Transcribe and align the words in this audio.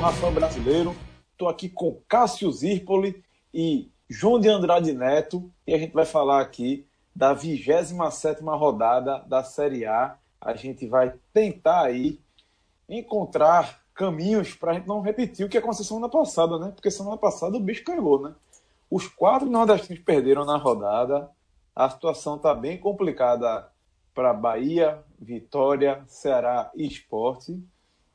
Rafael 0.00 0.32
Brasileiro. 0.32 0.96
Estou 1.32 1.46
aqui 1.46 1.68
com 1.68 2.00
Cássio 2.08 2.50
Zirpoli 2.50 3.22
e 3.52 3.90
João 4.08 4.40
de 4.40 4.48
Andrade 4.48 4.94
Neto 4.94 5.52
e 5.66 5.74
a 5.74 5.78
gente 5.78 5.92
vai 5.92 6.06
falar 6.06 6.40
aqui 6.40 6.86
da 7.14 7.34
27 7.34 8.42
rodada 8.42 9.22
da 9.26 9.44
Série 9.44 9.84
A. 9.84 10.16
A 10.40 10.54
gente 10.54 10.86
vai 10.86 11.12
tentar 11.34 11.82
aí 11.82 12.18
encontrar 12.88 13.82
caminhos 13.94 14.54
para 14.54 14.70
a 14.70 14.74
gente 14.74 14.88
não 14.88 15.02
repetir 15.02 15.44
o 15.44 15.50
que 15.50 15.58
aconteceu 15.58 15.84
semana 15.84 16.08
passada, 16.08 16.58
né? 16.58 16.72
Porque 16.74 16.90
semana 16.90 17.18
passada 17.18 17.58
o 17.58 17.60
bicho 17.60 17.84
caiu, 17.84 18.22
né? 18.22 18.34
Os 18.90 19.06
quatro 19.06 19.50
nordestinos 19.50 20.02
perderam 20.02 20.46
na 20.46 20.56
rodada. 20.56 21.30
A 21.76 21.90
situação 21.90 22.36
está 22.36 22.54
bem 22.54 22.78
complicada 22.78 23.68
para 24.14 24.32
Bahia, 24.32 24.98
Vitória, 25.18 26.02
Ceará 26.06 26.70
e 26.74 26.86
Esporte. 26.86 27.62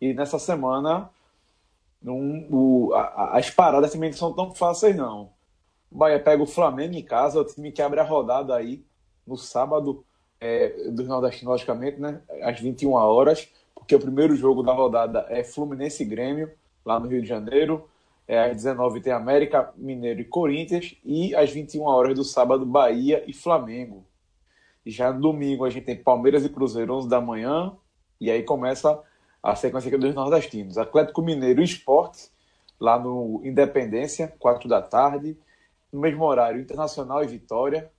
E 0.02 0.16
nessa 0.16 0.40
semana 0.40 1.12
um, 2.12 2.48
o, 2.52 2.94
a, 2.94 3.38
as 3.38 3.50
paradas 3.50 3.92
também 3.92 4.10
não 4.10 4.18
são 4.18 4.34
tão 4.34 4.54
fáceis, 4.54 4.96
não. 4.96 5.32
O 5.92 5.98
Bahia 5.98 6.20
pega 6.20 6.44
o 6.44 6.48
Flamengo 6.48 6.96
em 6.96 7.04
casa, 7.04 7.40
o 7.40 7.46
time 7.46 7.72
que 7.72 7.82
abre 7.82 8.00
a 8.00 8.04
rodada 8.04 8.56
aí 8.56 8.86
no 9.26 9.38
sábado 9.38 10.06
é, 10.40 10.90
do 10.92 11.04
Nordeste, 11.04 11.46
logicamente, 11.46 12.00
né? 12.00 12.22
Às 12.42 12.60
21 12.60 12.92
horas, 12.92 13.50
porque 13.74 13.96
o 13.96 14.00
primeiro 14.00 14.36
jogo 14.36 14.62
da 14.62 14.74
rodada 14.74 15.26
é 15.30 15.44
Fluminense 15.44 16.04
Grêmio, 16.04 16.52
lá 16.86 17.00
no 17.00 17.08
Rio 17.08 17.22
de 17.22 17.28
Janeiro. 17.28 17.88
É, 18.28 18.40
às 18.40 18.56
19 18.56 19.02
tem 19.02 19.14
América, 19.14 19.72
Mineiro 19.76 20.22
e 20.22 20.26
Corinthians. 20.26 20.96
E 21.04 21.36
às 21.36 21.52
21 21.52 21.84
horas 21.84 22.16
do 22.16 22.24
sábado, 22.24 22.66
Bahia 22.66 23.24
e 23.28 23.34
Flamengo. 23.34 24.06
Já 24.86 25.12
no 25.12 25.20
domingo 25.20 25.66
a 25.66 25.70
gente 25.70 25.86
tem 25.86 25.96
Palmeiras 25.96 26.46
e 26.46 26.50
Cruzeiro, 26.50 26.94
11 26.94 27.10
da 27.10 27.22
manhã. 27.22 27.76
E 28.20 28.30
aí 28.30 28.44
começa 28.44 29.02
a 29.46 29.56
sequência 29.56 29.90
aqui 29.90 29.98
dos 29.98 30.16
nordestinos. 30.16 30.76
Atlético 30.76 31.22
Mineiro 31.22 31.62
e 31.62 31.66
Esporte, 31.66 32.32
lá 32.80 32.98
no 32.98 33.42
Independência, 33.44 34.34
4 34.40 34.68
da 34.68 34.82
tarde. 34.82 35.38
No 35.94 36.00
mesmo 36.02 36.26
horário, 36.26 36.60
Internacional 36.60 37.24
e 37.24 37.28
Vitória. 37.28 37.92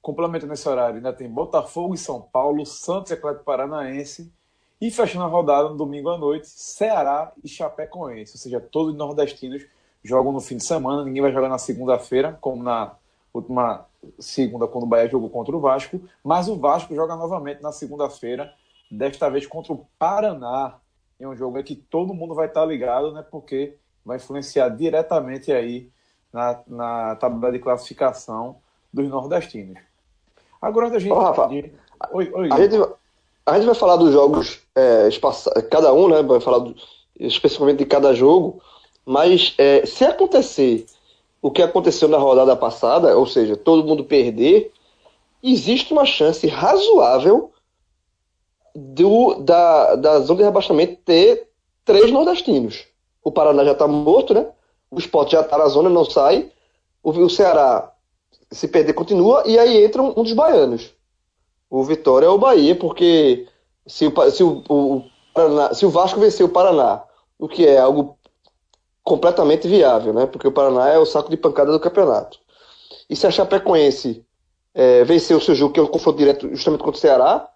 Complementando 0.00 0.54
esse 0.54 0.66
horário, 0.66 0.96
ainda 0.96 1.12
tem 1.12 1.28
Botafogo 1.28 1.94
e 1.94 1.98
São 1.98 2.22
Paulo, 2.22 2.64
Santos 2.64 3.10
e 3.10 3.14
Atlético 3.14 3.44
Paranaense 3.44 4.32
e 4.80 4.90
fechando 4.90 5.26
a 5.26 5.28
rodada 5.28 5.68
no 5.68 5.76
domingo 5.76 6.08
à 6.08 6.16
noite, 6.16 6.48
Ceará 6.48 7.32
e 7.44 7.48
Chapecoense. 7.48 8.32
Ou 8.34 8.38
seja, 8.38 8.58
todos 8.58 8.92
os 8.92 8.98
nordestinos 8.98 9.64
jogam 10.02 10.32
no 10.32 10.40
fim 10.40 10.56
de 10.56 10.64
semana. 10.64 11.04
Ninguém 11.04 11.22
vai 11.22 11.32
jogar 11.32 11.50
na 11.50 11.58
segunda-feira, 11.58 12.36
como 12.40 12.62
na 12.62 12.96
última 13.32 13.86
segunda, 14.18 14.66
quando 14.66 14.84
o 14.84 14.86
Bahia 14.88 15.08
jogou 15.08 15.28
contra 15.28 15.54
o 15.54 15.60
Vasco. 15.60 16.00
Mas 16.24 16.48
o 16.48 16.56
Vasco 16.56 16.94
joga 16.94 17.14
novamente 17.14 17.62
na 17.62 17.70
segunda-feira, 17.70 18.52
desta 18.92 19.30
vez 19.30 19.46
contra 19.46 19.72
o 19.72 19.86
Paraná. 19.98 20.74
É 21.18 21.26
um 21.26 21.36
jogo 21.36 21.62
que 21.62 21.74
todo 21.74 22.14
mundo 22.14 22.34
vai 22.34 22.46
estar 22.46 22.64
ligado, 22.64 23.12
né? 23.12 23.24
Porque 23.28 23.76
vai 24.04 24.16
influenciar 24.16 24.68
diretamente 24.68 25.52
aí 25.52 25.88
na, 26.32 26.60
na 26.66 27.16
tabela 27.16 27.52
de 27.52 27.58
classificação 27.58 28.56
dos 28.92 29.08
nordestinos. 29.08 29.78
Agora 30.60 30.88
a 30.88 30.98
gente. 30.98 31.12
Ô, 31.12 31.18
Rafa, 31.18 31.48
oi, 31.48 32.30
oi. 32.32 32.48
A 32.52 32.56
gente, 32.56 32.76
a 33.46 33.54
gente 33.54 33.66
vai 33.66 33.74
falar 33.74 33.96
dos 33.96 34.12
jogos, 34.12 34.60
é, 34.74 35.08
cada 35.70 35.92
um, 35.92 36.08
né? 36.08 36.22
Vai 36.22 36.40
falar 36.40 36.58
do, 36.58 36.74
especificamente 37.18 37.78
de 37.78 37.86
cada 37.86 38.12
jogo, 38.14 38.60
mas 39.06 39.54
é, 39.58 39.86
se 39.86 40.04
acontecer 40.04 40.86
o 41.40 41.50
que 41.50 41.62
aconteceu 41.62 42.08
na 42.08 42.18
rodada 42.18 42.54
passada, 42.56 43.16
ou 43.16 43.26
seja, 43.26 43.56
todo 43.56 43.86
mundo 43.86 44.04
perder, 44.04 44.72
existe 45.42 45.92
uma 45.92 46.04
chance 46.04 46.46
razoável 46.46 47.51
do, 48.74 49.34
da, 49.36 49.96
da 49.96 50.20
zona 50.20 50.38
de 50.38 50.44
rebaixamento 50.44 50.96
ter 51.04 51.48
três 51.84 52.10
nordestinos. 52.10 52.84
O 53.22 53.30
Paraná 53.30 53.64
já 53.64 53.72
está 53.72 53.86
morto, 53.86 54.34
né? 54.34 54.46
O 54.90 54.98
Sport 54.98 55.30
já 55.30 55.40
está 55.40 55.58
na 55.58 55.68
zona, 55.68 55.88
não 55.88 56.04
sai. 56.04 56.50
O, 57.02 57.10
o 57.10 57.30
Ceará, 57.30 57.92
se 58.50 58.68
perder, 58.68 58.92
continua. 58.92 59.42
E 59.46 59.58
aí 59.58 59.84
entra 59.84 60.02
um, 60.02 60.10
um 60.16 60.22
dos 60.22 60.32
baianos 60.32 60.92
o 61.72 61.82
Vitória 61.82 62.26
é 62.26 62.28
o 62.28 62.36
Bahia, 62.36 62.76
porque 62.76 63.48
se 63.86 64.06
o, 64.06 64.30
se 64.30 64.44
o, 64.44 64.62
o, 64.68 65.02
Paraná, 65.32 65.72
se 65.72 65.86
o 65.86 65.90
Vasco 65.90 66.20
vencer 66.20 66.44
o 66.44 66.48
Paraná, 66.50 67.02
o 67.38 67.48
que 67.48 67.66
é 67.66 67.78
algo 67.78 68.18
completamente 69.02 69.66
viável, 69.66 70.12
né? 70.12 70.26
Porque 70.26 70.46
o 70.46 70.52
Paraná 70.52 70.90
é 70.90 70.98
o 70.98 71.06
saco 71.06 71.30
de 71.30 71.36
pancada 71.38 71.72
do 71.72 71.80
campeonato. 71.80 72.38
E 73.08 73.16
se 73.16 73.26
a 73.26 73.30
Chapecoense 73.30 74.22
é, 74.74 75.02
vencer 75.04 75.34
o 75.34 75.40
seu 75.40 75.54
jogo, 75.54 75.72
que 75.72 75.80
é 75.80 75.82
o 75.82 75.88
confronto 75.88 76.18
direto 76.18 76.46
justamente 76.50 76.82
contra 76.82 76.98
o 76.98 77.00
Ceará, 77.00 77.48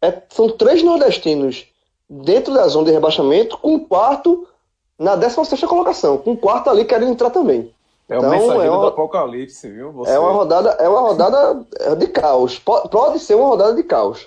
é, 0.00 0.22
são 0.30 0.48
três 0.48 0.82
nordestinos 0.82 1.66
dentro 2.08 2.54
da 2.54 2.66
zona 2.68 2.86
de 2.86 2.92
rebaixamento, 2.92 3.58
com 3.58 3.74
um 3.74 3.84
quarto 3.84 4.46
na 4.98 5.14
16 5.14 5.60
colocação, 5.64 6.18
com 6.18 6.32
um 6.32 6.36
quarto 6.36 6.70
ali 6.70 6.84
querendo 6.84 7.12
entrar 7.12 7.30
também. 7.30 7.72
É 8.08 8.16
o 8.16 8.18
então, 8.18 8.30
mensageiro 8.30 8.62
é 8.62 8.70
uma, 8.70 8.80
do 8.80 8.86
apocalipse, 8.86 9.70
viu? 9.70 9.92
Você. 9.92 10.10
É 10.12 10.18
uma 10.18 10.32
rodada, 10.32 10.70
é 10.70 10.88
uma 10.88 11.00
rodada 11.00 11.66
de 11.96 12.06
caos. 12.06 12.58
Pode, 12.58 13.18
ser 13.18 13.34
uma 13.34 13.48
rodada 13.48 13.74
de 13.74 13.82
caos. 13.82 14.26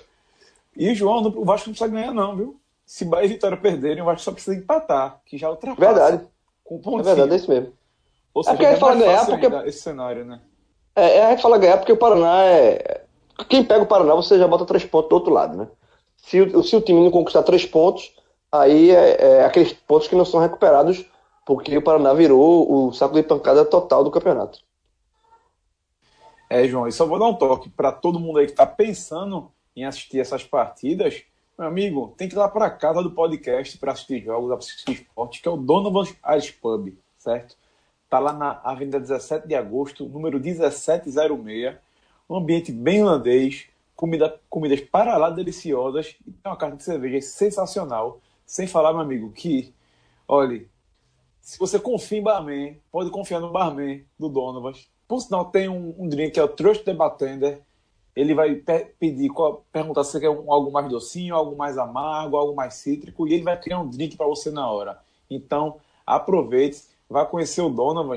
E 0.76 0.94
João, 0.94 1.20
o 1.20 1.44
Vasco 1.44 1.68
não 1.68 1.74
precisa 1.74 1.88
ganhar, 1.88 2.14
não, 2.14 2.36
viu? 2.36 2.56
Se 2.86 3.04
Bahia 3.04 3.26
e 3.26 3.28
Vitória 3.28 3.56
perderem, 3.56 4.02
o 4.02 4.06
Vasco 4.06 4.22
só 4.22 4.32
precisa 4.32 4.56
empatar, 4.56 5.20
que 5.26 5.36
já 5.36 5.50
ultrapassa. 5.50 5.80
Verdade. 5.80 6.24
Com 6.62 6.80
um 6.84 7.00
É 7.00 7.02
verdade, 7.02 7.32
é 7.32 7.36
isso 7.36 7.50
mesmo. 7.50 7.72
Ou 8.32 8.44
seja, 8.44 8.62
é 8.62 8.66
a 8.66 8.70
gente 8.70 8.76
é 8.76 8.80
fala 8.80 8.94
ganhar 8.94 9.26
porque. 9.26 9.46
Esse 9.68 9.82
cenário, 9.82 10.24
né? 10.24 10.40
É, 10.94 11.16
é, 11.16 11.26
a 11.26 11.30
gente 11.30 11.42
fala 11.42 11.58
ganhar 11.58 11.78
porque 11.78 11.92
o 11.92 11.96
Paraná 11.96 12.44
é. 12.44 13.01
Quem 13.48 13.64
pega 13.64 13.82
o 13.82 13.86
Paraná, 13.86 14.14
você 14.14 14.38
já 14.38 14.46
bota 14.46 14.64
três 14.64 14.84
pontos 14.84 15.08
do 15.08 15.14
outro 15.14 15.32
lado, 15.32 15.56
né? 15.56 15.68
Se, 16.16 16.40
o, 16.40 16.62
se 16.62 16.76
o 16.76 16.80
time 16.80 17.02
não 17.02 17.10
conquistar 17.10 17.42
três 17.42 17.64
pontos, 17.64 18.12
aí 18.50 18.90
é, 18.90 19.38
é 19.38 19.44
aqueles 19.44 19.72
pontos 19.72 20.08
que 20.08 20.14
não 20.14 20.24
são 20.24 20.40
recuperados 20.40 21.04
porque 21.44 21.76
o 21.76 21.82
Paraná 21.82 22.12
virou 22.12 22.88
o 22.88 22.92
saco 22.92 23.14
de 23.14 23.22
pancada 23.22 23.64
total 23.64 24.04
do 24.04 24.10
campeonato. 24.10 24.60
É, 26.48 26.66
João, 26.68 26.86
e 26.86 26.92
só 26.92 27.06
vou 27.06 27.18
dar 27.18 27.26
um 27.26 27.34
toque 27.34 27.70
para 27.70 27.90
todo 27.90 28.20
mundo 28.20 28.38
aí 28.38 28.46
que 28.46 28.52
está 28.52 28.66
pensando 28.66 29.50
em 29.74 29.84
assistir 29.84 30.20
essas 30.20 30.44
partidas. 30.44 31.22
Meu 31.58 31.66
amigo, 31.66 32.14
tem 32.16 32.28
que 32.28 32.34
ir 32.34 32.38
lá 32.38 32.48
para 32.48 32.70
casa 32.70 33.02
do 33.02 33.10
podcast 33.10 33.78
para 33.78 33.92
assistir 33.92 34.22
jogos, 34.22 34.50
assistir 34.52 34.92
esporte, 34.92 35.40
que 35.40 35.48
é 35.48 35.50
o 35.50 35.56
Donovan 35.56 36.04
Ice 36.36 36.52
Pub, 36.52 36.94
certo? 37.18 37.56
Tá 38.08 38.18
lá 38.18 38.32
na 38.32 38.60
Avenida 38.62 39.00
17 39.00 39.48
de 39.48 39.54
Agosto, 39.54 40.04
número 40.06 40.38
1706. 40.38 41.76
Um 42.32 42.38
ambiente 42.38 42.72
bem 42.72 43.00
irlandês, 43.00 43.66
comida, 43.94 44.40
comidas 44.48 44.80
para 44.80 45.18
lá 45.18 45.28
deliciosas 45.28 46.16
e 46.26 46.30
tem 46.30 46.50
uma 46.50 46.56
carta 46.56 46.78
de 46.78 46.82
cerveja 46.82 47.20
sensacional. 47.20 48.22
Sem 48.46 48.66
falar, 48.66 48.94
meu 48.94 49.02
amigo, 49.02 49.30
que, 49.32 49.74
olha, 50.26 50.64
se 51.42 51.58
você 51.58 51.78
confia 51.78 52.20
em 52.20 52.22
barman, 52.22 52.80
pode 52.90 53.10
confiar 53.10 53.38
no 53.38 53.52
barman 53.52 54.02
do 54.18 54.30
Donovan. 54.30 54.72
Por 55.06 55.20
sinal, 55.20 55.50
tem 55.50 55.68
um, 55.68 55.94
um 55.98 56.08
drink 56.08 56.32
que 56.32 56.40
é 56.40 56.42
o 56.42 56.48
Trust 56.48 56.84
the 56.84 56.94
Bartender. 56.94 57.60
Ele 58.16 58.32
vai 58.32 58.54
pedir, 58.98 59.30
perguntar 59.70 60.02
se 60.02 60.12
você 60.12 60.20
quer 60.20 60.30
um, 60.30 60.50
algo 60.50 60.72
mais 60.72 60.88
docinho, 60.88 61.34
algo 61.34 61.54
mais 61.54 61.76
amargo, 61.76 62.38
algo 62.38 62.56
mais 62.56 62.72
cítrico, 62.76 63.28
e 63.28 63.34
ele 63.34 63.42
vai 63.42 63.60
criar 63.60 63.78
um 63.78 63.90
drink 63.90 64.16
para 64.16 64.26
você 64.26 64.50
na 64.50 64.70
hora. 64.70 64.98
Então, 65.28 65.76
aproveite, 66.06 66.82
vá 67.10 67.26
conhecer 67.26 67.60
o 67.60 67.68
Donovan. 67.68 68.16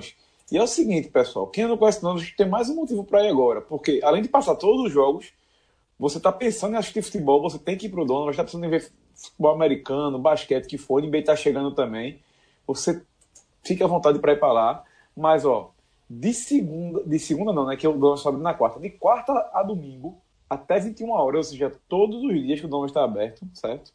E 0.52 0.58
é 0.58 0.62
o 0.62 0.68
seguinte, 0.68 1.10
pessoal, 1.10 1.48
quem 1.48 1.68
não 1.68 1.78
conhece 1.78 2.02
Donovan 2.02 2.24
tem 2.38 2.48
mais 2.48 2.70
um 2.70 2.76
motivo 2.76 3.04
para 3.04 3.24
ir 3.24 3.30
agora, 3.30 3.62
porque 3.62 4.00
além 4.04 4.22
de 4.22 4.30
passar 4.30 4.56
todos 4.56 4.86
os 4.86 4.92
jogos, 4.92 5.34
você 5.98 6.18
está 6.18 6.32
pensando 6.32 6.76
em 6.76 6.78
assistir 6.78 7.02
futebol, 7.02 7.42
você 7.42 7.58
tem 7.58 7.78
que 7.78 7.88
ir 7.88 7.90
para 7.90 8.02
o 8.02 8.06
Donovan, 8.06 8.32
está 8.32 8.44
pensando 8.44 8.66
em 8.66 8.70
ver 8.70 8.92
futebol 9.16 9.54
americano, 9.54 10.20
basquete, 10.20 10.68
que 10.68 10.78
for, 10.78 11.02
o 11.02 11.06
NBA 11.06 11.20
está 11.20 11.36
chegando 11.36 11.74
também. 11.74 12.20
Você 12.68 13.02
fique 13.64 13.84
à 13.84 13.88
vontade 13.88 14.20
para 14.20 14.34
ir 14.34 14.40
para 14.40 14.54
lá. 14.54 14.84
Mas, 15.16 15.46
ó, 15.46 15.72
de 16.10 16.34
segunda, 16.34 17.04
de 17.04 17.18
segunda 17.18 17.54
não, 17.54 17.66
né? 17.66 17.76
Que 17.76 17.88
o 17.88 17.98
dono 17.98 18.16
está 18.16 18.30
abrindo 18.30 18.44
na 18.44 18.54
quarta. 18.54 18.80
De 18.80 18.90
quarta 18.90 19.32
a 19.54 19.64
domingo, 19.64 20.22
até 20.50 20.80
21 20.80 21.10
horas, 21.10 21.48
ou 21.48 21.52
seja, 21.52 21.72
todos 21.88 22.24
os 22.24 22.34
dias 22.34 22.60
que 22.60 22.66
o 22.66 22.70
dono 22.70 22.86
está 22.86 23.04
aberto, 23.04 23.48
certo? 23.54 23.92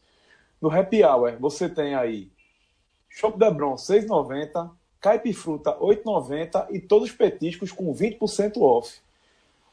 No 0.61 0.71
Happy 0.71 1.05
Hour, 1.05 1.37
você 1.39 1.69
tem 1.69 1.95
aí 1.95 2.31
Shop 3.09 3.39
da 3.39 3.51
Bron 3.51 3.75
6,90, 3.75 4.71
Caipifruta 5.01 5.77
8,90 5.79 6.67
e 6.71 6.81
todos 6.81 7.09
os 7.09 7.15
petiscos 7.15 7.73
com 7.73 7.95
20% 7.95 8.61
off. 8.61 9.01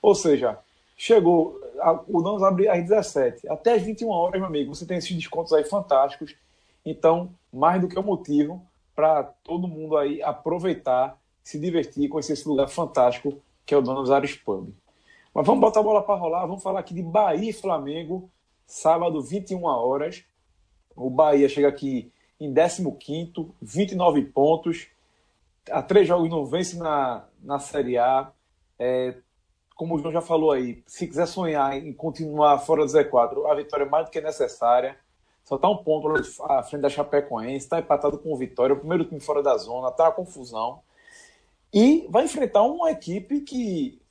Ou 0.01 0.15
seja, 0.15 0.57
chegou, 0.95 1.59
o 2.07 2.21
dono 2.21 2.43
abre 2.45 2.69
às 2.69 2.81
17, 2.81 3.47
até 3.49 3.73
às 3.73 3.81
21 3.81 4.09
horas, 4.09 4.39
meu 4.39 4.47
amigo, 4.47 4.73
você 4.73 4.85
tem 4.85 4.97
esses 4.97 5.15
descontos 5.15 5.51
aí 5.53 5.63
fantásticos. 5.63 6.35
Então, 6.85 7.29
mais 7.51 7.81
do 7.81 7.87
que 7.87 7.99
um 7.99 8.03
motivo 8.03 8.61
para 8.95 9.23
todo 9.23 9.67
mundo 9.67 9.97
aí 9.97 10.23
aproveitar, 10.23 11.19
se 11.43 11.59
divertir, 11.59 12.09
conhecer 12.09 12.33
esse 12.33 12.47
lugar 12.47 12.67
fantástico 12.67 13.37
que 13.65 13.73
é 13.73 13.77
o 13.77 13.81
Donos 13.81 14.09
Ares 14.09 14.33
Pub. 14.33 14.73
Mas 15.33 15.45
vamos 15.45 15.59
botar 15.59 15.81
a 15.81 15.83
bola 15.83 16.01
para 16.01 16.15
rolar, 16.15 16.45
vamos 16.45 16.63
falar 16.63 16.79
aqui 16.79 16.93
de 16.93 17.03
Bahia 17.03 17.49
e 17.49 17.53
Flamengo, 17.53 18.29
sábado, 18.65 19.21
21 19.21 19.65
horas. 19.65 20.23
O 20.95 21.09
Bahia 21.09 21.49
chega 21.49 21.67
aqui 21.67 22.09
em 22.39 22.53
15, 22.53 23.53
29 23.61 24.21
pontos. 24.23 24.87
Há 25.71 25.81
três 25.81 26.07
jogos 26.07 26.29
não 26.29 26.45
vence 26.45 26.77
na, 26.77 27.25
na 27.41 27.59
Série 27.59 27.97
A. 27.97 28.31
É, 28.79 29.15
como 29.75 29.95
o 29.95 29.99
João 29.99 30.11
já 30.11 30.21
falou 30.21 30.51
aí, 30.51 30.83
se 30.87 31.07
quiser 31.07 31.27
sonhar 31.27 31.77
em 31.77 31.93
continuar 31.93 32.57
fora 32.59 32.83
do 32.83 32.91
Z4, 32.91 33.45
a 33.45 33.55
vitória 33.55 33.83
é 33.83 33.89
mais 33.89 34.05
do 34.05 34.11
que 34.11 34.19
necessária. 34.19 34.97
só 35.43 35.55
está 35.55 35.69
um 35.69 35.77
ponto 35.77 36.09
à 36.43 36.63
frente 36.63 36.81
da 36.81 36.89
Chapecoense, 36.89 37.65
está 37.65 37.79
empatado 37.79 38.17
com 38.17 38.33
o 38.33 38.37
Vitória, 38.37 38.73
o 38.73 38.79
primeiro 38.79 39.05
time 39.05 39.19
fora 39.19 39.43
da 39.43 39.55
zona, 39.55 39.89
está 39.89 40.07
a 40.07 40.11
confusão. 40.11 40.81
E 41.71 42.07
vai 42.09 42.25
enfrentar 42.25 42.63
uma 42.63 42.89
equipe 42.89 43.41
que 43.41 44.01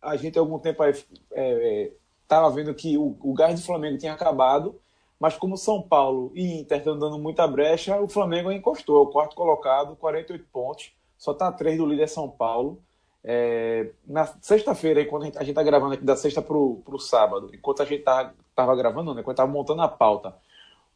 a 0.00 0.16
gente 0.16 0.38
há 0.38 0.42
algum 0.42 0.58
tempo 0.58 0.84
estava 0.84 2.46
é, 2.46 2.50
é, 2.50 2.54
vendo 2.54 2.74
que 2.74 2.96
o, 2.96 3.16
o 3.20 3.34
gás 3.34 3.58
do 3.58 3.66
Flamengo 3.66 3.98
tinha 3.98 4.12
acabado, 4.12 4.80
mas 5.18 5.36
como 5.36 5.56
São 5.56 5.82
Paulo 5.82 6.30
e 6.34 6.60
Inter 6.60 6.78
estão 6.78 6.96
dando 6.96 7.18
muita 7.18 7.46
brecha, 7.48 8.00
o 8.00 8.08
Flamengo 8.08 8.52
encostou, 8.52 8.98
é 8.98 9.00
o 9.00 9.10
quarto 9.10 9.34
colocado, 9.34 9.96
48 9.96 10.44
pontos, 10.52 10.92
só 11.18 11.32
está 11.32 11.52
três 11.52 11.76
do 11.76 11.84
líder 11.84 12.08
São 12.08 12.30
Paulo. 12.30 12.80
É, 13.22 13.90
na 14.06 14.24
sexta-feira, 14.40 15.02
enquanto 15.02 15.24
a 15.36 15.40
gente 15.40 15.50
está 15.50 15.62
gravando 15.62 15.94
aqui 15.94 16.04
da 16.04 16.16
sexta 16.16 16.40
para 16.40 16.56
o 16.56 16.98
sábado, 16.98 17.50
enquanto 17.52 17.82
a 17.82 17.84
gente 17.84 17.98
estava 17.98 18.32
tá, 18.54 18.74
gravando, 18.74 19.12
né, 19.12 19.20
enquanto 19.20 19.34
estava 19.34 19.50
montando 19.50 19.82
a 19.82 19.88
pauta, 19.88 20.34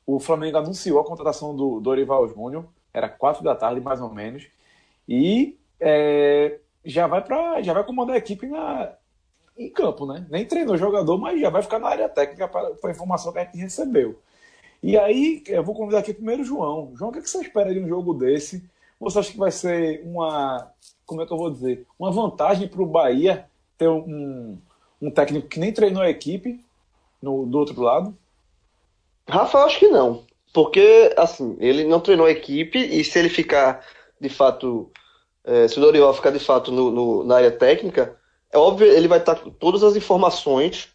o 0.07 0.19
Flamengo 0.21 0.57
anunciou 0.57 1.01
a 1.01 1.05
contratação 1.05 1.55
do 1.55 1.81
Dorival 1.81 2.27
Júnior, 2.29 2.65
era 2.95 3.09
quatro 3.09 3.43
da 3.43 3.55
tarde 3.55 3.81
mais 3.81 4.01
ou 4.01 4.09
menos, 4.09 4.47
e 5.09 5.59
é, 5.81 6.61
já 6.85 7.07
vai 7.07 7.23
para 7.23 7.61
já 7.61 7.73
vai 7.73 7.85
comandar 7.85 8.15
a 8.15 8.19
equipe 8.19 8.47
na, 8.47 8.95
em 9.57 9.69
campo, 9.69 10.07
né? 10.07 10.27
Nem 10.31 10.47
treinou 10.47 10.77
jogador, 10.77 11.19
mas 11.19 11.41
já 11.41 11.51
vai 11.51 11.63
ficar 11.63 11.79
na 11.79 11.89
área 11.89 12.09
técnica 12.09 12.49
para 12.49 12.71
a 12.85 12.91
informação 12.91 13.33
que 13.33 13.39
a 13.39 13.45
gente 13.45 13.59
recebeu. 13.59 14.19
E 14.83 14.99
aí, 14.99 15.43
eu 15.47 15.63
vou 15.63 15.75
convidar 15.75 16.01
aqui 16.01 16.13
primeiro 16.13 16.43
o 16.43 16.45
João. 16.45 16.93
João, 16.97 17.11
o 17.11 17.13
que, 17.13 17.21
é 17.21 17.23
que 17.23 17.31
você 17.31 17.41
espera 17.41 17.73
de 17.73 17.81
um 17.81 17.87
jogo 17.87 18.15
desse? 18.15 18.69
Você 19.03 19.19
acha 19.19 19.33
que 19.33 19.39
vai 19.39 19.51
ser 19.51 20.01
uma, 20.05 20.71
como 21.05 21.23
é 21.23 21.27
que 21.27 21.33
eu 21.33 21.37
vou 21.37 21.51
dizer, 21.51 21.85
uma 21.99 22.13
vantagem 22.13 22.69
para 22.69 22.83
o 22.83 22.87
Bahia 22.87 23.47
ter 23.77 23.89
um, 23.89 24.57
um 25.01 25.11
técnico 25.11 25.49
que 25.49 25.59
nem 25.59 25.73
treinou 25.73 26.03
a 26.03 26.09
equipe 26.09 26.65
no, 27.21 27.45
do 27.45 27.59
outro 27.59 27.81
lado? 27.83 28.17
Rafa, 29.29 29.59
eu 29.59 29.65
acho 29.65 29.79
que 29.81 29.89
não. 29.89 30.25
Porque, 30.55 31.13
assim, 31.17 31.57
ele 31.59 31.83
não 31.83 31.99
treinou 31.99 32.27
a 32.27 32.31
equipe 32.31 32.79
e 32.79 33.03
se 33.03 33.19
ele 33.19 33.29
ficar, 33.29 33.85
de 34.21 34.29
fato, 34.29 34.89
é, 35.43 35.67
se 35.67 35.79
o 35.79 35.81
Dorival 35.81 36.15
ficar, 36.15 36.31
de 36.31 36.39
fato, 36.39 36.71
no, 36.71 36.93
no, 36.93 37.25
na 37.25 37.37
área 37.37 37.51
técnica, 37.51 38.17
é 38.53 38.59
óbvio, 38.59 38.87
ele 38.87 39.09
vai 39.09 39.19
estar 39.19 39.35
com 39.35 39.51
todas 39.51 39.83
as 39.83 39.97
informações 39.97 40.91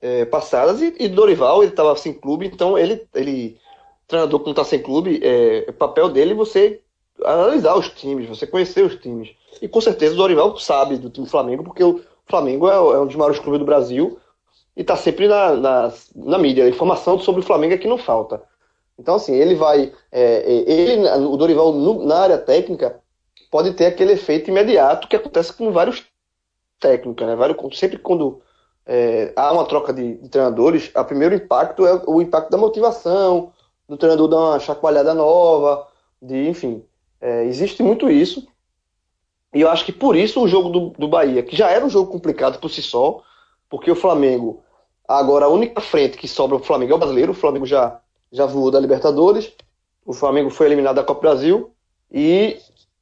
é, 0.00 0.24
passadas 0.26 0.80
e, 0.80 0.94
e 0.96 1.08
Dorival, 1.08 1.62
ele 1.62 1.72
estava 1.72 1.96
sem 1.96 2.12
clube, 2.12 2.46
então 2.46 2.78
ele, 2.78 3.04
ele 3.12 3.58
treinador 4.06 4.38
que 4.40 4.46
não 4.46 4.52
está 4.52 4.62
sem 4.62 4.80
clube, 4.80 5.20
é, 5.24 5.68
é 5.68 5.72
papel 5.72 6.08
dele 6.08 6.34
você 6.34 6.80
analisar 7.24 7.76
os 7.76 7.88
times, 7.88 8.28
você 8.28 8.46
conhecer 8.46 8.84
os 8.84 8.96
times. 8.96 9.30
E 9.60 9.68
com 9.68 9.80
certeza 9.80 10.14
o 10.14 10.16
Dorival 10.16 10.56
sabe 10.58 10.96
do 10.96 11.10
time 11.10 11.28
Flamengo, 11.28 11.64
porque 11.64 11.82
o 11.82 12.00
Flamengo 12.26 12.68
é, 12.68 12.74
é 12.74 13.00
um 13.00 13.06
dos 13.06 13.16
maiores 13.16 13.38
clubes 13.38 13.58
do 13.58 13.66
Brasil 13.66 14.18
e 14.76 14.80
está 14.80 14.96
sempre 14.96 15.28
na, 15.28 15.52
na, 15.54 15.92
na, 16.14 16.38
mídia. 16.38 16.64
A 16.64 16.68
informação 16.68 17.18
sobre 17.18 17.42
o 17.42 17.44
Flamengo 17.44 17.74
é 17.74 17.78
que 17.78 17.88
não 17.88 17.98
falta. 17.98 18.42
Então, 18.98 19.16
assim, 19.16 19.34
ele 19.34 19.54
vai. 19.54 19.92
É, 20.10 20.22
é, 20.22 20.72
ele, 20.72 21.08
o 21.26 21.36
Dorival, 21.36 21.72
no, 21.72 22.04
na 22.04 22.18
área 22.18 22.38
técnica, 22.38 23.00
pode 23.50 23.72
ter 23.74 23.86
aquele 23.86 24.12
efeito 24.12 24.50
imediato 24.50 25.08
que 25.08 25.16
acontece 25.16 25.52
com 25.52 25.72
vários 25.72 26.04
técnicos, 26.80 27.26
né? 27.26 27.36
Vários, 27.36 27.78
sempre 27.78 27.98
quando 27.98 28.40
é, 28.86 29.32
há 29.36 29.52
uma 29.52 29.64
troca 29.64 29.92
de, 29.92 30.14
de 30.14 30.28
treinadores, 30.28 30.90
o 30.94 31.04
primeiro 31.04 31.34
impacto 31.34 31.86
é 31.86 32.02
o 32.06 32.20
impacto 32.20 32.50
da 32.50 32.58
motivação, 32.58 33.52
do 33.88 33.96
treinador 33.96 34.28
dar 34.28 34.36
uma 34.36 34.58
chacoalhada 34.58 35.14
nova, 35.14 35.86
de, 36.20 36.48
enfim. 36.48 36.84
É, 37.22 37.44
existe 37.44 37.84
muito 37.84 38.10
isso. 38.10 38.48
E 39.54 39.60
eu 39.60 39.70
acho 39.70 39.84
que 39.84 39.92
por 39.92 40.16
isso 40.16 40.42
o 40.42 40.48
jogo 40.48 40.68
do, 40.70 40.90
do 40.98 41.06
Bahia, 41.06 41.42
que 41.42 41.54
já 41.54 41.70
era 41.70 41.84
um 41.84 41.88
jogo 41.88 42.10
complicado 42.10 42.58
por 42.58 42.68
si 42.68 42.82
só, 42.82 43.22
porque 43.70 43.90
o 43.90 43.96
Flamengo, 43.96 44.60
agora 45.06 45.44
a 45.44 45.48
única 45.48 45.80
frente 45.80 46.18
que 46.18 46.26
sobra 46.26 46.56
o 46.56 46.62
Flamengo 46.62 46.92
é 46.92 46.94
o 46.96 46.98
brasileiro, 46.98 47.30
o 47.30 47.34
Flamengo 47.34 47.64
já, 47.64 48.00
já 48.32 48.44
voou 48.44 48.72
da 48.72 48.80
Libertadores, 48.80 49.52
o 50.04 50.12
Flamengo 50.12 50.50
foi 50.50 50.66
eliminado 50.66 50.96
da 50.96 51.04
Copa 51.04 51.20
Brasil 51.20 51.70
e, 52.10 52.58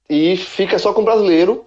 e 0.09 0.37
fica 0.37 0.79
só 0.79 0.93
com 0.93 1.01
o 1.01 1.05
brasileiro, 1.05 1.65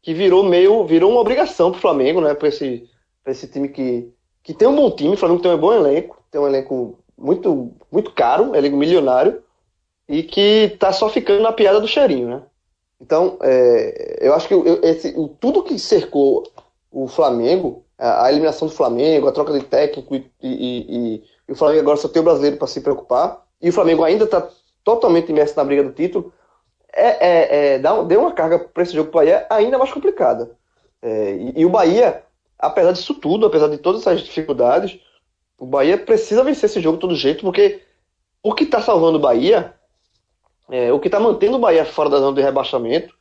que 0.00 0.14
virou 0.14 0.44
meio, 0.44 0.84
virou 0.84 1.10
uma 1.10 1.20
obrigação 1.20 1.72
para 1.72 1.78
o 1.78 1.80
Flamengo, 1.80 2.20
né, 2.20 2.34
para 2.34 2.48
esse, 2.48 2.88
esse 3.26 3.48
time 3.48 3.68
que, 3.68 4.12
que 4.44 4.54
tem 4.54 4.68
um 4.68 4.76
bom 4.76 4.90
time, 4.92 5.14
o 5.14 5.18
Flamengo 5.18 5.42
tem 5.42 5.50
um 5.50 5.58
bom 5.58 5.72
elenco, 5.72 6.22
tem 6.30 6.40
um 6.40 6.46
elenco 6.46 6.98
muito, 7.18 7.72
muito 7.90 8.12
caro, 8.12 8.54
elenco 8.54 8.76
milionário, 8.76 9.42
e 10.08 10.22
que 10.22 10.70
está 10.72 10.92
só 10.92 11.08
ficando 11.08 11.42
na 11.42 11.52
piada 11.52 11.80
do 11.80 11.88
cheirinho, 11.88 12.28
né? 12.28 12.42
Então, 13.00 13.36
é, 13.42 14.18
eu 14.20 14.34
acho 14.34 14.48
que 14.48 14.54
esse, 14.82 15.14
tudo 15.40 15.62
que 15.62 15.78
cercou 15.78 16.44
o 16.90 17.06
Flamengo 17.06 17.86
a 17.98 18.30
eliminação 18.30 18.68
do 18.68 18.74
Flamengo, 18.74 19.26
a 19.26 19.32
troca 19.32 19.52
de 19.52 19.64
técnico 19.64 20.14
e, 20.14 20.30
e, 20.42 20.52
e, 20.52 21.24
e 21.48 21.52
o 21.52 21.56
Flamengo 21.56 21.80
agora 21.80 21.96
só 21.96 22.08
tem 22.08 22.20
o 22.20 22.24
brasileiro 22.24 22.56
para 22.56 22.66
se 22.66 22.80
preocupar, 22.80 23.44
e 23.60 23.70
o 23.70 23.72
Flamengo 23.72 24.04
ainda 24.04 24.24
está 24.24 24.48
totalmente 24.84 25.30
imerso 25.30 25.56
na 25.56 25.64
briga 25.64 25.82
do 25.82 25.92
título, 25.92 26.32
é, 26.92 27.08
é, 27.08 27.74
é, 27.74 27.78
dá, 27.78 28.00
deu 28.02 28.20
uma 28.20 28.32
carga 28.32 28.58
para 28.58 28.82
esse 28.82 28.94
jogo 28.94 29.10
para 29.10 29.20
Bahia 29.20 29.46
ainda 29.50 29.78
mais 29.78 29.92
complicada. 29.92 30.50
É, 31.02 31.32
e, 31.32 31.60
e, 31.60 31.66
o 31.66 31.70
Bahia, 31.70 32.22
apesar 32.58 32.92
disso 32.92 33.14
tudo, 33.14 33.46
apesar 33.46 33.68
de 33.68 33.78
todas 33.78 34.02
essas 34.02 34.20
dificuldades, 34.20 35.00
o 35.58 35.66
Bahia 35.66 35.98
precisa 35.98 36.44
vencer 36.44 36.68
esse 36.68 36.80
jogo 36.80 36.96
de 36.96 37.00
todo 37.00 37.14
jeito, 37.14 37.42
porque 37.42 37.82
o 38.42 38.54
que 38.54 38.64
está 38.64 38.80
salvando 38.80 39.18
o 39.18 39.20
Bahia, 39.20 39.74
é, 40.70 40.92
o 40.92 41.00
que 41.00 41.08
está 41.08 41.20
mantendo 41.20 41.56
o 41.56 41.60
Bahia 41.60 41.84
fora 41.84 42.10
da 42.10 42.18
zona 42.18 42.34
de 42.34 42.42
rebaixamento, 42.42 43.14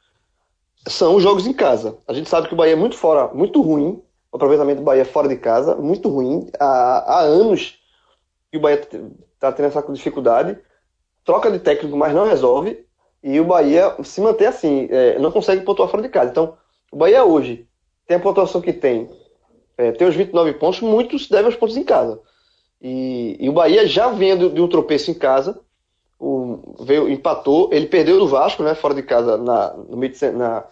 são 0.87 1.15
os 1.15 1.23
jogos 1.23 1.47
em 1.47 1.53
casa. 1.53 1.97
A 2.07 2.13
gente 2.13 2.29
sabe 2.29 2.47
que 2.47 2.53
o 2.53 2.57
Bahia 2.57 2.73
é 2.73 2.75
muito 2.75 2.95
fora, 2.95 3.33
muito 3.33 3.61
ruim 3.61 4.01
o 4.31 4.35
aproveitamento 4.35 4.81
do 4.81 4.83
Bahia 4.83 5.05
fora 5.05 5.29
de 5.29 5.37
casa, 5.37 5.75
muito 5.75 6.09
ruim. 6.09 6.49
Há, 6.59 7.19
há 7.19 7.21
anos 7.21 7.79
que 8.51 8.57
o 8.57 8.59
Bahia 8.59 8.81
está 9.33 9.49
tendo 9.49 9.67
essa 9.67 9.81
dificuldade. 9.93 10.57
Troca 11.23 11.49
de 11.49 11.57
técnico, 11.57 11.95
mas 11.95 12.13
não 12.13 12.25
resolve. 12.25 12.85
E 13.23 13.39
o 13.39 13.45
Bahia 13.45 13.95
se 14.03 14.19
mantém 14.19 14.47
assim, 14.47 14.89
é, 14.91 15.17
não 15.19 15.31
consegue 15.31 15.63
pontuar 15.63 15.87
fora 15.87 16.03
de 16.03 16.09
casa. 16.09 16.31
Então, 16.31 16.57
o 16.91 16.97
Bahia 16.97 17.23
hoje 17.23 17.65
tem 18.05 18.17
a 18.17 18.19
pontuação 18.19 18.59
que 18.59 18.73
tem, 18.73 19.09
é, 19.77 19.93
tem 19.93 20.05
os 20.05 20.15
29 20.15 20.53
pontos, 20.55 20.81
muitos 20.81 21.29
devem 21.29 21.45
aos 21.45 21.55
pontos 21.55 21.77
em 21.77 21.83
casa. 21.83 22.19
E, 22.81 23.37
e 23.39 23.49
o 23.49 23.53
Bahia 23.53 23.87
já 23.87 24.09
vem 24.09 24.37
de, 24.37 24.49
de, 24.49 24.61
um 24.61 24.67
tropeço 24.67 25.09
em 25.09 25.13
casa, 25.13 25.59
o, 26.19 26.75
veio, 26.83 27.09
empatou, 27.09 27.69
ele 27.71 27.87
perdeu 27.87 28.17
do 28.17 28.27
Vasco, 28.27 28.63
né, 28.63 28.73
fora 28.75 28.93
de 28.93 29.03
casa 29.03 29.37
na, 29.37 29.73
no, 29.73 29.97
na, 30.33 30.63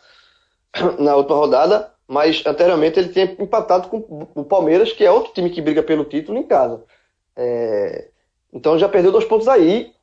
na 1.00 1.15
última 1.15 1.38
rodada, 1.38 1.91
mas 2.08 2.44
anteriormente 2.46 3.00
ele 3.00 3.10
tinha 3.10 3.25
empatado 3.25 3.88
com 3.88 4.27
o 4.36 4.44
Palmeiras, 4.44 4.91
que 4.91 5.06
é 5.06 5.12
outro 5.12 5.34
time 5.34 5.50
que 5.50 5.62
briga 5.62 5.82
pelo 5.82 6.06
título 6.06 6.38
em 6.38 6.44
casa. 6.44 6.84
É... 7.36 8.10
Então 8.51 8.77
já 8.77 8.88
perdeu 8.88 9.12
dois 9.12 9.25
pontos 9.25 9.48
aí 9.48 9.94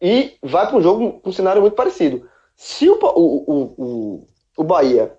e 0.00 0.36
vai 0.42 0.66
para 0.66 0.76
um 0.76 0.82
jogo 0.82 1.20
com 1.20 1.30
um 1.30 1.32
cenário 1.32 1.60
muito 1.60 1.74
parecido. 1.74 2.28
Se 2.54 2.88
o, 2.88 2.98
o, 3.02 3.74
o, 3.76 4.26
o 4.56 4.64
Bahia 4.64 5.18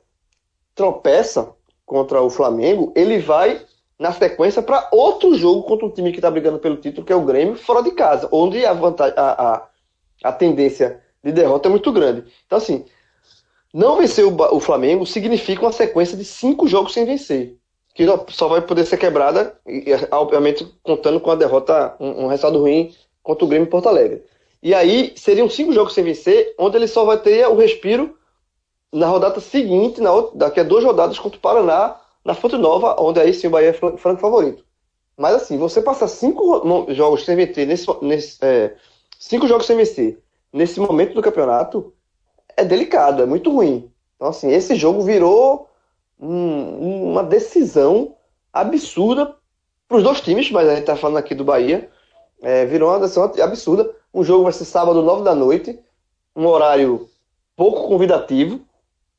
tropeça 0.74 1.54
contra 1.86 2.22
o 2.22 2.30
Flamengo, 2.30 2.92
ele 2.96 3.20
vai 3.20 3.62
na 4.00 4.12
sequência 4.12 4.62
para 4.62 4.88
outro 4.92 5.34
jogo 5.36 5.63
contra 5.63 5.86
um 5.86 5.92
time 5.92 6.12
que 6.12 6.20
está 6.20 6.30
brigando 6.30 6.60
pelo 6.60 6.78
título, 6.78 7.06
que 7.06 7.12
é 7.12 7.16
o 7.16 7.25
Grêmio, 7.25 7.56
fora 7.56 7.82
de 7.82 7.92
casa, 7.92 8.30
onde 8.32 8.63
a, 8.66 8.74
vantagem, 8.74 9.16
a, 9.18 9.67
a 10.24 10.32
tendência 10.32 11.02
de 11.24 11.32
derrota 11.32 11.68
é 11.68 11.72
muito 11.72 11.92
grande. 11.92 12.24
Então, 12.46 12.58
assim, 12.58 12.86
não 13.74 13.98
vencer 13.98 14.26
o, 14.26 14.60
Flamengo 14.60 15.06
significa 15.06 15.62
uma 15.62 15.72
sequência 15.72 16.18
de 16.18 16.26
cinco 16.26 16.68
jogos 16.68 16.94
sem 16.94 17.06
vencer, 17.06 17.58
que 17.94 18.06
só 18.30 18.48
vai 18.48 18.62
poder 18.62 18.86
ser 18.86 18.98
quebrada, 18.98 19.60
obviamente, 20.12 20.66
contando 20.84 21.20
com 21.20 21.32
a 21.32 21.36
derrota, 21.36 21.96
um, 22.00 22.26
um 22.26 22.28
resultado 22.28 22.60
ruim 22.60 22.94
contra 23.22 23.46
o 23.46 23.48
Grêmio 23.48 23.68
em 23.68 23.70
Porto 23.70 23.90
Alegre. 23.90 24.24
E 24.64 24.74
aí 24.74 25.14
seriam 25.16 25.50
cinco 25.50 25.74
jogos 25.74 25.94
sem 25.94 26.04
vencer, 26.04 26.56
onde 26.58 26.78
ele 26.78 26.88
só 26.88 27.06
vai 27.06 27.18
ter 27.18 27.48
o 27.48 27.56
respiro 27.56 28.18
na 28.92 29.08
rodada 29.08 29.40
seguinte, 29.40 30.02
na 30.02 30.12
outra, 30.12 30.38
daqui 30.38 30.60
a 30.60 30.64
duas 30.64 30.84
rodadas 30.84 31.20
contra 31.20 31.38
o 31.38 31.42
Paraná, 31.42 32.00
na 32.24 32.34
Fonte 32.34 32.58
Nova, 32.58 32.96
onde 33.00 33.20
aí 33.20 33.34
sim 33.34 33.48
o 33.48 33.50
Bahia 33.50 33.70
é 33.70 33.74
franco 33.74 34.18
favorito. 34.18 34.64
Mas 35.18 35.36
assim, 35.36 35.58
você 35.58 35.82
passar 35.82 36.08
cinco 36.08 36.88
jogos 36.94 37.26
sem 37.26 37.36
vencer, 37.36 37.68
nesse, 37.68 37.88
nesse 38.02 38.38
é, 38.42 38.76
cinco 39.20 39.48
jogos 39.48 39.66
sem 39.66 39.78
vencer, 39.78 40.20
nesse 40.52 40.80
momento 40.80 41.14
do 41.14 41.22
campeonato, 41.22 41.94
é 42.56 42.64
delicado, 42.64 43.22
é 43.22 43.26
muito 43.26 43.52
ruim. 43.52 43.92
Então, 44.16 44.30
assim, 44.30 44.52
esse 44.52 44.76
jogo 44.76 45.02
virou 45.02 45.70
um, 46.20 47.12
uma 47.12 47.24
decisão 47.24 48.16
absurda 48.52 49.36
para 49.88 49.98
os 49.98 50.04
dois 50.04 50.22
times, 50.22 50.50
mas 50.52 50.68
a 50.68 50.72
gente 50.72 50.82
está 50.82 50.96
falando 50.96 51.18
aqui 51.18 51.36
do 51.36 51.46
Bahia. 51.46 51.90
É, 52.42 52.66
virou 52.66 52.90
uma 52.90 53.00
decisão 53.00 53.24
absurda. 53.24 53.94
O 54.12 54.24
jogo 54.24 54.44
vai 54.44 54.54
ser 54.54 54.66
sábado, 54.66 55.02
9 55.02 55.24
da 55.24 55.36
noite, 55.36 55.80
um 56.36 56.46
horário 56.46 57.10
pouco 57.56 57.88
convidativo, 57.88 58.62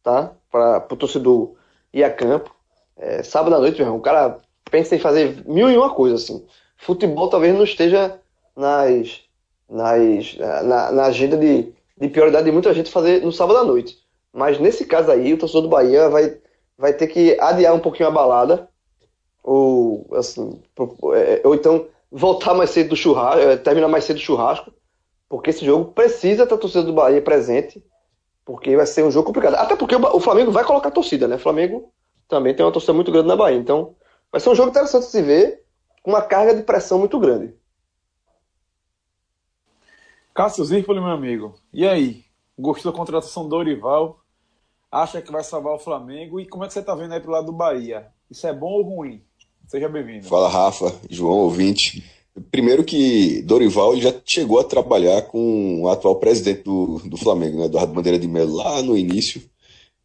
tá? 0.02 0.32
Para 0.50 0.86
o 0.90 0.96
torcedor 0.96 1.54
ir 1.92 2.04
a 2.04 2.10
campo. 2.10 2.54
É, 2.96 3.22
sábado 3.22 3.54
à 3.54 3.58
noite, 3.58 3.76
meu 3.76 3.86
irmão, 3.86 3.98
o 3.98 4.02
cara 4.02 4.38
pensa 4.70 4.96
em 4.96 4.98
fazer 4.98 5.42
mil 5.46 5.70
e 5.70 5.76
uma 5.76 5.94
coisas, 5.94 6.24
assim. 6.24 6.44
Futebol 6.76 7.28
talvez 7.28 7.54
não 7.54 7.64
esteja 7.64 8.20
nas, 8.56 9.22
nas, 9.68 10.36
na, 10.64 10.92
na 10.92 11.04
agenda 11.04 11.36
de, 11.36 11.72
de 12.00 12.08
prioridade 12.08 12.46
de 12.46 12.52
muita 12.52 12.72
gente 12.72 12.90
fazer 12.90 13.22
no 13.22 13.32
sábado 13.32 13.58
à 13.58 13.64
noite. 13.64 13.98
Mas 14.32 14.58
nesse 14.58 14.84
caso 14.84 15.10
aí, 15.10 15.32
o 15.32 15.38
torcedor 15.38 15.62
do 15.62 15.68
Bahia 15.68 16.08
vai, 16.08 16.38
vai 16.76 16.92
ter 16.92 17.08
que 17.08 17.38
adiar 17.40 17.74
um 17.74 17.80
pouquinho 17.80 18.08
a 18.08 18.12
balada, 18.12 18.68
ou 19.42 20.06
assim, 20.14 20.60
é, 21.14 21.40
ou 21.44 21.54
então 21.54 21.86
voltar 22.10 22.54
mais 22.54 22.70
cedo 22.70 22.90
do 22.90 22.96
churrasco, 22.96 23.40
eh, 23.40 23.56
terminar 23.56 23.88
mais 23.88 24.04
cedo 24.04 24.16
do 24.16 24.22
churrasco, 24.22 24.72
porque 25.28 25.50
esse 25.50 25.64
jogo 25.64 25.92
precisa 25.92 26.46
ter 26.46 26.54
a 26.54 26.58
torcida 26.58 26.82
do 26.82 26.92
Bahia 26.92 27.20
presente, 27.20 27.82
porque 28.44 28.76
vai 28.76 28.86
ser 28.86 29.04
um 29.04 29.10
jogo 29.10 29.26
complicado. 29.26 29.54
Até 29.54 29.76
porque 29.76 29.94
o 29.94 30.20
Flamengo 30.20 30.50
vai 30.50 30.64
colocar 30.64 30.90
torcida, 30.90 31.28
né? 31.28 31.36
O 31.36 31.40
Flamengo 31.40 31.92
também 32.28 32.54
tem 32.54 32.64
uma 32.64 32.72
torcida 32.72 32.94
muito 32.94 33.12
grande 33.12 33.28
na 33.28 33.36
Bahia, 33.36 33.58
então 33.58 33.94
vai 34.32 34.40
ser 34.40 34.48
um 34.48 34.54
jogo 34.54 34.70
interessante 34.70 35.04
de 35.04 35.10
se 35.10 35.22
ver, 35.22 35.62
com 36.02 36.10
uma 36.10 36.22
carga 36.22 36.54
de 36.54 36.62
pressão 36.62 36.98
muito 36.98 37.18
grande. 37.18 37.54
Cássio 40.38 40.64
Zirpoli, 40.64 41.00
meu 41.00 41.10
amigo, 41.10 41.56
e 41.74 41.84
aí? 41.84 42.22
Gostou 42.56 42.92
da 42.92 42.96
contratação 42.96 43.42
do 43.42 43.48
Dorival? 43.48 44.20
Acha 44.88 45.20
que 45.20 45.32
vai 45.32 45.42
salvar 45.42 45.74
o 45.74 45.80
Flamengo? 45.80 46.38
E 46.38 46.46
como 46.46 46.62
é 46.62 46.68
que 46.68 46.74
você 46.74 46.78
está 46.78 46.94
vendo 46.94 47.12
aí 47.12 47.18
pro 47.18 47.32
lado 47.32 47.46
do 47.46 47.52
Bahia? 47.52 48.06
Isso 48.30 48.46
é 48.46 48.52
bom 48.52 48.70
ou 48.70 48.82
ruim? 48.82 49.20
Seja 49.66 49.88
bem-vindo. 49.88 50.28
Fala, 50.28 50.48
Rafa, 50.48 50.94
João, 51.10 51.38
ouvinte. 51.38 52.04
Primeiro 52.52 52.84
que 52.84 53.42
Dorival 53.42 53.96
já 53.96 54.14
chegou 54.24 54.60
a 54.60 54.64
trabalhar 54.64 55.22
com 55.22 55.82
o 55.82 55.88
atual 55.88 56.14
presidente 56.20 56.62
do, 56.62 57.00
do 57.00 57.16
Flamengo, 57.16 57.58
né, 57.58 57.64
Eduardo 57.64 57.92
Bandeira 57.92 58.16
de 58.16 58.28
Melo, 58.28 58.54
lá 58.54 58.80
no 58.80 58.96
início, 58.96 59.42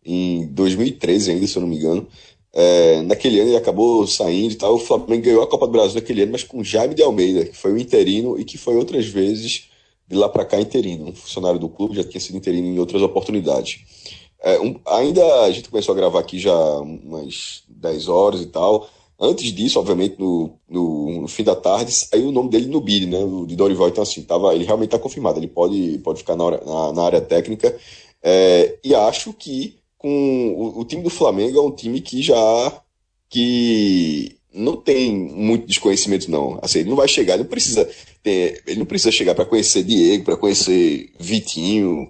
em 0.03 0.47
2013 0.47 1.29
ainda, 1.29 1.45
se 1.45 1.55
eu 1.55 1.61
não 1.61 1.69
me 1.69 1.75
engano. 1.75 2.07
É, 2.51 3.03
naquele 3.03 3.39
ano 3.39 3.51
ele 3.51 3.57
acabou 3.57 4.07
saindo 4.07 4.53
e 4.53 4.57
tal. 4.57 4.73
O 4.73 4.79
Flamengo 4.79 5.25
ganhou 5.25 5.43
a 5.43 5.47
Copa 5.47 5.67
do 5.67 5.73
Brasil 5.73 5.93
naquele 5.93 6.23
ano, 6.23 6.31
mas 6.31 6.41
com 6.41 6.63
Jaime 6.63 6.95
de 6.95 7.03
Almeida, 7.03 7.45
que 7.45 7.55
foi 7.55 7.71
o 7.71 7.77
interino 7.77 8.39
e 8.39 8.43
que 8.43 8.57
foi 8.57 8.75
outras 8.75 9.05
vezes 9.05 9.71
de 10.07 10.15
lá 10.15 10.29
para 10.29 10.45
cá 10.45 10.59
interino. 10.59 11.07
Um 11.07 11.15
funcionário 11.15 11.59
do 11.59 11.69
clube, 11.69 11.95
já 11.95 12.03
tinha 12.03 12.21
sido 12.21 12.37
interino 12.37 12.67
em 12.67 12.79
outras 12.79 13.01
oportunidades. 13.01 13.81
É, 14.41 14.59
um, 14.59 14.79
ainda 14.85 15.23
a 15.41 15.51
gente 15.51 15.69
começou 15.69 15.93
a 15.93 15.95
gravar 15.95 16.19
aqui 16.19 16.37
já 16.37 16.53
umas 16.53 17.63
10 17.69 18.09
horas 18.09 18.41
e 18.41 18.47
tal. 18.47 18.89
Antes 19.19 19.53
disso, 19.53 19.79
obviamente, 19.79 20.19
no, 20.19 20.59
no, 20.67 21.21
no, 21.21 21.27
fim 21.27 21.43
da 21.43 21.55
tarde, 21.55 21.91
saiu 21.93 22.27
o 22.27 22.31
nome 22.31 22.49
dele 22.49 22.65
no 22.65 22.81
BID, 22.81 23.05
né? 23.05 23.19
O 23.19 23.45
de 23.45 23.55
Dorival. 23.55 23.87
Então, 23.87 24.03
assim, 24.03 24.21
tava, 24.23 24.53
ele 24.53 24.65
realmente 24.65 24.89
está 24.89 24.99
confirmado. 24.99 25.39
Ele 25.39 25.47
pode, 25.47 25.97
pode 25.99 26.19
ficar 26.19 26.35
na, 26.35 26.43
hora, 26.43 26.61
na, 26.65 26.91
na 26.91 27.03
área 27.03 27.21
técnica. 27.21 27.73
É, 28.21 28.77
e 28.83 28.93
acho 28.93 29.31
que 29.31 29.77
com 29.97 30.53
o, 30.57 30.81
o, 30.81 30.85
time 30.85 31.01
do 31.01 31.09
Flamengo 31.09 31.57
é 31.57 31.61
um 31.61 31.71
time 31.71 32.01
que 32.01 32.21
já 32.21 32.81
que 33.29 34.37
não 34.53 34.75
tem 34.75 35.15
muito 35.15 35.67
desconhecimento, 35.67 36.29
não. 36.29 36.59
Assim, 36.61 36.79
ele 36.79 36.89
não 36.89 36.95
vai 36.95 37.07
chegar, 37.07 37.33
ele 37.33 37.43
não 37.43 37.49
precisa 37.49 37.89
ter, 38.21 38.61
ele 38.67 38.79
não 38.79 38.85
precisa 38.85 39.11
chegar 39.11 39.35
para 39.35 39.45
conhecer 39.45 39.83
Diego, 39.83 40.25
para 40.25 40.37
conhecer 40.37 41.09
Vitinho. 41.19 42.09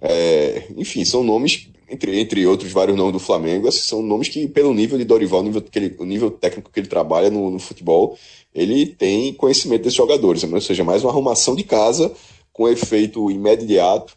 É, 0.00 0.64
enfim, 0.76 1.04
são 1.04 1.22
nomes 1.22 1.68
entre, 1.88 2.18
entre 2.18 2.46
outros 2.46 2.72
vários 2.72 2.96
nomes 2.96 3.12
do 3.12 3.18
Flamengo, 3.18 3.68
assim, 3.68 3.80
são 3.80 4.02
nomes 4.02 4.28
que, 4.28 4.48
pelo 4.48 4.74
nível 4.74 4.98
de 4.98 5.04
Dorival, 5.04 5.42
nível, 5.42 5.62
que 5.62 5.78
ele, 5.78 5.94
o 5.98 6.04
nível 6.04 6.30
técnico 6.30 6.70
que 6.70 6.80
ele 6.80 6.88
trabalha 6.88 7.30
no, 7.30 7.50
no 7.50 7.58
futebol, 7.58 8.18
ele 8.54 8.86
tem 8.86 9.32
conhecimento 9.34 9.82
desses 9.82 9.96
jogadores, 9.96 10.42
né? 10.42 10.54
ou 10.54 10.60
seja, 10.60 10.84
mais 10.84 11.02
uma 11.02 11.10
arrumação 11.10 11.54
de 11.54 11.62
casa 11.62 12.12
com 12.52 12.68
efeito 12.68 13.30
imediato. 13.30 14.16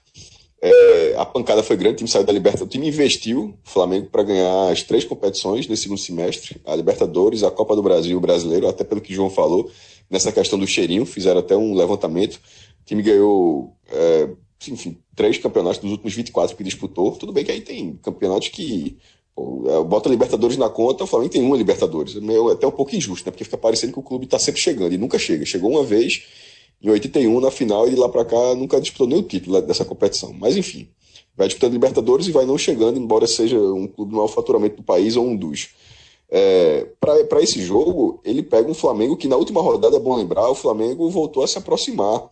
É, 0.60 1.16
a 1.18 1.26
pancada 1.26 1.62
foi 1.62 1.78
grande, 1.78 1.94
o 1.94 1.98
time 1.98 2.10
saiu 2.10 2.24
da 2.24 2.34
Libertadores, 2.34 2.68
o 2.68 2.72
time 2.72 2.88
investiu 2.88 3.56
o 3.64 3.70
Flamengo 3.70 4.08
para 4.10 4.24
ganhar 4.24 4.72
as 4.72 4.82
três 4.82 5.04
competições 5.04 5.68
nesse 5.68 5.84
segundo 5.84 6.00
semestre, 6.00 6.60
a 6.66 6.76
Libertadores, 6.76 7.44
a 7.44 7.52
Copa 7.52 7.76
do 7.76 7.84
Brasil 7.84 8.18
o 8.18 8.22
Brasileiro, 8.22 8.68
até 8.68 8.84
pelo 8.84 9.00
que 9.00 9.14
o 9.14 9.16
João 9.16 9.30
falou, 9.30 9.70
nessa 10.10 10.32
questão 10.32 10.58
do 10.58 10.66
cheirinho, 10.66 11.06
fizeram 11.06 11.42
até 11.42 11.56
um 11.56 11.76
levantamento, 11.76 12.36
o 12.36 12.86
time 12.86 13.04
ganhou 13.04 13.76
é, 13.92 14.30
enfim, 14.68 14.98
três 15.16 15.38
campeonatos 15.38 15.80
dos 15.80 15.92
últimos 15.92 16.14
24 16.14 16.56
que 16.56 16.64
disputou. 16.64 17.12
Tudo 17.12 17.32
bem 17.32 17.46
que 17.46 17.52
aí 17.52 17.62
tem 17.62 17.96
campeonatos 17.98 18.48
que 18.50 18.98
pô, 19.36 19.64
é, 19.68 19.84
bota 19.84 20.10
Libertadores 20.10 20.58
na 20.58 20.70
conta, 20.70 21.04
o 21.04 21.08
Flamengo 21.08 21.32
tem 21.32 21.44
uma 21.44 21.58
Libertadores. 21.58 22.16
É 22.16 22.20
meio, 22.20 22.50
até 22.50 22.66
um 22.66 22.72
pouco 22.72 22.96
injusto, 22.96 23.26
né? 23.26 23.32
Porque 23.32 23.44
fica 23.44 23.58
parecendo 23.58 23.94
que 23.94 24.00
o 24.00 24.04
clube 24.04 24.26
está 24.26 24.40
sempre 24.40 24.60
chegando 24.60 24.94
e 24.94 24.98
nunca 24.98 25.20
chega. 25.20 25.46
Chegou 25.46 25.70
uma 25.70 25.84
vez 25.84 26.24
em 26.81 26.89
81 26.89 27.39
na 27.39 27.51
final 27.51 27.88
e 27.88 27.91
de 27.91 27.96
lá 27.96 28.07
para 28.10 28.25
cá 28.25 28.55
nunca 28.55 28.79
disputou 28.79 29.19
o 29.19 29.24
título 29.24 29.62
dessa 29.62 29.86
competição. 29.86 30.34
Mas 30.34 30.55
enfim, 30.55 30.89
vai 31.36 31.48
disputando 31.48 31.74
Libertadores 31.74 32.27
e 32.27 32.31
vai 32.31 32.46
não 32.46 32.57
chegando, 32.57 33.00
embora 33.00 33.27
seja 33.27 33.60
um 33.60 33.88
clube 33.88 34.12
do 34.12 34.17
maior 34.17 34.27
faturamento 34.27 34.77
do 34.77 34.84
país 34.84 35.15
ou 35.15 35.25
um 35.25 35.36
dos. 35.36 35.69
É, 36.29 36.86
para 37.00 37.41
esse 37.41 37.62
jogo, 37.63 38.19
ele 38.24 38.43
pega 38.43 38.69
um 38.69 38.74
Flamengo 38.74 39.15
que 39.15 39.27
na 39.27 39.38
última 39.38 39.62
rodada, 39.62 39.96
é 39.96 40.00
bom 40.00 40.15
lembrar, 40.15 40.50
o 40.50 40.55
Flamengo 40.55 41.10
voltou 41.10 41.43
a 41.43 41.48
se 41.48 41.57
aproximar 41.57 42.29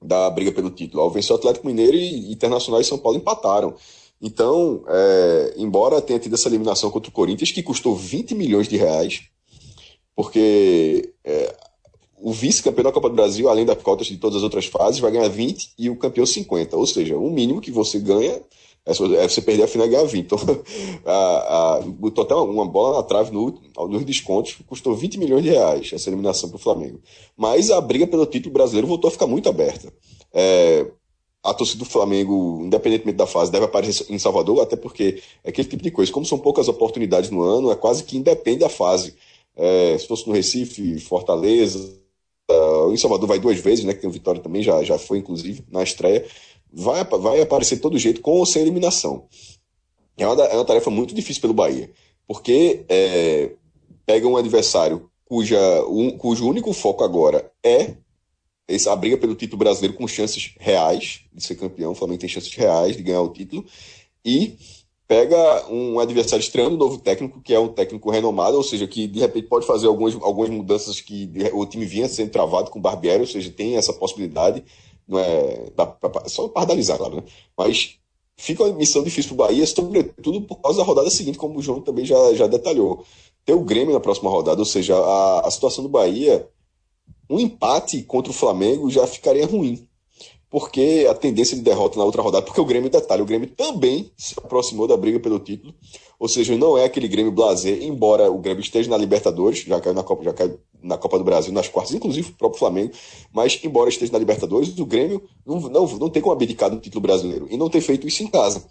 da 0.00 0.30
briga 0.30 0.52
pelo 0.52 0.70
título. 0.70 1.02
Ao 1.02 1.10
vencer 1.10 1.32
o 1.32 1.38
Atlético 1.38 1.66
Mineiro 1.66 1.96
e 1.96 2.32
Internacional 2.32 2.80
e 2.80 2.84
São 2.84 2.98
Paulo 2.98 3.18
empataram. 3.18 3.74
Então, 4.20 4.84
é, 4.86 5.54
embora 5.56 6.00
tenha 6.00 6.18
tido 6.18 6.34
essa 6.34 6.48
eliminação 6.48 6.90
contra 6.90 7.10
o 7.10 7.12
Corinthians, 7.12 7.50
que 7.50 7.62
custou 7.62 7.96
20 7.96 8.34
milhões 8.36 8.68
de 8.68 8.76
reais, 8.76 9.24
porque 10.14 11.12
é, 11.24 11.56
o 12.22 12.32
vice-campeão 12.32 12.84
da 12.84 12.92
Copa 12.92 13.08
do 13.08 13.16
Brasil, 13.16 13.48
além 13.48 13.66
das 13.66 13.82
cotas 13.82 14.06
de 14.06 14.16
todas 14.16 14.36
as 14.36 14.42
outras 14.44 14.66
fases, 14.66 15.00
vai 15.00 15.10
ganhar 15.10 15.28
20 15.28 15.72
e 15.76 15.90
o 15.90 15.96
campeão 15.96 16.24
50. 16.24 16.76
Ou 16.76 16.86
seja, 16.86 17.16
o 17.16 17.28
mínimo 17.28 17.60
que 17.60 17.70
você 17.72 17.98
ganha 17.98 18.40
é 18.86 18.94
você 19.28 19.42
perder 19.42 19.64
a 19.64 19.68
final 19.68 19.86
e 19.86 19.90
ganhar 19.90 20.04
20. 20.04 20.24
Então, 20.24 20.38
a, 21.04 21.76
a, 21.76 21.80
botou 21.80 22.22
até 22.22 22.34
uma 22.34 22.64
bola 22.64 22.98
na 22.98 23.02
trave 23.02 23.32
no, 23.32 23.60
nos 23.88 24.04
descontos, 24.04 24.56
custou 24.68 24.94
20 24.94 25.18
milhões 25.18 25.42
de 25.42 25.50
reais 25.50 25.90
essa 25.92 26.08
eliminação 26.08 26.48
para 26.48 26.56
o 26.56 26.60
Flamengo. 26.60 27.00
Mas 27.36 27.70
a 27.70 27.80
briga 27.80 28.06
pelo 28.06 28.24
título 28.24 28.52
brasileiro 28.52 28.86
voltou 28.86 29.08
a 29.08 29.12
ficar 29.12 29.26
muito 29.26 29.48
aberta. 29.48 29.92
É, 30.32 30.86
a 31.42 31.52
torcida 31.52 31.80
do 31.80 31.90
Flamengo, 31.90 32.60
independentemente 32.62 33.18
da 33.18 33.26
fase, 33.26 33.50
deve 33.50 33.64
aparecer 33.64 34.06
em 34.08 34.18
Salvador, 34.18 34.60
até 34.60 34.76
porque 34.76 35.20
é 35.42 35.50
aquele 35.50 35.66
tipo 35.66 35.82
de 35.82 35.90
coisa. 35.90 36.12
Como 36.12 36.24
são 36.24 36.38
poucas 36.38 36.68
oportunidades 36.68 37.30
no 37.30 37.42
ano, 37.42 37.72
é 37.72 37.74
quase 37.74 38.04
que 38.04 38.16
independe 38.16 38.60
da 38.60 38.68
fase. 38.68 39.14
É, 39.56 39.98
se 39.98 40.06
fosse 40.06 40.26
no 40.26 40.32
Recife, 40.32 41.00
Fortaleza, 41.00 42.00
em 42.90 42.96
Salvador 42.96 43.28
vai 43.28 43.38
duas 43.38 43.58
vezes, 43.58 43.84
né? 43.84 43.92
Que 43.92 44.00
tem 44.00 44.10
o 44.10 44.12
Vitória 44.12 44.40
também, 44.40 44.62
já, 44.62 44.82
já 44.82 44.98
foi, 44.98 45.18
inclusive, 45.18 45.62
na 45.70 45.82
estreia 45.82 46.26
vai, 46.72 47.04
vai 47.04 47.40
aparecer 47.40 47.78
todo 47.78 47.98
jeito 47.98 48.20
com 48.20 48.32
ou 48.32 48.46
sem 48.46 48.62
eliminação. 48.62 49.26
É 50.16 50.26
uma, 50.26 50.44
é 50.44 50.54
uma 50.54 50.64
tarefa 50.64 50.90
muito 50.90 51.14
difícil 51.14 51.42
pelo 51.42 51.54
Bahia, 51.54 51.90
porque 52.26 52.84
é, 52.88 53.52
pega 54.06 54.26
um 54.26 54.36
adversário 54.36 55.10
cuja, 55.24 55.58
um, 55.86 56.16
cujo 56.16 56.48
único 56.48 56.72
foco 56.72 57.04
agora 57.04 57.50
é 57.62 57.94
essa, 58.68 58.94
briga 58.96 59.18
pelo 59.18 59.34
título 59.34 59.58
brasileiro 59.58 59.96
com 59.96 60.06
chances 60.08 60.54
reais 60.58 61.20
de 61.32 61.42
ser 61.42 61.56
campeão. 61.56 61.92
O 61.92 61.94
Flamengo 61.94 62.20
tem 62.20 62.28
chances 62.28 62.54
reais 62.54 62.96
de 62.96 63.02
ganhar 63.02 63.20
o 63.20 63.32
título. 63.32 63.66
E 64.24 64.56
pega 65.06 65.66
um 65.68 65.98
adversário 65.98 66.42
estranho, 66.42 66.70
um 66.70 66.76
novo 66.76 66.98
técnico, 66.98 67.40
que 67.40 67.52
é 67.52 67.58
um 67.58 67.68
técnico 67.68 68.10
renomado, 68.10 68.56
ou 68.56 68.62
seja, 68.62 68.86
que 68.86 69.06
de 69.06 69.20
repente 69.20 69.46
pode 69.46 69.66
fazer 69.66 69.86
algumas, 69.86 70.14
algumas 70.14 70.50
mudanças 70.50 71.00
que 71.00 71.30
o 71.52 71.66
time 71.66 71.84
vinha 71.84 72.08
sendo 72.08 72.30
travado 72.30 72.70
com 72.70 72.78
o 72.78 72.82
Barbieri, 72.82 73.20
ou 73.20 73.26
seja, 73.26 73.50
tem 73.50 73.76
essa 73.76 73.92
possibilidade 73.92 74.64
não 75.06 75.18
é 75.18 75.70
pra, 75.70 75.86
pra, 75.86 76.28
só 76.28 76.48
pardalizar, 76.48 76.96
claro, 76.96 77.16
né? 77.16 77.22
Mas 77.56 77.98
fica 78.36 78.64
uma 78.64 78.72
missão 78.74 79.02
difícil 79.02 79.34
para 79.36 79.44
o 79.44 79.48
Bahia, 79.48 79.66
sobretudo 79.66 80.42
por 80.42 80.60
causa 80.60 80.78
da 80.78 80.84
rodada 80.84 81.10
seguinte, 81.10 81.38
como 81.38 81.58
o 81.58 81.62
João 81.62 81.80
também 81.80 82.04
já, 82.04 82.34
já 82.34 82.46
detalhou. 82.46 83.04
Ter 83.44 83.52
o 83.52 83.64
Grêmio 83.64 83.92
na 83.92 84.00
próxima 84.00 84.30
rodada, 84.30 84.60
ou 84.60 84.64
seja, 84.64 84.96
a, 84.96 85.46
a 85.46 85.50
situação 85.50 85.82
do 85.82 85.90
Bahia, 85.90 86.48
um 87.28 87.40
empate 87.40 88.02
contra 88.02 88.30
o 88.30 88.34
Flamengo 88.34 88.90
já 88.90 89.06
ficaria 89.06 89.46
ruim. 89.46 89.86
Porque 90.52 91.06
a 91.10 91.14
tendência 91.14 91.56
de 91.56 91.62
derrota 91.62 91.98
na 91.98 92.04
outra 92.04 92.20
rodada, 92.20 92.44
porque 92.44 92.60
o 92.60 92.64
Grêmio, 92.66 92.90
detalhe, 92.90 93.22
o 93.22 93.24
Grêmio 93.24 93.48
também 93.48 94.12
se 94.18 94.34
aproximou 94.36 94.86
da 94.86 94.94
briga 94.98 95.18
pelo 95.18 95.38
título, 95.38 95.74
ou 96.18 96.28
seja, 96.28 96.54
não 96.58 96.76
é 96.76 96.84
aquele 96.84 97.08
Grêmio 97.08 97.32
blazer, 97.32 97.82
embora 97.82 98.30
o 98.30 98.36
Grêmio 98.36 98.60
esteja 98.60 98.90
na 98.90 98.98
Libertadores, 98.98 99.60
já 99.60 99.80
caiu 99.80 99.94
na 99.94 100.02
Copa, 100.02 100.22
já 100.22 100.34
caiu 100.34 100.60
na 100.82 100.98
Copa 100.98 101.16
do 101.16 101.24
Brasil, 101.24 101.54
nas 101.54 101.68
quartas, 101.68 101.94
inclusive 101.94 102.32
o 102.32 102.34
próprio 102.34 102.58
Flamengo, 102.58 102.92
mas 103.32 103.58
embora 103.64 103.88
esteja 103.88 104.12
na 104.12 104.18
Libertadores, 104.18 104.78
o 104.78 104.84
Grêmio 104.84 105.22
não, 105.46 105.58
não, 105.58 105.86
não 105.86 106.10
tem 106.10 106.20
como 106.20 106.34
abdicar 106.34 106.68
do 106.68 106.78
título 106.78 107.00
brasileiro 107.00 107.48
e 107.50 107.56
não 107.56 107.70
ter 107.70 107.80
feito 107.80 108.06
isso 108.06 108.22
em 108.22 108.26
casa, 108.26 108.62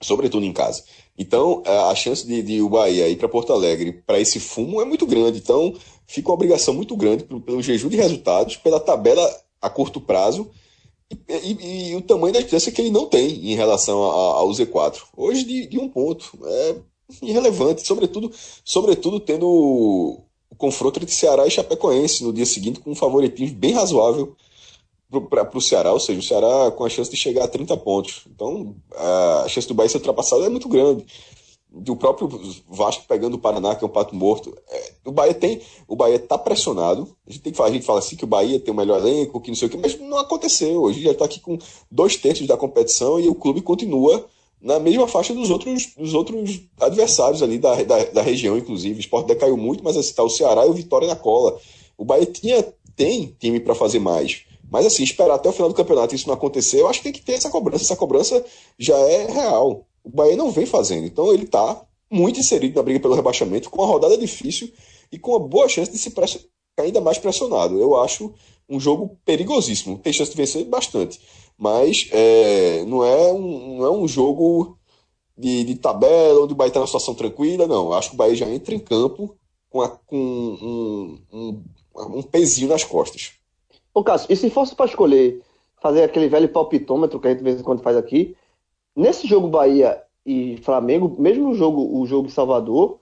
sobretudo 0.00 0.46
em 0.46 0.52
casa. 0.54 0.82
Então, 1.18 1.62
a 1.66 1.94
chance 1.94 2.26
de, 2.26 2.40
de 2.40 2.62
o 2.62 2.70
Bahia 2.70 3.06
ir 3.06 3.16
para 3.16 3.28
Porto 3.28 3.52
Alegre 3.52 4.02
para 4.06 4.18
esse 4.18 4.40
fumo 4.40 4.80
é 4.80 4.84
muito 4.86 5.06
grande. 5.06 5.40
Então, 5.40 5.74
fica 6.06 6.30
uma 6.30 6.34
obrigação 6.34 6.72
muito 6.72 6.96
grande 6.96 7.24
pelo, 7.24 7.40
pelo 7.42 7.62
jejum 7.62 7.90
de 7.90 7.96
resultados, 7.98 8.56
pela 8.56 8.80
tabela 8.80 9.30
a 9.60 9.68
curto 9.68 10.00
prazo 10.00 10.50
e, 11.10 11.52
e, 11.52 11.90
e, 11.90 11.96
o 11.96 12.02
tamanho 12.02 12.32
da 12.32 12.40
distância 12.40 12.72
que 12.72 12.80
ele 12.80 12.90
não 12.90 13.06
tem 13.06 13.28
em 13.50 13.54
relação 13.54 14.02
ao 14.02 14.48
Z4. 14.50 15.02
Hoje, 15.16 15.44
de, 15.44 15.66
de, 15.66 15.78
um 15.78 15.88
ponto. 15.88 16.38
É 16.44 16.76
irrelevante, 17.22 17.86
sobretudo, 17.86 18.32
sobretudo 18.64 19.20
tendo 19.20 19.46
o, 19.46 20.24
o 20.50 20.56
confronto 20.56 20.98
entre 20.98 21.14
Ceará 21.14 21.46
e 21.46 21.50
Chapecoense 21.50 22.24
no 22.24 22.32
dia 22.32 22.44
seguinte, 22.44 22.80
com 22.80 22.90
um 22.90 22.96
favoritismo 22.96 23.56
bem 23.56 23.72
razoável 23.72 24.34
para 25.30 25.56
o 25.56 25.60
Ceará, 25.60 25.92
ou 25.92 26.00
seja, 26.00 26.18
o 26.18 26.22
Ceará 26.22 26.72
com 26.72 26.84
a 26.84 26.88
chance 26.88 27.08
de 27.08 27.16
chegar 27.16 27.44
a 27.44 27.48
30 27.48 27.76
pontos. 27.76 28.24
Então, 28.34 28.74
a 28.92 29.46
chance 29.48 29.68
do 29.68 29.74
Bahia 29.74 29.88
ser 29.88 29.98
ultrapassado 29.98 30.44
é 30.44 30.48
muito 30.48 30.68
grande 30.68 31.06
do 31.76 31.94
próprio 31.94 32.28
Vasco 32.68 33.04
pegando 33.06 33.34
o 33.34 33.38
Paraná, 33.38 33.74
que 33.74 33.84
é 33.84 33.86
um 33.86 33.90
pato 33.90 34.14
morto. 34.14 34.56
É, 34.70 34.92
o 35.04 35.12
Bahia 35.12 35.34
tem. 35.34 35.60
O 35.86 35.94
Bahia 35.94 36.18
tá 36.18 36.38
pressionado. 36.38 37.14
A 37.26 37.30
gente 37.30 37.42
tem 37.42 37.52
que 37.52 37.56
falar, 37.56 37.68
a 37.68 37.72
gente 37.72 37.84
fala 37.84 37.98
assim 37.98 38.16
que 38.16 38.24
o 38.24 38.26
Bahia 38.26 38.58
tem 38.58 38.72
o 38.72 38.76
melhor 38.76 39.00
elenco, 39.00 39.40
que 39.40 39.50
não 39.50 39.56
sei 39.56 39.68
o 39.68 39.70
que, 39.70 39.76
mas 39.76 39.98
não 40.00 40.18
aconteceu. 40.18 40.82
Hoje 40.82 41.02
já 41.02 41.10
está 41.10 41.26
aqui 41.26 41.38
com 41.38 41.58
dois 41.90 42.16
terços 42.16 42.46
da 42.46 42.56
competição 42.56 43.20
e 43.20 43.28
o 43.28 43.34
clube 43.34 43.60
continua 43.60 44.26
na 44.60 44.80
mesma 44.80 45.06
faixa 45.06 45.34
dos 45.34 45.50
outros, 45.50 45.92
dos 45.96 46.14
outros 46.14 46.62
adversários 46.80 47.42
ali 47.42 47.58
da, 47.58 47.82
da, 47.82 48.04
da 48.04 48.22
região, 48.22 48.56
inclusive. 48.56 48.98
O 48.98 49.00
esporte 49.00 49.26
decaiu 49.26 49.56
muito, 49.56 49.84
mas 49.84 49.96
está 49.96 50.22
o 50.22 50.30
Ceará 50.30 50.66
e 50.66 50.70
o 50.70 50.74
Vitória 50.74 51.06
na 51.06 51.16
cola. 51.16 51.58
O 51.98 52.04
Bahia 52.04 52.26
tinha, 52.26 52.62
tem 52.94 53.36
time 53.38 53.60
para 53.60 53.74
fazer 53.74 53.98
mais. 53.98 54.45
Mas 54.70 54.86
assim, 54.86 55.02
esperar 55.02 55.34
até 55.34 55.48
o 55.48 55.52
final 55.52 55.68
do 55.68 55.74
campeonato 55.74 56.14
isso 56.14 56.26
não 56.26 56.34
acontecer, 56.34 56.80
eu 56.80 56.88
acho 56.88 57.00
que 57.00 57.04
tem 57.04 57.12
que 57.12 57.22
ter 57.22 57.34
essa 57.34 57.50
cobrança. 57.50 57.84
Essa 57.84 57.96
cobrança 57.96 58.44
já 58.78 58.96
é 58.96 59.26
real. 59.26 59.86
O 60.02 60.10
Bahia 60.10 60.36
não 60.36 60.50
vem 60.50 60.66
fazendo. 60.66 61.06
Então 61.06 61.32
ele 61.32 61.44
está 61.44 61.84
muito 62.10 62.40
inserido 62.40 62.76
na 62.76 62.82
briga 62.82 63.00
pelo 63.00 63.14
rebaixamento, 63.14 63.70
com 63.70 63.82
uma 63.82 63.88
rodada 63.88 64.16
difícil 64.16 64.72
e 65.10 65.18
com 65.18 65.32
uma 65.32 65.40
boa 65.40 65.68
chance 65.68 65.90
de 65.90 65.98
se 65.98 66.12
ainda 66.78 67.00
mais 67.00 67.18
pressionado. 67.18 67.80
Eu 67.80 67.98
acho 67.98 68.32
um 68.68 68.78
jogo 68.78 69.18
perigosíssimo. 69.24 69.98
Tem 69.98 70.12
chance 70.12 70.30
de 70.30 70.36
vencer 70.36 70.64
bastante. 70.64 71.20
Mas 71.56 72.08
é, 72.12 72.84
não, 72.84 73.04
é 73.04 73.32
um, 73.32 73.78
não 73.78 73.84
é 73.86 73.90
um 73.90 74.06
jogo 74.06 74.76
de, 75.36 75.64
de 75.64 75.74
tabela 75.76 76.42
onde 76.42 76.52
o 76.52 76.56
Bahia 76.56 76.68
está 76.68 76.80
numa 76.80 76.86
situação 76.86 77.14
tranquila, 77.14 77.66
não. 77.66 77.86
Eu 77.86 77.94
acho 77.94 78.10
que 78.10 78.14
o 78.14 78.18
Bahia 78.18 78.34
já 78.34 78.48
entra 78.48 78.74
em 78.74 78.78
campo 78.78 79.36
com, 79.70 79.80
a, 79.80 79.88
com 79.88 80.16
um, 80.16 81.18
um, 81.32 81.64
um 82.18 82.22
pezinho 82.22 82.68
nas 82.68 82.84
costas. 82.84 83.32
Ô, 83.96 84.04
Cássio, 84.04 84.30
e 84.30 84.36
se 84.36 84.50
fosse 84.50 84.74
para 84.74 84.84
escolher 84.84 85.40
fazer 85.80 86.02
aquele 86.02 86.28
velho 86.28 86.50
palpitômetro 86.50 87.18
que 87.18 87.28
a 87.28 87.30
gente 87.30 87.38
de 87.38 87.44
vez 87.44 87.58
em 87.58 87.62
quando 87.62 87.80
faz 87.80 87.96
aqui, 87.96 88.36
nesse 88.94 89.26
jogo 89.26 89.48
Bahia 89.48 90.02
e 90.26 90.58
Flamengo, 90.58 91.16
mesmo 91.18 91.48
o 91.48 91.54
jogo, 91.54 91.98
o 91.98 92.06
jogo 92.06 92.28
Salvador, 92.28 92.98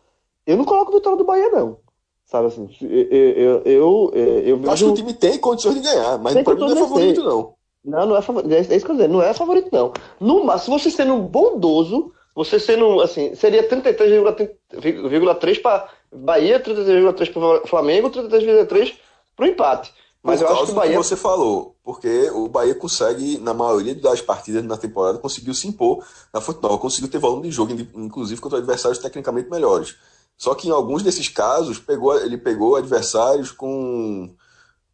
eu 0.47 0.57
não 0.57 0.65
coloco 0.65 0.93
vitória 0.93 1.19
do 1.19 1.25
Bahia, 1.25 1.51
não. 1.51 1.79
Sabe 2.25 2.47
assim, 2.47 2.69
eu, 2.81 2.89
eu, 3.11 3.63
eu, 3.65 4.13
eu, 4.15 4.57
vejo... 4.57 4.71
acho 4.71 4.85
que 4.85 4.91
o 4.93 4.95
time 4.95 5.15
tem 5.15 5.37
condições 5.37 5.75
de 5.75 5.81
ganhar, 5.81 6.17
mas 6.19 6.41
para 6.45 6.55
mim 6.55 6.61
não 6.61 6.71
é 6.71 6.77
favorito, 6.77 7.25
não. 7.25 7.55
Não, 7.85 8.07
não 8.07 8.17
é 8.17 8.23
favorito. 8.23 8.55
É 8.55 8.61
isso 8.61 8.87
que 8.87 8.93
eu 8.93 8.95
dizer, 8.95 9.09
não 9.09 9.21
é 9.21 9.35
favorito, 9.35 9.71
não. 9.73 9.93
No, 10.21 10.57
se 10.59 10.71
você 10.71 10.93
sendo 10.93 11.17
bondoso, 11.17 12.13
você 12.37 12.61
sendo, 12.61 13.01
assim, 13.01 13.35
seria 13.35 13.69
33,3 13.69 15.61
para 15.61 15.89
Bahia, 16.13 16.61
33,3 16.61 17.33
para 17.33 17.67
Flamengo, 17.67 18.11
33,3 18.11 18.95
para 19.35 19.45
o 19.45 19.49
empate. 19.49 19.93
Mas 20.25 20.41
eu 20.41 20.49
acho 20.49 20.65
que 20.65 20.73
o 20.73 20.75
Bahia. 20.75 20.93
Que 20.93 20.97
você 20.97 21.17
falou, 21.17 21.77
porque 21.85 22.31
o 22.31 22.49
Bahia 22.49 22.75
consegue, 22.75 23.37
na 23.37 23.53
maioria 23.53 23.95
das 23.95 24.23
partidas 24.23 24.65
na 24.65 24.79
temporada, 24.79 25.19
conseguiu 25.19 25.53
se 25.53 25.69
impor 25.69 26.03
na 26.33 26.41
futebol, 26.41 26.79
conseguiu 26.79 27.11
ter 27.11 27.19
volume 27.19 27.43
de 27.43 27.55
jogo, 27.55 27.73
inclusive 27.95 28.41
contra 28.41 28.57
adversários 28.57 28.99
tecnicamente 28.99 29.51
melhores. 29.51 29.97
Só 30.35 30.55
que 30.55 30.67
em 30.67 30.71
alguns 30.71 31.03
desses 31.03 31.29
casos, 31.29 31.79
pegou, 31.79 32.17
ele 32.17 32.39
pegou 32.39 32.75
adversários 32.75 33.53
com 33.53 34.35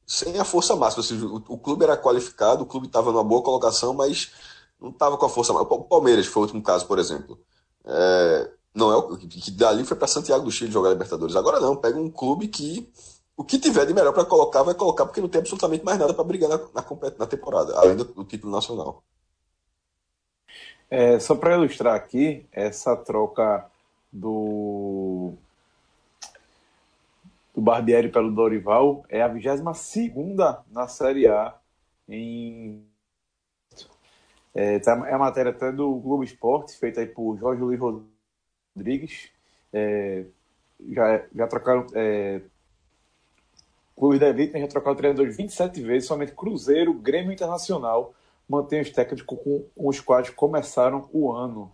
sem 0.05 0.37
a 0.41 0.45
força 0.45 0.75
máxima. 0.75 1.05
Seja, 1.05 1.25
o, 1.25 1.37
o, 1.37 1.59
clube 1.59 1.85
era 1.85 1.97
qualificado, 1.97 2.65
o 2.65 2.67
clube 2.67 2.89
estava 2.89 3.13
numa 3.13 3.23
boa 3.23 3.41
colocação, 3.41 3.95
mas 3.95 4.33
não 4.81 4.91
estava 4.91 5.17
com 5.17 5.27
a 5.27 5.29
força 5.29 5.53
máxima. 5.53 5.77
O 5.77 5.85
Palmeiras 5.85 6.27
foi 6.27 6.43
o 6.43 6.45
último 6.47 6.61
caso, 6.61 6.87
por 6.87 6.99
exemplo. 6.99 7.39
É, 7.85 8.51
não 8.75 8.91
é 8.91 8.97
o 8.97 9.17
que 9.17 9.51
dali 9.53 9.85
foi 9.85 9.97
para 9.97 10.09
Santiago 10.09 10.45
do 10.45 10.51
Chile 10.51 10.73
jogar 10.73 10.91
Libertadores. 10.91 11.37
Agora 11.37 11.61
não, 11.61 11.77
pega 11.77 12.01
um 12.01 12.11
clube 12.11 12.49
que 12.49 12.91
o 13.41 13.45
que 13.45 13.59
tiver 13.59 13.87
de 13.87 13.95
melhor 13.95 14.13
para 14.13 14.27
colocar, 14.27 14.63
vai 14.63 14.75
colocar, 14.75 15.07
porque 15.07 15.19
não 15.23 15.29
tem 15.29 15.39
absolutamente 15.39 15.83
mais 15.83 15.99
nada 15.99 16.13
para 16.13 16.23
brigar 16.25 16.51
na, 16.51 16.59
na, 16.59 16.85
na, 17.19 17.27
temporada, 17.27 17.75
além 17.75 17.97
do, 17.97 18.05
do 18.05 18.23
título 18.23 18.53
nacional. 18.53 19.03
É, 20.91 21.19
só 21.19 21.35
para 21.35 21.55
ilustrar 21.55 21.95
aqui, 21.95 22.47
essa 22.53 22.95
troca 22.95 23.65
do, 24.13 25.33
do 27.55 27.63
Barbieri 27.63 28.11
pelo 28.11 28.31
Dorival 28.31 29.07
é 29.09 29.23
a 29.23 29.29
22 29.29 29.63
na 30.71 30.87
Série 30.87 31.27
A. 31.27 31.55
Em, 32.07 32.85
é, 34.55 34.81
tá, 34.81 35.03
é 35.09 35.15
a 35.15 35.19
matéria 35.19 35.51
até 35.51 35.73
do 35.73 35.95
Globo 35.95 36.25
Esporte, 36.25 36.77
feita 36.77 37.01
aí 37.01 37.07
por 37.07 37.39
Jorge 37.39 37.63
Luiz 37.63 37.81
Rodrigues. 38.77 39.31
É, 39.73 40.27
já, 40.91 41.25
já 41.35 41.47
trocaram 41.47 41.87
é, 41.95 42.43
clubes 44.01 44.19
da 44.19 44.29
elite 44.31 44.59
já 44.59 44.67
trocaram 44.67 44.97
treinadores 44.97 45.37
27 45.37 45.83
vezes, 45.83 46.09
somente 46.09 46.33
Cruzeiro, 46.33 46.95
Grêmio 46.95 47.33
Internacional 47.33 48.15
mantém 48.51 48.81
os 48.81 48.91
técnicos 48.91 49.23
com, 49.23 49.65
os 49.77 50.01
quais 50.01 50.29
começaram 50.31 51.09
o 51.13 51.31
ano. 51.31 51.71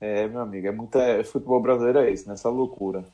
É, 0.00 0.26
meu 0.26 0.40
amigo, 0.40 0.66
é 0.66 0.72
muita 0.72 0.98
é, 1.00 1.22
futebol 1.22 1.62
brasileiro 1.62 2.00
é 2.00 2.10
esse, 2.10 2.26
nessa 2.26 2.50
loucura. 2.50 3.04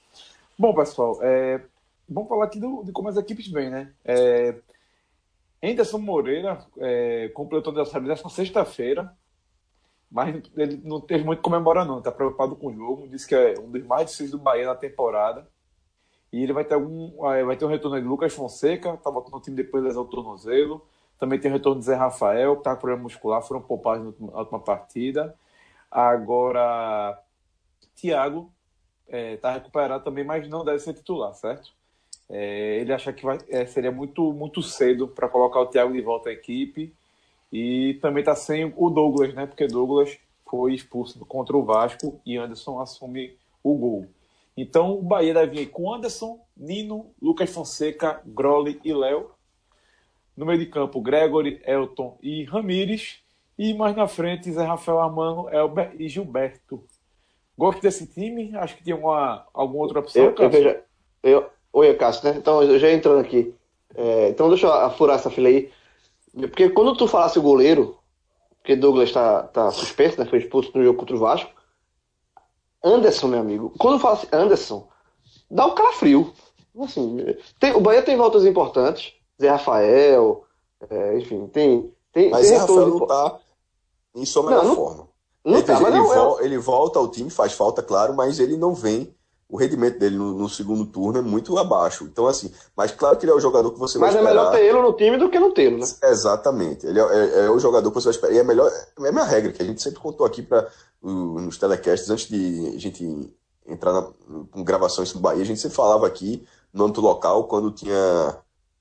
Bom, 0.59 0.75
pessoal, 0.75 1.19
é, 1.21 1.61
vamos 2.09 2.31
falar 2.31 2.47
aqui 2.47 2.59
do, 2.59 2.83
de 2.83 2.91
como 2.91 3.11
as 3.11 3.19
equipes 3.19 3.49
vêm, 3.49 3.69
né? 3.69 3.93
É, 4.03 4.55
Anderson 5.63 5.99
Moreira 5.99 6.65
é, 6.79 7.29
completou 7.35 7.71
aniversário 7.71 8.09
nessa 8.09 8.31
sexta-feira, 8.31 9.15
mas 10.11 10.43
ele 10.57 10.81
não 10.83 11.03
teve 11.03 11.23
muito 11.23 11.43
comemorar 11.43 11.85
não, 11.85 11.99
está 11.99 12.11
preocupado 12.11 12.57
com 12.57 12.69
o 12.69 12.75
jogo, 12.75 13.09
disse 13.09 13.29
que 13.29 13.35
é 13.35 13.55
um 13.61 13.71
dos 13.71 13.85
mais 13.85 14.07
difíceis 14.07 14.31
do 14.31 14.39
Bahia 14.39 14.67
na 14.67 14.75
temporada. 14.75 15.47
E 16.33 16.43
ele 16.43 16.53
vai 16.53 16.65
ter 16.65 16.75
algum. 16.75 17.17
Vai 17.19 17.57
ter 17.57 17.65
um 17.65 17.69
retorno 17.69 18.01
de 18.01 18.07
Lucas 18.07 18.33
Fonseca, 18.33 18.97
tá 18.97 19.11
botando 19.11 19.35
o 19.35 19.41
time 19.41 19.57
depois 19.57 19.83
lesão 19.83 20.05
do 20.05 20.11
tornozelo. 20.11 20.83
Também 21.19 21.39
tem 21.39 21.51
o 21.51 21.55
retorno 21.55 21.81
de 21.81 21.87
Zé 21.87 21.95
Rafael, 21.95 22.57
que 22.57 22.63
tá 22.63 22.75
com 22.75 22.81
problema 22.81 23.03
muscular, 23.03 23.43
foram 23.43 23.61
poupados 23.61 24.15
na 24.19 24.39
última 24.39 24.59
partida. 24.59 25.35
Agora, 25.91 27.21
Thiago 27.95 28.51
é, 29.09 29.37
tá 29.37 29.53
recuperado 29.53 30.05
também, 30.05 30.25
mas 30.25 30.49
não 30.49 30.65
deve 30.65 30.79
ser 30.79 30.95
titular, 30.95 31.35
certo? 31.35 31.73
É, 32.29 32.79
ele 32.81 32.93
acha 32.93 33.13
que 33.13 33.25
vai, 33.25 33.39
é, 33.49 33.67
seria 33.67 33.91
muito, 33.91 34.33
muito 34.33 34.63
cedo 34.63 35.09
para 35.09 35.29
colocar 35.29 35.61
o 35.61 35.67
Thiago 35.67 35.93
de 35.93 36.01
volta 36.01 36.31
à 36.31 36.33
equipe. 36.33 36.95
E 37.53 37.99
também 38.01 38.23
tá 38.23 38.37
sem 38.37 38.73
o 38.77 38.89
Douglas, 38.89 39.35
né? 39.35 39.45
Porque 39.47 39.67
Douglas 39.67 40.17
foi 40.49 40.75
expulso 40.75 41.19
contra 41.27 41.57
o 41.57 41.65
Vasco 41.65 42.21
e 42.25 42.37
Anderson 42.37 42.81
assume 42.81 43.37
o 43.63 43.75
gol. 43.75 44.09
Então 44.57 44.99
o 44.99 45.03
Bahia 45.03 45.35
deve 45.35 45.59
vir 45.59 45.67
com 45.71 45.93
Anderson, 45.93 46.41
Nino, 46.57 47.13
Lucas 47.21 47.51
Fonseca, 47.51 48.21
Groli 48.27 48.81
e 48.85 48.93
Léo. 48.93 49.31
No 50.37 50.47
meio 50.47 50.59
de 50.59 50.67
campo, 50.67 51.01
Gregory, 51.01 51.61
Elton 51.65 52.19
e 52.23 52.45
Ramires. 52.45 53.21
E 53.59 53.75
mais 53.75 53.95
na 53.95 54.09
frente, 54.09 54.51
Zé 54.51 54.65
Rafael 54.65 55.01
Armando, 55.01 55.49
Elber 55.51 55.95
e 55.99 56.09
Gilberto. 56.09 56.85
Gosto 57.57 57.83
desse 57.83 58.07
time? 58.07 58.57
Acho 58.57 58.77
que 58.77 58.85
tinha 58.85 58.97
uma, 58.97 59.47
alguma 59.53 59.83
outra 59.83 60.01
opção, 60.01 60.25
eu, 60.25 60.35
eu, 60.35 60.51
veja, 60.51 60.83
eu, 61.23 61.51
Oi, 61.73 61.95
Cássio, 61.95 62.29
né? 62.29 62.37
Então, 62.37 62.63
eu 62.63 62.79
já 62.79 62.91
entrando 62.91 63.21
aqui. 63.21 63.55
É, 63.95 64.29
então, 64.29 64.49
deixa 64.49 64.67
eu 64.67 64.91
furar 64.91 65.17
essa 65.17 65.31
fila 65.31 65.49
aí. 65.49 65.71
Porque 66.33 66.69
quando 66.71 66.97
tu 66.97 67.07
falasse 67.07 67.39
o 67.39 67.43
goleiro, 67.43 67.97
porque 68.59 68.75
Douglas 68.75 69.09
está 69.09 69.45
tá 69.45 69.71
suspenso, 69.71 70.19
né? 70.19 70.27
Foi 70.27 70.39
expulso 70.39 70.73
no 70.75 70.83
jogo 70.83 70.99
contra 70.99 71.15
o 71.15 71.19
Vasco. 71.19 71.51
Anderson, 72.83 73.29
meu 73.29 73.41
amigo, 73.41 73.73
quando 73.79 74.01
fala 74.01 74.15
assim, 74.15 74.29
Anderson, 74.33 74.89
dá 75.51 75.67
um 75.67 75.75
calafrio. 75.75 76.33
Assim, 76.81 77.19
tem, 77.59 77.75
o 77.75 77.81
Bahia 77.81 78.03
tem 78.03 78.17
voltas 78.17 78.45
importantes, 78.45 79.13
Zé 79.41 79.51
Rafael, 79.51 80.45
é, 80.89 81.19
enfim, 81.19 81.47
tem. 81.49 81.93
tem 82.13 82.31
mas 82.31 82.47
Zé 82.47 82.57
Rafael 82.57 82.89
não 82.89 83.07
tá 83.07 83.39
em 84.15 84.25
sua 84.25 84.45
melhor 84.45 84.65
não, 84.65 84.75
forma. 84.75 85.09
Não, 85.45 85.55
ele, 85.55 85.63
tá, 85.63 85.81
ele, 85.81 85.91
não, 85.91 86.07
vo 86.07 86.41
é... 86.41 86.45
ele 86.45 86.59
volta 86.59 86.99
ao 86.99 87.09
time, 87.09 87.31
faz 87.31 87.53
falta, 87.53 87.83
claro, 87.83 88.15
mas 88.15 88.39
ele 88.39 88.57
não 88.57 88.75
vem 88.75 89.15
o 89.51 89.57
rendimento 89.57 89.99
dele 89.99 90.17
no, 90.17 90.33
no, 90.33 90.49
segundo 90.49 90.87
turno 90.87 91.19
é 91.19 91.23
muito 91.23 91.59
abaixo. 91.59 92.05
Então, 92.05 92.27
assim, 92.27 92.53
mas 92.77 92.93
claro 92.93 93.17
que 93.17 93.25
ele 93.25 93.33
é 93.33 93.35
o 93.35 93.41
jogador 93.41 93.73
que 93.73 93.79
você 93.79 93.99
mas 93.99 94.15
vai 94.15 94.23
esperar. 94.23 94.45
Mas 94.45 94.53
é 94.53 94.53
melhor 94.53 94.53
ter 94.53 94.69
ele 94.69 94.81
no 94.81 94.97
time 94.97 95.17
do 95.19 95.29
que 95.29 95.41
não 95.41 95.53
ter, 95.53 95.71
né? 95.73 95.85
Exatamente. 96.05 96.87
Ele 96.87 97.01
é, 97.01 97.03
é, 97.03 97.47
é, 97.47 97.51
o 97.51 97.59
jogador 97.59 97.91
que 97.91 97.95
você 97.95 98.05
vai 98.05 98.15
esperar. 98.15 98.33
E 98.35 98.39
é 98.39 98.45
melhor, 98.45 98.71
é 98.71 99.09
a 99.09 99.13
minha 99.13 99.25
regra, 99.25 99.53
que 99.53 99.63
a 99.63 99.67
gente 99.67 99.83
sempre 99.83 99.99
contou 99.99 100.25
aqui 100.25 100.43
para 100.43 100.69
nos 101.03 101.59
telecasts, 101.59 102.11
antes 102.11 102.29
de 102.29 102.75
a 102.77 102.79
gente 102.79 103.35
entrar 103.67 103.93
na, 103.93 104.03
com 104.51 104.63
gravações 104.63 105.13
do 105.13 105.19
Bahia, 105.19 105.43
a 105.43 105.47
gente 105.47 105.61
sempre 105.61 105.77
falava 105.77 106.07
aqui 106.07 106.47
no 106.73 106.85
âmbito 106.85 107.01
local, 107.01 107.45
quando 107.45 107.71
tinha. 107.71 108.37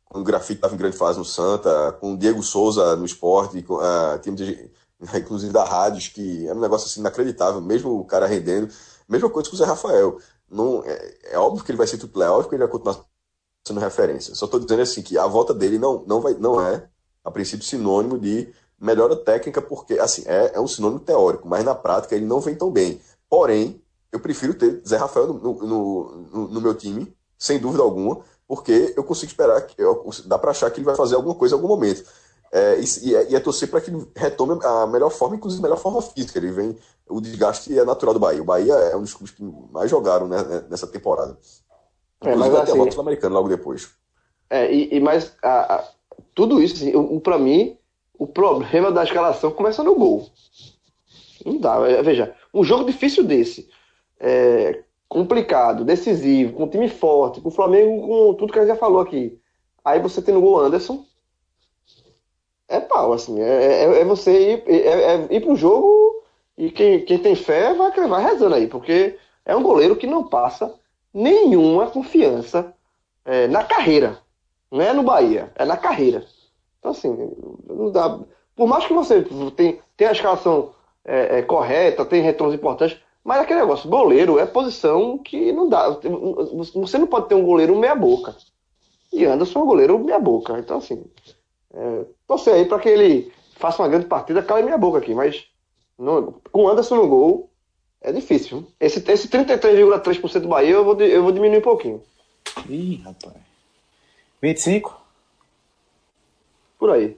Quando 0.06 0.24
o 0.24 0.26
grafite 0.26 0.56
estava 0.56 0.74
em 0.74 0.78
grande 0.78 0.98
fase 0.98 1.20
no 1.20 1.26
Santa, 1.26 1.92
com 2.00 2.14
o 2.14 2.18
Diego 2.18 2.42
Souza 2.42 2.96
no 2.96 3.06
esporte, 3.06 3.62
com, 3.62 3.76
uh, 3.76 4.36
de, 4.36 4.72
inclusive 5.16 5.54
da 5.54 5.64
Rádios, 5.64 6.08
que 6.08 6.48
era 6.48 6.58
um 6.58 6.62
negócio 6.62 6.88
assim 6.88 7.00
inacreditável, 7.00 7.62
mesmo 7.62 8.00
o 8.00 8.06
cara 8.06 8.26
rendendo. 8.26 8.74
Mesma 9.08 9.30
coisa 9.30 9.50
com 9.50 9.56
o 9.56 9.58
Zé 9.58 9.66
Rafael. 9.66 10.18
Não, 10.50 10.84
é, 10.84 11.18
é, 11.32 11.38
óbvio 11.38 11.64
que 11.64 11.72
ele 11.72 11.78
vai 11.78 11.88
ser 11.88 11.98
titular, 11.98 12.30
é 12.30 12.32
óbvio 12.32 12.50
que 12.50 12.56
ele 12.56 12.64
vai 12.64 12.72
continuar 12.72 13.06
sendo 13.68 13.80
referência. 13.80 14.34
Só 14.36 14.46
estou 14.46 14.60
dizendo 14.60 14.82
assim 14.82 15.02
que 15.02 15.18
a 15.18 15.28
volta 15.28 15.54
dele 15.54 15.78
não, 15.78 16.04
não, 16.06 16.22
vai, 16.22 16.34
não 16.34 16.60
é, 16.62 16.88
a 17.24 17.32
princípio, 17.32 17.66
sinônimo 17.66 18.18
de 18.18 18.52
melhora 18.80 19.16
técnica, 19.16 19.62
porque 19.62 20.00
assim, 20.00 20.24
é, 20.26 20.54
é 20.56 20.60
um 20.60 20.68
sinônimo 20.68 21.00
teórico, 21.00 21.48
mas 21.48 21.64
na 21.64 21.76
prática 21.76 22.16
ele 22.16 22.26
não 22.26 22.40
vem 22.40 22.56
tão 22.56 22.72
bem. 22.72 23.02
Porém, 23.30 23.82
eu 24.12 24.20
prefiro 24.20 24.54
ter 24.54 24.82
Zé 24.88 24.98
Rafael 24.98 25.28
no, 25.28 25.54
no, 25.54 26.12
no, 26.32 26.48
no 26.48 26.62
meu 26.62 26.74
time, 26.74 27.14
sem 27.38 27.60
dúvida 27.60 27.84
alguma, 27.84 28.22
porque 28.48 28.94
eu 28.98 29.04
consigo 29.04 29.30
esperar, 29.30 29.62
que 29.62 29.80
eu, 29.80 30.04
dá 30.26 30.40
para 30.40 30.52
achar 30.52 30.72
que 30.72 30.80
ele 30.80 30.86
vai 30.86 30.96
fazer 30.96 31.16
alguma 31.16 31.36
coisa 31.36 31.54
em 31.54 31.58
algum 31.58 31.68
momento. 31.68 32.04
É, 32.52 32.80
e, 32.80 33.16
é, 33.16 33.32
e, 33.32 33.36
é, 33.36 33.40
torcer 33.40 33.70
para 33.70 33.80
que 33.80 33.92
ele 33.92 34.08
retome 34.16 34.60
a 34.64 34.88
melhor 34.88 35.12
forma, 35.12 35.36
inclusive 35.36 35.62
a 35.62 35.64
melhor 35.64 35.78
forma 35.78 36.02
física. 36.02 36.40
Ele 36.40 36.52
vem, 36.52 36.78
o 37.08 37.22
desgaste 37.22 37.78
é 37.78 37.86
natural 37.86 38.14
do 38.14 38.20
Bahia. 38.20 38.42
O 38.42 38.46
Bahia 38.46 38.74
é 38.74 38.96
um 38.96 39.02
dos 39.02 39.14
clubes 39.14 39.36
que 39.36 39.44
mais 39.72 39.90
jogaram 39.90 40.28
né, 40.28 40.44
né 40.44 40.66
nessa 40.70 40.88
temporada. 40.88 41.38
É, 42.22 42.36
mas 42.36 42.54
até 42.54 42.72
assim, 42.72 42.88
a 42.88 42.92
sul-americano 42.92 43.36
logo 43.36 43.48
depois. 43.48 43.90
É, 44.50 44.72
e, 44.74 44.96
e 44.96 45.00
mais 45.00 45.32
a, 45.44 45.76
a, 45.76 45.84
tudo 46.34 46.62
isso, 46.62 46.76
assim, 46.76 47.20
para 47.20 47.38
mim, 47.38 47.78
o 48.18 48.28
problema 48.28 48.92
da 48.92 49.04
escalação 49.04 49.52
começa 49.52 49.84
no 49.84 49.96
gol. 49.96 50.30
Não 51.46 51.58
dá. 51.58 51.88
É, 51.88 52.02
veja, 52.02 52.36
um 52.54 52.64
jogo 52.64 52.86
difícil 52.86 53.24
desse, 53.24 53.70
é, 54.20 54.84
complicado, 55.08 55.86
decisivo, 55.86 56.54
com 56.54 56.64
um 56.64 56.70
time 56.70 56.90
forte, 56.90 57.42
com 57.42 57.50
o 57.50 57.52
Flamengo, 57.52 58.08
com 58.08 58.34
tudo 58.34 58.52
que 58.52 58.60
a 58.60 58.64
gente 58.64 58.74
já 58.74 58.76
falou 58.76 59.00
aqui. 59.00 59.40
Aí 59.84 60.00
você 60.00 60.22
tem 60.22 60.34
no 60.34 60.42
gol 60.42 60.60
Anderson. 60.60 61.06
É 62.70 62.80
pau, 62.80 63.12
assim. 63.12 63.42
É, 63.42 63.84
é, 63.84 64.02
é 64.02 64.06
você 64.06 64.54
ir, 64.54 64.64
é, 64.68 65.16
é 65.16 65.28
ir 65.32 65.42
pro 65.42 65.56
jogo 65.56 66.24
e 66.56 66.70
quem, 66.70 67.04
quem 67.04 67.18
tem 67.18 67.36
fé 67.36 67.74
vai, 67.74 67.92
vai 67.92 68.24
rezando 68.24 68.54
aí, 68.54 68.68
porque 68.68 69.18
é 69.44 69.56
um 69.56 69.64
goleiro 69.64 69.96
que 69.96 70.06
não 70.06 70.24
passa 70.24 70.74
nenhuma 71.12 71.88
confiança 71.88 72.74
é, 73.26 73.48
na 73.48 73.64
carreira. 73.64 74.20
Não 74.72 74.82
é 74.82 74.94
no 74.94 75.02
Bahia, 75.02 75.52
é 75.56 75.66
na 75.66 75.76
carreira. 75.76 76.24
Então, 76.78 76.92
assim, 76.92 77.34
não 77.68 77.92
dá. 77.92 78.20
Por 78.56 78.68
mais 78.68 78.86
que 78.86 78.94
você 78.94 79.26
tenha, 79.56 79.80
tenha 79.98 80.12
a 80.12 80.14
escalação 80.14 80.72
é, 81.04 81.40
é, 81.40 81.42
correta, 81.42 82.06
tem 82.06 82.22
retornos 82.22 82.56
importantes, 82.56 82.98
mas 83.24 83.42
aquele 83.42 83.62
negócio, 83.62 83.90
goleiro 83.90 84.38
é 84.38 84.46
posição 84.46 85.18
que 85.18 85.52
não 85.52 85.68
dá. 85.68 85.90
Você 86.76 86.98
não 86.98 87.08
pode 87.08 87.28
ter 87.28 87.36
um 87.36 87.46
goleiro 87.46 87.76
meia-boca. 87.76 88.36
E 89.12 89.26
Anderson 89.26 89.60
é 89.60 89.64
um 89.64 89.68
goleiro 89.68 89.98
meia-boca. 89.98 90.60
Então, 90.60 90.78
assim, 90.78 91.04
é, 91.74 92.06
torcer 92.28 92.54
aí 92.54 92.66
para 92.66 92.80
que 92.80 92.90
ele 92.90 93.32
faça 93.56 93.82
uma 93.82 93.90
grande 93.90 94.06
partida, 94.06 94.42
cala 94.42 94.62
minha 94.62 94.78
boca 94.78 94.98
aqui, 94.98 95.14
mas 95.14 95.46
no, 95.98 96.42
com 96.52 96.68
Anderson 96.68 96.96
no 96.96 97.08
gol 97.08 97.50
é 98.02 98.12
difícil. 98.12 98.66
Esse, 98.80 99.00
esse 99.12 99.28
33,3% 99.28 100.40
do 100.40 100.48
Bahia 100.48 100.72
eu 100.72 100.86
vou, 100.86 101.00
eu 101.02 101.22
vou 101.22 101.32
diminuir 101.32 101.60
um 101.60 101.62
pouquinho. 101.62 102.04
Ih, 102.70 103.02
rapaz. 103.04 103.36
25? 104.42 105.00
Por 106.78 106.92
aí. 106.92 107.18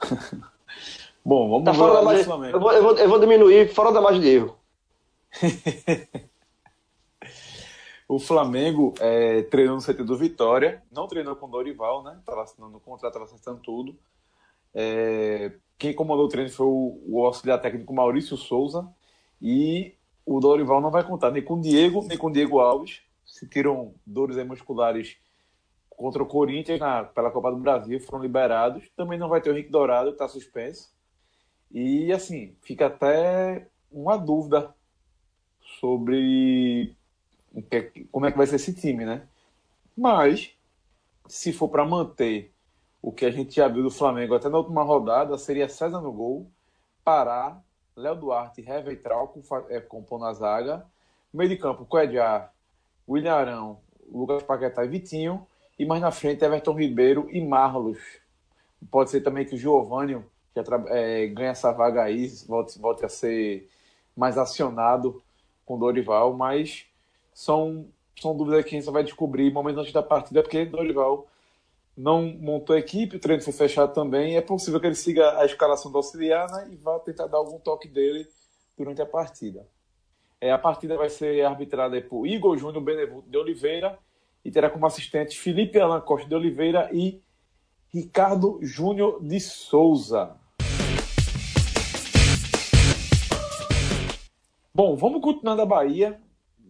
Bom, 1.24 1.48
vamos 1.48 1.64
tá 1.64 1.72
fora 1.72 1.94
da 1.94 2.02
margem, 2.02 2.24
eu, 2.50 2.60
vou, 2.60 2.72
eu, 2.72 2.82
vou, 2.82 2.98
eu 2.98 3.08
vou 3.08 3.18
diminuir 3.20 3.72
fora 3.72 3.92
da 3.92 4.00
margem 4.00 4.20
de 4.20 4.28
erro. 4.28 4.56
o 8.14 8.18
Flamengo 8.18 8.92
é, 9.00 9.42
treinou 9.44 9.76
no 9.76 9.82
CT 9.82 10.04
do 10.04 10.16
Vitória, 10.18 10.82
não 10.92 11.06
treinou 11.06 11.34
com 11.34 11.48
Dorival, 11.48 12.02
né? 12.02 12.16
Estava 12.20 12.42
assinando 12.42 12.76
o 12.76 12.80
contrato, 12.80 13.12
estava 13.12 13.24
acertando 13.24 13.60
tudo. 13.62 13.96
É, 14.74 15.52
quem 15.78 15.94
comandou 15.94 16.26
o 16.26 16.28
treino 16.28 16.50
foi 16.50 16.66
o, 16.66 17.02
o 17.06 17.24
auxiliar 17.24 17.60
técnico 17.60 17.92
Maurício 17.94 18.36
Souza 18.36 18.86
e 19.40 19.94
o 20.26 20.40
Dorival 20.40 20.80
não 20.80 20.90
vai 20.90 21.02
contar 21.04 21.30
nem 21.30 21.42
com 21.42 21.54
o 21.54 21.60
Diego, 21.60 22.04
nem 22.06 22.18
com 22.18 22.26
o 22.26 22.32
Diego 22.32 22.60
Alves. 22.60 23.00
Se 23.24 23.48
tiram 23.48 23.94
dores 24.06 24.36
musculares 24.46 25.16
contra 25.88 26.22
o 26.22 26.26
Corinthians 26.26 26.80
na, 26.80 27.04
pela 27.04 27.30
Copa 27.30 27.50
do 27.50 27.56
Brasil, 27.56 27.98
foram 27.98 28.22
liberados. 28.22 28.84
Também 28.94 29.18
não 29.18 29.30
vai 29.30 29.40
ter 29.40 29.48
o 29.48 29.52
Henrique 29.54 29.70
Dourado, 29.70 30.10
que 30.10 30.16
está 30.16 30.28
suspenso. 30.28 30.92
E 31.70 32.12
assim, 32.12 32.54
fica 32.60 32.88
até 32.88 33.68
uma 33.90 34.18
dúvida 34.18 34.74
sobre 35.80 36.94
como 38.10 38.26
é 38.26 38.32
que 38.32 38.38
vai 38.38 38.46
ser 38.46 38.56
esse 38.56 38.74
time, 38.74 39.04
né? 39.04 39.22
Mas, 39.96 40.54
se 41.26 41.52
for 41.52 41.68
para 41.68 41.84
manter 41.84 42.52
o 43.00 43.12
que 43.12 43.26
a 43.26 43.30
gente 43.30 43.56
já 43.56 43.68
viu 43.68 43.82
do 43.82 43.90
Flamengo 43.90 44.34
até 44.34 44.48
na 44.48 44.58
última 44.58 44.82
rodada, 44.82 45.36
seria 45.36 45.68
César 45.68 46.00
no 46.00 46.12
gol, 46.12 46.50
Pará, 47.04 47.60
Léo 47.96 48.14
Duarte, 48.14 48.62
Hever 48.62 49.02
Trauco 49.02 49.42
é, 49.68 49.80
compondo 49.80 50.24
a 50.24 50.32
zaga, 50.32 50.86
meio 51.32 51.50
de 51.50 51.56
campo, 51.56 51.84
Coedjar, 51.84 52.52
William 53.08 53.34
Arão, 53.34 53.80
Lucas 54.10 54.42
Paquetá 54.42 54.84
e 54.84 54.88
Vitinho, 54.88 55.46
e 55.78 55.84
mais 55.84 56.00
na 56.00 56.10
frente 56.10 56.44
Everton 56.44 56.74
Ribeiro 56.74 57.28
e 57.30 57.40
Marlos. 57.44 57.98
Pode 58.90 59.10
ser 59.10 59.20
também 59.20 59.44
que 59.44 59.54
o 59.54 59.58
Giovanni 59.58 60.22
que 60.54 60.60
é, 60.88 61.26
ganhe 61.28 61.48
essa 61.48 61.72
vaga 61.72 62.02
aí, 62.02 62.28
volte, 62.46 62.78
volte 62.78 63.04
a 63.04 63.08
ser 63.08 63.68
mais 64.16 64.36
acionado 64.36 65.22
com 65.64 65.78
Dorival, 65.78 66.34
mas 66.34 66.86
são, 67.32 67.86
são 68.20 68.36
dúvidas 68.36 68.64
que 68.64 68.76
a 68.76 68.78
gente 68.80 68.90
vai 68.90 69.02
descobrir 69.02 69.52
momentos 69.52 69.80
antes 69.80 69.92
da 69.92 70.02
partida, 70.02 70.42
porque 70.42 70.64
Dorival 70.64 71.26
não 71.96 72.22
montou 72.22 72.74
a 72.74 72.78
equipe, 72.78 73.16
o 73.16 73.20
treino 73.20 73.42
foi 73.42 73.52
fechado 73.52 73.92
também. 73.92 74.36
É 74.36 74.40
possível 74.40 74.80
que 74.80 74.86
ele 74.86 74.94
siga 74.94 75.38
a 75.38 75.44
escalação 75.44 75.90
do 75.90 75.98
auxiliar 75.98 76.50
né, 76.50 76.68
e 76.72 76.76
vá 76.76 76.98
tentar 76.98 77.26
dar 77.26 77.38
algum 77.38 77.58
toque 77.58 77.88
dele 77.88 78.26
durante 78.76 79.02
a 79.02 79.06
partida. 79.06 79.66
É, 80.40 80.50
a 80.50 80.58
partida 80.58 80.96
vai 80.96 81.08
ser 81.08 81.44
arbitrada 81.44 82.00
por 82.02 82.26
Igor 82.26 82.56
Júnior 82.56 82.82
Benevuto 82.82 83.30
de 83.30 83.36
Oliveira 83.36 83.98
e 84.44 84.50
terá 84.50 84.68
como 84.68 84.86
assistentes 84.86 85.36
Felipe 85.36 85.78
Alan 85.78 86.00
Costa 86.00 86.28
de 86.28 86.34
Oliveira 86.34 86.90
e 86.92 87.22
Ricardo 87.92 88.58
Júnior 88.62 89.22
de 89.22 89.38
Souza. 89.38 90.36
Bom, 94.74 94.96
vamos 94.96 95.20
continuar 95.20 95.54
da 95.54 95.66
Bahia. 95.66 96.18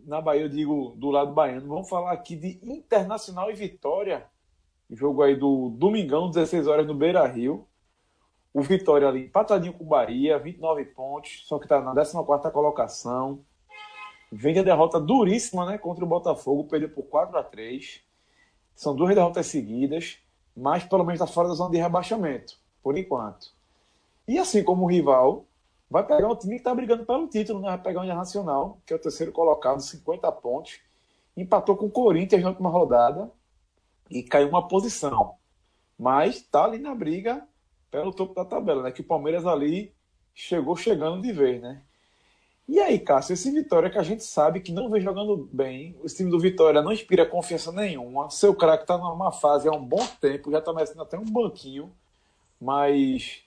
Na 0.05 0.21
Bahia, 0.21 0.43
eu 0.43 0.49
digo 0.49 0.95
do 0.97 1.11
lado 1.11 1.33
baiano. 1.33 1.69
Vamos 1.69 1.89
falar 1.89 2.13
aqui 2.13 2.37
de 2.37 2.59
Internacional 2.63 3.51
e 3.51 3.55
Vitória 3.55 4.31
Jogo 4.95 5.23
aí 5.23 5.35
do 5.35 5.71
Domingão, 5.71 6.29
16 6.29 6.67
horas 6.67 6.87
no 6.87 6.95
Beira 6.95 7.27
Rio. 7.27 7.67
O 8.53 8.61
Vitória 8.61 9.09
ali 9.09 9.25
empatadinho 9.25 9.73
com 9.73 9.85
o 9.85 9.87
Bahia, 9.87 10.39
29 10.39 10.85
pontos, 10.87 11.45
só 11.47 11.59
que 11.59 11.65
está 11.65 11.81
na 11.81 11.95
14 11.95 12.51
colocação. 12.53 13.43
Vem 14.31 14.59
a 14.59 14.63
derrota 14.63 15.01
duríssima 15.01 15.65
né, 15.65 15.79
contra 15.79 16.05
o 16.05 16.09
Botafogo, 16.09 16.69
perdeu 16.69 16.91
por 16.91 17.05
4 17.05 17.39
a 17.39 17.43
3 17.43 18.03
São 18.75 18.95
duas 18.95 19.15
derrotas 19.15 19.47
seguidas, 19.47 20.19
mas 20.55 20.85
pelo 20.85 21.05
menos 21.05 21.21
está 21.21 21.33
fora 21.33 21.49
da 21.49 21.55
zona 21.55 21.71
de 21.71 21.79
rebaixamento, 21.79 22.59
por 22.83 22.97
enquanto. 22.99 23.51
E 24.29 24.39
assim 24.39 24.63
como 24.63 24.85
o 24.85 24.91
rival, 24.91 25.47
vai 25.93 26.07
pegar 26.07 26.27
um 26.27 26.35
time 26.35 26.55
que 26.55 26.61
está 26.61 26.75
brigando 26.75 27.05
pelo 27.05 27.29
título, 27.29 27.61
né? 27.61 27.69
vai 27.69 27.79
pegar 27.79 28.01
o 28.01 28.05
Internacional, 28.05 28.81
que 28.87 28.95
é 28.95 28.97
o 28.97 28.99
terceiro 28.99 29.31
colocado, 29.31 29.83
50 29.83 30.33
pontos. 30.33 30.81
Empatou 31.37 31.77
com 31.77 31.87
o 31.87 31.91
Corinthians 31.91 32.43
na 32.43 32.49
última 32.49 32.71
rodada 32.71 33.31
e 34.11 34.23
caiu 34.23 34.49
uma 34.49 34.67
posição. 34.67 35.35
Mas 35.99 36.37
está 36.37 36.65
ali 36.65 36.79
na 36.79 36.95
briga 36.95 37.47
pelo 37.91 38.11
topo 38.11 38.35
da 38.35 38.43
tabela, 38.43 38.83
né? 38.83 38.91
Que 38.91 39.03
o 39.03 39.05
Palmeiras 39.05 39.47
ali 39.47 39.93
chegou 40.35 40.75
chegando 40.77 41.21
de 41.21 41.31
vez, 41.31 41.61
né? 41.61 41.83
E 42.67 42.81
aí, 42.81 42.99
Cássio, 42.99 43.35
esse 43.35 43.51
Vitória 43.51 43.91
que 43.91 43.99
a 43.99 44.03
gente 44.03 44.25
sabe 44.25 44.61
que 44.61 44.73
não 44.73 44.89
vem 44.89 45.03
jogando 45.03 45.47
bem, 45.53 45.95
o 46.03 46.07
time 46.07 46.31
do 46.31 46.41
Vitória 46.41 46.81
não 46.81 46.93
inspira 46.93 47.27
confiança 47.27 47.71
nenhuma, 47.71 48.31
seu 48.31 48.55
craque 48.55 48.85
está 48.85 48.97
numa 48.97 49.31
fase 49.31 49.69
há 49.69 49.73
um 49.73 49.85
bom 49.85 50.07
tempo, 50.21 50.51
já 50.51 50.59
está 50.59 50.73
merecendo 50.73 51.03
até 51.03 51.19
um 51.19 51.25
banquinho, 51.25 51.93
mas 52.59 53.42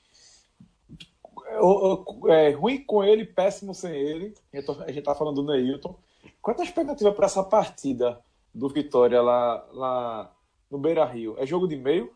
é, 2.27 2.51
ruim 2.51 2.83
com 2.83 3.03
ele, 3.03 3.25
péssimo 3.25 3.73
sem 3.73 3.93
ele. 3.93 4.33
A 4.53 4.87
gente 4.87 4.99
está 4.99 5.15
falando 5.15 5.41
do 5.41 5.51
Neilton. 5.51 5.97
Qual 6.41 6.55
é 6.57 6.61
a 6.61 6.63
expectativa 6.63 7.11
para 7.11 7.25
essa 7.25 7.43
partida 7.43 8.19
do 8.53 8.69
Vitória 8.69 9.21
lá, 9.21 9.67
lá 9.71 10.35
no 10.69 10.77
Beira 10.77 11.05
Rio, 11.05 11.35
é 11.37 11.45
jogo 11.45 11.67
de 11.67 11.75
meio? 11.75 12.11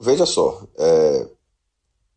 Veja 0.00 0.26
só, 0.26 0.66
é, 0.76 1.28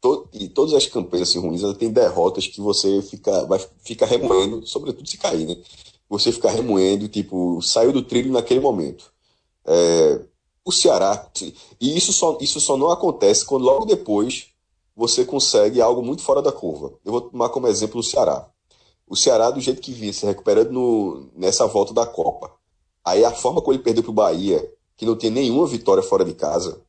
to, 0.02 0.28
e 0.34 0.48
todas 0.48 0.74
as 0.74 0.88
campanhas 0.88 1.30
assim, 1.30 1.40
ruins 1.40 1.62
tem 1.78 1.92
derrotas 1.92 2.48
que 2.48 2.60
você 2.60 3.02
fica, 3.02 3.46
vai, 3.46 3.60
fica 3.84 4.06
remoendo, 4.06 4.66
sobretudo 4.66 5.08
se 5.08 5.18
cair, 5.18 5.46
né? 5.46 5.58
Você 6.10 6.32
fica 6.32 6.50
remoendo, 6.50 7.08
tipo, 7.08 7.62
saiu 7.62 7.92
do 7.92 8.02
trilho 8.02 8.32
naquele 8.32 8.60
momento. 8.60 9.12
É, 9.66 10.22
o 10.64 10.72
Ceará, 10.72 11.30
e 11.80 11.96
isso 11.96 12.12
só, 12.12 12.38
isso 12.42 12.60
só 12.60 12.76
não 12.76 12.90
acontece 12.90 13.46
quando 13.46 13.66
logo 13.66 13.86
depois 13.86 14.48
você 14.96 15.26
consegue 15.26 15.82
algo 15.82 16.02
muito 16.02 16.22
fora 16.22 16.42
da 16.42 16.52
curva. 16.52 16.94
Eu 17.04 17.12
vou 17.12 17.22
tomar 17.22 17.50
como 17.50 17.68
exemplo 17.68 18.00
o 18.00 18.04
Ceará. 18.04 18.48
O 19.08 19.16
Ceará, 19.16 19.52
do 19.52 19.60
jeito 19.60 19.82
que 19.82 19.92
vinha 19.92 20.14
se 20.14 20.26
recuperando 20.26 20.72
no, 20.72 21.30
nessa 21.36 21.68
volta 21.68 21.94
da 21.94 22.06
Copa. 22.06 22.52
Aí 23.04 23.24
a 23.24 23.32
forma 23.32 23.62
como 23.62 23.74
ele 23.74 23.84
perdeu 23.84 24.02
para 24.02 24.10
o 24.10 24.14
Bahia, 24.14 24.68
que 24.98 25.06
não 25.06 25.16
tinha 25.16 25.32
nenhuma 25.32 25.68
vitória 25.68 26.02
fora 26.02 26.24
de 26.24 26.34
casa. 26.34 26.82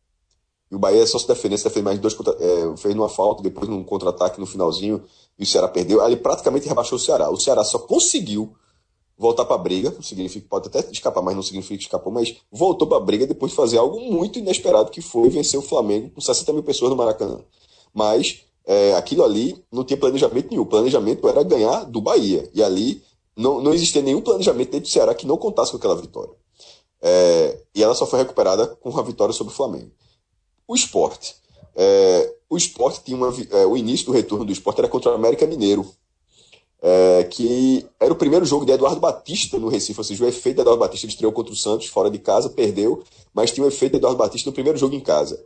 E 0.71 0.75
o 0.75 0.79
Bahia 0.79 1.07
só 1.07 1.19
se 1.19 1.29
defendeu, 1.29 1.59
se 1.59 1.69
fez 1.69 1.85
mais 1.85 1.99
dois 1.99 2.17
é, 2.41 2.77
fez 2.77 2.95
numa 2.95 3.09
falta, 3.09 3.43
depois 3.43 3.69
num 3.69 3.85
contra-ataque 3.85 4.41
no 4.41 4.47
finalzinho, 4.47 5.03
e 5.39 5.43
o 5.43 5.47
Ceará 5.47 5.69
perdeu. 5.69 6.01
Aí 6.01 6.13
ele 6.13 6.21
praticamente 6.21 6.69
rebaixou 6.69 6.97
o 6.97 7.01
Ceará. 7.01 7.29
O 7.31 7.39
Ceará 7.39 7.63
só 7.65 7.79
conseguiu 7.79 8.55
voltar 9.19 9.45
para 9.45 9.57
a 9.57 9.59
briga, 9.59 9.95
significa 10.03 10.47
pode 10.49 10.69
até 10.69 10.81
escapar, 10.91 11.23
mas 11.23 11.35
não 11.35 11.43
significa 11.43 11.77
que 11.77 11.85
escapou, 11.85 12.13
mas 12.13 12.37
voltou 12.51 12.87
para 12.87 12.99
a 12.99 13.01
briga 13.01 13.27
depois 13.27 13.51
de 13.51 13.57
fazer 13.57 13.79
algo 13.79 13.99
muito 14.01 14.39
inesperado 14.39 14.91
que 14.91 15.01
foi 15.01 15.29
vencer 15.29 15.59
o 15.59 15.63
Flamengo 15.63 16.11
com 16.11 16.21
60 16.21 16.53
mil 16.53 16.63
pessoas 16.63 16.91
no 16.91 16.97
Maracanã. 16.97 17.41
Mas 17.95 18.43
é, 18.67 18.95
aquilo 18.95 19.25
ali 19.25 19.63
não 19.71 19.85
tinha 19.85 19.97
planejamento 19.97 20.51
nenhum. 20.51 20.63
O 20.63 20.67
planejamento 20.67 21.29
era 21.29 21.43
ganhar 21.43 21.85
do 21.85 22.01
Bahia. 22.01 22.51
E 22.53 22.63
ali 22.63 23.03
não, 23.37 23.61
não 23.61 23.73
existia 23.73 24.03
nenhum 24.03 24.21
planejamento 24.21 24.71
dentro 24.71 24.89
do 24.89 24.93
Ceará 24.93 25.15
que 25.15 25.27
não 25.27 25.37
contasse 25.37 25.71
com 25.71 25.77
aquela 25.77 25.97
vitória. 25.97 26.33
É, 27.01 27.61
e 27.75 27.83
ela 27.83 27.95
só 27.95 28.07
foi 28.07 28.19
recuperada 28.19 28.67
com 28.67 28.91
uma 28.91 29.03
vitória 29.03 29.33
sobre 29.33 29.53
o 29.53 29.57
Flamengo. 29.57 29.91
O 30.67 30.75
esporte. 30.75 31.37
É, 31.75 32.35
o 32.49 32.57
esporte 32.57 33.05
tinha 33.05 33.17
uma. 33.17 33.33
É, 33.51 33.67
o 33.67 33.77
início 33.77 34.07
do 34.07 34.13
retorno 34.13 34.45
do 34.45 34.53
esporte 34.53 34.79
era 34.79 34.89
contra 34.89 35.13
o 35.13 35.15
América 35.15 35.47
Mineiro. 35.47 35.87
É, 36.83 37.25
que 37.25 37.87
era 37.99 38.13
o 38.13 38.17
primeiro 38.17 38.45
jogo 38.45 38.65
de 38.65 38.73
Eduardo 38.73 39.01
Batista 39.01 39.59
no 39.59 39.69
Recife, 39.69 39.99
ou 39.99 40.05
seja, 40.05 40.25
o 40.25 40.29
efeito 40.29 40.57
de 40.57 40.61
Eduardo 40.61 40.81
Batista 40.81 41.07
ele 41.07 41.13
estreou 41.13 41.33
contra 41.33 41.53
o 41.53 41.57
Santos, 41.57 41.87
fora 41.87 42.11
de 42.11 42.19
casa, 42.19 42.51
perdeu, 42.51 43.03
mas 43.33 43.51
tinha 43.51 43.65
o 43.65 43.69
efeito 43.69 43.93
de 43.93 43.99
Eduardo 43.99 44.19
Batista 44.19 44.51
no 44.51 44.55
primeiro 44.55 44.79
jogo 44.79 44.95
em 44.95 45.01
casa. 45.01 45.43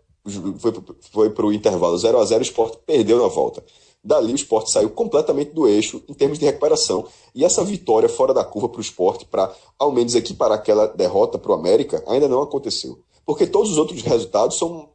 Foi, 0.59 0.73
foi 1.13 1.31
para 1.31 1.47
o 1.47 1.53
intervalo 1.53 1.97
0 1.97 2.19
a 2.19 2.25
0 2.25 2.41
o 2.41 2.43
esporte 2.43 2.79
perdeu 2.87 3.21
na 3.21 3.29
volta. 3.29 3.65
Dali 4.03 4.33
o 4.33 4.37
esporte 4.37 4.71
saiu 4.71 4.91
completamente 4.91 5.53
do 5.53 5.69
eixo 5.69 6.03
em 6.09 6.15
termos 6.15 6.39
de 6.39 6.47
recuperação. 6.47 7.07
E 7.35 7.45
essa 7.45 7.63
vitória 7.63 8.09
fora 8.09 8.33
da 8.33 8.43
curva 8.43 8.69
para 8.69 8.79
o 8.79 8.83
esporte, 8.83 9.27
para 9.27 9.55
ao 9.79 9.93
menos 9.93 10.15
equiparar 10.15 10.59
aquela 10.59 10.87
derrota 10.87 11.39
para 11.39 11.53
o 11.53 11.55
América, 11.55 12.03
ainda 12.07 12.27
não 12.27 12.41
aconteceu. 12.41 12.99
Porque 13.27 13.47
todos 13.47 13.71
os 13.71 13.77
outros 13.77 14.01
resultados 14.03 14.59
são 14.59 14.89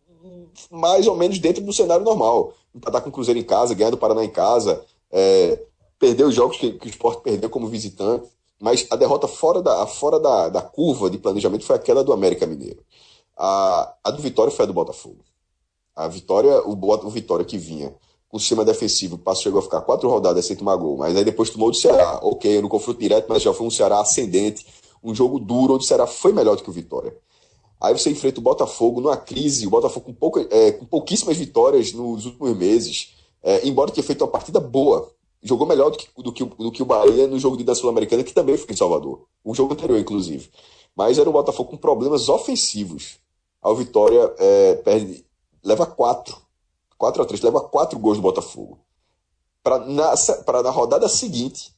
mais 0.72 1.06
ou 1.06 1.16
menos 1.16 1.38
dentro 1.38 1.64
do 1.64 1.72
cenário 1.72 2.04
normal. 2.04 2.54
Empatar 2.74 3.02
com 3.02 3.10
o 3.10 3.12
Cruzeiro 3.12 3.40
em 3.40 3.44
casa, 3.44 3.76
ganhar 3.76 3.92
do 3.92 3.98
Paraná 3.98 4.24
em 4.24 4.30
casa, 4.30 4.84
é, 5.12 5.60
perder 6.00 6.26
os 6.26 6.34
jogos 6.34 6.58
que, 6.58 6.72
que 6.72 6.88
o 6.88 6.90
esporte 6.90 7.22
perdeu 7.22 7.50
como 7.50 7.68
visitante. 7.68 8.28
Mas 8.60 8.88
a 8.90 8.96
derrota 8.96 9.28
fora 9.28 9.62
da, 9.62 9.86
fora 9.86 10.20
da, 10.20 10.50
da 10.50 10.62
curva 10.62 11.10
de 11.10 11.18
planejamento 11.18 11.66
foi 11.66 11.76
aquela 11.76 12.04
do 12.04 12.12
América 12.12 12.48
Mineiro. 12.48 12.84
A, 13.38 13.94
a 14.04 14.12
do 14.12 14.22
Vitória 14.22 14.52
foi 14.52 14.64
a 14.64 14.68
do 14.68 14.74
Botafogo. 14.74 15.24
A 15.96 16.08
Vitória, 16.08 16.62
o, 16.64 16.74
o 16.74 17.10
Vitória 17.10 17.46
que 17.46 17.58
vinha 17.58 17.94
com 18.28 18.38
o 18.38 18.40
sistema 18.40 18.66
defensivo, 18.66 19.16
o 19.16 19.20
Passo 19.20 19.44
chegou 19.44 19.60
a 19.60 19.64
ficar 19.64 19.82
quatro 19.82 20.10
rodadas 20.10 20.46
sem 20.46 20.56
tomar 20.56 20.76
gol, 20.76 20.98
mas 20.98 21.16
aí 21.16 21.24
depois 21.24 21.50
tomou 21.50 21.72
do 21.72 21.78
Ceará. 21.78 22.20
Ok, 22.22 22.62
no 22.62 22.68
confronto 22.68 23.00
direto, 23.00 23.28
mas 23.30 23.42
já 23.42 23.54
foi 23.54 23.66
um 23.66 23.72
Ceará 23.72 24.02
ascendente, 24.02 24.66
um 25.04 25.16
jogo 25.16 25.40
duro, 25.40 25.76
onde 25.76 25.86
o 25.86 25.88
Ceará 25.88 26.06
foi 26.06 26.34
melhor 26.34 26.56
do 26.56 26.64
que 26.64 26.70
o 26.70 26.74
Vitória. 26.74 27.16
Aí 27.80 27.98
você 27.98 28.10
enfrenta 28.10 28.40
o 28.40 28.44
Botafogo 28.44 29.00
numa 29.00 29.18
crise, 29.18 29.68
o 29.68 29.70
Botafogo 29.70 30.08
com, 30.08 30.14
pouca, 30.14 30.48
é, 30.50 30.72
com 30.72 30.86
pouquíssimas 30.86 31.38
vitórias 31.38 31.94
nos 31.94 32.26
últimos 32.26 32.58
meses, 32.58 33.14
é, 33.44 33.68
embora 33.68 33.92
tenha 33.92 34.04
feito 34.04 34.24
uma 34.24 34.32
partida 34.32 34.60
boa, 34.60 35.12
jogou 35.42 35.68
melhor 35.68 35.92
do 35.92 35.98
que, 35.98 36.08
do 36.18 36.34
que, 36.34 36.44
do 36.44 36.72
que 36.72 36.82
o 36.82 36.86
Bahia 36.86 37.28
no 37.28 37.38
jogo 37.38 37.56
de 37.56 37.64
da 37.64 37.76
Sul-Americana, 37.76 38.24
que 38.24 38.34
também 38.34 38.58
foi 38.58 38.74
em 38.74 38.78
Salvador. 38.78 39.26
O 39.44 39.54
jogo 39.54 39.74
anterior, 39.74 40.00
inclusive. 40.00 40.50
Mas 40.96 41.20
era 41.20 41.30
um 41.30 41.34
Botafogo 41.34 41.70
com 41.70 41.78
problemas 41.78 42.28
ofensivos. 42.28 43.20
A 43.66 43.74
Vitória 43.74 44.32
é, 44.38 44.76
perde, 44.76 45.26
leva 45.64 45.88
quatro. 45.88 46.38
4 47.00 47.24
a 47.24 47.26
3 47.26 47.42
leva 47.42 47.62
quatro 47.62 47.98
gols 47.98 48.18
do 48.18 48.22
Botafogo. 48.22 48.80
Para 49.64 49.80
na, 49.80 50.14
na 50.64 50.70
rodada 50.70 51.10
seguinte 51.10 51.74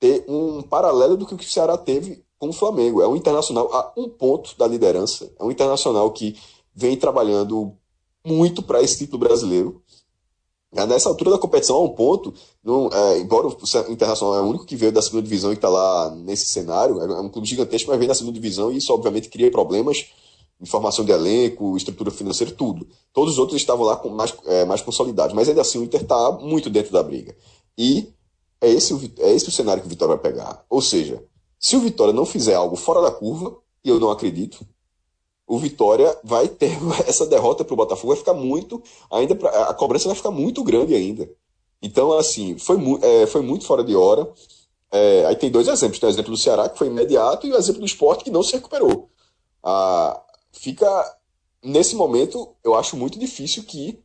ter 0.00 0.24
um 0.28 0.62
paralelo 0.62 1.16
do 1.16 1.24
que 1.24 1.34
o 1.34 1.42
Ceará 1.42 1.78
teve 1.78 2.24
com 2.38 2.48
o 2.48 2.52
Flamengo. 2.52 3.00
É 3.00 3.06
um 3.06 3.14
internacional 3.14 3.72
a 3.72 3.92
um 3.96 4.08
ponto 4.08 4.58
da 4.58 4.66
liderança. 4.66 5.32
É 5.38 5.44
um 5.44 5.50
internacional 5.50 6.10
que 6.10 6.36
vem 6.74 6.96
trabalhando 6.96 7.72
muito 8.24 8.60
para 8.60 8.82
esse 8.82 8.98
título 8.98 9.20
brasileiro. 9.20 9.80
Nessa 10.72 11.08
altura 11.08 11.30
da 11.30 11.38
competição, 11.38 11.76
a 11.76 11.84
um 11.84 11.88
ponto, 11.88 12.34
não, 12.62 12.90
é, 12.92 13.20
embora 13.20 13.46
o 13.46 13.92
Internacional 13.92 14.34
é 14.34 14.42
o 14.42 14.46
único 14.46 14.66
que 14.66 14.76
veio 14.76 14.92
da 14.92 15.00
segunda 15.00 15.22
divisão 15.22 15.50
e 15.52 15.54
está 15.54 15.68
lá 15.68 16.10
nesse 16.10 16.46
cenário, 16.46 17.00
é 17.00 17.20
um 17.20 17.30
clube 17.30 17.48
gigantesco, 17.48 17.88
mas 17.88 17.98
vem 17.98 18.08
da 18.08 18.14
segunda 18.14 18.34
divisão 18.34 18.70
e 18.70 18.76
isso 18.76 18.92
obviamente 18.92 19.30
cria 19.30 19.50
problemas 19.50 20.10
informação 20.60 21.04
de 21.04 21.12
elenco, 21.12 21.76
estrutura 21.76 22.10
financeira, 22.10 22.52
tudo. 22.52 22.86
Todos 23.12 23.34
os 23.34 23.38
outros 23.38 23.60
estavam 23.60 23.84
lá 23.84 23.96
com 23.96 24.08
mais, 24.08 24.34
é, 24.46 24.64
mais 24.64 24.80
consolidados, 24.80 25.34
mas 25.34 25.48
ainda 25.48 25.60
assim 25.60 25.78
o 25.78 25.84
Inter 25.84 26.02
está 26.02 26.32
muito 26.32 26.70
dentro 26.70 26.92
da 26.92 27.02
briga. 27.02 27.36
E 27.76 28.08
é 28.60 28.70
esse, 28.70 28.94
o, 28.94 29.12
é 29.18 29.32
esse 29.32 29.48
o 29.48 29.52
cenário 29.52 29.82
que 29.82 29.86
o 29.86 29.90
Vitória 29.90 30.16
vai 30.16 30.32
pegar. 30.32 30.64
Ou 30.68 30.80
seja, 30.80 31.22
se 31.58 31.76
o 31.76 31.80
Vitória 31.80 32.12
não 32.12 32.24
fizer 32.24 32.54
algo 32.54 32.76
fora 32.76 33.02
da 33.02 33.10
curva, 33.10 33.56
e 33.84 33.88
eu 33.88 34.00
não 34.00 34.10
acredito, 34.10 34.66
o 35.46 35.58
Vitória 35.58 36.16
vai 36.24 36.48
ter 36.48 36.76
essa 37.06 37.26
derrota 37.26 37.64
para 37.64 37.74
o 37.74 37.76
Botafogo, 37.76 38.08
vai 38.08 38.16
ficar 38.16 38.34
muito, 38.34 38.82
ainda 39.10 39.34
pra, 39.34 39.50
a 39.68 39.74
cobrança 39.74 40.08
vai 40.08 40.16
ficar 40.16 40.30
muito 40.30 40.64
grande 40.64 40.94
ainda. 40.94 41.28
Então, 41.80 42.12
assim, 42.12 42.58
foi, 42.58 42.78
é, 43.02 43.26
foi 43.26 43.42
muito 43.42 43.66
fora 43.66 43.84
de 43.84 43.94
hora. 43.94 44.28
É, 44.90 45.26
aí 45.26 45.36
tem 45.36 45.50
dois 45.50 45.68
exemplos. 45.68 45.98
Tem 45.98 46.08
o 46.08 46.12
exemplo 46.12 46.32
do 46.32 46.38
Ceará, 46.38 46.68
que 46.68 46.78
foi 46.78 46.86
imediato, 46.88 47.46
e 47.46 47.52
o 47.52 47.56
exemplo 47.56 47.80
do 47.80 47.86
esporte, 47.86 48.24
que 48.24 48.30
não 48.30 48.42
se 48.42 48.52
recuperou. 48.52 49.10
A, 49.62 50.20
fica 50.58 51.16
nesse 51.62 51.94
momento 51.94 52.54
eu 52.62 52.74
acho 52.74 52.96
muito 52.96 53.18
difícil 53.18 53.62
que 53.64 54.02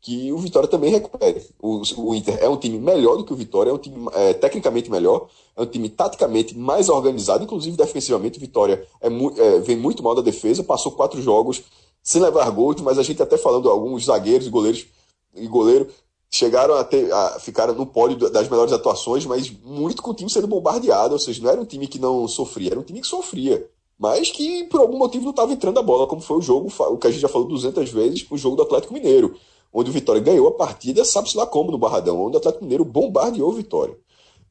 que 0.00 0.32
o 0.32 0.38
Vitória 0.38 0.68
também 0.68 0.90
recupere. 0.90 1.44
O, 1.60 1.82
o 1.96 2.14
Inter 2.14 2.38
é 2.40 2.48
um 2.48 2.56
time 2.56 2.78
melhor 2.78 3.16
do 3.16 3.24
que 3.24 3.32
o 3.32 3.36
Vitória, 3.36 3.70
é 3.70 3.72
um 3.72 3.78
time 3.78 4.08
é, 4.12 4.32
tecnicamente 4.32 4.90
melhor, 4.90 5.28
é 5.56 5.62
um 5.62 5.66
time 5.66 5.88
taticamente 5.88 6.56
mais 6.56 6.88
organizado, 6.88 7.42
inclusive 7.42 7.76
defensivamente. 7.76 8.38
O 8.38 8.40
Vitória 8.40 8.86
é, 9.00 9.08
é, 9.08 9.58
vem 9.58 9.76
muito 9.76 10.02
mal 10.02 10.14
da 10.14 10.22
defesa, 10.22 10.62
passou 10.62 10.92
quatro 10.92 11.20
jogos 11.20 11.62
sem 12.02 12.22
levar 12.22 12.48
gols, 12.50 12.80
mas 12.80 12.98
a 12.98 13.02
gente 13.02 13.22
até 13.22 13.36
falando 13.36 13.68
alguns 13.68 14.04
zagueiros 14.04 14.46
e 14.46 14.50
goleiros 14.50 14.86
e 15.34 15.46
goleiro 15.46 15.88
chegaram 16.30 16.74
a, 16.74 16.84
ter, 16.84 17.12
a 17.12 17.40
ficar 17.40 17.72
no 17.72 17.86
pódio 17.86 18.30
das 18.30 18.48
melhores 18.48 18.72
atuações, 18.72 19.26
mas 19.26 19.50
muito 19.50 20.02
com 20.02 20.10
o 20.10 20.14
time 20.14 20.30
sendo 20.30 20.46
bombardeado, 20.46 21.14
ou 21.14 21.18
seja, 21.18 21.42
não 21.42 21.50
era 21.50 21.60
um 21.60 21.64
time 21.64 21.86
que 21.86 21.98
não 21.98 22.28
sofria, 22.28 22.70
era 22.70 22.80
um 22.80 22.84
time 22.84 23.00
que 23.00 23.06
sofria 23.06 23.68
mas 23.98 24.30
que 24.30 24.64
por 24.64 24.80
algum 24.80 24.96
motivo 24.96 25.24
não 25.24 25.30
estava 25.30 25.52
entrando 25.52 25.78
a 25.78 25.82
bola, 25.82 26.06
como 26.06 26.20
foi 26.20 26.38
o 26.38 26.42
jogo, 26.42 26.72
o 26.78 26.96
que 26.98 27.06
a 27.06 27.10
gente 27.10 27.20
já 27.20 27.28
falou 27.28 27.48
200 27.48 27.90
vezes, 27.90 28.26
o 28.30 28.38
jogo 28.38 28.56
do 28.56 28.62
Atlético 28.62 28.94
Mineiro, 28.94 29.34
onde 29.72 29.90
o 29.90 29.92
Vitória 29.92 30.20
ganhou 30.20 30.46
a 30.48 30.52
partida, 30.52 31.04
sabe-se 31.04 31.36
lá 31.36 31.46
como, 31.46 31.72
no 31.72 31.78
Barradão, 31.78 32.20
onde 32.20 32.36
o 32.36 32.38
Atlético 32.38 32.64
Mineiro 32.64 32.84
bombardeou 32.84 33.50
o 33.50 33.52
Vitória. 33.52 33.96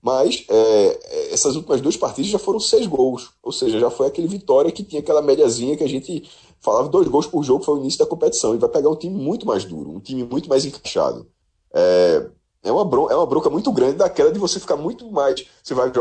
Mas 0.01 0.45
é, 0.49 1.33
essas 1.33 1.55
últimas 1.55 1.81
duas 1.81 1.97
partidas 1.97 2.29
já 2.29 2.37
foram 2.37 2.59
seis 2.59 2.85
gols, 2.85 3.31
ou 3.41 3.51
seja, 3.51 3.79
já 3.79 3.89
foi 3.89 4.07
aquele 4.07 4.27
Vitória 4.27 4.71
que 4.71 4.83
tinha 4.83 5.01
aquela 5.01 5.21
médiazinha 5.21 5.77
que 5.77 5.83
a 5.83 5.89
gente 5.89 6.29
falava 6.59 6.89
dois 6.89 7.07
gols 7.07 7.25
por 7.25 7.43
jogo, 7.43 7.63
foi 7.63 7.75
o 7.75 7.79
início 7.79 7.99
da 7.99 8.05
competição, 8.05 8.53
e 8.53 8.57
vai 8.57 8.69
pegar 8.69 8.89
um 8.89 8.95
time 8.95 9.15
muito 9.15 9.45
mais 9.45 9.63
duro, 9.63 9.89
um 9.89 9.99
time 9.99 10.23
muito 10.23 10.49
mais 10.49 10.65
encaixado. 10.65 11.25
É, 11.73 12.27
é 12.63 12.71
uma, 12.71 12.83
bronca, 12.83 13.13
é 13.13 13.17
uma 13.17 13.25
bronca 13.25 13.49
muito 13.49 13.71
grande 13.71 13.97
daquela 13.97 14.31
de 14.31 14.39
você 14.39 14.59
ficar 14.59 14.75
muito 14.75 15.09
mais. 15.09 15.45
Você 15.63 15.73
vai, 15.73 15.91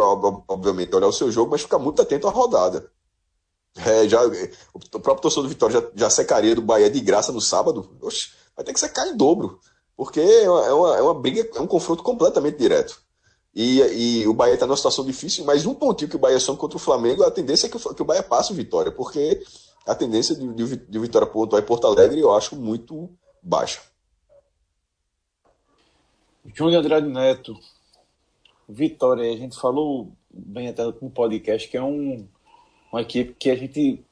obviamente, 0.48 0.94
olhar 0.94 1.06
o 1.06 1.12
seu 1.12 1.30
jogo, 1.30 1.50
mas 1.50 1.62
ficar 1.62 1.78
muito 1.78 2.02
atento 2.02 2.26
à 2.26 2.30
rodada. 2.30 2.90
É, 3.84 4.08
já, 4.08 4.20
o 4.24 5.00
próprio 5.00 5.22
torcedor 5.22 5.44
do 5.44 5.48
Vitória 5.50 5.80
já, 5.80 5.90
já 5.94 6.10
secaria 6.10 6.54
do 6.54 6.62
Bahia 6.62 6.88
de 6.88 7.00
graça 7.00 7.32
no 7.32 7.40
sábado. 7.40 7.96
Oxe, 8.00 8.30
vai 8.54 8.64
ter 8.64 8.72
que 8.72 8.80
secar 8.80 9.06
em 9.06 9.16
dobro. 9.16 9.60
Porque 9.96 10.20
é 10.20 10.50
uma, 10.50 10.96
é 10.96 11.02
uma, 11.02 11.18
é 11.18 11.20
briga, 11.20 11.48
é 11.54 11.60
um 11.60 11.66
confronto 11.66 12.02
completamente 12.02 12.58
direto. 12.58 13.00
E, 13.54 13.80
e 13.80 14.28
o 14.28 14.34
Bahia 14.34 14.54
está 14.54 14.66
numa 14.66 14.76
situação 14.76 15.04
difícil, 15.04 15.44
mas 15.44 15.64
um 15.64 15.74
pontinho 15.74 16.10
que 16.10 16.16
o 16.16 16.18
Bahia 16.18 16.38
soma 16.38 16.58
contra 16.58 16.76
o 16.76 16.80
Flamengo, 16.80 17.22
a 17.22 17.30
tendência 17.30 17.66
é 17.66 17.70
que 17.70 17.76
o, 17.76 17.94
que 17.94 18.02
o 18.02 18.04
Bahia 18.04 18.22
passe 18.22 18.52
o 18.52 18.54
Vitória, 18.54 18.92
porque 18.92 19.42
a 19.86 19.94
tendência 19.94 20.34
de, 20.34 20.46
de, 20.52 20.76
de 20.76 20.98
Vitória 20.98 21.26
pontuar 21.26 21.62
em 21.62 21.66
Porto 21.66 21.86
Alegre 21.86 22.20
eu 22.20 22.34
acho 22.34 22.54
muito 22.54 23.08
baixa. 23.42 23.80
Júnior 26.54 26.80
Andrade 26.80 27.08
Neto, 27.08 27.58
Vitória, 28.68 29.32
a 29.32 29.36
gente 29.36 29.58
falou 29.58 30.12
bem 30.30 30.68
até 30.68 30.84
no 30.84 31.10
podcast 31.10 31.66
que 31.66 31.78
é 31.78 31.82
um 31.82 32.28
uma 32.92 33.02
equipe 33.02 33.34
que 33.34 33.50
a 33.50 33.56
gente 33.56 34.04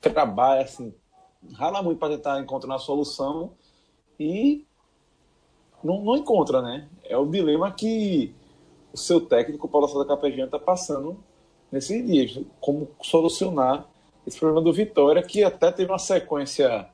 trabalha, 0.00 0.62
assim, 0.62 0.94
rala 1.54 1.82
muito 1.82 1.98
para 1.98 2.16
tentar 2.16 2.40
encontrar 2.40 2.70
uma 2.70 2.78
solução 2.78 3.52
e 4.18 4.64
não, 5.82 6.02
não, 6.02 6.16
encontra, 6.16 6.62
né? 6.62 6.88
É 7.04 7.16
o 7.16 7.26
dilema 7.26 7.70
que 7.72 8.34
o 8.92 8.96
seu 8.96 9.20
técnico, 9.20 9.68
Paulo 9.68 9.88
Sousa 9.88 10.08
Capejano, 10.08 10.44
está 10.44 10.58
passando 10.58 11.18
nesses 11.70 12.06
dias. 12.06 12.40
Como 12.60 12.88
solucionar 13.02 13.86
esse 14.26 14.38
problema 14.38 14.62
do 14.62 14.72
Vitória, 14.72 15.22
que 15.22 15.42
até 15.42 15.70
teve 15.70 15.90
uma 15.90 15.98
sequência 15.98 16.88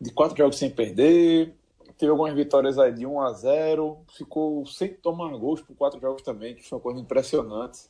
de 0.00 0.10
quatro 0.12 0.36
jogos 0.36 0.56
sem 0.56 0.70
perder, 0.70 1.54
teve 1.98 2.10
algumas 2.10 2.34
vitórias 2.34 2.78
aí 2.78 2.92
de 2.92 3.06
1 3.06 3.20
a 3.20 3.32
0 3.32 3.98
ficou 4.16 4.66
sem 4.66 4.92
tomar 4.94 5.36
gols 5.36 5.60
por 5.62 5.74
quatro 5.74 6.00
jogos 6.00 6.22
também, 6.22 6.54
que 6.54 6.62
foi 6.62 6.76
uma 6.78 6.82
coisa 6.82 7.00
impressionante. 7.00 7.88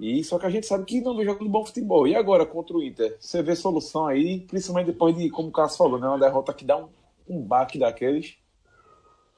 E 0.00 0.24
só 0.24 0.38
que 0.38 0.46
a 0.46 0.50
gente 0.50 0.66
sabe 0.66 0.86
que 0.86 1.02
não 1.02 1.14
vem 1.14 1.26
jogando 1.26 1.50
bom 1.50 1.64
futebol. 1.64 2.08
E 2.08 2.16
agora 2.16 2.46
contra 2.46 2.74
o 2.74 2.82
Inter, 2.82 3.18
você 3.20 3.42
vê 3.42 3.54
solução 3.54 4.06
aí, 4.06 4.40
principalmente 4.40 4.86
depois 4.86 5.14
de, 5.14 5.28
como 5.28 5.50
o 5.50 5.52
Carlos 5.52 5.76
falou, 5.76 5.98
né, 5.98 6.08
uma 6.08 6.18
derrota 6.18 6.54
que 6.54 6.64
dá 6.64 6.78
um, 6.78 6.88
um 7.28 7.42
baque 7.42 7.78
daqueles. 7.78 8.36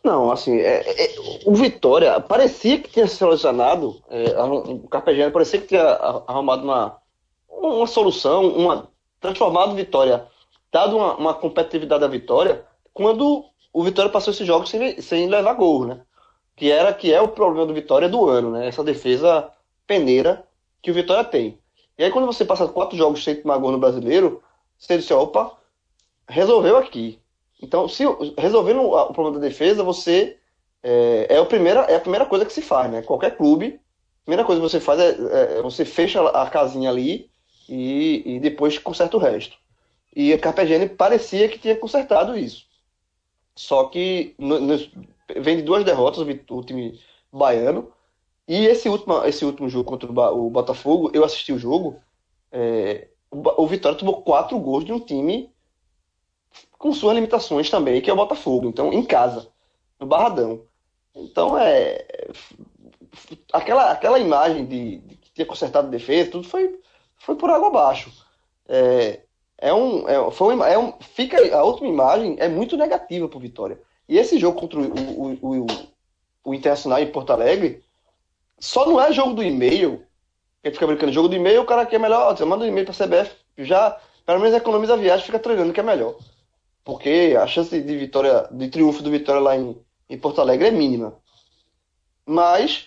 Não, 0.05 0.31
assim, 0.31 0.57
é, 0.59 0.83
é, 0.89 1.15
o 1.45 1.55
Vitória 1.55 2.19
parecia 2.21 2.79
que 2.79 2.91
tinha 2.91 3.09
solucionado, 3.09 4.01
é, 4.09 4.41
o 4.41 4.87
Carpegiani 4.89 5.33
parecia 5.33 5.61
que 5.61 5.67
tinha 5.69 5.83
arrumado 5.83 6.63
uma, 6.63 6.97
uma 7.49 7.87
solução, 7.87 8.47
uma 8.49 8.89
transformado 9.21 9.75
Vitória, 9.75 10.27
dado 10.73 10.97
uma, 10.97 11.17
uma 11.17 11.35
competitividade 11.35 12.05
à 12.05 12.09
Vitória, 12.09 12.65
quando 12.95 13.45
o 13.73 13.83
Vitória 13.83 14.11
passou 14.11 14.33
esses 14.33 14.47
jogos 14.47 14.71
sem, 14.71 15.01
sem 15.01 15.29
levar 15.29 15.55
gol, 15.55 15.87
né? 15.87 16.01
Que 16.55 16.71
era 16.71 16.93
que 16.93 17.13
é 17.13 17.21
o 17.21 17.29
problema 17.29 17.67
do 17.67 17.75
Vitória 17.75 18.09
do 18.09 18.29
ano, 18.29 18.51
né? 18.51 18.69
Essa 18.69 18.85
defesa 18.85 19.51
peneira 19.87 20.45
que 20.83 20.91
o 20.91 20.95
Vitória 20.95 21.25
tem. 21.25 21.59
E 21.97 22.05
aí, 22.05 22.11
quando 22.11 22.27
você 22.27 22.45
passa 22.45 22.67
quatro 22.67 22.97
jogos 22.97 23.23
sem 23.23 23.37
tomar 23.37 23.59
gol 23.59 23.73
no 23.73 23.79
brasileiro, 23.79 24.43
você 24.79 24.99
diz, 24.99 25.11
opa, 25.11 25.57
resolveu 26.29 26.77
aqui. 26.77 27.19
Então, 27.63 27.89
se 27.89 28.05
resolvendo 28.37 28.83
o 28.83 29.13
problema 29.13 29.39
da 29.39 29.47
defesa, 29.47 29.85
você 29.85 30.37
é, 30.83 31.27
é, 31.31 31.39
a 31.39 31.45
primeira, 31.45 31.81
é 31.83 31.97
a 31.97 32.01
primeira 32.01 32.27
coisa 32.27 32.45
que 32.45 32.53
se 32.53 32.61
faz, 32.61 32.91
né? 32.91 33.03
Qualquer 33.03 33.37
clube, 33.37 33.81
a 34.23 34.25
primeira 34.25 34.45
coisa 34.45 34.61
que 34.61 34.69
você 34.69 34.81
faz 34.81 34.99
é, 34.99 35.59
é 35.59 35.63
você 35.63 35.85
fecha 35.85 36.21
a 36.31 36.51
casinha 36.51 36.91
ali 36.91 37.31
e, 37.69 38.23
e 38.27 38.41
depois 38.41 38.79
conserta 38.79 39.17
o 39.17 39.21
resto. 39.21 39.57
E 40.15 40.33
a 40.33 40.39
Carpegiani 40.39 40.89
parecia 40.89 41.49
que 41.49 41.59
tinha 41.59 41.77
consertado 41.77 42.37
isso. 42.37 42.67
Só 43.55 43.85
que 43.85 44.35
no, 44.39 44.61
no, 44.61 44.77
vem 45.41 45.57
de 45.57 45.63
duas 45.63 45.85
derrotas 45.85 46.19
o, 46.21 46.55
o 46.57 46.65
time 46.65 47.01
baiano 47.33 47.93
e 48.47 48.67
esse 48.67 48.89
último, 48.89 49.25
esse 49.25 49.45
último 49.45 49.69
jogo 49.69 49.89
contra 49.89 50.11
o 50.11 50.51
Botafogo, 50.51 51.11
eu 51.15 51.25
assisti 51.25 51.53
o 51.53 51.59
jogo. 51.59 52.01
É, 52.51 53.09
o 53.31 53.67
Vitória 53.67 53.97
tomou 53.97 54.23
quatro 54.23 54.59
gols 54.59 54.85
de 54.85 54.93
um 54.93 55.01
time 55.01 55.51
com 56.79 56.93
suas 56.93 57.15
limitações 57.15 57.71
também, 57.71 58.01
que 58.01 58.11
é 58.11 58.13
o 58.13 58.17
Botafogo. 58.17 58.69
Então, 58.69 58.93
em 58.93 59.05
casa, 59.05 59.49
no 59.99 60.07
Barradão. 60.07 60.65
Então, 61.15 61.57
é. 61.57 62.05
Aquela, 63.53 63.91
aquela 63.91 64.19
imagem 64.19 64.65
de, 64.67 64.99
de 64.99 65.17
que 65.17 65.33
tinha 65.33 65.47
consertado 65.47 65.91
defesa, 65.91 66.31
tudo 66.31 66.49
foi, 66.49 66.81
foi 67.17 67.37
por 67.37 67.51
água 67.51 67.69
abaixo. 67.69 68.11
É, 68.69 69.21
é 69.59 69.73
um, 69.73 70.09
é, 70.09 70.31
foi 70.31 70.57
um, 70.57 70.65
é 70.65 70.79
um, 70.79 70.93
fica 71.01 71.57
a 71.57 71.63
última 71.63 71.89
imagem 71.89 72.37
é 72.39 72.49
muito 72.49 72.77
negativa 72.77 73.29
para 73.29 73.37
o 73.37 73.41
Vitória. 73.41 73.81
E 74.09 74.19
esse 74.19 74.39
jogo 74.39 74.59
contra 74.59 74.81
o, 74.81 74.83
o, 74.83 75.61
o, 75.61 75.67
o, 76.45 76.55
Internacional 76.55 76.99
em 76.99 77.13
Porto 77.13 77.31
Alegre 77.31 77.83
só 78.63 78.87
não 78.87 79.01
é 79.01 79.13
jogo 79.13 79.35
do 79.35 79.43
e-mail. 79.43 80.07
Gente 80.65 80.75
fica 80.75 80.87
brincando, 80.87 81.13
jogo 81.13 81.29
do 81.29 81.35
e-mail, 81.35 81.63
o 81.63 81.67
cara 81.67 81.85
quer 81.85 81.99
melhor, 81.99 82.37
você 82.37 82.45
manda 82.45 82.65
um 82.65 82.69
e-mail 82.69 82.87
para 82.87 82.95
a 82.95 83.07
CBF, 83.09 83.35
já 83.59 83.99
pelo 84.25 84.39
menos 84.39 84.55
economiza 84.55 84.95
a 84.95 84.97
viagem, 84.97 85.27
fica 85.27 85.41
treinando 85.41 85.73
que 85.73 85.81
é 85.81 85.83
melhor. 85.83 86.15
Porque 86.85 87.37
a 87.37 87.45
chance 87.45 87.81
de 87.81 87.97
vitória, 87.97 88.49
de 88.53 88.69
triunfo 88.69 89.03
do 89.03 89.11
Vitória 89.11 89.41
lá 89.41 89.57
em, 89.57 89.77
em 90.09 90.17
Porto 90.17 90.41
Alegre 90.41 90.69
é 90.69 90.71
mínima. 90.71 91.17
Mas 92.25 92.87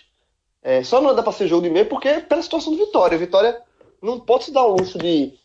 é, 0.62 0.82
só 0.82 0.98
não 0.98 1.14
dá 1.14 1.22
para 1.22 1.32
ser 1.32 1.46
jogo 1.46 1.62
de 1.62 1.68
e-mail 1.68 1.86
porque 1.86 2.08
é 2.08 2.20
pela 2.20 2.40
situação 2.40 2.72
do 2.72 2.78
Vitória. 2.78 3.18
Vitória 3.18 3.60
não 4.00 4.18
pode 4.18 4.44
se 4.44 4.52
dar 4.52 4.64
o 4.64 4.76
luxo 4.76 4.96
de 4.96 5.38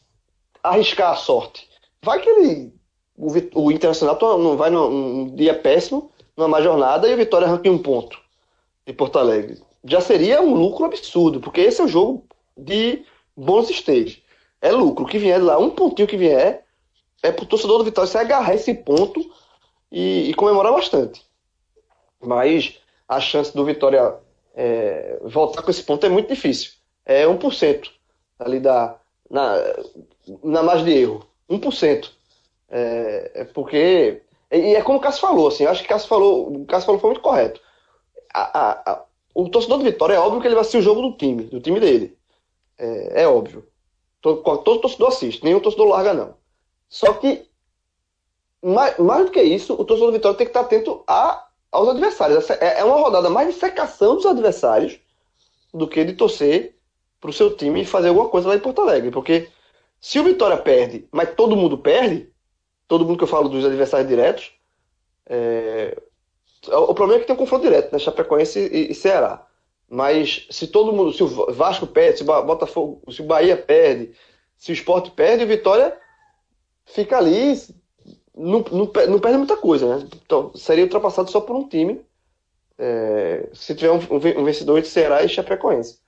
arriscar 0.64 1.12
a 1.12 1.18
sorte. 1.18 1.70
Vai 2.02 2.22
que 2.22 2.30
ele. 2.30 2.74
O, 3.18 3.66
o 3.66 3.72
Internacional 3.72 4.18
não 4.40 4.56
vai 4.56 4.70
num, 4.70 4.90
num, 4.90 5.36
dia 5.36 5.54
péssimo, 5.54 6.10
numa 6.38 6.48
má 6.48 6.62
jornada, 6.62 7.10
e 7.10 7.14
o 7.14 7.18
Vitória 7.18 7.48
arranca 7.48 7.70
um 7.70 7.78
ponto 7.78 8.18
em 8.88 8.94
Porto 8.94 9.20
Alegre. 9.20 9.62
Já 9.84 10.02
seria 10.02 10.42
um 10.42 10.54
lucro 10.54 10.86
absurdo, 10.86 11.40
porque 11.40 11.62
esse 11.62 11.82
é 11.82 11.84
o 11.84 11.88
jogo 11.88 12.26
de 12.56 13.04
bons 13.36 13.70
stage. 13.70 14.24
É 14.62 14.72
lucro. 14.72 15.06
Que 15.06 15.18
vier 15.18 15.42
lá, 15.42 15.58
um 15.58 15.72
pontinho 15.72 16.08
que 16.08 16.18
vier, 16.18 16.66
é 17.24 17.32
pro 17.32 17.46
torcedor 17.46 17.80
do 17.80 17.84
Vitória 17.84 18.10
se 18.10 18.18
agarrar 18.18 18.54
esse 18.54 18.74
ponto 18.74 19.20
e, 19.92 20.30
e 20.30 20.34
comemorar 20.34 20.72
bastante. 20.72 21.26
Mas 22.20 22.80
a 23.08 23.20
chance 23.20 23.54
do 23.54 23.66
Vitória 23.66 24.16
é, 24.56 25.20
voltar 25.24 25.62
com 25.62 25.72
esse 25.72 25.84
ponto 25.84 26.06
é 26.06 26.10
muito 26.10 26.30
difícil. 26.30 26.74
É 27.06 27.26
1% 27.26 27.90
ali 28.40 28.60
da, 28.60 28.98
na, 29.30 29.56
na 30.44 30.64
margem 30.64 30.86
de 30.86 30.94
erro. 30.94 31.28
1%. 31.50 32.10
É, 32.70 33.32
é 33.36 33.44
porque. 33.46 34.22
E 34.52 34.76
é 34.76 34.82
como 34.82 34.98
o 34.98 35.02
Cássio 35.02 35.22
falou, 35.22 35.48
assim, 35.48 35.64
eu 35.64 35.70
acho 35.70 35.82
que 35.82 35.88
o 35.88 35.90
Cássio 35.90 36.10
falou, 36.10 36.52
o 36.52 36.66
falou 36.82 37.00
foi 37.00 37.10
muito 37.10 37.22
correto. 37.22 37.62
A, 38.34 38.92
a, 38.92 39.04
o 39.34 39.50
torcedor 39.50 39.80
do 39.80 39.84
Vitória 39.84 40.16
é 40.16 40.20
óbvio 40.20 40.42
que 40.42 40.48
ele 40.48 40.56
vai 40.56 40.62
assistir 40.62 40.78
o 40.78 40.82
jogo 40.82 41.02
do 41.02 41.18
time, 41.18 41.44
do 41.44 41.60
time 41.60 41.80
dele. 41.80 42.18
É, 42.78 43.24
é 43.24 43.28
óbvio. 43.28 43.66
Todo, 44.22 44.42
todo 44.42 44.82
torcedor 44.82 45.10
assiste, 45.10 45.44
nenhum 45.44 45.60
torcedor 45.60 45.88
larga, 45.88 46.14
não. 46.14 46.36
Só 46.90 47.14
que, 47.14 47.48
mais, 48.62 48.98
mais 48.98 49.26
do 49.26 49.32
que 49.32 49.42
isso, 49.42 49.74
o 49.74 49.86
torcedor 49.86 50.12
do 50.12 50.18
Vitória 50.18 50.38
tem 50.38 50.46
que 50.46 50.52
estar 50.52 50.62
atento 50.62 51.04
a, 51.08 51.48
aos 51.72 51.90
adversários. 51.90 52.50
É, 52.50 52.80
é 52.80 52.84
uma 52.84 52.98
rodada 52.98 53.30
mais 53.30 53.48
de 53.48 53.60
secação 53.60 54.16
dos 54.16 54.26
adversários 54.26 55.00
do 55.74 55.88
que 55.88 56.04
de 56.04 56.14
torcer 56.14 56.76
para 57.20 57.30
o 57.30 57.34
seu 57.34 57.56
time 57.56 57.86
fazer 57.86 58.10
alguma 58.10 58.30
coisa 58.30 58.50
lá 58.50 58.56
em 58.56 58.60
Porto 58.60 58.82
Alegre. 58.82 59.12
Porque 59.12 59.50
se 60.00 60.20
o 60.20 60.24
Vitória 60.24 60.58
perde, 60.58 61.08
mas 61.12 61.34
todo 61.34 61.56
mundo 61.56 61.78
perde, 61.78 62.30
todo 62.88 63.06
mundo 63.06 63.18
que 63.18 63.24
eu 63.24 63.28
falo 63.28 63.48
dos 63.48 63.64
adversários 63.64 64.10
diretos, 64.10 64.52
é... 65.26 65.98
o 66.68 66.94
problema 66.94 67.16
é 67.16 67.20
que 67.20 67.28
tem 67.28 67.36
um 67.36 67.40
confronto 67.40 67.64
direto, 67.64 67.92
né? 67.92 68.00
Chapecoense 68.00 68.60
e, 68.60 68.92
e 68.92 68.96
Ceará. 68.96 69.46
Mas 69.90 70.48
se 70.50 70.68
todo 70.68 70.94
mundo, 70.94 71.12
se 71.12 71.24
o 71.24 71.52
Vasco 71.52 71.86
perde, 71.86 72.20
se 72.20 72.24
o 72.24 72.44
Botafogo, 72.44 73.02
se 73.12 73.22
o 73.22 73.26
Bahia 73.26 73.58
perde, 73.58 74.14
se 74.58 74.72
o 74.72 74.74
Sport 74.74 75.12
perde, 75.12 75.44
o 75.44 75.48
Vitória 75.48 75.98
fica 76.86 77.18
ali, 77.18 77.56
não, 78.36 78.64
não, 78.72 78.92
não 79.10 79.20
perde 79.20 79.38
muita 79.38 79.58
coisa, 79.58 79.98
né? 79.98 80.08
Então, 80.24 80.52
seria 80.56 80.84
ultrapassado 80.84 81.30
só 81.30 81.42
por 81.42 81.56
um 81.56 81.68
time, 81.68 82.06
é, 82.78 83.50
se 83.54 83.76
tiver 83.76 83.92
um, 83.92 83.98
um 83.98 84.44
vencedor 84.46 84.78
entre 84.78 84.90
Ceará 84.90 85.24
e 85.24 85.30
Chapecoense. 85.30 86.00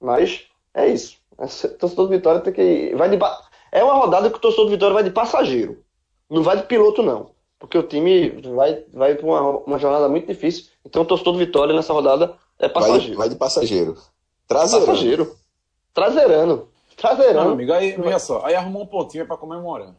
Mas 0.00 0.46
é 0.74 0.88
isso. 0.88 1.16
O 1.38 1.68
torcedor 1.78 2.06
do 2.06 2.08
Vitória 2.08 2.40
tem 2.40 2.52
que. 2.52 2.94
Vai 2.94 3.08
de, 3.08 3.18
é 3.72 3.82
uma 3.82 3.94
rodada 3.94 4.28
que 4.28 4.36
o 4.36 4.40
torcedor 4.40 4.66
do 4.66 4.70
Vitória 4.72 4.94
vai 4.94 5.02
de 5.02 5.10
passageiro. 5.10 5.82
Não 6.28 6.42
vai 6.42 6.56
de 6.56 6.64
piloto, 6.64 7.02
não. 7.02 7.30
Porque 7.60 7.76
o 7.76 7.82
time 7.82 8.30
vai, 8.54 8.82
vai 8.90 9.14
para 9.14 9.26
uma, 9.26 9.40
uma 9.58 9.78
jornada 9.78 10.08
muito 10.08 10.26
difícil. 10.26 10.64
Então 10.84 11.02
o 11.02 11.04
torcedor 11.04 11.34
do 11.34 11.38
Vitória 11.38 11.74
nessa 11.74 11.92
rodada 11.92 12.34
é 12.58 12.70
passageiro. 12.70 13.08
Vai, 13.08 13.16
vai 13.16 13.28
de 13.28 13.36
passageiro. 13.36 13.96
Traseirano. 14.48 14.86
Passageiro. 14.86 15.36
Traseirano. 15.92 16.68
Traseirano. 16.96 17.44
Não, 17.44 17.52
amigo, 17.52 17.72
aí, 17.72 17.94
olha 18.00 18.18
só. 18.18 18.44
Aí 18.46 18.54
arrumou 18.54 18.82
um 18.82 18.86
pontinho 18.86 19.26
para 19.26 19.36
comemorar. 19.36 19.94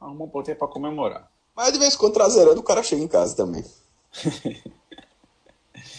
Arrumou 0.00 0.26
um 0.26 0.30
pontinho 0.30 0.56
para 0.56 0.66
comemorar. 0.66 1.30
Mas 1.54 1.72
de 1.72 1.78
vez 1.78 1.94
em 1.94 1.96
quando 1.96 2.14
traseirando 2.14 2.60
o 2.60 2.64
cara 2.64 2.82
chega 2.82 3.02
em 3.02 3.08
casa 3.08 3.36
também. 3.36 3.64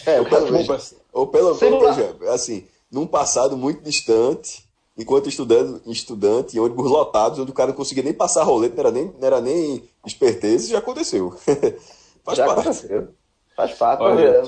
é, 0.04 0.20
ou 0.20 0.26
pelo 0.26 0.52
menos. 0.52 0.94
Ou 1.12 1.26
pelo 1.26 1.54
menos, 1.54 2.28
assim, 2.28 2.66
num 2.90 3.06
passado 3.06 3.56
muito 3.56 3.82
distante, 3.82 4.68
enquanto 4.96 5.28
estudando, 5.28 5.80
estudante, 5.86 6.56
em 6.56 6.60
ônibus 6.60 6.90
lotados, 6.90 7.38
onde 7.38 7.50
o 7.50 7.54
cara 7.54 7.70
não 7.70 7.76
conseguia 7.76 8.04
nem 8.04 8.12
passar 8.12 8.42
roleta, 8.44 8.74
não 8.74 8.80
era 8.80 8.90
nem, 8.90 9.04
não 9.06 9.26
era 9.26 9.40
nem 9.40 9.89
esperteza, 10.06 10.68
já 10.68 10.78
aconteceu. 10.78 11.32
Faz 12.24 12.38
já 12.38 12.46
parte. 12.46 12.60
aconteceu. 12.60 13.14
Faz 13.56 13.74
parte. 13.74 14.02
Olha, 14.02 14.42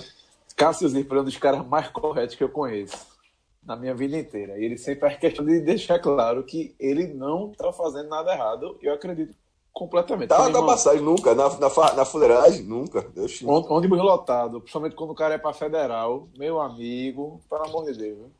Cássio 0.57 0.89
Zirpoli 0.89 1.19
é 1.19 1.23
um 1.23 1.25
dos 1.25 1.37
caras 1.37 1.67
mais 1.67 1.89
corretos 1.89 2.35
que 2.35 2.45
eu 2.45 2.49
conheço 2.49 2.97
na 3.65 3.77
minha 3.77 3.95
vida 3.95 4.17
inteira. 4.17 4.59
E 4.59 4.65
ele 4.65 4.77
sempre 4.77 5.01
faz 5.01 5.19
questão 5.19 5.45
de 5.45 5.61
deixar 5.61 5.99
claro 5.99 6.45
que 6.45 6.75
ele 6.79 7.09
não 7.09 7.51
está 7.53 7.73
fazendo 7.73 8.09
nada 8.09 8.33
errado. 8.33 8.79
Eu 8.83 8.95
acredito 8.95 9.35
completamente. 9.73 10.29
Tá 10.29 10.49
na 10.49 10.63
passagem, 10.63 11.01
nunca. 11.01 11.35
Na, 11.35 11.49
na, 11.49 11.95
na 11.95 12.05
fuleiragem, 12.05 12.63
nunca. 12.65 13.07
Onde, 13.45 13.69
ônibus 13.69 13.99
lotado, 13.99 14.61
principalmente 14.61 14.97
quando 14.97 15.11
o 15.11 15.15
cara 15.15 15.35
é 15.35 15.39
para 15.39 15.53
federal, 15.53 16.29
meu 16.37 16.61
amigo, 16.61 17.41
pelo 17.49 17.65
amor 17.65 17.85
de 17.87 17.99
Deus. 17.99 18.31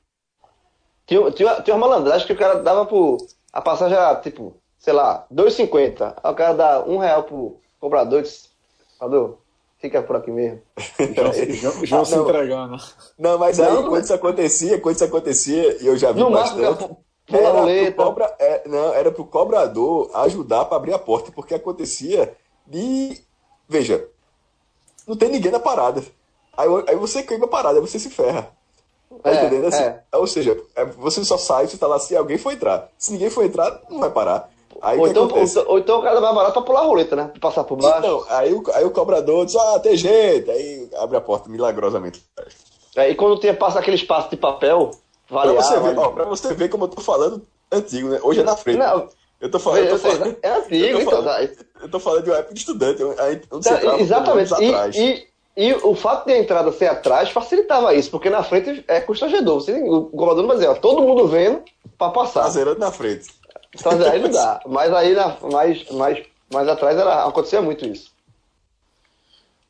Tinha, 1.07 1.31
tinha, 1.33 1.63
tinha 1.63 1.77
uma 1.77 1.89
malandragem 1.89 2.27
que 2.27 2.33
o 2.33 2.39
cara 2.39 2.63
dava 2.63 2.87
por. 2.87 3.19
A 3.53 3.61
passagem 3.61 3.97
era 3.97 4.17
tipo, 4.17 4.57
sei 4.83 4.93
lá, 4.93 5.25
2,50. 5.33 6.15
Aí 6.23 6.33
o 6.33 6.35
cara 6.35 6.53
dá 6.55 6.85
um 6.85 6.99
real 6.99 7.23
pro 7.23 7.57
cobrador 7.81 8.19
e 8.19 8.23
disse, 8.23 8.49
fica 9.79 10.03
por 10.03 10.17
aqui 10.17 10.31
mesmo. 10.31 10.61
João, 11.55 11.87
João 11.87 12.03
ah, 12.03 12.05
se 12.05 12.17
entregando. 12.17 12.77
Não, 13.17 13.39
mas 13.39 13.59
não, 13.59 13.79
aí, 13.79 13.89
quando 13.89 14.05
isso 14.05 14.15
acontecia, 14.15 14.81
quando 14.81 14.97
isso 14.97 15.05
acontecia, 15.05 15.83
e 15.83 15.87
eu 15.87 15.97
já 15.97 16.11
vi 16.11 16.21
no 16.21 16.31
bastante. 16.31 16.85
Era 17.29 17.93
pro, 17.93 18.05
cobra, 18.05 18.37
é, 18.39 18.69
não, 18.69 18.93
era 18.93 19.11
pro 19.13 19.25
cobrador 19.25 20.11
ajudar 20.15 20.65
para 20.65 20.77
abrir 20.77 20.93
a 20.93 20.99
porta, 20.99 21.31
porque 21.33 21.55
acontecia 21.55 22.37
de. 22.67 23.23
Veja, 23.69 24.07
não 25.07 25.17
tem 25.17 25.31
ninguém 25.31 25.53
na 25.53 25.61
parada. 25.61 26.03
Aí, 26.57 26.69
aí 26.89 26.97
você 26.97 27.23
queima 27.23 27.47
a 27.47 27.49
parada, 27.49 27.79
aí 27.79 27.81
você 27.81 27.99
se 27.99 28.11
ferra. 28.11 28.51
Tá 29.23 29.31
é, 29.31 29.35
entendendo? 29.37 29.69
Assim, 29.69 29.83
é. 29.83 30.03
Ou 30.13 30.27
seja, 30.27 30.61
é, 30.75 30.85
você 30.85 31.25
só 31.25 31.39
sai, 31.39 31.69
você 31.69 31.77
tá 31.77 31.87
lá 31.87 31.99
se 31.99 32.17
alguém 32.17 32.37
for 32.37 32.53
entrar. 32.53 32.91
Se 32.99 33.13
ninguém 33.13 33.31
for 33.31 33.45
entrar, 33.45 33.81
não 33.89 34.01
vai 34.01 34.11
parar. 34.11 34.52
Aí 34.83 34.99
ou, 34.99 35.07
então, 35.07 35.29
ou, 35.29 35.73
ou, 35.73 35.79
então 35.79 36.01
o 36.01 36.03
cara 36.03 36.21
vai 36.21 36.35
barato 36.35 36.55
pra 36.55 36.63
pular 36.63 36.81
a 36.81 36.85
roleta, 36.85 37.15
né? 37.15 37.29
Pra 37.29 37.41
passar 37.41 37.63
por 37.63 37.77
baixo. 37.77 37.99
Então, 37.99 38.25
aí 38.29 38.53
o, 38.53 38.63
aí 38.75 38.85
o 38.85 38.91
cobrador 38.91 39.47
diz, 39.47 39.55
ah, 39.55 39.79
tem 39.79 39.97
jeito. 39.97 40.51
Aí 40.51 40.91
abre 40.99 41.17
a 41.17 41.21
porta 41.21 41.49
milagrosamente. 41.49 42.21
É, 42.97 43.09
e 43.09 43.15
quando 43.15 43.39
tem, 43.39 43.55
passa 43.55 43.79
aquele 43.79 43.97
espaço 43.97 44.29
de 44.29 44.37
papel, 44.37 44.91
Vale 45.33 45.55
pra, 45.55 45.63
você 45.63 45.81
ver, 45.81 45.99
ó, 45.99 46.09
pra 46.11 46.25
você 46.25 46.55
ver 46.55 46.69
como 46.69 46.85
eu 46.85 46.89
tô 46.89 47.01
falando 47.01 47.43
antigo, 47.71 48.09
né? 48.09 48.21
Hoje 48.23 48.41
é 48.41 48.43
na 48.43 48.55
frente. 48.55 48.79
Não, 48.79 49.09
eu 49.41 49.51
tô 49.51 49.59
falando. 49.59 49.85
Eu 49.85 49.91
tô 49.91 49.99
falando 49.99 50.37
é 50.43 50.51
antigo, 50.51 50.85
eu 50.85 50.93
tô 50.93 51.01
então, 51.01 51.11
falando, 51.11 51.45
então. 51.45 51.65
Eu 51.81 51.89
tô 51.89 51.99
falando 51.99 52.25
de 52.25 52.31
uma 52.31 52.37
época 52.39 52.55
de 52.55 52.61
estudante. 52.61 53.03
Tá, 53.63 53.99
exatamente. 53.99 54.53
E, 54.61 55.27
e, 55.57 55.69
e, 55.69 55.75
o 55.75 55.95
fato 55.95 56.27
de 56.27 56.35
a 56.35 56.39
entrada 56.39 56.71
ser 56.73 56.87
atrás 56.87 57.31
facilitava 57.31 57.95
isso, 57.95 58.11
porque 58.11 58.29
na 58.29 58.43
frente 58.43 58.85
é 58.87 59.01
constrangedor. 59.01 59.61
Você, 59.61 59.73
o 59.73 60.03
governador 60.03 60.43
não 60.43 60.49
vai 60.49 60.57
dizer, 60.59 60.69
ó, 60.69 60.75
todo 60.75 61.03
mundo 61.03 61.27
vendo 61.27 61.63
pra 61.97 62.11
passar. 62.11 62.43
Traseirando 62.43 62.81
na 62.81 62.93
frente. 62.93 63.31
Traseirando 63.77 64.15
aí 64.15 64.23
não 64.23 64.31
dá. 64.31 64.61
Mas 64.67 64.93
aí 64.93 65.15
na, 65.15 65.39
mais, 65.51 65.91
mais, 65.91 66.27
mais 66.53 66.69
atrás 66.69 66.99
era, 66.99 67.25
acontecia 67.25 67.63
muito 67.63 67.87
isso. 67.87 68.13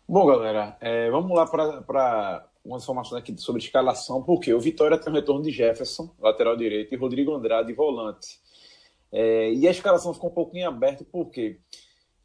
Bom, 0.08 0.26
galera, 0.26 0.76
é, 0.80 1.10
vamos 1.10 1.34
lá 1.36 1.46
para 1.46 2.44
umas 2.64 2.82
informações 2.82 3.20
aqui 3.20 3.34
sobre 3.38 3.62
escalação, 3.62 4.22
porque 4.22 4.52
o 4.52 4.60
Vitória 4.60 4.98
tem 4.98 5.12
o 5.12 5.16
retorno 5.16 5.42
de 5.42 5.50
Jefferson, 5.50 6.10
lateral 6.20 6.56
direito, 6.56 6.92
e 6.92 6.96
Rodrigo 6.96 7.34
Andrade, 7.34 7.72
volante. 7.72 8.40
É, 9.10 9.52
e 9.52 9.66
a 9.66 9.70
escalação 9.70 10.12
ficou 10.14 10.30
um 10.30 10.34
pouquinho 10.34 10.68
aberta, 10.68 11.04
porque 11.10 11.58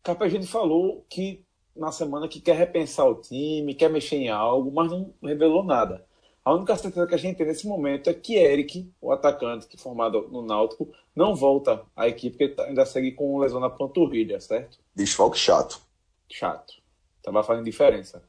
Carpegiani 0.03 0.47
falou 0.47 1.05
que 1.09 1.45
na 1.75 1.91
semana 1.91 2.27
que 2.27 2.39
quer 2.39 2.55
repensar 2.55 3.05
o 3.05 3.15
time, 3.15 3.75
quer 3.75 3.89
mexer 3.89 4.17
em 4.17 4.29
algo, 4.29 4.71
mas 4.71 4.91
não 4.91 5.13
revelou 5.21 5.63
nada. 5.63 6.03
A 6.47 6.53
única 6.53 6.77
certeza 6.77 7.05
que 7.05 7.13
a 7.13 7.17
gente 7.17 7.35
tem 7.35 7.45
nesse 7.45 7.67
momento 7.67 8.09
é 8.09 8.13
que 8.13 8.37
Eric, 8.37 8.89
o 9.01 9.11
atacante 9.11 9.67
que 9.67 9.75
formado 9.75 10.29
no 10.31 10.41
Náutico, 10.41 10.89
não 11.13 11.35
volta 11.35 11.83
à 11.93 12.07
equipe, 12.07 12.37
porque 12.37 12.61
ainda 12.61 12.85
segue 12.85 13.11
com 13.11 13.37
lesão 13.37 13.59
na 13.59 13.69
panturrilha, 13.69 14.39
certo? 14.39 14.79
Desfalque 14.95 15.37
chato. 15.37 15.81
Chato. 16.31 16.75
Tava 17.21 17.43
fazendo 17.43 17.65
diferença. 17.65 18.23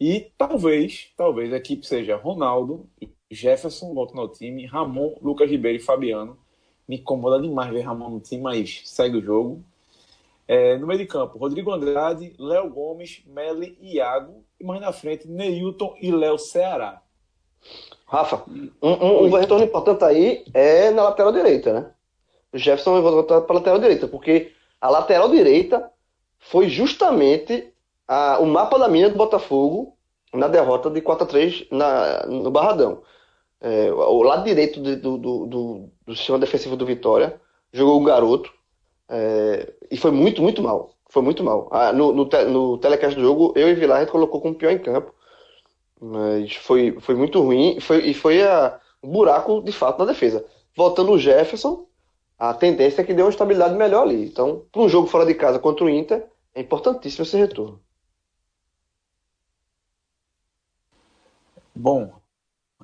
E 0.00 0.32
talvez, 0.36 1.12
talvez 1.16 1.52
a 1.52 1.58
equipe 1.58 1.86
seja 1.86 2.16
Ronaldo, 2.16 2.88
Jefferson 3.30 3.94
voltando 3.94 4.22
ao 4.22 4.28
time, 4.28 4.66
Ramon, 4.66 5.14
Lucas 5.22 5.48
Ribeiro 5.48 5.78
e 5.78 5.80
Fabiano. 5.80 6.36
Me 6.88 6.96
incomoda 6.96 7.40
demais 7.40 7.72
ver 7.72 7.82
Ramon 7.82 8.10
no 8.10 8.18
time, 8.20 8.42
mas 8.42 8.82
segue 8.84 9.18
o 9.18 9.22
jogo. 9.22 9.64
É, 10.48 10.76
no 10.76 10.88
meio 10.88 10.98
de 10.98 11.06
campo, 11.06 11.38
Rodrigo 11.38 11.70
Andrade, 11.70 12.34
Léo 12.36 12.68
Gomes, 12.68 13.22
Meli 13.28 13.78
e 13.80 13.94
Iago. 13.94 14.44
E 14.58 14.64
mais 14.64 14.80
na 14.80 14.92
frente, 14.92 15.28
Neilton 15.28 15.94
e 16.00 16.10
Léo 16.10 16.36
Ceará. 16.36 17.00
Rafa, 18.10 18.42
um, 18.82 18.88
um, 18.90 19.24
um 19.26 19.36
retorno 19.36 19.64
importante 19.64 20.02
aí 20.02 20.44
é 20.52 20.90
na 20.90 21.04
lateral 21.04 21.30
direita, 21.30 21.72
né? 21.72 21.90
O 22.52 22.58
Jefferson 22.58 23.00
vai 23.00 23.02
voltar 23.02 23.42
para 23.42 23.54
a 23.54 23.58
lateral 23.60 23.78
direita, 23.78 24.08
porque 24.08 24.50
a 24.80 24.90
lateral 24.90 25.28
direita 25.28 25.88
foi 26.40 26.68
justamente 26.68 27.72
a, 28.08 28.40
o 28.40 28.46
mapa 28.46 28.80
da 28.80 28.88
mina 28.88 29.08
do 29.08 29.16
Botafogo 29.16 29.96
na 30.34 30.48
derrota 30.48 30.90
de 30.90 31.00
4 31.00 31.22
a 31.22 31.26
3 31.28 31.66
na, 31.70 32.26
no 32.26 32.50
Barradão. 32.50 33.02
É, 33.60 33.92
o 33.92 34.22
lado 34.24 34.42
direito 34.42 34.82
de, 34.82 34.96
do, 34.96 35.16
do, 35.16 35.46
do, 35.46 35.90
do, 36.04 36.16
sistema 36.16 36.38
defensivo 36.38 36.76
do 36.76 36.86
Vitória 36.86 37.40
jogou 37.72 38.00
um 38.00 38.04
garoto 38.04 38.50
é, 39.08 39.72
e 39.88 39.96
foi 39.96 40.10
muito, 40.10 40.42
muito 40.42 40.60
mal. 40.60 40.96
Foi 41.08 41.22
muito 41.22 41.44
mal. 41.44 41.68
Ah, 41.70 41.92
no, 41.92 42.10
no, 42.10 42.28
te, 42.28 42.42
no 42.44 42.76
telecast 42.78 43.14
do 43.14 43.22
jogo, 43.22 43.52
eu 43.54 43.68
e 43.68 43.74
Vilar 43.74 43.98
a 43.98 44.00
gente 44.00 44.10
colocou 44.10 44.40
como 44.40 44.56
pior 44.56 44.72
em 44.72 44.78
campo. 44.78 45.14
Mas 46.00 46.54
foi, 46.56 46.98
foi 47.00 47.14
muito 47.14 47.42
ruim 47.42 47.78
foi, 47.80 48.06
e 48.06 48.14
foi 48.14 48.42
a, 48.42 48.80
um 49.02 49.10
buraco 49.10 49.60
de 49.62 49.72
fato 49.72 49.98
na 49.98 50.06
defesa. 50.06 50.44
Voltando 50.74 51.12
o 51.12 51.18
Jefferson, 51.18 51.86
a 52.38 52.54
tendência 52.54 53.02
é 53.02 53.04
que 53.04 53.12
dê 53.12 53.22
uma 53.22 53.30
estabilidade 53.30 53.74
melhor 53.74 54.02
ali. 54.02 54.24
Então, 54.24 54.64
para 54.72 54.82
um 54.82 54.88
jogo 54.88 55.06
fora 55.06 55.26
de 55.26 55.34
casa 55.34 55.58
contra 55.58 55.84
o 55.84 55.90
Inter, 55.90 56.26
é 56.54 56.60
importantíssimo 56.62 57.24
esse 57.24 57.36
retorno. 57.36 57.80
Bom, 61.74 62.12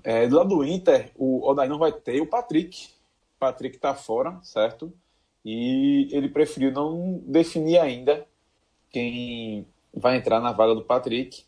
é, 0.04 0.26
do 0.26 0.36
lado 0.36 0.48
do 0.50 0.64
Inter, 0.64 1.10
o 1.16 1.46
Odair 1.48 1.68
não 1.68 1.78
vai 1.78 1.92
ter 1.92 2.20
o 2.20 2.26
Patrick. 2.26 2.88
O 3.36 3.38
Patrick 3.38 3.76
está 3.76 3.94
fora, 3.94 4.38
certo? 4.42 4.92
E 5.44 6.08
ele 6.12 6.28
preferiu 6.28 6.72
não 6.72 7.22
definir 7.26 7.78
ainda 7.78 8.26
quem 8.90 9.66
vai 9.92 10.16
entrar 10.16 10.40
na 10.40 10.52
vaga 10.52 10.74
do 10.74 10.84
Patrick. 10.84 11.44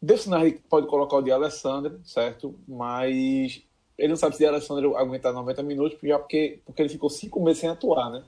Deu 0.00 0.18
sinal 0.18 0.42
que 0.42 0.58
pode 0.68 0.86
colocar 0.86 1.16
o 1.16 1.22
de 1.22 1.32
Alessandro, 1.32 2.00
certo? 2.04 2.54
Mas 2.68 3.62
ele 3.98 4.08
não 4.08 4.16
sabe 4.16 4.36
se 4.36 4.44
o 4.44 4.48
Alessandro 4.48 4.96
aguentar 4.96 5.32
90 5.32 5.62
minutos, 5.62 5.98
já 6.02 6.18
porque, 6.18 6.60
porque 6.64 6.82
ele 6.82 6.88
ficou 6.88 7.08
cinco 7.08 7.42
meses 7.42 7.60
sem 7.60 7.70
atuar, 7.70 8.10
né? 8.10 8.22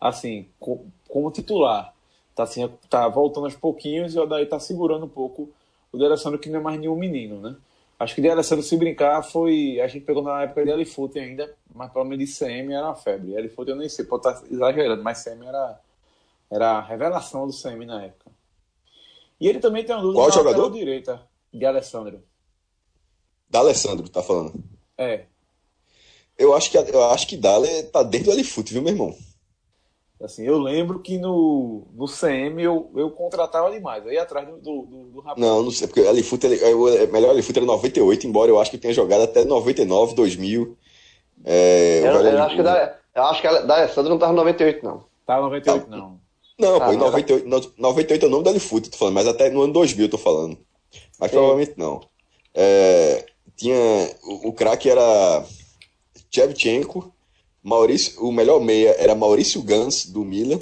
Assim, 0.00 0.48
como 0.58 1.30
titular. 1.30 1.94
Tá, 2.34 2.42
assim, 2.42 2.68
tá 2.90 3.06
voltando 3.08 3.44
aos 3.44 3.54
pouquinhos 3.54 4.14
e 4.14 4.18
o 4.18 4.22
Odair 4.22 4.48
tá 4.48 4.58
segurando 4.58 5.06
um 5.06 5.08
pouco 5.08 5.50
o 5.92 5.98
de 5.98 6.04
Alessandro, 6.04 6.38
que 6.38 6.50
não 6.50 6.58
é 6.58 6.62
mais 6.62 6.80
nenhum 6.80 6.96
menino, 6.96 7.40
né? 7.40 7.56
Acho 7.98 8.14
que 8.16 8.20
de 8.20 8.28
Alessandro, 8.28 8.64
se 8.64 8.76
brincar, 8.76 9.22
foi. 9.22 9.80
A 9.80 9.86
gente 9.86 10.04
pegou 10.04 10.22
na 10.22 10.42
época 10.42 10.64
de 10.64 10.70
Elifute 10.70 11.18
ainda, 11.18 11.54
mas 11.72 11.92
pelo 11.92 12.04
menos 12.04 12.28
de 12.28 12.36
CM 12.36 12.72
era 12.74 12.86
uma 12.86 12.96
febre. 12.96 13.34
Elifute 13.34 13.70
eu 13.70 13.76
nem 13.76 13.88
sei, 13.88 14.04
pode 14.04 14.26
estar 14.26 14.44
exagerando, 14.50 15.02
mas 15.02 15.22
CM 15.22 15.46
era, 15.46 15.80
era 16.50 16.70
a 16.72 16.80
revelação 16.80 17.46
do 17.46 17.52
CM 17.52 17.86
na 17.86 18.02
época. 18.02 18.32
E 19.40 19.48
ele 19.48 19.58
também 19.58 19.84
tem 19.84 19.94
uma 19.94 20.02
dúvida 20.02 20.20
Qual 20.20 20.28
na 20.28 20.34
jogador? 20.34 20.70
direita, 20.70 21.22
de 21.52 21.64
Alessandro. 21.64 22.22
Da 23.48 23.60
Alessandro, 23.60 24.08
tá 24.08 24.22
falando? 24.22 24.54
É. 24.96 25.26
Eu 26.36 26.54
acho 26.54 26.70
que, 26.70 26.76
eu 26.76 27.04
acho 27.10 27.26
que 27.26 27.36
Dale 27.36 27.84
tá 27.84 28.02
dentro 28.02 28.26
do 28.26 28.32
Elifute, 28.32 28.72
viu, 28.72 28.82
meu 28.82 28.92
irmão? 28.92 29.16
Assim, 30.22 30.44
eu 30.44 30.58
lembro 30.58 31.00
que 31.00 31.18
no, 31.18 31.86
no 31.92 32.06
CM 32.06 32.62
eu, 32.62 32.90
eu 32.96 33.10
contratava 33.10 33.70
demais. 33.70 34.04
Eu 34.04 34.12
ia 34.12 34.22
atrás 34.22 34.46
do, 34.48 34.58
do, 34.58 34.82
do 35.12 35.20
rapaz. 35.20 35.38
Não, 35.38 35.62
não 35.62 35.70
sei, 35.70 35.86
porque 35.86 36.00
o 36.00 36.08
Elifute, 36.08 36.46
o 36.46 37.12
melhor 37.12 37.32
Elifute 37.32 37.58
era 37.58 37.66
98, 37.66 38.26
embora 38.26 38.50
eu 38.50 38.58
acho 38.58 38.70
que 38.70 38.78
tenha 38.78 38.94
jogado 38.94 39.22
até 39.22 39.44
99, 39.44 40.14
2000. 40.14 40.76
É, 41.44 42.00
eu, 42.00 42.04
eu, 42.04 42.42
acho 42.42 42.56
que 42.56 42.62
da, 42.62 42.96
eu 43.14 43.22
acho 43.24 43.42
que 43.42 43.48
da 43.48 43.76
Alessandro 43.76 44.10
não 44.10 44.18
tava 44.18 44.32
em 44.32 44.36
98, 44.36 44.84
não. 44.84 45.04
Tava 45.26 45.42
98, 45.42 45.84
tá. 45.84 45.96
não. 45.96 46.23
Não, 46.58 46.76
ah, 46.76 46.86
pô, 46.86 46.92
em 46.92 46.96
98, 46.96 47.48
não, 47.48 47.60
98 47.76 48.24
é 48.24 48.28
o 48.28 48.30
nome 48.30 48.44
do 48.44 48.50
Elifute, 48.50 48.90
tô 48.90 48.96
falando, 48.96 49.14
mas 49.14 49.26
até 49.26 49.50
no 49.50 49.62
ano 49.62 49.72
2000 49.72 50.04
eu 50.04 50.10
tô 50.10 50.18
falando. 50.18 50.56
Mas 51.18 51.30
Sim. 51.30 51.36
provavelmente 51.36 51.74
não. 51.76 52.00
É, 52.54 53.26
tinha. 53.56 53.76
O, 54.22 54.48
o 54.48 54.52
craque 54.52 54.88
era 54.88 55.44
Chevchenko, 56.30 57.12
Maurício, 57.62 58.24
o 58.24 58.32
melhor 58.32 58.60
meia 58.60 58.94
era 58.98 59.14
Maurício 59.14 59.62
Gans, 59.62 60.06
do 60.06 60.24
Milan, 60.24 60.60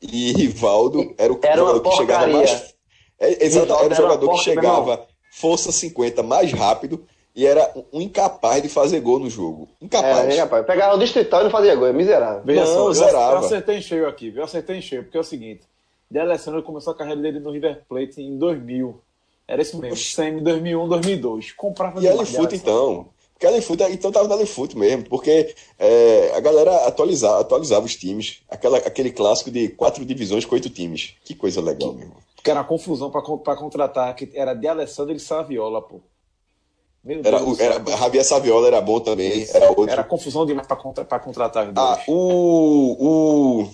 e 0.00 0.32
Rivaldo 0.32 1.14
era 1.18 1.32
o 1.32 1.38
era 1.42 1.56
jogador 1.56 1.90
que 1.90 1.96
chegava 1.96 2.26
mais. 2.26 2.74
É, 3.18 3.44
exato, 3.44 3.72
era 3.72 3.92
o 3.92 3.96
jogador 3.96 4.32
que 4.32 4.38
chegava 4.38 5.06
força 5.30 5.70
50 5.70 6.22
mais 6.22 6.52
rápido 6.52 7.06
e 7.34 7.46
era 7.46 7.72
um 7.92 8.00
incapaz 8.00 8.62
de 8.62 8.68
fazer 8.68 9.00
gol 9.00 9.18
no 9.18 9.30
jogo. 9.30 9.68
Incapaz. 9.80 10.34
É, 10.34 10.40
rapaz. 10.40 10.66
Pegava 10.66 10.96
o 10.96 10.98
distrital 10.98 11.40
e 11.40 11.44
não 11.44 11.50
fazia 11.50 11.74
gol, 11.74 11.86
é 11.86 11.92
miserável. 11.92 12.42
Veja 12.44 12.64
não, 12.64 12.74
só, 12.74 12.92
zerava. 12.92 13.34
Eu, 13.34 13.38
acertei 13.38 13.76
em 13.76 13.82
cheio 13.82 14.08
aqui, 14.08 14.30
viu? 14.30 14.40
Eu 14.40 14.44
acertei 14.44 14.76
em 14.76 14.82
cheio, 14.82 15.04
porque 15.04 15.16
é 15.16 15.20
o 15.20 15.24
seguinte: 15.24 15.62
De 16.10 16.18
Alessandro 16.18 16.62
começou 16.62 16.92
a 16.92 16.96
carreira 16.96 17.20
dele 17.20 17.40
no 17.40 17.50
River 17.50 17.82
Plate 17.88 18.20
em 18.20 18.36
2000. 18.36 19.00
Era 19.46 19.62
isso 19.62 19.78
mesmo, 19.78 19.96
Sem 19.96 20.42
2001, 20.42 20.88
2002. 20.88 21.52
Comprava 21.52 22.00
E 22.00 22.08
Alifoot, 22.08 22.54
então. 22.54 23.08
Porque 23.32 23.46
Alifoot, 23.46 23.82
então 23.90 24.12
tava 24.12 24.28
no 24.28 24.34
Alifoot 24.34 24.76
mesmo, 24.76 25.08
porque 25.08 25.54
é, 25.78 26.32
a 26.36 26.40
galera 26.40 26.86
atualizava, 26.86 27.40
atualizava 27.40 27.86
os 27.86 27.96
times. 27.96 28.42
Aquela, 28.48 28.78
aquele 28.78 29.10
clássico 29.10 29.50
de 29.50 29.70
quatro 29.70 30.04
divisões 30.04 30.44
com 30.44 30.54
oito 30.54 30.68
times. 30.68 31.14
Que 31.24 31.34
coisa 31.34 31.60
legal, 31.60 31.92
meu 31.92 32.02
irmão. 32.02 32.18
Que 32.44 32.50
era 32.50 32.60
uma 32.60 32.66
confusão 32.66 33.10
para 33.10 33.56
contratar, 33.56 34.14
que 34.14 34.30
era 34.34 34.52
de 34.52 34.68
Alessandro 34.68 35.14
e 35.14 35.20
Saviola, 35.20 35.80
pô. 35.80 36.00
Meu 37.02 37.20
era, 37.24 37.38
Deus 37.38 37.58
era, 37.58 37.96
Javier 37.96 38.24
Saviola 38.24 38.66
era 38.66 38.80
bom 38.80 39.00
também. 39.00 39.46
Era, 39.54 39.68
outro. 39.70 39.88
era 39.88 40.04
confusão 40.04 40.44
demais 40.44 40.66
para 40.66 40.76
contra, 40.76 41.04
contratar 41.18 41.68
os 41.68 41.74
dois. 41.74 41.98
Ah, 41.98 42.02
o. 42.06 43.62
o 43.62 43.68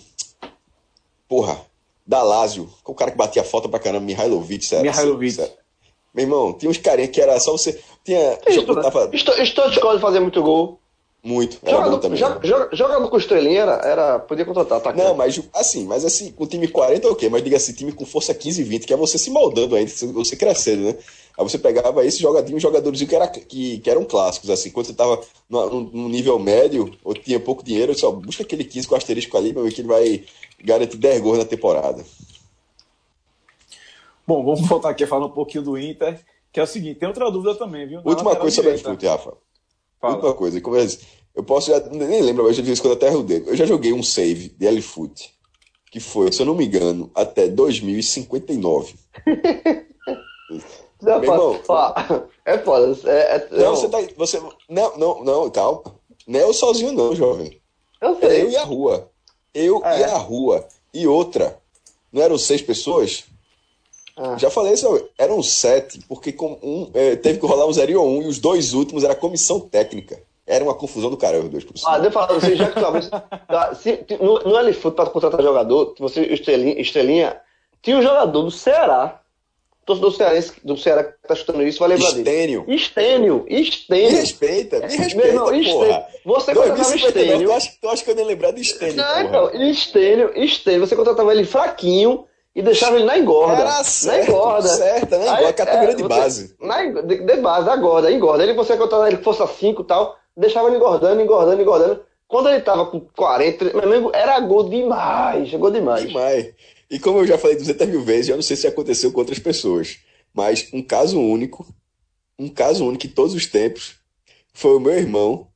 porra, 1.28 1.60
Dalásio, 2.06 2.70
o 2.84 2.94
cara 2.94 3.10
que 3.10 3.16
batia 3.16 3.42
foto 3.42 3.68
pra 3.68 3.80
caramba, 3.80 4.06
Mihailovic, 4.06 4.64
sério. 4.64 4.88
Mihailovic. 4.88 5.42
Meu 6.14 6.24
irmão, 6.24 6.52
tinha 6.52 6.70
uns 6.70 6.78
carinha 6.78 7.08
que 7.08 7.20
era 7.20 7.38
só 7.40 7.52
você. 7.52 7.78
Tinha. 8.04 8.38
Estou 8.46 8.80
tava... 8.80 9.08
de 9.08 10.00
fazer 10.00 10.20
muito 10.20 10.40
gol. 10.40 10.78
Muito. 11.26 11.58
Jogador, 11.68 11.98
também, 11.98 12.16
joga, 12.16 12.46
joga, 12.46 12.68
jogador 12.72 13.10
com 13.10 13.16
estrelinha 13.16 13.62
era, 13.62 13.72
era. 13.84 14.18
Podia 14.20 14.44
contratar, 14.44 14.80
tá? 14.80 14.92
Não, 14.92 15.12
mas 15.12 15.42
assim, 15.52 15.84
mas 15.84 16.04
assim, 16.04 16.30
com 16.30 16.46
time 16.46 16.68
40 16.68 17.04
é 17.04 17.10
ok, 17.10 17.28
mas 17.28 17.42
diga 17.42 17.56
assim, 17.56 17.72
time 17.72 17.90
com 17.90 18.06
força 18.06 18.32
15 18.32 18.60
e 18.60 18.64
20, 18.64 18.86
que 18.86 18.94
é 18.94 18.96
você 18.96 19.18
se 19.18 19.28
moldando 19.28 19.74
ainda, 19.74 19.90
você 19.90 20.36
crescendo, 20.36 20.84
né? 20.84 20.94
Aí 21.38 21.44
você 21.44 21.58
pegava 21.58 22.04
esse 22.04 22.18
jogadinho, 22.18 22.58
jogadores 22.58 23.02
que, 23.02 23.14
era, 23.14 23.28
que, 23.28 23.78
que 23.78 23.90
eram 23.90 24.04
clássicos, 24.04 24.48
assim, 24.48 24.70
quando 24.70 24.86
você 24.86 24.94
tava 24.94 25.20
no, 25.48 25.80
no, 25.82 26.08
nível 26.08 26.38
médio, 26.38 26.96
ou 27.04 27.12
tinha 27.12 27.38
pouco 27.38 27.62
dinheiro, 27.62 27.94
só 27.94 28.10
busca 28.10 28.42
aquele 28.42 28.64
15 28.64 28.88
com 28.88 28.94
asterisco 28.94 29.36
ali, 29.36 29.52
pra 29.52 29.62
ver 29.62 29.72
que 29.72 29.82
ele 29.82 29.88
vai 29.88 30.24
garantir 30.64 30.96
10 30.96 31.20
gols 31.20 31.38
na 31.38 31.44
temporada. 31.44 32.02
Bom, 34.26 34.42
vamos 34.42 34.66
voltar 34.66 34.90
aqui 34.90 35.04
a 35.04 35.06
falar 35.06 35.26
um 35.26 35.30
pouquinho 35.30 35.62
do 35.62 35.78
Inter, 35.78 36.18
que 36.50 36.58
é 36.58 36.62
o 36.62 36.66
seguinte, 36.66 36.98
tem 36.98 37.06
outra 37.06 37.30
dúvida 37.30 37.54
também, 37.54 37.86
viu? 37.86 38.00
Na 38.02 38.10
Última 38.10 38.34
coisa 38.34 38.56
sobre 38.56 38.70
a 38.70 38.74
disputa, 38.74 39.10
Rafa. 39.10 39.34
Fala. 40.00 40.14
Última 40.14 40.34
coisa, 40.34 40.60
como 40.62 40.76
eu, 40.76 40.88
eu 41.34 41.44
posso 41.44 41.70
já, 41.70 41.80
nem 41.90 42.22
lembro, 42.22 42.44
mas 42.44 42.58
eu 42.58 42.64
já 42.64 42.82
quando 42.82 42.94
até 42.94 43.10
dedo. 43.22 43.50
Eu 43.50 43.56
já 43.56 43.66
joguei 43.66 43.92
um 43.92 44.02
save 44.02 44.48
de 44.48 44.66
L-Foot, 44.66 45.30
que 45.90 46.00
foi, 46.00 46.32
se 46.32 46.40
eu 46.40 46.46
não 46.46 46.54
me 46.54 46.64
engano, 46.64 47.10
até 47.14 47.46
2059. 47.46 48.94
Não, 51.02 51.20
Meu 51.20 51.32
irmão, 51.32 51.60
é 52.44 52.58
foda. 52.58 53.10
É, 53.10 53.36
é, 53.36 53.48
não, 53.50 53.58
não, 53.58 53.76
você 53.76 53.88
tá. 53.88 53.98
Você, 54.16 54.42
não, 54.68 54.96
não, 54.96 55.24
não, 55.24 55.50
calma. 55.50 55.82
Não 56.26 56.40
é 56.40 56.42
eu 56.42 56.54
sozinho, 56.54 56.92
não, 56.92 57.14
jovem. 57.14 57.60
Eu 58.00 58.18
sei. 58.18 58.28
É 58.28 58.42
eu 58.42 58.50
e 58.50 58.56
a 58.56 58.64
rua. 58.64 59.10
Eu 59.54 59.84
é. 59.84 60.00
e 60.00 60.04
a 60.04 60.16
rua. 60.16 60.66
E 60.92 61.06
outra. 61.06 61.58
Não 62.12 62.22
eram 62.22 62.38
seis 62.38 62.62
pessoas? 62.62 63.24
Ah. 64.16 64.36
Já 64.38 64.48
falei 64.48 64.72
isso, 64.72 65.10
eram 65.18 65.42
sete, 65.42 66.00
porque 66.08 66.32
com 66.32 66.58
um, 66.62 66.90
é, 66.94 67.16
teve 67.16 67.38
que 67.38 67.46
rolar 67.46 67.66
um 67.66 67.72
0 67.72 67.92
e 67.92 67.96
um, 67.98 68.22
e 68.22 68.26
os 68.26 68.38
dois 68.38 68.72
últimos 68.72 69.04
era 69.04 69.14
comissão 69.14 69.60
técnica. 69.60 70.22
Era 70.46 70.64
uma 70.64 70.74
confusão 70.74 71.10
do 71.10 71.16
caramba, 71.18 71.44
os 71.44 71.50
dois 71.50 71.64
por 71.64 71.76
cima. 71.76 71.90
Ah, 71.90 71.98
deixa 71.98 72.08
eu 72.08 72.12
falar, 72.12 72.32
você 72.32 72.56
já 72.56 72.70
que 72.70 72.80
tá, 73.46 73.74
se, 73.74 74.06
no, 74.18 74.38
no 74.38 74.56
L-Foot, 74.56 74.96
para 74.96 75.10
contratar 75.10 75.42
jogador, 75.42 75.94
você, 75.98 76.22
estrelinha, 76.22 76.80
estrelinha, 76.80 77.38
tinha 77.82 77.98
um 77.98 78.02
jogador 78.02 78.42
do 78.42 78.50
Ceará 78.50 79.20
torcedor 79.86 80.12
cearense 80.12 80.52
do 80.64 80.76
Ceará 80.76 81.04
que 81.04 81.12
tá 81.26 81.34
chutando 81.34 81.62
isso 81.62 81.78
vai 81.78 81.90
lembrar 81.90 82.08
Estênio. 82.08 82.64
dele. 82.64 82.74
Estênio. 82.74 83.44
Estênio. 83.48 84.10
Me 84.10 84.16
respeita, 84.16 84.80
me 84.80 84.96
respeita, 84.96 85.16
Meu 85.16 85.54
irmão, 85.54 85.78
porra. 85.78 86.06
Você 86.24 86.54
contratava 86.54 86.96
Estênio. 86.96 87.46
Tu 87.46 87.52
acha, 87.52 87.72
tu 87.80 87.88
acha 87.88 88.04
que 88.04 88.10
eu 88.10 88.14
nem 88.16 88.26
lembrar 88.26 88.50
de 88.50 88.62
Estênio, 88.62 88.96
Não, 88.96 89.22
então, 89.22 89.50
Estênio, 89.54 90.32
Estênio. 90.34 90.80
Você 90.80 90.96
contratava 90.96 91.32
ele 91.32 91.44
fraquinho 91.44 92.26
e 92.52 92.62
deixava 92.62 92.96
ele 92.96 93.04
na 93.04 93.16
engorda. 93.16 93.62
Era 93.62 93.84
certo, 93.84 94.16
na 94.18 94.24
engorda. 94.24 94.76
Na 94.76 94.96
engorda, 94.96 95.36
Aí, 95.36 95.52
categoria 95.52 95.92
é, 95.92 95.94
de 95.94 96.02
base. 96.02 96.56
Na, 96.60 96.84
de, 96.84 97.16
de 97.18 97.36
base, 97.36 97.70
agora, 97.70 98.10
engorda. 98.10 98.42
Ele, 98.42 98.54
você 98.54 98.76
contratava 98.76 99.06
ele 99.06 99.18
que 99.18 99.24
fosse 99.24 99.46
5 99.46 99.82
e 99.82 99.84
tal, 99.84 100.16
deixava 100.36 100.66
ele 100.66 100.76
engordando, 100.76 101.22
engordando, 101.22 101.62
engordando. 101.62 102.05
Quando 102.28 102.48
ele 102.48 102.60
tava 102.60 102.86
com 102.86 103.00
40, 103.00 103.64
meu 103.66 103.82
amigo, 103.82 104.10
era 104.14 104.38
gol 104.40 104.68
demais, 104.68 105.52
gol 105.54 105.70
demais. 105.70 106.06
Demais. 106.06 106.52
E 106.90 106.98
como 106.98 107.18
eu 107.18 107.26
já 107.26 107.38
falei 107.38 107.56
200 107.56 107.88
mil 107.88 108.02
vezes, 108.02 108.28
eu 108.28 108.36
não 108.36 108.42
sei 108.42 108.56
se 108.56 108.66
aconteceu 108.66 109.12
com 109.12 109.20
outras 109.20 109.38
pessoas, 109.38 109.98
mas 110.34 110.68
um 110.72 110.82
caso 110.82 111.20
único, 111.20 111.66
um 112.38 112.48
caso 112.48 112.84
único 112.84 113.06
em 113.06 113.10
todos 113.10 113.34
os 113.34 113.46
tempos, 113.46 113.96
foi 114.52 114.76
o 114.76 114.80
meu 114.80 114.92
irmão 114.92 115.48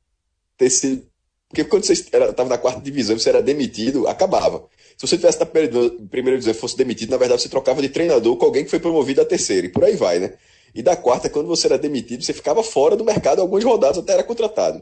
ter 0.57 0.69
sido. 0.69 1.05
Porque 1.49 1.65
quando 1.65 1.85
você 1.85 1.93
estava 1.93 2.45
na 2.47 2.57
quarta 2.57 2.79
divisão, 2.79 3.19
você 3.19 3.27
era 3.27 3.41
demitido, 3.41 4.07
acabava. 4.07 4.65
Se 4.97 5.05
você 5.05 5.17
tivesse 5.17 5.39
na 5.39 5.45
primeira 5.45 6.37
divisão 6.37 6.51
e 6.51 6.53
fosse 6.53 6.77
demitido, 6.77 7.09
na 7.09 7.17
verdade 7.17 7.41
você 7.41 7.49
trocava 7.49 7.81
de 7.81 7.89
treinador 7.89 8.37
com 8.37 8.45
alguém 8.45 8.63
que 8.63 8.69
foi 8.69 8.79
promovido 8.79 9.19
a 9.21 9.25
terceira, 9.25 9.67
e 9.67 9.69
por 9.69 9.83
aí 9.83 9.95
vai, 9.97 10.19
né? 10.19 10.35
E 10.73 10.81
da 10.81 10.95
quarta, 10.95 11.29
quando 11.29 11.47
você 11.47 11.67
era 11.67 11.77
demitido, 11.77 12.23
você 12.23 12.31
ficava 12.31 12.63
fora 12.63 12.95
do 12.95 13.03
mercado 13.03 13.41
algumas 13.41 13.63
rodadas 13.65 13.97
até 13.97 14.13
era 14.13 14.23
contratado. 14.23 14.81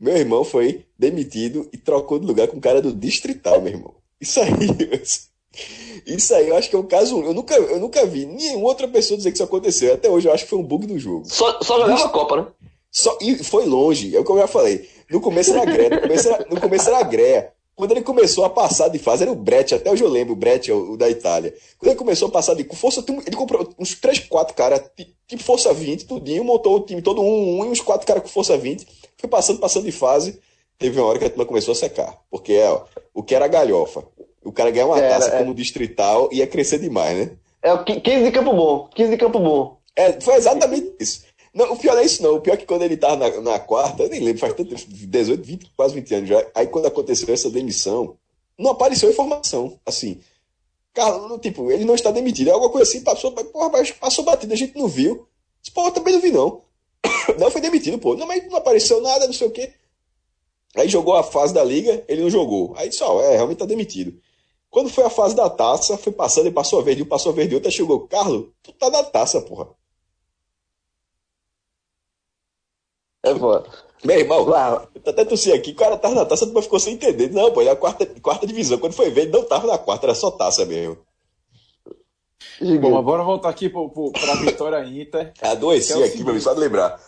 Meu 0.00 0.16
irmão 0.16 0.42
foi 0.42 0.86
demitido 0.98 1.68
e 1.72 1.76
trocou 1.76 2.18
de 2.18 2.26
lugar 2.26 2.48
com 2.48 2.56
o 2.56 2.60
cara 2.60 2.80
do 2.80 2.92
Distrital, 2.92 3.60
meu 3.60 3.74
irmão. 3.74 3.94
Isso 4.18 4.40
aí. 4.40 4.50
Isso 6.06 6.34
aí 6.34 6.48
eu 6.48 6.56
acho 6.56 6.70
que 6.70 6.76
é 6.76 6.78
um 6.78 6.86
caso. 6.86 7.20
Eu 7.22 7.34
nunca, 7.34 7.54
eu 7.54 7.78
nunca 7.78 8.06
vi 8.06 8.24
nenhuma 8.24 8.68
outra 8.68 8.88
pessoa 8.88 9.18
dizer 9.18 9.30
que 9.30 9.36
isso 9.36 9.44
aconteceu. 9.44 9.92
Até 9.92 10.08
hoje 10.08 10.28
eu 10.28 10.32
acho 10.32 10.44
que 10.44 10.50
foi 10.50 10.58
um 10.58 10.64
bug 10.64 10.86
do 10.86 10.98
jogo. 10.98 11.24
Só, 11.26 11.60
só 11.60 11.80
jogava 11.80 12.04
a 12.04 12.08
Copa, 12.08 12.36
né? 12.36 12.46
Só, 12.90 13.18
e 13.20 13.42
foi 13.44 13.66
longe, 13.66 14.16
é 14.16 14.20
o 14.20 14.24
que 14.24 14.30
eu 14.30 14.38
já 14.38 14.46
falei. 14.46 14.88
No 15.10 15.20
começo 15.20 15.52
era 15.52 15.64
greia, 15.64 15.90
no 15.90 16.00
começo 16.00 16.28
era, 16.28 16.46
no 16.48 16.60
começo 16.60 16.88
era 16.88 17.02
greia. 17.02 17.52
Quando 17.80 17.92
ele 17.92 18.02
começou 18.02 18.44
a 18.44 18.50
passar 18.50 18.88
de 18.88 18.98
fase, 18.98 19.22
era 19.22 19.32
o 19.32 19.34
Brett, 19.34 19.74
até 19.74 19.90
hoje 19.90 20.04
eu 20.04 20.08
lembro, 20.10 20.34
o 20.34 20.36
Brett, 20.36 20.70
o, 20.70 20.92
o 20.92 20.96
da 20.98 21.08
Itália. 21.08 21.54
Quando 21.78 21.92
ele 21.92 21.98
começou 21.98 22.28
a 22.28 22.30
passar 22.30 22.52
de 22.52 22.62
força, 22.76 23.02
ele 23.26 23.34
comprou 23.34 23.72
uns 23.78 23.94
3, 23.94 24.18
4 24.18 24.54
caras, 24.54 24.82
tipo 25.26 25.42
força 25.42 25.72
20, 25.72 26.04
tudinho, 26.04 26.44
montou 26.44 26.76
o 26.76 26.80
time 26.80 27.00
todo 27.00 27.22
um, 27.22 27.60
um 27.60 27.64
e 27.64 27.68
uns 27.68 27.80
4 27.80 28.06
caras 28.06 28.22
com 28.22 28.28
força 28.28 28.54
20. 28.58 28.86
Foi 29.16 29.30
passando, 29.30 29.60
passando 29.60 29.86
de 29.86 29.92
fase. 29.92 30.38
Teve 30.78 31.00
uma 31.00 31.08
hora 31.08 31.18
que 31.18 31.24
a 31.24 31.30
turma 31.30 31.46
começou 31.46 31.72
a 31.72 31.74
secar. 31.74 32.18
Porque 32.30 32.60
ó, 32.60 32.82
o 33.14 33.22
que 33.22 33.34
era 33.34 33.48
galhofa, 33.48 34.04
o 34.44 34.52
cara 34.52 34.70
ganhar 34.70 34.84
uma 34.84 34.98
era, 34.98 35.14
taça 35.14 35.34
é. 35.34 35.38
como 35.38 35.54
distrital 35.54 36.28
ia 36.30 36.46
crescer 36.46 36.80
demais, 36.80 37.16
né? 37.16 37.30
É 37.62 37.72
o 37.72 37.82
15 37.82 38.24
de 38.24 38.30
campo 38.30 38.52
bom. 38.52 38.90
15 38.94 39.10
de 39.10 39.16
campo 39.16 39.38
bom. 39.38 39.78
É, 39.96 40.20
foi 40.20 40.34
exatamente 40.34 40.96
isso. 41.00 41.22
Não, 41.52 41.72
o 41.72 41.76
pior 41.76 41.98
é 41.98 42.04
isso, 42.04 42.22
não. 42.22 42.36
O 42.36 42.40
pior 42.40 42.54
é 42.54 42.56
que 42.56 42.66
quando 42.66 42.82
ele 42.82 42.96
tava 42.96 43.16
na, 43.16 43.40
na 43.40 43.58
quarta, 43.58 44.04
eu 44.04 44.08
nem 44.08 44.20
lembro, 44.20 44.40
faz 44.40 44.54
tanto 44.54 44.74
18, 44.74 45.42
20, 45.42 45.70
quase 45.76 45.94
20 45.94 46.14
anos 46.14 46.28
já. 46.28 46.46
Aí 46.54 46.66
quando 46.66 46.86
aconteceu 46.86 47.32
essa 47.34 47.50
demissão, 47.50 48.16
não 48.58 48.70
apareceu 48.70 49.10
informação. 49.10 49.78
Assim, 49.84 50.20
Carlos, 50.92 51.40
tipo, 51.40 51.70
ele 51.70 51.84
não 51.84 51.94
está 51.94 52.10
demitido. 52.10 52.48
É 52.48 52.52
alguma 52.52 52.70
coisa 52.70 52.88
assim, 52.88 53.02
passou, 53.02 53.32
porra, 53.32 53.70
passou 54.00 54.24
batido, 54.24 54.52
a 54.52 54.56
gente 54.56 54.76
não 54.78 54.86
viu. 54.86 55.26
Disse, 55.60 55.74
porra, 55.74 55.90
também 55.90 56.14
não 56.14 56.20
vi, 56.20 56.30
não. 56.30 56.62
Não 57.38 57.50
foi 57.50 57.60
demitido, 57.62 57.98
pô. 57.98 58.14
Não, 58.14 58.26
mas 58.26 58.46
não 58.46 58.56
apareceu 58.56 59.00
nada, 59.00 59.26
não 59.26 59.32
sei 59.32 59.46
o 59.46 59.50
quê. 59.50 59.72
Aí 60.76 60.88
jogou 60.88 61.14
a 61.16 61.22
fase 61.22 61.54
da 61.54 61.64
liga, 61.64 62.04
ele 62.06 62.22
não 62.22 62.30
jogou. 62.30 62.74
Aí 62.76 62.88
disse, 62.88 63.02
ó, 63.02 63.20
é, 63.22 63.36
realmente 63.36 63.58
tá 63.58 63.64
demitido. 63.64 64.20
Quando 64.68 64.90
foi 64.90 65.04
a 65.04 65.10
fase 65.10 65.34
da 65.34 65.48
taça, 65.48 65.96
foi 65.96 66.12
passando, 66.12 66.46
ele 66.46 66.54
passou 66.54 66.78
a 66.78 66.82
verde, 66.82 67.04
passou 67.04 67.32
a 67.32 67.34
verde, 67.34 67.54
outra 67.54 67.70
chegou. 67.70 68.06
Carlos, 68.06 68.48
tu 68.62 68.72
tá 68.72 68.90
na 68.90 69.02
taça, 69.02 69.40
porra. 69.40 69.68
É 73.22 73.34
foda. 73.34 73.68
Meu 74.04 74.18
irmão, 74.18 74.44
Uau. 74.46 74.88
eu 74.94 75.10
até 75.10 75.24
tossi 75.24 75.52
aqui, 75.52 75.72
o 75.72 75.76
cara 75.76 75.98
tava 75.98 76.14
na 76.14 76.24
taça, 76.24 76.46
tu 76.46 76.62
ficou 76.62 76.80
sem 76.80 76.94
entender. 76.94 77.30
Não, 77.30 77.52
pô, 77.52 77.60
ele 77.60 77.68
é 77.68 77.72
a 77.72 77.76
quarta, 77.76 78.06
quarta 78.20 78.46
divisão. 78.46 78.78
Quando 78.78 78.94
foi 78.94 79.10
ver, 79.10 79.22
ele 79.22 79.32
não 79.32 79.44
tava 79.44 79.66
na 79.66 79.76
quarta, 79.76 80.06
era 80.06 80.14
só 80.14 80.30
taça 80.30 80.64
mesmo. 80.64 80.98
Bom, 82.80 82.98
agora 82.98 83.22
voltar 83.22 83.48
aqui 83.48 83.68
para 83.68 84.32
a 84.32 84.36
Vitória 84.36 84.84
Inter. 84.84 85.32
Adoeci 85.40 86.02
é 86.02 86.06
aqui, 86.06 86.24
meu 86.24 86.38
só 86.40 86.54
de 86.54 86.60
lembrar. 86.60 87.00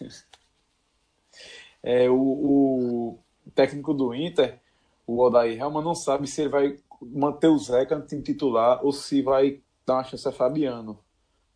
É, 1.80 2.10
o, 2.10 2.16
o, 2.16 3.18
técnico 3.54 3.94
do 3.94 4.12
Inter, 4.12 4.58
o 5.06 5.22
Odair 5.22 5.58
Helman, 5.58 5.82
não 5.82 5.94
sabe 5.94 6.26
se 6.26 6.42
ele 6.42 6.50
vai 6.50 6.76
manter 7.00 7.46
o 7.46 7.56
Zeca 7.56 7.96
no 7.96 8.04
time 8.04 8.20
titular 8.20 8.84
ou 8.84 8.92
se 8.92 9.22
vai 9.22 9.60
dar 9.86 9.94
uma 9.94 10.04
chance 10.04 10.26
a 10.28 10.32
Fabiano. 10.32 10.98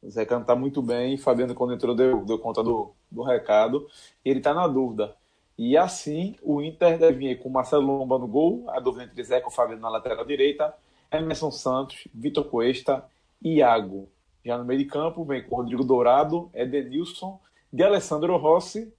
O 0.03 0.11
Zeca 0.11 0.35
não 0.35 0.43
está 0.43 0.57
muito 0.57 0.83
bem, 0.83 1.17
Fabiano, 1.17 1.55
quando 1.55 1.75
entrou, 1.75 1.95
deu, 1.95 2.25
deu 2.25 2.39
conta 2.39 2.63
do, 2.63 2.93
do 3.11 3.23
recado, 3.23 3.89
ele 4.25 4.39
está 4.39 4.53
na 4.53 4.67
dúvida. 4.67 5.15
E 5.57 5.77
assim, 5.77 6.35
o 6.43 6.61
Inter 6.61 6.99
deve 6.99 7.19
vir 7.19 7.39
com 7.39 7.49
Marcelo 7.49 7.87
Lomba 7.87 8.19
no 8.19 8.27
gol, 8.27 8.65
a 8.71 8.81
dúvida 8.81 9.05
entre 9.05 9.23
Zeca 9.23 9.49
e 9.49 9.55
Fabiano 9.55 9.81
na 9.81 9.89
lateral 9.89 10.25
direita, 10.25 10.75
Emerson 11.11 11.53
Santos, 11.53 12.09
Vitor 12.13 12.45
Cuesta, 12.45 13.05
Iago. 13.41 14.09
Já 14.45 14.59
no 14.59 14.65
meio 14.65 14.81
de 14.81 14.87
campo, 14.87 15.25
vem 15.25 15.43
com 15.43 15.57
Rodrigo 15.57 15.85
Dourado, 15.85 16.51
Edenilson, 16.53 17.39
de 17.73 17.85
Alessandro 17.85 18.37
Rossi 18.37 18.93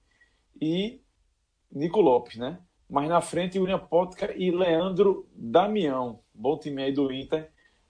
e 0.62 1.02
Nico 1.70 2.00
Lopes, 2.00 2.38
né? 2.38 2.60
Mas 2.90 3.10
na 3.10 3.20
frente, 3.20 3.60
William 3.60 3.80
Potka 3.80 4.34
e 4.38 4.52
Leandro 4.52 5.28
Damião. 5.36 6.20
Bom 6.34 6.58
time 6.58 6.84
aí 6.84 6.94
do 6.94 7.12
Inter. 7.12 7.50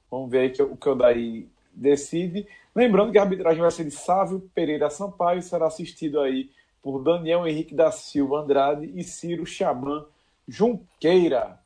Vamos 0.09 0.31
ver 0.31 0.39
aí 0.39 0.65
o 0.65 0.77
que 0.77 0.89
o 0.89 0.95
Daí 0.95 1.49
decide. 1.73 2.47
Lembrando 2.75 3.11
que 3.11 3.17
a 3.17 3.23
arbitragem 3.23 3.61
vai 3.61 3.71
ser 3.71 3.83
de 3.83 3.91
Sávio 3.91 4.49
Pereira 4.53 4.89
Sampaio 4.89 5.41
será 5.41 5.67
assistido 5.67 6.19
aí 6.19 6.49
por 6.81 7.01
Daniel 7.03 7.47
Henrique 7.47 7.73
da 7.73 7.91
Silva 7.91 8.39
Andrade 8.39 8.91
e 8.93 9.03
Ciro 9.03 9.45
Chaban 9.45 10.05
Junqueira. 10.47 11.59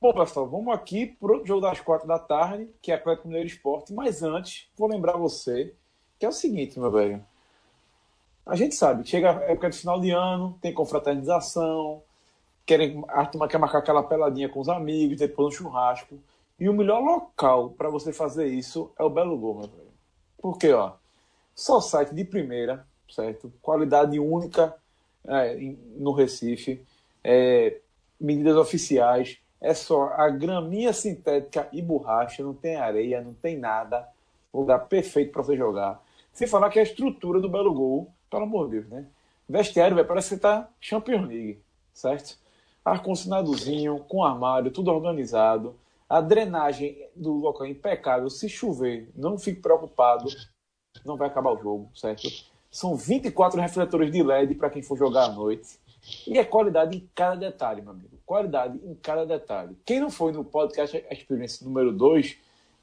Bom, 0.00 0.12
pessoal, 0.12 0.48
vamos 0.48 0.74
aqui 0.74 1.06
para 1.06 1.32
o 1.32 1.46
jogo 1.46 1.60
das 1.60 1.80
quatro 1.80 2.08
da 2.08 2.18
tarde, 2.18 2.68
que 2.82 2.90
é 2.90 2.96
Atlético 2.96 3.28
Mineiro 3.28 3.46
Esporte. 3.46 3.92
Mas 3.92 4.22
antes, 4.22 4.68
vou 4.76 4.88
lembrar 4.88 5.16
você 5.16 5.74
que 6.18 6.26
é 6.26 6.28
o 6.28 6.32
seguinte, 6.32 6.78
meu 6.78 6.90
velho. 6.90 7.24
A 8.44 8.56
gente 8.56 8.74
sabe, 8.74 9.08
chega 9.08 9.30
a 9.30 9.42
época 9.44 9.70
de 9.70 9.78
final 9.78 10.00
de 10.00 10.10
ano, 10.10 10.58
tem 10.60 10.74
confraternização, 10.74 12.02
querem, 12.66 13.04
a 13.08 13.24
turma 13.26 13.46
quer 13.46 13.58
marcar 13.58 13.78
aquela 13.78 14.02
peladinha 14.02 14.48
com 14.48 14.60
os 14.60 14.68
amigos, 14.68 15.18
depois 15.18 15.54
um 15.54 15.56
churrasco. 15.56 16.18
E 16.58 16.68
o 16.68 16.72
melhor 16.72 17.00
local 17.00 17.70
para 17.70 17.88
você 17.88 18.12
fazer 18.12 18.46
isso 18.46 18.92
é 18.98 19.02
o 19.02 19.10
Belo 19.10 19.36
Gol. 19.36 19.68
Porque, 20.38 20.72
ó, 20.72 20.92
só 21.54 21.80
site 21.80 22.14
de 22.14 22.24
primeira, 22.24 22.86
certo? 23.10 23.52
Qualidade 23.60 24.18
única 24.18 24.74
é, 25.24 25.56
no 25.96 26.12
Recife, 26.12 26.84
é, 27.22 27.78
medidas 28.20 28.56
oficiais, 28.56 29.38
é 29.60 29.74
só 29.74 30.12
a 30.16 30.28
graminha 30.28 30.92
sintética 30.92 31.68
e 31.72 31.80
borracha, 31.80 32.42
não 32.42 32.54
tem 32.54 32.76
areia, 32.76 33.20
não 33.20 33.32
tem 33.32 33.56
nada. 33.56 34.08
Lugar 34.52 34.80
perfeito 34.80 35.32
para 35.32 35.42
você 35.42 35.56
jogar. 35.56 36.02
Sem 36.32 36.48
falar 36.48 36.68
que 36.68 36.78
a 36.78 36.82
estrutura 36.82 37.40
do 37.40 37.48
Belo 37.48 37.72
Gol, 37.72 38.10
pelo 38.30 38.42
amor 38.42 38.66
de 38.66 38.80
Deus, 38.80 38.88
né? 38.88 39.06
Vestiário, 39.48 39.94
véio, 39.94 40.06
parece 40.06 40.34
que 40.34 40.40
tá 40.40 40.68
Champions 40.80 41.28
League, 41.28 41.60
certo? 41.92 42.36
Ar-condicionadozinho, 42.84 44.00
com 44.08 44.24
armário, 44.24 44.70
tudo 44.70 44.90
organizado. 44.90 45.76
A 46.12 46.20
drenagem 46.20 47.08
do 47.16 47.32
local 47.32 47.66
é 47.66 47.70
impecável. 47.70 48.28
Se 48.28 48.46
chover, 48.46 49.10
não 49.16 49.38
fique 49.38 49.62
preocupado, 49.62 50.28
não 51.06 51.16
vai 51.16 51.26
acabar 51.26 51.52
o 51.52 51.56
jogo, 51.56 51.90
certo? 51.94 52.28
São 52.70 52.94
24 52.94 53.58
refletores 53.58 54.12
de 54.12 54.22
LED 54.22 54.56
para 54.56 54.68
quem 54.68 54.82
for 54.82 54.98
jogar 54.98 55.24
à 55.24 55.28
noite. 55.28 55.80
E 56.26 56.38
é 56.38 56.44
qualidade 56.44 56.98
em 56.98 57.08
cada 57.14 57.36
detalhe, 57.36 57.80
meu 57.80 57.92
amigo. 57.92 58.18
Qualidade 58.26 58.78
em 58.84 58.94
cada 58.96 59.24
detalhe. 59.24 59.74
Quem 59.86 60.00
não 60.00 60.10
foi 60.10 60.32
no 60.32 60.44
podcast 60.44 61.02
Experience 61.10 61.64
número 61.64 61.90
2 61.90 62.36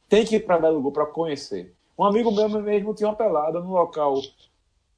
tem 0.10 0.26
que 0.26 0.38
ir 0.38 0.40
para 0.40 0.58
Belo 0.58 0.82
Gol 0.82 0.92
para 0.92 1.06
conhecer. 1.06 1.76
Um 1.96 2.06
amigo 2.06 2.32
meu 2.32 2.50
mesmo 2.50 2.96
tinha 2.96 3.10
uma 3.10 3.16
pelada 3.16 3.60
no 3.60 3.74
local 3.74 4.20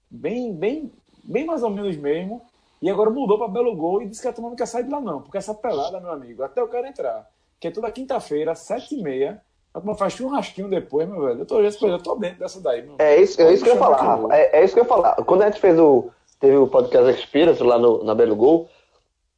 bem, 0.10 0.56
bem, 0.56 0.90
bem 1.22 1.46
mais 1.46 1.64
ou 1.64 1.70
menos 1.70 1.98
mesmo. 1.98 2.42
E 2.82 2.90
agora 2.90 3.10
mudou 3.10 3.38
para 3.38 3.50
Belo 3.50 3.76
Gol 3.76 4.04
e 4.04 4.08
disse 4.08 4.22
que 4.22 4.28
a 4.30 4.32
turma 4.32 4.52
não 4.52 4.56
quer 4.56 4.68
sair 4.68 4.86
de 4.86 4.90
lá, 4.90 5.02
não. 5.02 5.22
Porque 5.22 5.38
essa 5.38 5.54
pelada, 5.54 6.00
meu 6.00 6.14
amigo, 6.14 6.44
até 6.44 6.62
eu 6.62 6.70
quero 6.70 6.88
entrar. 6.88 7.30
Que 7.62 7.68
é 7.68 7.72
toda 7.72 7.91
quinta-feira, 7.91 8.55
sete 8.55 8.95
e 8.95 9.03
meia. 9.03 9.39
A 9.72 9.80
turma 9.80 9.95
faz 9.95 10.14
churrasquinho 10.14 10.68
depois, 10.68 11.07
meu 11.07 11.22
velho. 11.22 11.39
Eu 11.41 11.45
tô, 11.45 11.62
eu 11.62 11.99
tô 12.01 12.16
dentro 12.16 12.39
dessa 12.39 12.59
daí, 12.59 12.82
meu. 12.82 12.95
É 12.97 13.22
isso, 13.22 13.39
é 13.39 13.53
isso 13.53 13.64
que 13.64 13.70
eu 13.70 13.76
ia 13.76 13.80
falar, 13.80 14.01
Rafa. 14.01 14.36
É, 14.36 14.59
é, 14.59 14.66
isso 14.66 14.74
que 14.74 14.80
eu 14.80 14.84
ia 14.84 14.89
falar. 14.89 15.16
Quando 15.24 15.43
a 15.43 15.45
gente 15.45 15.59
fez 15.59 15.80
o. 15.80 16.09
Teve 16.39 16.57
o 16.57 16.68
podcast 16.68 17.12
Experience 17.12 17.62
lá 17.62 17.78
no, 17.78 18.03
na 18.03 18.16
Belo 18.16 18.36
Gol. 18.36 18.68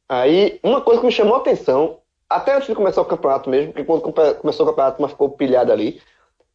Aí, 0.08 0.58
uma 0.62 0.80
coisa 0.80 1.02
que 1.02 1.06
me 1.06 1.12
chamou 1.12 1.34
a 1.34 1.38
atenção, 1.38 1.98
até 2.28 2.54
antes 2.54 2.66
de 2.66 2.74
começar 2.74 3.02
o 3.02 3.04
campeonato 3.04 3.50
mesmo, 3.50 3.72
porque 3.72 3.84
quando 3.84 4.10
começou 4.40 4.64
o 4.64 4.70
campeonato, 4.70 5.02
mas 5.02 5.10
ficou 5.10 5.28
pilhada 5.28 5.70
ali. 5.70 6.00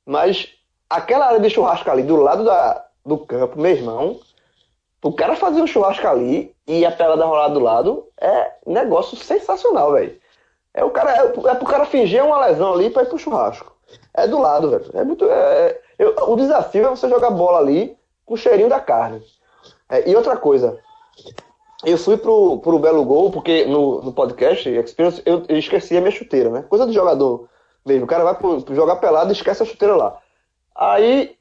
Mas 0.03 0.49
aquela 0.89 1.27
área 1.27 1.39
de 1.39 1.51
churrasco 1.51 1.89
ali, 1.91 2.01
do 2.01 2.15
lado 2.15 2.43
da, 2.43 2.83
do 3.05 3.19
campo, 3.19 3.61
meu 3.61 3.71
irmão, 3.71 4.19
o 5.03 5.13
cara 5.13 5.35
fazer 5.35 5.61
um 5.61 5.67
churrasco 5.67 6.07
ali 6.07 6.55
e 6.67 6.83
a 6.83 6.91
pelada 6.91 7.25
rolar 7.25 7.49
do 7.49 7.59
lado 7.59 8.07
é 8.19 8.53
negócio 8.65 9.15
sensacional, 9.15 9.93
velho. 9.93 10.19
É 10.73 10.83
o 10.83 10.91
cara, 10.91 11.11
é, 11.11 11.49
é 11.49 11.55
pro 11.55 11.65
cara 11.65 11.85
fingir 11.85 12.23
uma 12.23 12.45
lesão 12.45 12.73
ali 12.73 12.89
pra 12.89 13.03
ir 13.03 13.07
pro 13.07 13.17
churrasco. 13.17 13.75
É 14.13 14.27
do 14.27 14.39
lado, 14.39 14.69
velho. 14.69 14.85
É 14.93 15.03
muito. 15.03 15.25
É, 15.25 15.79
eu, 15.97 16.15
o 16.27 16.35
desafio 16.35 16.85
é 16.85 16.89
você 16.89 17.09
jogar 17.09 17.31
bola 17.31 17.59
ali 17.59 17.97
com 18.25 18.35
o 18.35 18.37
cheirinho 18.37 18.69
da 18.69 18.79
carne. 18.79 19.21
É, 19.89 20.09
e 20.09 20.15
outra 20.15 20.37
coisa, 20.37 20.79
eu 21.83 21.97
fui 21.97 22.17
pro, 22.17 22.59
pro 22.59 22.79
Belo 22.79 23.03
Gol, 23.03 23.31
porque 23.31 23.65
no, 23.65 24.01
no 24.01 24.13
podcast 24.13 24.69
Experience 24.69 25.21
eu, 25.25 25.43
eu, 25.47 25.57
esqueci 25.57 25.97
a 25.97 26.01
minha 26.01 26.11
chuteira, 26.11 26.49
né? 26.49 26.63
Coisa 26.69 26.85
de 26.85 26.93
jogador 26.93 27.47
mesmo. 27.85 28.05
O 28.05 28.07
cara 28.07 28.23
vai 28.23 28.35
pro 28.35 28.63
jogar 28.75 28.97
pelado 28.97 29.31
e 29.31 29.33
esquece 29.33 29.63
a 29.63 29.65
chuteira 29.65 29.95
lá. 29.95 30.17
Aí 30.75 31.35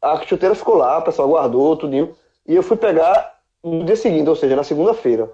a 0.00 0.20
chuteira 0.26 0.54
ficou 0.54 0.74
lá, 0.74 0.98
o 0.98 1.02
pessoal 1.02 1.28
guardou, 1.28 1.76
tudinho. 1.76 2.14
E 2.46 2.54
eu 2.54 2.62
fui 2.62 2.76
pegar 2.76 3.38
no 3.62 3.84
dia 3.84 3.96
seguinte, 3.96 4.28
ou 4.28 4.36
seja, 4.36 4.56
na 4.56 4.64
segunda-feira. 4.64 5.32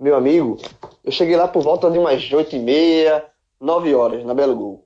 Meu 0.00 0.14
amigo, 0.14 0.58
eu 1.02 1.10
cheguei 1.10 1.36
lá 1.36 1.48
por 1.48 1.62
volta 1.62 1.90
de 1.90 1.98
umas 1.98 2.32
8 2.32 2.54
e 2.54 2.58
meia, 2.60 3.26
9 3.60 3.94
horas, 3.94 4.24
na 4.24 4.32
Belo 4.32 4.54
Gol. 4.54 4.84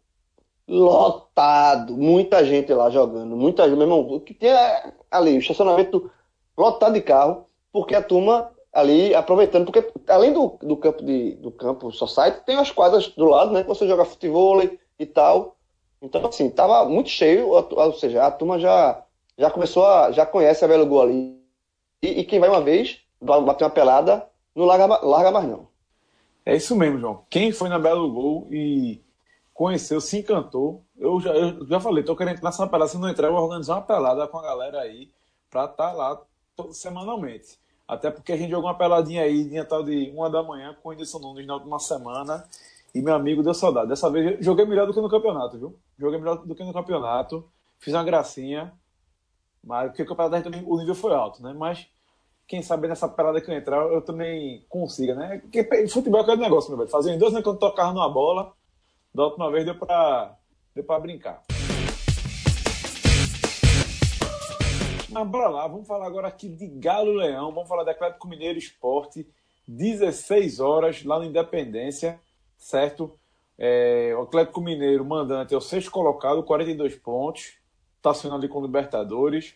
Lotado, 0.67 1.97
muita 1.97 2.45
gente 2.45 2.73
lá 2.73 2.89
jogando, 2.89 3.37
muita 3.37 3.65
gente, 3.65 3.77
meu 3.77 3.83
irmão, 3.87 4.21
que 4.21 4.33
tinha 4.33 4.95
ali, 5.11 5.37
o 5.37 5.39
estacionamento 5.39 6.11
lotado 6.57 6.95
de 6.95 7.03
carro, 7.03 7.47
porque 7.71 7.95
a 7.95 8.03
turma 8.03 8.51
ali 8.73 9.15
aproveitando, 9.15 9.71
porque 9.71 9.93
além 10.09 10.33
do, 10.33 10.57
do 10.63 10.77
campo 10.79 11.05
de, 11.05 11.35
do 11.37 11.51
campo 11.51 11.93
society, 11.93 12.41
tem 12.47 12.57
as 12.57 12.71
quadras 12.71 13.09
do 13.09 13.27
lado, 13.27 13.53
né? 13.53 13.63
Que 13.63 13.69
você 13.69 13.87
joga 13.87 14.07
futebol 14.07 14.63
e 14.99 15.07
tal. 15.07 15.57
Então, 16.01 16.25
assim, 16.27 16.49
tava 16.49 16.85
muito 16.87 17.11
cheio, 17.11 17.51
ou 17.51 17.93
seja, 17.95 18.25
a 18.25 18.31
turma 18.31 18.59
já, 18.59 19.05
já 19.37 19.51
começou 19.51 19.87
a. 19.87 20.11
já 20.11 20.25
conhece 20.25 20.65
a 20.65 20.69
Belo 20.69 20.87
Gol 20.87 21.03
ali. 21.03 21.43
E, 22.03 22.21
e, 22.21 22.25
quem 22.25 22.41
vai 22.41 22.49
uma 22.49 22.61
vez, 22.61 22.99
bater 23.21 23.65
uma 23.65 23.71
pelada, 23.71 24.27
não 24.55 24.65
larga, 24.65 24.87
larga 24.87 25.31
mais 25.31 25.49
não. 25.49 25.69
É 26.45 26.57
isso 26.57 26.75
mesmo, 26.77 26.99
João. 26.99 27.25
Quem 27.31 27.53
foi 27.53 27.69
na 27.69 27.79
Belo 27.79 28.11
Gol 28.13 28.49
e 28.51 29.01
conheceu, 29.55 30.01
se 30.01 30.19
encantou. 30.19 30.83
Eu 30.99 31.21
já, 31.21 31.33
eu 31.33 31.67
já 31.67 31.81
falei, 31.81 32.03
tô 32.03 32.17
querendo 32.17 32.43
nessa 32.43 32.67
pelada, 32.67 32.91
se 32.91 32.99
não 32.99 33.09
entrar, 33.09 33.29
eu 33.29 33.33
vou 33.33 33.43
organizar 33.43 33.77
uma 33.77 33.83
pelada 33.83 34.27
com 34.27 34.39
a 34.39 34.43
galera 34.43 34.81
aí 34.81 35.11
pra 35.51 35.65
estar 35.65 35.91
tá 35.91 35.93
lá 35.93 36.21
semanalmente. 36.73 37.59
Até 37.87 38.11
porque 38.11 38.33
a 38.33 38.37
gente 38.37 38.51
jogou 38.51 38.69
uma 38.69 38.77
peladinha 38.77 39.23
aí, 39.23 39.45
dia 39.45 39.65
tal 39.65 39.83
de 39.83 40.11
uma 40.15 40.31
da 40.31 40.43
manhã, 40.43 40.77
com 40.83 40.89
o 40.89 40.93
Edson 40.93 41.19
Nunes 41.19 41.47
na 41.47 41.55
última 41.55 41.79
semana. 41.79 42.45
E 42.95 43.01
meu 43.01 43.15
amigo 43.15 43.43
deu 43.43 43.55
saudade. 43.55 43.89
Dessa 43.89 44.11
vez 44.11 44.45
joguei 44.45 44.65
melhor 44.65 44.87
do 44.87 44.93
que 44.93 45.01
no 45.01 45.09
campeonato, 45.09 45.59
viu? 45.59 45.79
Joguei 45.99 46.19
melhor 46.19 46.37
do 46.37 46.55
que 46.55 46.65
no 46.65 46.73
campeonato. 46.73 47.49
Fiz 47.79 47.95
uma 47.95 48.05
gracinha. 48.05 48.73
Mas 49.63 49.89
porque 49.89 50.03
o 50.03 50.07
campeonato 50.07 50.49
o 50.67 50.79
nível 50.79 50.95
foi 50.95 51.15
alto, 51.15 51.43
né? 51.43 51.53
Mas 51.53 51.87
quem 52.53 52.61
sabe 52.61 52.87
nessa 52.87 53.09
pelada 53.09 53.41
que 53.41 53.51
eu 53.51 53.57
entrar, 53.57 53.79
eu 53.91 54.03
também 54.03 54.63
consiga, 54.69 55.15
né? 55.15 55.39
Porque 55.39 55.89
futebol 55.89 56.21
é 56.21 56.23
aquele 56.23 56.43
negócio, 56.43 56.69
meu 56.69 56.77
velho. 56.77 56.91
Fazia 56.91 57.17
dois 57.17 57.33
anos 57.33 57.43
quando 57.43 57.59
tocava 57.59 57.95
numa 57.95 58.11
bola, 58.11 58.53
da 59.15 59.25
última 59.25 59.51
vez 59.51 59.65
deu 59.65 59.75
pra, 59.75 60.37
deu 60.75 60.85
pra 60.85 61.01
brincar. 61.01 61.43
Mas 65.09 65.29
bora 65.29 65.49
lá, 65.49 65.67
vamos 65.67 65.89
falar 65.89 66.07
agora 66.07 66.29
aqui 66.29 66.47
de 66.51 66.69
Galo 66.69 67.13
Leão, 67.13 67.55
vamos 67.55 67.71
falar 67.71 67.85
de 67.85 67.91
Atlético 67.91 68.29
Mineiro 68.29 68.59
Esporte, 68.59 69.27
16 69.67 70.61
horas 70.61 71.03
lá 71.05 71.19
no 71.19 71.25
Independência, 71.25 72.21
certo? 72.59 73.19
É, 73.57 74.15
o 74.15 74.25
Atlético 74.25 74.61
Mineiro, 74.61 75.07
mandante, 75.07 75.55
é 75.55 75.57
o 75.57 75.61
sexto 75.63 75.91
colocado, 75.91 76.43
42 76.43 76.97
pontos, 76.97 77.55
está 77.97 78.13
sendo 78.13 78.35
ali 78.35 78.47
com 78.47 78.59
o 78.59 78.67
Libertadores. 78.67 79.55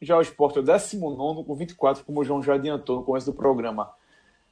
Já 0.00 0.16
o 0.16 0.22
Esporte 0.22 0.58
é 0.58 0.60
o 0.60 0.64
19 0.64 1.44
com 1.44 1.54
24, 1.54 2.04
como 2.04 2.20
o 2.20 2.24
João 2.24 2.42
já 2.42 2.54
adiantou 2.54 2.96
no 2.96 3.04
começo 3.04 3.30
do 3.30 3.36
programa. 3.36 3.92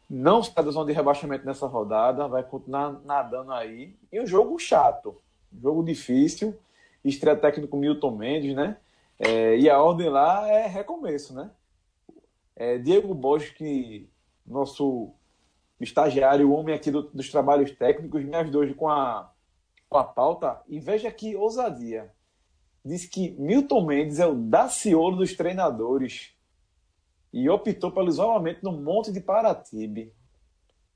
Não 0.09 0.41
está 0.41 0.63
da 0.63 0.71
zona 0.71 0.87
de 0.87 0.93
rebaixamento 0.93 1.47
nessa 1.47 1.67
rodada, 1.67 2.29
vai 2.29 2.43
continuar 2.43 3.01
nadando 3.05 3.53
aí. 3.53 3.95
E 4.13 4.21
um 4.21 4.27
jogo 4.27 4.59
chato, 4.59 5.21
jogo 5.61 5.83
difícil, 5.83 6.57
estreia 7.05 7.37
técnico 7.37 7.77
Milton 7.77 8.13
Mendes, 8.13 8.55
né? 8.55 8.77
É, 9.19 9.57
e 9.57 9.71
a 9.71 9.81
ordem 9.81 10.09
lá 10.09 10.49
é 10.49 10.67
recomeço, 10.67 11.35
né? 11.35 11.51
É, 12.55 12.79
Diego 12.79 13.15
Borges, 13.15 13.51
que 13.51 14.09
nosso 14.47 15.11
estagiário, 15.81 16.49
o 16.49 16.53
homem 16.53 16.75
aqui 16.75 16.91
do, 16.91 17.03
dos 17.03 17.31
trabalhos 17.31 17.71
técnicos, 17.71 18.25
me 18.25 18.35
ajudou 18.37 18.75
com 18.75 18.89
a, 18.89 19.31
com 19.89 19.99
a 19.99 20.05
pauta. 20.05 20.61
E 20.69 20.81
veja 20.81 21.11
que 21.11 21.37
ousadia. 21.37 22.11
Diz 22.87 23.05
que 23.05 23.33
Milton 23.33 23.85
Mendes 23.85 24.21
é 24.21 24.27
o 24.27 24.35
Daciolo 24.35 25.17
dos 25.17 25.35
treinadores 25.35 26.31
e 27.33 27.51
optou 27.51 27.91
pelo 27.91 28.09
isolamento 28.09 28.61
no 28.63 28.71
Monte 28.71 29.11
de 29.11 29.21
Paratibe. 29.21 30.13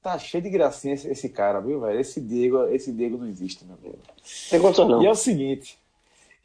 Tá 0.00 0.16
cheio 0.16 0.42
de 0.42 0.50
gracinha 0.50 0.94
esse, 0.94 1.08
esse 1.08 1.28
cara, 1.28 1.60
viu, 1.60 1.80
velho? 1.80 1.98
Esse 1.98 2.20
Diego, 2.20 2.64
esse 2.68 2.92
Diego 2.92 3.18
não 3.18 3.26
existe, 3.26 3.64
meu 3.64 3.74
amigo. 3.74 3.98
Tem 4.48 4.60
condição 4.60 4.88
não. 4.88 5.02
E 5.02 5.06
é 5.06 5.10
o 5.10 5.16
seguinte, 5.16 5.80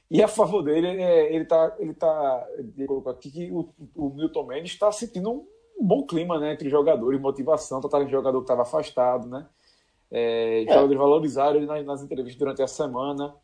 e 0.09 0.23
a 0.23 0.27
favor 0.27 0.63
dele, 0.63 0.87
é, 0.87 1.33
ele 1.33 1.43
está 1.43 1.75
ele 1.77 1.93
tá, 1.93 2.47
ele 2.57 2.87
colocou 2.87 3.11
aqui 3.11 3.29
que 3.29 3.51
o, 3.51 3.69
o 3.95 4.09
Milton 4.09 4.45
Mendes 4.45 4.71
está 4.71 4.91
sentindo 4.91 5.31
um, 5.31 5.45
bom 5.79 6.05
clima 6.07 6.39
né, 6.39 6.53
entre 6.53 6.69
jogadores, 6.69 7.21
motivação, 7.21 7.81
tá 7.81 8.03
de 8.03 8.09
jogador 8.09 8.39
que 8.39 8.45
estava 8.45 8.63
afastado, 8.63 9.27
né? 9.27 9.45
É, 10.09 10.63
é. 10.63 10.67
Jogadores 10.67 10.97
valorizaram 10.97 11.57
ele 11.57 11.65
nas, 11.67 11.85
nas, 11.85 12.01
entrevistas 12.01 12.39
durante 12.39 12.61
a 12.61 12.67
semana, 12.67 13.35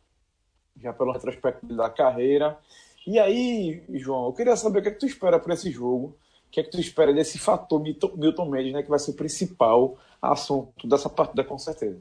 já 0.82 0.92
pelo 0.92 1.12
retrospecto 1.12 1.66
da 1.66 1.88
carreira. 1.88 2.58
E 3.06 3.18
aí, 3.18 3.82
João, 3.94 4.26
eu 4.26 4.32
queria 4.32 4.56
saber 4.56 4.78
o 4.78 4.82
que 4.82 4.88
é 4.88 4.92
que 4.92 4.98
tu 4.98 5.06
espera 5.06 5.38
para 5.38 5.54
esse 5.54 5.70
jogo, 5.70 6.16
o 6.48 6.50
que 6.50 6.60
é 6.60 6.62
que 6.62 6.70
tu 6.70 6.80
espera 6.80 7.12
desse 7.12 7.38
fator 7.38 7.80
Milton, 7.80 8.12
Milton 8.16 8.46
Mendes, 8.46 8.72
né, 8.72 8.82
que 8.82 8.90
vai 8.90 8.98
ser 8.98 9.12
o 9.12 9.14
principal 9.14 9.96
assunto 10.20 10.86
dessa 10.86 11.08
partida, 11.08 11.42
com 11.42 11.58
certeza. 11.58 11.98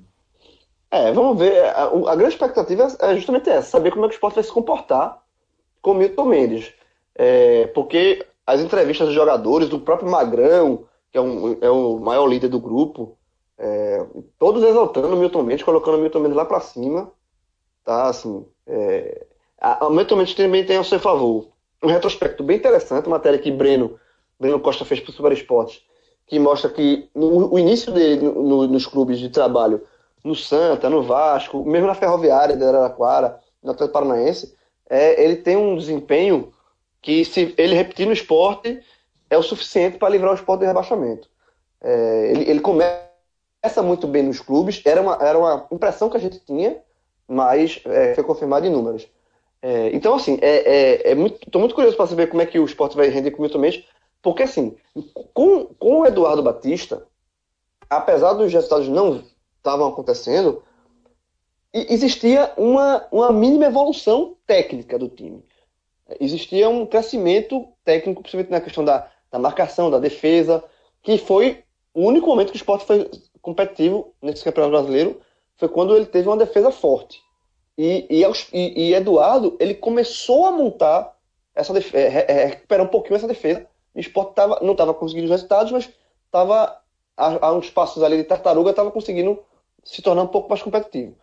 É, 0.91 1.11
vamos 1.11 1.39
ver. 1.39 1.63
A, 1.65 1.85
a, 1.85 2.15
grande 2.15 2.33
expectativa 2.33 2.87
é 2.99 3.15
justamente 3.15 3.49
essa, 3.49 3.69
saber 3.69 3.91
como 3.91 4.05
é 4.05 4.09
que 4.09 4.15
o 4.15 4.17
esporte 4.17 4.35
vai 4.35 4.43
se 4.43 4.51
comportar 4.51 5.23
com 5.81 5.93
Milton 5.93 6.25
Mendes. 6.25 6.73
É, 7.15 7.67
porque 7.67 8.25
as 8.45 8.59
entrevistas 8.59 9.07
dos 9.07 9.15
jogadores, 9.15 9.69
do 9.69 9.79
próprio 9.79 10.09
Magrão, 10.09 10.85
que 11.11 11.17
é, 11.17 11.21
um, 11.21 11.57
é 11.61 11.69
o 11.69 11.97
maior 11.99 12.27
líder 12.27 12.49
do 12.49 12.59
grupo, 12.59 13.17
é, 13.57 14.05
todos 14.37 14.63
exaltando 14.63 15.15
o 15.15 15.17
Milton 15.17 15.43
Mendes, 15.43 15.63
colocando 15.63 15.97
o 15.97 16.01
Milton 16.01 16.19
Mendes 16.19 16.35
lá 16.35 16.45
para 16.45 16.59
cima. 16.59 17.11
Tá, 17.83 18.09
assim, 18.09 18.45
é, 18.71 19.25
Mendes 19.89 20.33
também 20.33 20.65
tem 20.65 20.77
ao 20.77 20.83
seu 20.83 20.99
favor 20.99 21.47
um 21.83 21.87
retrospecto 21.87 22.43
bem 22.43 22.57
interessante, 22.57 23.09
matéria 23.09 23.39
que 23.39 23.51
Breno, 23.51 23.99
Breno 24.39 24.59
Costa 24.59 24.85
fez 24.85 24.99
para 24.99 25.09
o 25.09 25.13
Super 25.13 25.31
Esportes, 25.31 25.81
que 26.27 26.39
mostra 26.39 26.69
que 26.69 27.09
no, 27.13 27.53
o 27.53 27.59
início 27.59 27.91
dele 27.91 28.21
no, 28.21 28.67
nos 28.67 28.85
clubes 28.85 29.19
de 29.19 29.29
trabalho 29.29 29.81
no 30.23 30.35
Santa, 30.35 30.89
no 30.89 31.01
Vasco, 31.01 31.65
mesmo 31.65 31.87
na 31.87 31.95
Ferroviária 31.95 32.55
de 32.55 32.63
Araraquara, 32.63 33.39
no 33.61 33.71
Atlético 33.71 33.93
Paranaense, 33.93 34.55
é, 34.89 35.23
ele 35.23 35.37
tem 35.37 35.57
um 35.57 35.75
desempenho 35.75 36.53
que, 37.01 37.25
se 37.25 37.53
ele 37.57 37.73
repetir 37.73 38.05
no 38.05 38.13
esporte, 38.13 38.79
é 39.29 39.37
o 39.37 39.43
suficiente 39.43 39.97
para 39.97 40.09
livrar 40.09 40.31
o 40.31 40.35
esporte 40.35 40.59
do 40.59 40.67
rebaixamento. 40.67 41.27
É, 41.81 42.31
ele, 42.31 42.49
ele 42.49 42.59
começa 42.59 43.81
muito 43.83 44.05
bem 44.05 44.21
nos 44.21 44.39
clubes, 44.39 44.81
era 44.85 45.01
uma, 45.01 45.15
era 45.15 45.37
uma 45.37 45.65
impressão 45.71 46.09
que 46.09 46.17
a 46.17 46.19
gente 46.19 46.39
tinha, 46.39 46.77
mas 47.31 47.81
é, 47.85 48.13
foi 48.13 48.23
confirmado 48.25 48.67
em 48.67 48.69
números. 48.69 49.07
É, 49.61 49.89
então, 49.95 50.15
assim, 50.15 50.37
é, 50.41 51.07
é, 51.07 51.11
é 51.11 51.15
muito, 51.15 51.39
estou 51.45 51.61
muito 51.61 51.73
curioso 51.73 51.95
para 51.95 52.07
saber 52.07 52.27
como 52.27 52.41
é 52.41 52.45
que 52.45 52.59
o 52.59 52.65
esporte 52.65 52.97
vai 52.97 53.07
render 53.07 53.31
com 53.31 53.37
o 53.37 53.41
Milton 53.41 53.59
Mendes, 53.59 53.85
porque, 54.21 54.43
assim, 54.43 54.75
com, 55.33 55.65
com 55.65 55.99
o 55.99 56.05
Eduardo 56.05 56.43
Batista, 56.43 57.07
apesar 57.89 58.33
dos 58.33 58.51
resultados 58.51 58.89
não 58.89 59.23
estavam 59.57 59.87
acontecendo, 59.87 60.61
existia 61.73 62.51
uma, 62.57 63.07
uma 63.11 63.31
mínima 63.31 63.65
evolução 63.65 64.35
técnica 64.45 64.99
do 64.99 65.07
time. 65.07 65.41
Existia 66.19 66.67
um 66.67 66.85
crescimento 66.85 67.65
técnico, 67.85 68.21
principalmente 68.21 68.51
na 68.51 68.59
questão 68.59 68.83
da, 68.83 69.09
da 69.31 69.39
marcação, 69.39 69.89
da 69.89 69.99
defesa, 69.99 70.61
que 71.01 71.17
foi 71.17 71.63
o 71.93 72.01
único 72.05 72.27
momento 72.27 72.51
que 72.51 72.57
o 72.57 72.57
esporte 72.57 72.85
foi 72.85 73.09
competitivo 73.41 74.13
nesse 74.21 74.43
campeonato 74.43 74.71
brasileiro 74.71 75.21
foi 75.61 75.69
quando 75.69 75.95
ele 75.95 76.07
teve 76.07 76.27
uma 76.27 76.37
defesa 76.37 76.71
forte. 76.71 77.21
E, 77.77 78.07
e, 78.09 78.23
e, 78.51 78.89
e 78.89 78.93
Eduardo, 78.95 79.55
ele 79.59 79.75
começou 79.75 80.47
a 80.47 80.51
montar 80.51 81.15
essa 81.53 81.71
defesa, 81.71 81.97
é, 81.97 82.25
é, 82.27 82.45
recuperar 82.45 82.83
um 82.83 82.89
pouquinho 82.89 83.15
essa 83.15 83.27
defesa. 83.27 83.67
O 83.93 83.99
esporte 83.99 84.33
tava, 84.33 84.59
não 84.63 84.71
estava 84.71 84.91
conseguindo 84.91 85.25
os 85.25 85.31
resultados, 85.31 85.71
mas 85.71 85.87
estava 86.25 86.81
a, 87.15 87.47
a 87.47 87.53
uns 87.53 87.69
passos 87.69 88.01
ali 88.01 88.17
de 88.17 88.23
tartaruga, 88.23 88.71
estava 88.71 88.89
conseguindo 88.89 89.39
se 89.83 90.01
tornar 90.01 90.23
um 90.23 90.27
pouco 90.27 90.49
mais 90.49 90.63
competitivo. 90.63 91.15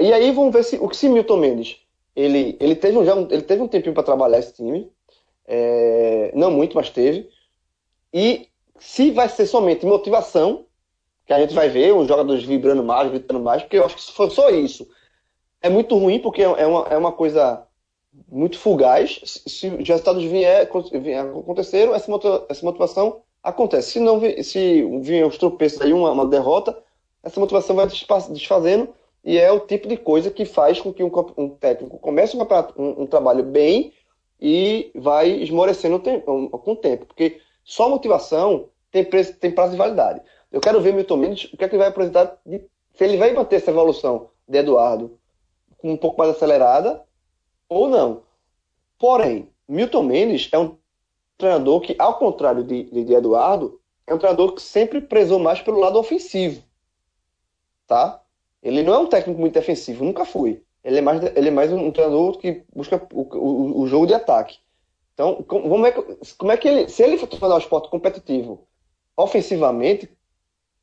E 0.00 0.12
aí 0.12 0.32
vamos 0.32 0.52
ver 0.52 0.64
se 0.64 0.76
o 0.76 0.88
que 0.88 0.96
se 0.96 1.08
Milton 1.08 1.36
Mendes 1.36 1.76
ele, 2.14 2.56
ele, 2.58 2.74
teve 2.74 2.98
um, 2.98 3.04
já 3.04 3.14
um, 3.14 3.28
ele 3.30 3.42
teve 3.42 3.62
um 3.62 3.68
tempinho 3.68 3.94
para 3.94 4.02
trabalhar 4.02 4.40
esse 4.40 4.52
time, 4.52 4.90
é, 5.46 6.32
não 6.34 6.50
muito, 6.50 6.74
mas 6.74 6.90
teve. 6.90 7.30
E 8.12 8.48
se 8.80 9.12
vai 9.12 9.28
ser 9.28 9.46
somente 9.46 9.86
motivação, 9.86 10.66
que 11.30 11.34
a 11.34 11.38
gente 11.38 11.54
vai 11.54 11.68
ver 11.68 11.94
os 11.94 12.08
jogadores 12.08 12.42
vibrando 12.42 12.82
mais, 12.82 13.08
gritando 13.08 13.38
mais, 13.38 13.62
porque 13.62 13.78
eu 13.78 13.84
acho 13.84 13.94
que 13.94 14.02
se 14.02 14.10
for 14.10 14.28
só 14.32 14.50
isso, 14.50 14.88
é 15.62 15.70
muito 15.70 15.96
ruim, 15.96 16.18
porque 16.18 16.42
é 16.42 16.66
uma, 16.66 16.88
é 16.88 16.96
uma 16.96 17.12
coisa 17.12 17.64
muito 18.28 18.58
fugaz. 18.58 19.20
Se 19.46 19.68
os 19.68 19.88
resultados 19.88 20.24
vier, 20.24 20.68
vier 21.00 21.24
aconteceram, 21.24 21.94
essa, 21.94 22.10
essa 22.48 22.66
motivação 22.66 23.22
acontece. 23.44 23.92
Se 23.92 24.00
não 24.00 24.20
se 24.42 24.82
vier 25.02 25.24
os 25.24 25.38
tropeços 25.38 25.80
aí, 25.80 25.92
uma, 25.92 26.10
uma 26.10 26.26
derrota, 26.26 26.76
essa 27.22 27.38
motivação 27.38 27.76
vai 27.76 27.86
desfazendo 27.86 28.92
e 29.22 29.38
é 29.38 29.52
o 29.52 29.60
tipo 29.60 29.86
de 29.86 29.96
coisa 29.96 30.32
que 30.32 30.44
faz 30.44 30.80
com 30.80 30.92
que 30.92 31.04
um, 31.04 31.12
um 31.36 31.50
técnico 31.50 31.96
comece 32.00 32.36
um, 32.36 32.40
um, 32.76 33.02
um, 33.02 33.06
trabalho 33.06 33.44
bem 33.44 33.92
e 34.40 34.90
vai 34.96 35.30
esmorecendo 35.30 36.00
com 36.00 36.50
o 36.52 36.74
tempo, 36.76 37.06
porque 37.06 37.40
só 37.62 37.88
motivação 37.88 38.68
tem, 38.90 39.04
preço, 39.04 39.34
tem 39.34 39.52
prazo 39.52 39.70
de 39.70 39.78
validade. 39.78 40.20
Eu 40.50 40.60
quero 40.60 40.80
ver 40.80 40.92
Milton 40.92 41.16
Mendes, 41.16 41.52
o 41.52 41.56
que 41.56 41.64
é 41.64 41.68
que 41.68 41.74
ele 41.74 41.82
vai 41.82 41.88
apresentar, 41.88 42.38
de, 42.44 42.58
se 42.94 43.04
ele 43.04 43.16
vai 43.16 43.32
manter 43.32 43.56
essa 43.56 43.70
evolução 43.70 44.30
de 44.48 44.58
Eduardo 44.58 45.18
um 45.82 45.96
pouco 45.96 46.18
mais 46.18 46.30
acelerada 46.30 47.02
ou 47.68 47.88
não. 47.88 48.22
Porém, 48.98 49.48
Milton 49.66 50.02
Mendes 50.02 50.48
é 50.52 50.58
um 50.58 50.76
treinador 51.38 51.80
que, 51.80 51.94
ao 51.98 52.18
contrário 52.18 52.62
de, 52.62 52.84
de, 52.84 53.14
Eduardo, 53.14 53.80
é 54.06 54.12
um 54.12 54.18
treinador 54.18 54.52
que 54.52 54.60
sempre 54.60 55.00
prezou 55.00 55.38
mais 55.38 55.62
pelo 55.62 55.78
lado 55.78 55.98
ofensivo 55.98 56.62
tá? 57.90 58.22
Ele 58.62 58.84
não 58.84 58.94
é 58.94 58.98
um 58.98 59.06
técnico 59.06 59.40
muito 59.40 59.54
defensivo, 59.54 60.04
nunca 60.04 60.24
foi. 60.24 60.62
Ele 60.84 60.98
é 60.98 61.00
mais, 61.00 61.22
ele 61.36 61.48
é 61.48 61.50
mais 61.50 61.72
um 61.72 61.90
treinador 61.90 62.38
que 62.38 62.62
busca 62.72 63.04
o, 63.12 63.22
o, 63.22 63.80
o 63.80 63.86
jogo 63.88 64.06
de 64.06 64.14
ataque. 64.14 64.58
Então, 65.12 65.42
como 65.42 65.84
é, 65.84 65.90
que, 65.90 66.00
como 66.38 66.52
é 66.52 66.56
que 66.56 66.68
ele, 66.68 66.88
se 66.88 67.02
ele 67.02 67.18
for 67.18 67.26
tornar 67.26 67.56
o 67.56 67.58
esporte 67.58 67.90
competitivo 67.90 68.64
ofensivamente, 69.16 70.08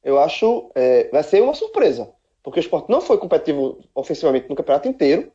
eu 0.04 0.20
acho 0.20 0.72
é, 0.76 1.10
vai 1.10 1.24
ser 1.24 1.41
uma 1.41 1.54
surpresa. 1.54 2.10
Porque 2.43 2.60
o 2.60 2.62
esporte 2.62 2.89
não 2.89 3.02
foi 3.02 3.18
competitivo 3.18 3.80
ofensivamente 3.93 4.50
no 4.50 4.56
campeonato 4.56 4.88
inteiro. 4.88 5.32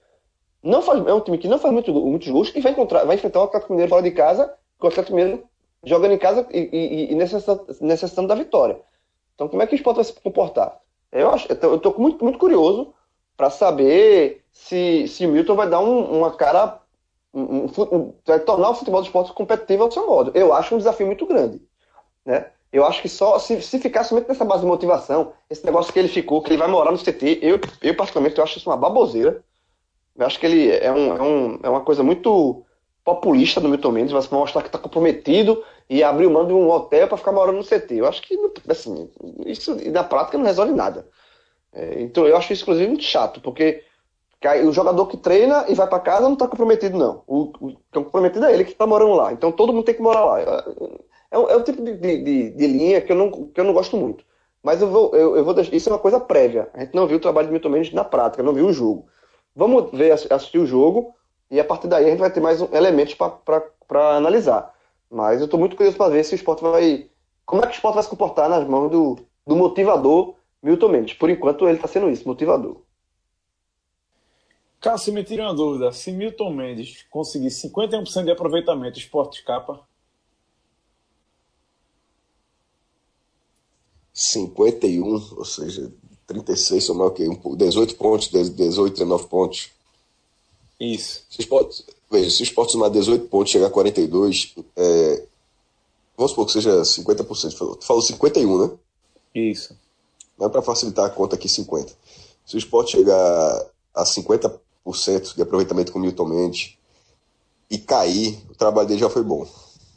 Não 0.63 0.81
faz, 0.81 1.07
é 1.07 1.13
um 1.13 1.21
time 1.21 1.37
que 1.39 1.49
não 1.49 1.59
faz 1.59 1.73
muito, 1.73 1.93
muitos 1.93 2.29
gols 2.29 2.53
e 2.55 2.61
vai, 2.61 2.73
encontrar, 2.73 3.05
vai 3.05 3.17
enfrentar 3.17 3.41
o 3.41 3.45
Atlético 3.45 3.73
Mineiro 3.73 3.91
fora 3.91 4.03
de 4.03 4.13
casa, 4.13 4.55
com 4.79 4.87
o 4.87 4.91
Atlético 4.91 5.17
Mineiro 5.17 5.45
jogando 5.85 6.13
em 6.13 6.19
casa 6.19 6.47
e, 6.51 6.69
e, 6.73 7.13
e 7.13 7.15
necessitando, 7.15 7.67
necessitando 7.81 8.29
da 8.29 8.35
vitória. 8.35 8.81
Então, 9.35 9.49
como 9.49 9.63
é 9.63 9.67
que 9.67 9.75
o 9.75 9.77
esporte 9.77 9.97
vai 9.97 10.05
se 10.05 10.13
comportar? 10.15 10.79
Eu 11.11 11.31
acho, 11.31 11.49
eu 11.51 11.77
estou 11.77 11.99
muito, 11.99 12.25
muito 12.25 12.39
curioso 12.39 12.95
para 13.37 13.51
saber 13.51 14.45
se, 14.53 15.09
se 15.09 15.27
o 15.27 15.31
Milton 15.31 15.57
vai 15.57 15.69
dar 15.69 15.81
um, 15.81 16.19
uma 16.19 16.31
cara, 16.31 16.81
um, 17.35 17.67
um, 17.67 18.15
vai 18.25 18.41
tornar 18.41 18.71
o 18.71 18.75
futebol 18.75 19.01
do 19.01 19.07
esporte 19.07 19.33
competitivo 19.33 19.83
ao 19.83 19.91
seu 19.91 20.07
modo. 20.07 20.31
Eu 20.35 20.55
acho 20.55 20.75
um 20.75 20.79
desafio 20.79 21.07
muito 21.07 21.27
grande, 21.27 21.61
né? 22.25 22.52
Eu 22.73 22.87
acho 22.87 23.03
que 23.03 23.09
só 23.09 23.39
se, 23.39 23.61
se 23.61 23.79
ficar 23.79 24.03
somente 24.03 24.29
nessa 24.29 24.45
base 24.45 24.63
de 24.63 24.67
motivação, 24.67 25.33
esse 25.51 25.65
negócio 25.65 25.93
que 25.93 25.99
ele 25.99 26.09
ficou, 26.09 26.43
que 26.43 26.51
ele 26.51 26.57
vai 26.57 26.69
morar 26.69 26.91
no 26.91 26.99
CT, 26.99 27.41
eu, 27.43 27.61
eu 27.83 27.95
particularmente 27.95 28.39
eu 28.39 28.45
acho 28.45 28.59
isso 28.59 28.71
uma 28.71 28.77
baboseira. 28.77 29.45
Eu 30.17 30.27
acho 30.27 30.41
que 30.41 30.47
ele 30.47 30.71
é, 30.71 30.91
um, 30.91 31.17
é, 31.17 31.23
um, 31.23 31.61
é 31.63 31.69
uma 31.69 31.83
coisa 31.83 32.03
muito 32.03 32.65
populista 33.05 33.61
do 33.61 33.69
Milton 33.69 33.91
Mendes, 33.91 34.13
vai 34.13 34.23
mostrar 34.31 34.63
que 34.63 34.69
está 34.69 34.79
comprometido 34.79 35.63
e 35.91 36.03
abrir 36.03 36.29
mão 36.29 36.47
de 36.47 36.53
um 36.53 36.71
hotel 36.71 37.09
para 37.09 37.19
ficar 37.19 37.33
morando 37.33 37.59
no 37.59 37.65
CT. 37.65 37.97
Eu 37.97 38.07
acho 38.07 38.23
que, 38.23 38.39
assim, 38.69 39.11
isso 39.45 39.77
na 39.91 40.05
prática 40.05 40.39
não 40.39 40.45
resolve 40.45 40.73
nada. 40.73 41.07
É, 41.73 42.01
então 42.01 42.27
eu 42.27 42.37
acho 42.37 42.53
isso, 42.53 42.63
inclusive, 42.63 42.89
muito 42.89 43.05
chato, 43.05 43.41
porque 43.41 43.85
o 44.65 44.73
jogador 44.73 45.07
que 45.07 45.17
treina 45.17 45.67
e 45.69 45.75
vai 45.75 45.87
para 45.87 46.01
casa 46.01 46.23
não 46.23 46.35
está 46.35 46.49
comprometido, 46.49 46.99
não. 46.99 47.23
O, 47.27 47.53
o, 47.61 47.77
comprometido 47.93 48.45
é 48.47 48.55
ele 48.55 48.65
que 48.65 48.73
está 48.73 48.87
morando 48.87 49.15
lá. 49.15 49.33
Então 49.33 49.53
todo 49.53 49.73
mundo 49.73 49.85
tem 49.85 49.95
que 49.95 50.03
morar 50.03 50.25
lá. 50.25 50.65
É, 51.33 51.37
é, 51.37 51.53
é 51.53 51.57
o 51.57 51.65
tipo 51.65 51.83
de, 51.83 51.97
de, 51.97 52.51
de, 52.51 52.67
linha 52.67 53.01
que 53.01 53.11
eu, 53.11 53.17
não, 53.17 53.31
que 53.31 53.59
eu 53.59 53.65
não 53.65 53.73
gosto 53.73 53.97
muito. 53.97 54.25
Mas 54.63 54.81
eu 54.81 54.89
vou, 54.89 55.15
eu, 55.17 55.37
eu 55.37 55.45
vou 55.45 55.55
deixar, 55.55 55.75
isso 55.75 55.89
é 55.89 55.93
uma 55.93 55.99
coisa 55.99 56.21
prévia. 56.21 56.71
A 56.75 56.81
gente 56.81 56.95
não 56.95 57.07
viu 57.07 57.17
o 57.17 57.21
trabalho 57.21 57.49
de 57.49 57.53
Milton 57.53 57.71
Mendes 57.71 57.93
na 57.93 58.05
prática, 58.05 58.43
não 58.43 58.53
viu 58.53 58.67
o 58.67 58.73
jogo. 58.73 59.07
Vamos 59.57 59.91
ver, 59.93 60.13
assistir 60.13 60.59
o 60.59 60.67
jogo 60.67 61.15
e 61.51 61.59
a 61.59 61.65
partir 61.65 61.89
daí 61.89 62.07
a 62.07 62.11
gente 62.11 62.21
vai 62.21 62.31
ter 62.31 62.41
mais 62.41 62.61
elementos 62.73 63.15
para 63.15 64.17
analisar. 64.17 64.73
Mas 65.11 65.41
eu 65.41 65.47
estou 65.47 65.59
muito 65.59 65.77
curioso 65.77 65.97
para 65.97 66.13
ver 66.13 66.25
se 66.25 66.35
o 66.35 66.37
esporte 66.37 66.63
vai. 66.63 67.11
Como 67.45 67.63
é 67.63 67.67
que 67.67 67.73
o 67.73 67.75
esporte 67.75 67.95
vai 67.95 68.03
se 68.05 68.09
comportar 68.09 68.49
nas 68.49 68.67
mãos 68.67 68.91
do, 68.91 69.19
do 69.47 69.57
motivador 69.57 70.37
Milton 70.63 70.89
Mendes. 70.89 71.15
Por 71.15 71.29
enquanto 71.29 71.67
ele 71.67 71.77
está 71.77 71.89
sendo 71.89 72.09
isso, 72.09 72.27
motivador. 72.27 72.83
Cássio, 74.81 75.13
me 75.13 75.25
tira 75.25 75.45
uma 75.45 75.55
dúvida. 75.55 75.93
Se 75.93 76.13
Milton 76.13 76.51
Mendes 76.51 77.05
conseguir 77.11 77.49
51% 77.49 78.25
de 78.25 78.31
aproveitamento, 78.31 78.97
o 78.97 79.01
esporte 79.01 79.39
escapa? 79.39 79.87
51, 84.13 85.07
ou 85.37 85.45
seja, 85.45 85.91
36, 86.27 86.85
somar 86.85 87.09
o 87.09 87.11
quê? 87.11 87.29
18 87.57 87.95
pontos, 87.97 88.29
18, 88.29 88.95
19 88.95 89.27
pontos. 89.27 89.71
Isso. 90.79 91.23
Se 91.31 91.39
o 91.39 91.43
esporte, 91.43 91.85
veja, 92.11 92.31
se 92.31 92.43
o 92.43 92.45
esporte 92.45 92.73
somar 92.73 92.91
18 92.91 93.29
pontos 93.29 93.53
chegar 93.53 93.67
a 93.67 93.71
42, 93.71 94.55
é, 94.77 95.25
vamos 96.17 96.33
supor 96.33 96.47
que 96.47 96.53
seja 96.53 96.83
50%. 96.83 97.77
Tu 97.77 97.85
falou 97.85 98.03
51, 98.03 98.67
né? 98.67 98.71
Isso. 99.35 99.77
Não 100.39 100.47
é 100.47 100.51
para 100.51 100.63
facilitar 100.63 101.07
a 101.07 101.11
conta 101.11 101.37
aqui 101.37 101.49
50. 101.49 101.93
Se 102.45 102.57
o 102.57 102.59
esporte 102.59 102.93
chegar 102.93 103.67
a 103.95 104.05
50% 104.05 105.37
de 105.37 105.43
aproveitamento 105.43 105.93
com 105.93 105.99
o 105.99 106.03
Milton 106.03 106.27
Mendes 106.27 106.77
e 107.71 107.79
cair, 107.79 108.39
o 108.51 108.55
trabalho 108.55 108.89
dele 108.89 109.01
já 109.01 109.09
foi 109.09 109.23
bom. 109.23 109.47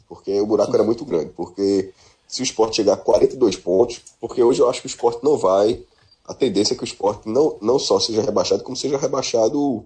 Porque 0.08 0.40
o 0.40 0.46
buraco 0.46 0.70
Sim. 0.70 0.76
era 0.76 0.84
muito 0.84 1.04
grande. 1.04 1.30
Porque 1.36 1.92
se 2.26 2.42
o 2.42 2.44
esporte 2.44 2.76
chegar 2.76 2.94
a 2.94 2.96
42 2.96 3.56
pontos, 3.56 4.00
porque 4.20 4.42
hoje 4.42 4.60
eu 4.60 4.68
acho 4.68 4.80
que 4.80 4.86
o 4.86 4.88
esporte 4.88 5.22
não 5.22 5.36
vai. 5.36 5.82
A 6.24 6.34
tendência 6.34 6.74
é 6.74 6.76
que 6.76 6.82
o 6.82 6.84
esporte 6.84 7.28
não, 7.28 7.56
não 7.60 7.78
só 7.78 8.00
seja 8.00 8.20
rebaixado, 8.20 8.64
como 8.64 8.76
seja 8.76 8.98
rebaixado 8.98 9.84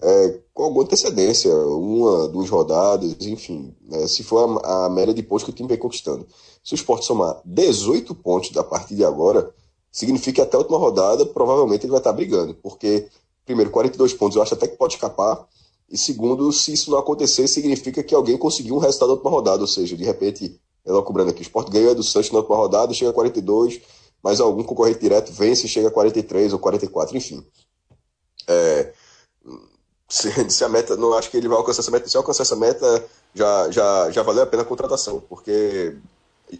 é, 0.00 0.38
com 0.54 0.62
alguma 0.62 0.84
antecedência, 0.84 1.54
uma, 1.54 2.28
duas 2.28 2.48
rodadas, 2.48 3.14
enfim. 3.26 3.74
Né, 3.82 4.06
se 4.06 4.22
for 4.22 4.60
a, 4.64 4.86
a, 4.86 4.90
média 4.90 5.12
de 5.12 5.22
pontos 5.22 5.44
que 5.44 5.50
o 5.50 5.52
time 5.52 5.68
vem 5.68 5.78
conquistando. 5.78 6.26
Se 6.62 6.74
o 6.74 6.76
esporte 6.76 7.04
somar 7.04 7.40
18 7.44 8.14
pontos 8.14 8.50
da 8.50 8.62
partir 8.62 8.94
de 8.94 9.04
agora, 9.04 9.52
significa 9.90 10.36
que 10.36 10.40
até 10.40 10.56
a 10.56 10.60
última 10.60 10.78
rodada 10.78 11.26
provavelmente 11.26 11.84
ele 11.84 11.90
vai 11.90 12.00
estar 12.00 12.12
brigando. 12.12 12.54
Porque, 12.54 13.08
primeiro, 13.44 13.70
42 13.70 14.14
pontos 14.14 14.36
eu 14.36 14.42
acho 14.42 14.54
até 14.54 14.68
que 14.68 14.76
pode 14.76 14.94
escapar. 14.94 15.46
E 15.90 15.96
segundo, 15.96 16.52
se 16.52 16.72
isso 16.72 16.90
não 16.90 16.98
acontecer, 16.98 17.48
significa 17.48 18.02
que 18.02 18.14
alguém 18.14 18.36
conseguiu 18.36 18.76
um 18.76 18.78
resultado 18.78 19.08
na 19.08 19.14
última 19.14 19.30
rodada. 19.30 19.62
Ou 19.62 19.66
seja, 19.66 19.96
de 19.96 20.04
repente, 20.04 20.60
eu 20.96 21.02
cobrando 21.02 21.30
aqui, 21.30 21.40
o 21.40 21.42
Sport 21.42 21.70
ganhou 21.70 21.94
do 21.94 22.02
Santos 22.02 22.30
na 22.30 22.38
última 22.38 22.56
rodada, 22.56 22.94
chega 22.94 23.10
a 23.10 23.14
42, 23.14 23.80
mas 24.22 24.40
algum 24.40 24.62
concorrente 24.62 25.00
direto 25.00 25.32
vence 25.32 25.66
e 25.66 25.68
chega 25.68 25.88
a 25.88 25.90
43 25.90 26.52
ou 26.52 26.58
44, 26.58 27.16
enfim. 27.16 27.44
É, 28.46 28.92
se, 30.08 30.30
se, 30.50 30.64
a 30.64 30.68
meta, 30.68 30.96
não 30.96 31.14
acho 31.14 31.30
que 31.30 31.36
ele 31.36 31.48
vai 31.48 31.58
alcançar 31.58 31.82
essa 31.82 31.90
meta. 31.90 32.08
Se 32.08 32.16
alcançar 32.16 32.42
essa 32.42 32.56
meta, 32.56 33.04
já, 33.34 33.70
já, 33.70 34.10
já 34.10 34.22
valeu 34.22 34.42
a 34.42 34.46
pena 34.46 34.62
a 34.62 34.66
contratação, 34.66 35.20
porque 35.28 35.96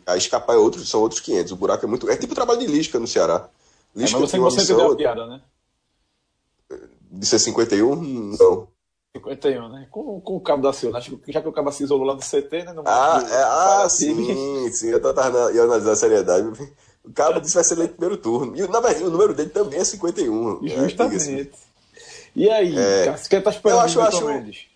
a 0.07 0.17
escapar 0.17 0.55
é 0.55 0.59
outros, 0.59 0.89
são 0.89 1.01
outros 1.01 1.21
500. 1.21 1.53
O 1.53 1.57
buraco 1.57 1.85
é 1.85 1.89
muito. 1.89 2.09
É 2.11 2.17
tipo 2.17 2.33
o 2.33 2.37
trabalho 2.37 2.61
de 2.61 2.67
Lisca 2.67 2.99
no 2.99 3.07
Ceará. 3.07 3.49
Lisca 3.97 4.19
é, 4.19 4.21
mas 4.21 4.31
você, 4.31 4.39
você 4.39 4.63
entendeu 4.63 4.93
a 4.93 4.97
piada, 4.97 5.27
né? 5.27 5.43
De 7.11 7.27
ser 7.27 7.39
51? 7.39 7.97
Não. 8.39 8.69
51, 9.19 9.69
né? 9.69 9.87
Com, 9.91 10.21
com 10.21 10.37
o 10.37 10.41
Cabo 10.41 10.63
da 10.63 10.73
Silva. 10.73 10.99
Acho 10.99 11.17
que 11.19 11.33
já 11.33 11.41
que 11.41 11.49
o 11.49 11.53
Cabo 11.53 11.71
se 11.73 11.85
isolou 11.85 12.07
lá 12.07 12.15
do 12.15 12.21
CT, 12.21 12.65
né? 12.65 12.73
No 12.73 12.83
ah, 12.87 13.23
é, 13.31 13.43
ah 13.43 13.89
sim, 13.89 14.71
sim. 14.73 14.89
Eu 14.89 15.15
tava 15.15 15.53
ia 15.53 15.63
analisar 15.63 15.93
a 15.93 15.97
seriedade. 15.97 16.49
O 17.05 17.13
Cabo 17.13 17.41
disse 17.41 17.53
que 17.53 17.57
vai 17.57 17.65
ser 17.65 17.77
no 17.77 17.89
primeiro 17.89 18.17
turno. 18.17 18.57
E, 18.57 18.61
na 18.69 18.81
verdade, 18.81 19.05
o 19.05 19.11
número 19.11 19.35
dele 19.35 19.51
também 19.51 19.81
é 19.81 19.85
51. 19.85 20.61
Né? 20.61 20.69
Justamente. 20.69 21.41
É, 21.41 21.49
e 22.37 22.51
aí, 22.51 22.79
é, 22.79 23.11
o 23.11 23.29
que 23.29 23.41
tá 23.41 23.51
esperando 23.51 23.79
eu 23.79 23.85
acho, 23.85 24.01
acho, 24.01 24.27
Mendes? 24.27 24.67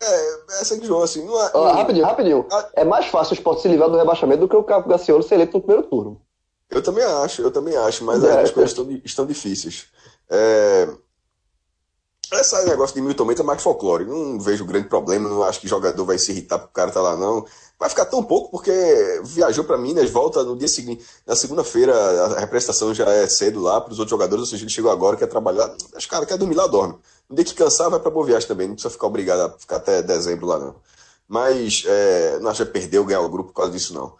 É, 0.00 0.60
essa 0.60 0.78
que 0.78 0.86
João, 0.86 1.02
assim. 1.02 1.24
Não 1.24 1.40
é, 1.40 1.50
ah, 1.54 1.72
rapidinho, 1.74 2.04
rapidinho. 2.04 2.46
A... 2.50 2.68
É 2.74 2.84
mais 2.84 3.06
fácil 3.06 3.32
o 3.32 3.34
Sport 3.34 3.60
se 3.60 3.68
livrar 3.68 3.88
do 3.88 3.96
rebaixamento 3.96 4.40
do 4.40 4.48
que 4.48 4.56
o 4.56 4.64
Cabo 4.64 4.88
Gaciolo 4.88 5.22
ser 5.22 5.36
eleito 5.36 5.56
no 5.56 5.62
primeiro 5.62 5.88
turno. 5.88 6.20
Eu 6.70 6.82
também 6.82 7.04
acho, 7.04 7.42
eu 7.42 7.50
também 7.50 7.76
acho, 7.76 8.04
mas 8.04 8.24
é, 8.24 8.40
as 8.40 8.50
coisas 8.50 8.70
estão, 8.70 8.90
estão 9.04 9.26
difíceis. 9.26 9.86
É, 10.30 10.88
esse 12.40 12.64
negócio 12.64 12.94
de 12.94 13.02
Milton 13.02 13.24
Mendes 13.24 13.40
é 13.40 13.44
mais 13.44 13.62
folclore. 13.62 14.04
Não 14.04 14.38
vejo 14.38 14.64
grande 14.64 14.88
problema, 14.88 15.28
não 15.28 15.42
acho 15.42 15.60
que 15.60 15.68
jogador 15.68 16.04
vai 16.04 16.18
se 16.18 16.32
irritar 16.32 16.58
porque 16.58 16.70
o 16.70 16.74
cara 16.74 16.90
tá 16.90 17.00
lá, 17.00 17.16
não. 17.16 17.44
Vai 17.78 17.88
ficar 17.88 18.06
tão 18.06 18.22
pouco 18.22 18.50
porque 18.50 18.72
viajou 19.24 19.64
para 19.64 19.76
Minas, 19.76 20.08
volta 20.10 20.42
no 20.44 20.56
dia 20.56 20.68
seguinte. 20.68 21.04
Na 21.26 21.34
segunda-feira 21.34 21.94
a 22.26 22.40
representação 22.40 22.94
já 22.94 23.10
é 23.10 23.26
cedo 23.26 23.60
lá 23.60 23.80
para 23.80 23.92
os 23.92 23.98
outros 23.98 24.10
jogadores, 24.10 24.42
ou 24.42 24.46
seja, 24.46 24.62
ele 24.62 24.70
chegou 24.70 24.90
agora, 24.90 25.16
quer 25.16 25.26
trabalhar. 25.26 25.74
Os 25.96 26.06
caras 26.06 26.26
querem 26.26 26.38
dormir 26.38 26.54
lá, 26.54 26.66
dorme. 26.66 26.96
No 27.28 27.36
dia 27.36 27.44
que 27.44 27.54
cansar, 27.54 27.90
vai 27.90 27.98
para 27.98 28.10
Boa 28.10 28.26
Viagem 28.26 28.46
também. 28.46 28.68
Não 28.68 28.74
precisa 28.74 28.92
ficar 28.92 29.06
obrigado 29.06 29.40
a 29.40 29.58
ficar 29.58 29.76
até 29.76 30.02
dezembro 30.02 30.46
lá, 30.46 30.58
não. 30.58 30.76
Mas 31.26 31.84
é, 31.86 32.38
não 32.40 32.50
acho 32.50 32.64
que 32.64 32.72
perdeu 32.72 33.04
ganhar 33.04 33.20
o 33.20 33.28
grupo 33.28 33.50
por 33.50 33.56
causa 33.56 33.72
disso, 33.72 33.94
não. 33.94 34.14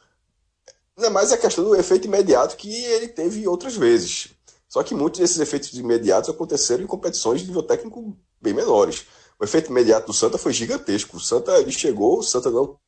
Não 0.96 1.06
é 1.06 1.10
mais 1.10 1.32
a 1.32 1.38
questão 1.38 1.64
do 1.64 1.76
efeito 1.76 2.06
imediato 2.06 2.56
que 2.56 2.84
ele 2.84 3.08
teve 3.08 3.46
outras 3.48 3.76
vezes. 3.76 4.30
Só 4.72 4.82
que 4.82 4.94
muitos 4.94 5.20
desses 5.20 5.38
efeitos 5.38 5.70
imediatos 5.74 6.30
aconteceram 6.30 6.82
em 6.82 6.86
competições 6.86 7.42
de 7.42 7.46
nível 7.46 7.62
técnico 7.62 8.16
bem 8.40 8.54
menores. 8.54 9.04
O 9.38 9.44
efeito 9.44 9.70
imediato 9.70 10.06
do 10.06 10.14
Santa 10.14 10.38
foi 10.38 10.50
gigantesco. 10.50 11.18
O 11.18 11.20
Santa 11.20 11.58
ele 11.58 11.70
chegou, 11.70 12.20
o 12.20 12.22
Santa 12.22 12.50
não 12.50 12.78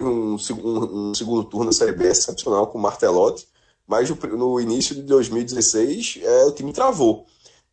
um, 0.00 0.36
um, 0.36 1.10
um 1.10 1.14
segundo 1.14 1.44
turno 1.44 1.66
na 1.66 1.72
Série 1.72 1.92
B 1.92 2.08
excepcional 2.08 2.68
com 2.68 2.78
o 2.78 2.80
Martelotti, 2.80 3.46
mas 3.86 4.08
no, 4.08 4.16
no 4.38 4.58
início 4.58 4.94
de 4.94 5.02
2016 5.02 6.20
é, 6.22 6.44
o 6.46 6.52
time 6.52 6.72
travou. 6.72 7.26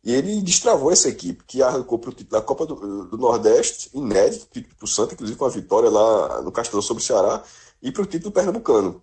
E 0.04 0.12
ele 0.12 0.42
destravou 0.42 0.92
essa 0.92 1.08
equipe, 1.08 1.42
que 1.46 1.62
arrancou 1.62 1.98
para 1.98 2.10
o 2.10 2.12
título 2.12 2.38
da 2.38 2.46
Copa 2.46 2.66
do, 2.66 3.06
do 3.06 3.16
Nordeste, 3.16 3.88
inédito, 3.94 4.48
título 4.52 4.76
para 4.76 4.84
o 4.84 4.88
Santa, 4.88 5.14
inclusive 5.14 5.38
com 5.38 5.46
a 5.46 5.48
vitória 5.48 5.88
lá 5.88 6.42
no 6.42 6.52
Castelão 6.52 6.82
sobre 6.82 7.02
o 7.02 7.06
Ceará, 7.06 7.42
e 7.80 7.90
para 7.90 8.02
o 8.02 8.06
título 8.06 8.32
pernambucano. 8.32 9.02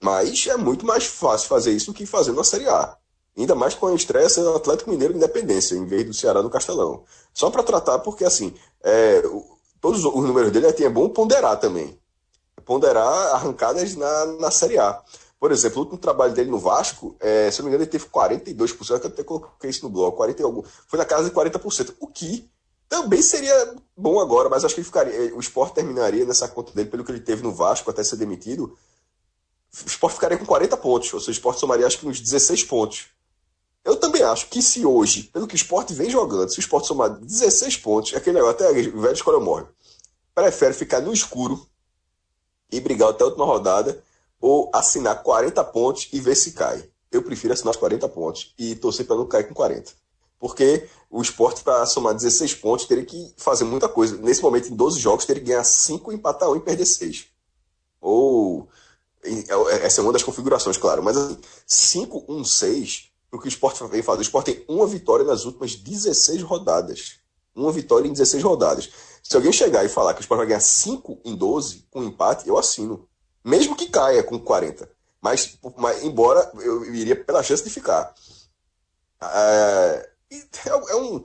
Mas 0.00 0.46
é 0.46 0.56
muito 0.56 0.86
mais 0.86 1.06
fácil 1.06 1.48
fazer 1.48 1.72
isso 1.72 1.86
do 1.86 1.94
que 1.94 2.06
fazer 2.06 2.32
na 2.32 2.44
Série 2.44 2.68
A. 2.68 2.96
Ainda 3.36 3.54
mais 3.54 3.74
com 3.74 3.86
a 3.86 3.94
estreia 3.94 4.28
sendo 4.28 4.54
Atlético 4.54 4.90
Mineiro 4.90 5.14
Independência, 5.14 5.74
em 5.76 5.86
vez 5.86 6.04
do 6.04 6.14
Ceará 6.14 6.42
no 6.42 6.50
Castelão. 6.50 7.04
Só 7.32 7.50
para 7.50 7.62
tratar, 7.62 8.00
porque 8.00 8.24
assim, 8.24 8.54
é, 8.82 9.22
todos 9.80 10.04
os 10.04 10.24
números 10.24 10.50
dele 10.50 10.66
é, 10.66 10.82
é 10.82 10.88
bom 10.88 11.08
ponderar 11.08 11.58
também. 11.58 11.98
Ponderar 12.64 13.34
arrancadas 13.34 13.94
na, 13.94 14.26
na 14.26 14.50
Série 14.50 14.78
A. 14.78 15.00
Por 15.38 15.52
exemplo, 15.52 15.78
o 15.78 15.80
último 15.82 15.98
trabalho 15.98 16.34
dele 16.34 16.50
no 16.50 16.58
Vasco, 16.58 17.16
é, 17.20 17.48
se 17.50 17.60
eu 17.60 17.62
não 17.62 17.70
me 17.70 17.76
engano, 17.76 17.84
ele 17.84 17.90
teve 17.90 18.06
42%, 18.06 18.90
eu 18.90 18.96
até 18.96 19.22
coloquei 19.22 19.70
isso 19.70 19.84
no 19.84 19.90
blog, 19.90 20.16
40 20.16 20.42
algum, 20.42 20.62
foi 20.88 20.98
na 20.98 21.04
casa 21.04 21.28
de 21.28 21.34
40%, 21.34 21.94
o 22.00 22.08
que 22.08 22.50
também 22.88 23.22
seria 23.22 23.76
bom 23.96 24.18
agora, 24.18 24.48
mas 24.48 24.64
acho 24.64 24.74
que 24.74 24.82
ficaria, 24.82 25.32
o 25.36 25.38
esporte 25.38 25.74
terminaria 25.74 26.24
nessa 26.24 26.48
conta 26.48 26.72
dele, 26.72 26.90
pelo 26.90 27.04
que 27.04 27.12
ele 27.12 27.20
teve 27.20 27.42
no 27.42 27.52
Vasco 27.52 27.88
até 27.88 28.02
ser 28.02 28.16
demitido, 28.16 28.76
o 29.72 29.86
Sport 29.86 30.14
ficaria 30.14 30.38
com 30.38 30.46
40 30.46 30.76
pontos, 30.76 31.12
ou 31.12 31.20
seja, 31.20 31.30
o 31.30 31.32
Sport 31.32 31.58
somaria 31.58 31.86
acho 31.86 31.98
que 31.98 32.06
uns 32.06 32.20
16 32.20 32.64
pontos. 32.64 33.06
Eu 33.84 33.96
também 33.96 34.22
acho 34.22 34.48
que 34.48 34.60
se 34.60 34.84
hoje, 34.84 35.24
pelo 35.24 35.46
que 35.46 35.54
o 35.54 35.56
Sport 35.56 35.92
vem 35.92 36.10
jogando, 36.10 36.50
se 36.50 36.58
o 36.58 36.60
Sport 36.60 36.84
somar 36.84 37.10
16 37.10 37.76
pontos, 37.78 38.12
é 38.12 38.16
aquele 38.16 38.36
negócio, 38.36 38.66
até 38.66 38.70
o 38.70 39.00
velho 39.00 39.14
escolha 39.14 39.40
morre. 39.40 39.64
Prefere 40.34 40.74
ficar 40.74 41.00
no 41.00 41.12
escuro 41.12 41.66
e 42.70 42.80
brigar 42.80 43.10
até 43.10 43.24
a 43.24 43.26
última 43.26 43.44
rodada, 43.44 44.02
ou 44.40 44.70
assinar 44.74 45.22
40 45.22 45.62
pontos 45.64 46.08
e 46.12 46.20
ver 46.20 46.34
se 46.34 46.52
cai. 46.52 46.88
Eu 47.10 47.22
prefiro 47.22 47.52
assinar 47.52 47.70
os 47.70 47.76
40 47.76 48.08
pontos 48.08 48.54
e 48.58 48.74
torcer 48.76 49.06
para 49.06 49.16
não 49.16 49.26
cair 49.26 49.48
com 49.48 49.54
40. 49.54 49.92
Porque 50.38 50.88
o 51.10 51.20
esporte, 51.20 51.64
para 51.64 51.84
somar 51.86 52.14
16 52.14 52.54
pontos, 52.54 52.86
teria 52.86 53.04
que 53.04 53.32
fazer 53.36 53.64
muita 53.64 53.88
coisa. 53.88 54.16
Nesse 54.18 54.42
momento, 54.42 54.68
em 54.72 54.76
12 54.76 55.00
jogos, 55.00 55.24
teria 55.24 55.42
que 55.42 55.48
ganhar 55.48 55.64
5, 55.64 56.12
empatar 56.12 56.50
1 56.50 56.56
e 56.56 56.60
perder 56.60 56.86
6. 56.86 57.26
Ou. 58.00 58.68
É, 59.28 59.86
essa 59.86 60.00
é 60.00 60.02
uma 60.02 60.12
das 60.12 60.22
configurações, 60.22 60.76
claro. 60.76 61.02
Mas 61.02 61.16
assim, 61.16 61.38
5, 61.66 62.24
1, 62.28 62.44
6, 62.44 63.10
o 63.32 63.38
que 63.38 63.46
o 63.46 63.48
esporte 63.48 63.82
vem 63.86 64.02
fazer. 64.02 64.20
O 64.20 64.22
esporte 64.22 64.52
tem 64.52 64.64
uma 64.68 64.86
vitória 64.86 65.24
nas 65.24 65.44
últimas 65.44 65.74
16 65.74 66.42
rodadas. 66.42 67.18
Uma 67.54 67.72
vitória 67.72 68.08
em 68.08 68.12
16 68.12 68.42
rodadas. 68.42 68.90
Se 69.22 69.36
alguém 69.36 69.52
chegar 69.52 69.84
e 69.84 69.88
falar 69.88 70.14
que 70.14 70.20
o 70.20 70.22
esporte 70.22 70.38
vai 70.38 70.46
ganhar 70.46 70.60
5 70.60 71.20
em 71.24 71.34
12 71.34 71.86
com 71.90 72.02
empate, 72.02 72.48
eu 72.48 72.56
assino. 72.56 73.06
Mesmo 73.44 73.76
que 73.76 73.88
caia 73.88 74.22
com 74.22 74.38
40. 74.38 74.88
Mas, 75.20 75.58
mas 75.76 76.02
embora 76.04 76.50
eu 76.60 76.84
iria 76.94 77.16
pela 77.16 77.42
chance 77.42 77.62
de 77.64 77.70
ficar. 77.70 78.14
É, 79.20 80.10
é, 80.30 80.68
é 80.68 80.96
um. 80.96 81.22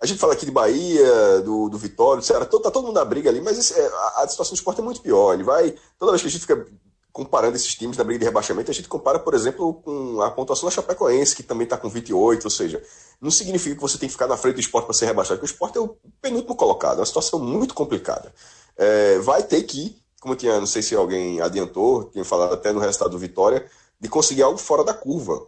A 0.00 0.06
gente 0.06 0.18
fala 0.18 0.32
aqui 0.32 0.46
de 0.46 0.52
Bahia, 0.52 1.40
do, 1.40 1.68
do 1.68 1.76
Vitória, 1.78 2.20
etc. 2.20 2.36
Tá 2.62 2.70
todo 2.70 2.86
mundo 2.86 2.94
na 2.94 3.04
briga 3.04 3.28
ali, 3.28 3.40
mas 3.40 3.58
esse, 3.58 3.78
é, 3.78 3.86
a, 3.86 4.22
a, 4.22 4.28
situação 4.28 4.54
do 4.54 4.58
esporte 4.58 4.80
é 4.80 4.84
muito 4.84 5.02
pior. 5.02 5.34
Ele 5.34 5.42
vai. 5.42 5.74
Toda 5.98 6.12
vez 6.12 6.22
que 6.22 6.28
a 6.28 6.30
gente 6.30 6.40
fica 6.40 6.66
comparando 7.12 7.56
esses 7.56 7.74
times 7.74 7.96
na 7.96 8.04
briga 8.04 8.20
de 8.20 8.24
rebaixamento, 8.24 8.70
a 8.70 8.74
gente 8.74 8.88
compara, 8.88 9.18
por 9.18 9.34
exemplo, 9.34 9.74
com 9.74 10.20
a 10.20 10.30
pontuação 10.30 10.68
da 10.68 10.74
Chapecoense, 10.74 11.34
que 11.34 11.42
também 11.42 11.64
está 11.64 11.76
com 11.76 11.88
28, 11.88 12.44
ou 12.44 12.50
seja, 12.50 12.82
não 13.20 13.30
significa 13.30 13.74
que 13.74 13.80
você 13.80 13.98
tem 13.98 14.08
que 14.08 14.12
ficar 14.12 14.26
na 14.26 14.36
frente 14.36 14.54
do 14.54 14.60
esporte 14.60 14.86
para 14.86 14.94
ser 14.94 15.06
rebaixado, 15.06 15.38
porque 15.38 15.50
o 15.50 15.52
esporte 15.52 15.78
é 15.78 15.80
o 15.80 15.96
penúltimo 16.20 16.54
colocado, 16.54 16.96
é 16.96 17.00
uma 17.00 17.06
situação 17.06 17.38
muito 17.38 17.74
complicada. 17.74 18.32
É, 18.76 19.18
vai 19.18 19.42
ter 19.42 19.62
que, 19.64 19.96
como 20.20 20.36
tinha, 20.36 20.58
não 20.58 20.66
sei 20.66 20.82
se 20.82 20.94
alguém 20.94 21.40
adiantou, 21.40 22.04
tinha 22.04 22.24
falado 22.24 22.54
até 22.54 22.72
no 22.72 22.80
resultado 22.80 23.10
do 23.10 23.18
Vitória, 23.18 23.66
de 23.98 24.08
conseguir 24.08 24.42
algo 24.42 24.58
fora 24.58 24.84
da 24.84 24.94
curva. 24.94 25.46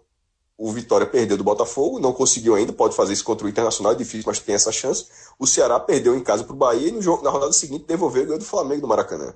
O 0.58 0.70
Vitória 0.70 1.06
perdeu 1.06 1.36
do 1.36 1.42
Botafogo, 1.44 1.98
não 1.98 2.12
conseguiu 2.12 2.54
ainda, 2.54 2.72
pode 2.72 2.94
fazer 2.94 3.12
isso 3.14 3.24
contra 3.24 3.46
o 3.46 3.50
Internacional, 3.50 3.92
é 3.92 3.96
difícil, 3.96 4.24
mas 4.26 4.38
tem 4.38 4.54
essa 4.54 4.70
chance. 4.70 5.06
O 5.38 5.46
Ceará 5.46 5.80
perdeu 5.80 6.14
em 6.16 6.20
casa 6.20 6.44
para 6.44 6.52
o 6.52 6.56
Bahia 6.56 6.88
e 6.88 7.00
jogo, 7.00 7.24
na 7.24 7.30
rodada 7.30 7.52
seguinte 7.52 7.84
devolveu 7.86 8.24
o 8.24 8.26
ganho 8.26 8.38
do 8.38 8.44
Flamengo 8.44 8.82
do 8.82 8.88
Maracanã. 8.88 9.34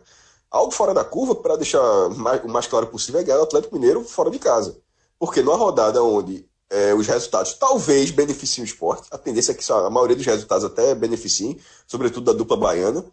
Algo 0.51 0.71
fora 0.71 0.95
da 0.95 1.05
curva, 1.05 1.35
para 1.35 1.57
deixar 1.57 1.81
mais, 2.11 2.45
o 2.45 2.49
mais 2.49 2.67
claro 2.67 2.87
possível, 2.87 3.21
é 3.21 3.25
ganhar 3.25 3.41
o 3.41 3.45
Atlético 3.45 3.75
Mineiro 3.75 4.05
fora 4.05 4.31
de 4.31 4.39
casa. 4.39 4.79
Porque 5.19 5.43
numa 5.43 5.57
rodada 5.57 6.03
onde 6.03 6.47
é, 6.71 6.95
os 6.95 7.07
resultados 7.07 7.55
talvez 7.55 8.11
beneficiem 8.11 8.65
o 8.65 8.67
esporte, 8.67 9.09
a 9.11 9.19
tendência 9.19 9.53
é 9.53 9.55
que 9.55 9.73
a 9.73 9.91
maioria 9.91 10.17
dos 10.17 10.27
resultados 10.27 10.65
até 10.65 10.95
beneficiem, 10.95 11.59
sobretudo 11.87 12.27
da 12.27 12.33
dupla 12.33 12.57
baiana, 12.57 13.05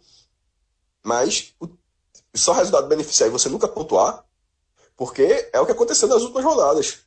mas 1.02 1.54
o, 1.60 1.68
só 2.34 2.52
o 2.52 2.54
resultado 2.54 2.88
beneficiar 2.88 3.28
e 3.28 3.32
você 3.32 3.48
nunca 3.48 3.68
pontuar, 3.68 4.24
porque 4.96 5.50
é 5.52 5.60
o 5.60 5.66
que 5.66 5.72
aconteceu 5.72 6.08
nas 6.08 6.22
últimas 6.22 6.44
rodadas. 6.44 6.98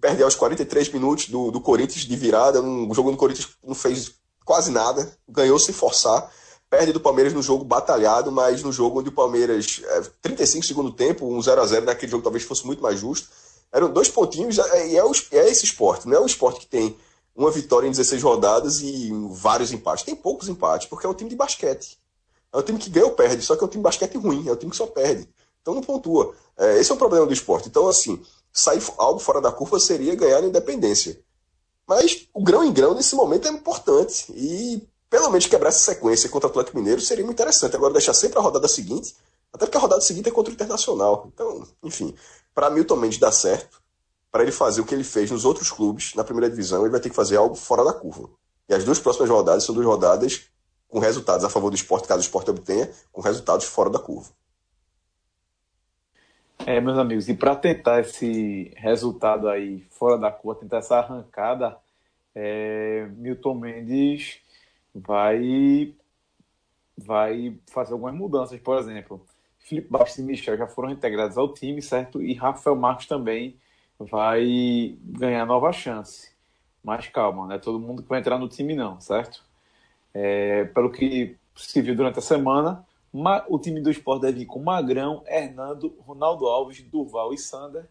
Perder 0.00 0.22
aos 0.22 0.36
43 0.36 0.92
minutos 0.92 1.28
do, 1.28 1.50
do 1.50 1.60
Corinthians 1.60 2.04
de 2.04 2.16
virada, 2.16 2.60
um 2.60 2.92
jogo 2.94 3.10
do 3.10 3.16
Corinthians 3.16 3.48
não 3.64 3.74
fez 3.74 4.12
quase 4.44 4.70
nada, 4.70 5.16
ganhou 5.28 5.58
sem 5.58 5.74
forçar 5.74 6.30
perde 6.72 6.90
do 6.90 7.00
Palmeiras 7.00 7.34
no 7.34 7.42
jogo 7.42 7.66
batalhado, 7.66 8.32
mas 8.32 8.62
no 8.62 8.72
jogo 8.72 9.00
onde 9.00 9.10
o 9.10 9.12
Palmeiras, 9.12 9.82
é, 9.84 10.02
35 10.22 10.64
segundo 10.64 10.90
tempo, 10.90 11.26
um 11.26 11.42
0 11.42 11.60
a 11.60 11.66
0 11.66 11.84
naquele 11.84 12.10
jogo 12.10 12.24
talvez 12.24 12.44
fosse 12.44 12.64
muito 12.66 12.82
mais 12.82 12.98
justo. 12.98 13.28
Eram 13.70 13.92
dois 13.92 14.08
pontinhos, 14.08 14.58
é, 14.58 14.88
e 14.88 14.96
é, 14.96 15.02
é, 15.32 15.50
esse 15.50 15.66
esporte, 15.66 16.08
não 16.08 16.16
é 16.16 16.20
o 16.20 16.24
esporte 16.24 16.60
que 16.60 16.66
tem 16.66 16.96
uma 17.36 17.50
vitória 17.50 17.86
em 17.86 17.90
16 17.90 18.22
rodadas 18.22 18.80
e 18.80 19.10
vários 19.32 19.70
empates. 19.70 20.02
Tem 20.02 20.16
poucos 20.16 20.48
empates, 20.48 20.86
porque 20.88 21.04
é 21.04 21.10
um 21.10 21.14
time 21.14 21.28
de 21.28 21.36
basquete. 21.36 21.98
É 22.50 22.56
um 22.56 22.62
time 22.62 22.78
que 22.78 22.88
ganha 22.88 23.04
ou 23.04 23.12
perde, 23.12 23.42
só 23.42 23.54
que 23.54 23.62
é 23.62 23.66
um 23.66 23.68
time 23.68 23.82
de 23.82 23.84
basquete 23.84 24.16
ruim, 24.16 24.48
é 24.48 24.52
um 24.52 24.56
time 24.56 24.70
que 24.70 24.76
só 24.76 24.86
perde. 24.86 25.28
Então 25.60 25.74
não 25.74 25.82
pontua. 25.82 26.34
É, 26.56 26.78
esse 26.78 26.90
é 26.90 26.94
o 26.94 26.98
problema 26.98 27.26
do 27.26 27.34
esporte. 27.34 27.68
Então, 27.68 27.86
assim, 27.86 28.18
sair 28.50 28.82
algo 28.96 29.18
fora 29.18 29.42
da 29.42 29.52
curva 29.52 29.78
seria 29.78 30.14
ganhar 30.14 30.40
na 30.40 30.48
independência. 30.48 31.20
Mas 31.86 32.26
o 32.32 32.42
grão 32.42 32.64
em 32.64 32.72
grão 32.72 32.94
nesse 32.94 33.14
momento 33.14 33.46
é 33.46 33.50
importante. 33.50 34.32
E 34.34 34.88
pelo 35.12 35.28
menos 35.28 35.46
quebrar 35.46 35.68
essa 35.68 35.92
sequência 35.92 36.26
contra 36.30 36.48
o 36.48 36.50
Atlético 36.50 36.78
Mineiro 36.78 36.98
seria 36.98 37.22
muito 37.22 37.36
interessante. 37.36 37.76
Agora 37.76 37.92
deixar 37.92 38.14
sempre 38.14 38.38
a 38.38 38.40
rodada 38.40 38.66
seguinte, 38.66 39.14
até 39.52 39.66
porque 39.66 39.76
a 39.76 39.80
rodada 39.80 40.00
seguinte 40.00 40.30
é 40.30 40.32
contra 40.32 40.50
o 40.50 40.54
Internacional. 40.54 41.30
Então, 41.34 41.68
enfim, 41.82 42.14
para 42.54 42.70
Milton 42.70 42.96
Mendes 42.96 43.18
dar 43.18 43.30
certo, 43.30 43.82
para 44.30 44.42
ele 44.42 44.50
fazer 44.50 44.80
o 44.80 44.86
que 44.86 44.94
ele 44.94 45.04
fez 45.04 45.30
nos 45.30 45.44
outros 45.44 45.70
clubes 45.70 46.14
na 46.14 46.24
primeira 46.24 46.48
divisão, 46.48 46.80
ele 46.80 46.88
vai 46.88 46.98
ter 46.98 47.10
que 47.10 47.14
fazer 47.14 47.36
algo 47.36 47.54
fora 47.54 47.84
da 47.84 47.92
curva. 47.92 48.30
E 48.66 48.72
as 48.72 48.84
duas 48.84 48.98
próximas 48.98 49.28
rodadas 49.28 49.64
são 49.64 49.74
duas 49.74 49.86
rodadas 49.86 50.44
com 50.88 50.98
resultados 50.98 51.44
a 51.44 51.50
favor 51.50 51.68
do 51.68 51.76
esporte, 51.76 52.08
caso 52.08 52.20
o 52.20 52.24
esporte 52.24 52.50
obtenha, 52.50 52.90
com 53.12 53.20
resultados 53.20 53.66
fora 53.66 53.90
da 53.90 53.98
curva. 53.98 54.30
É, 56.64 56.80
meus 56.80 56.96
amigos, 56.96 57.28
e 57.28 57.34
para 57.34 57.54
tentar 57.54 58.00
esse 58.00 58.72
resultado 58.76 59.46
aí 59.46 59.84
fora 59.90 60.16
da 60.16 60.30
curva, 60.32 60.60
tentar 60.60 60.78
essa 60.78 60.96
arrancada, 60.96 61.76
é, 62.34 63.10
Milton 63.18 63.56
Mendes 63.56 64.40
vai 64.94 65.94
vai 66.96 67.56
fazer 67.70 67.92
algumas 67.92 68.14
mudanças, 68.14 68.60
por 68.60 68.78
exemplo. 68.78 69.24
Felipe 69.58 69.88
Bastos 69.88 70.18
e 70.18 70.22
Michel 70.22 70.56
já 70.56 70.66
foram 70.66 70.90
integrados 70.90 71.38
ao 71.38 71.52
time, 71.52 71.80
certo? 71.80 72.20
E 72.20 72.34
Rafael 72.34 72.76
Marques 72.76 73.06
também 73.06 73.56
vai 73.98 74.96
ganhar 75.02 75.46
nova 75.46 75.72
chance. 75.72 76.32
Mas 76.82 77.08
calma, 77.08 77.46
não 77.46 77.54
é 77.54 77.58
todo 77.58 77.78
mundo 77.78 78.02
que 78.02 78.08
vai 78.08 78.20
entrar 78.20 78.38
no 78.38 78.48
time 78.48 78.74
não, 78.74 79.00
certo? 79.00 79.44
É, 80.12 80.64
pelo 80.66 80.90
que 80.90 81.36
se 81.54 81.80
viu 81.80 81.94
durante 81.94 82.18
a 82.18 82.22
semana, 82.22 82.84
o 83.48 83.58
time 83.58 83.80
do 83.80 83.90
esporte 83.90 84.22
deve 84.22 84.40
ir 84.40 84.46
com 84.46 84.60
Magrão, 84.60 85.22
Hernando, 85.26 85.94
Ronaldo 86.00 86.46
Alves, 86.46 86.82
Durval 86.82 87.32
e 87.32 87.38
Sander, 87.38 87.88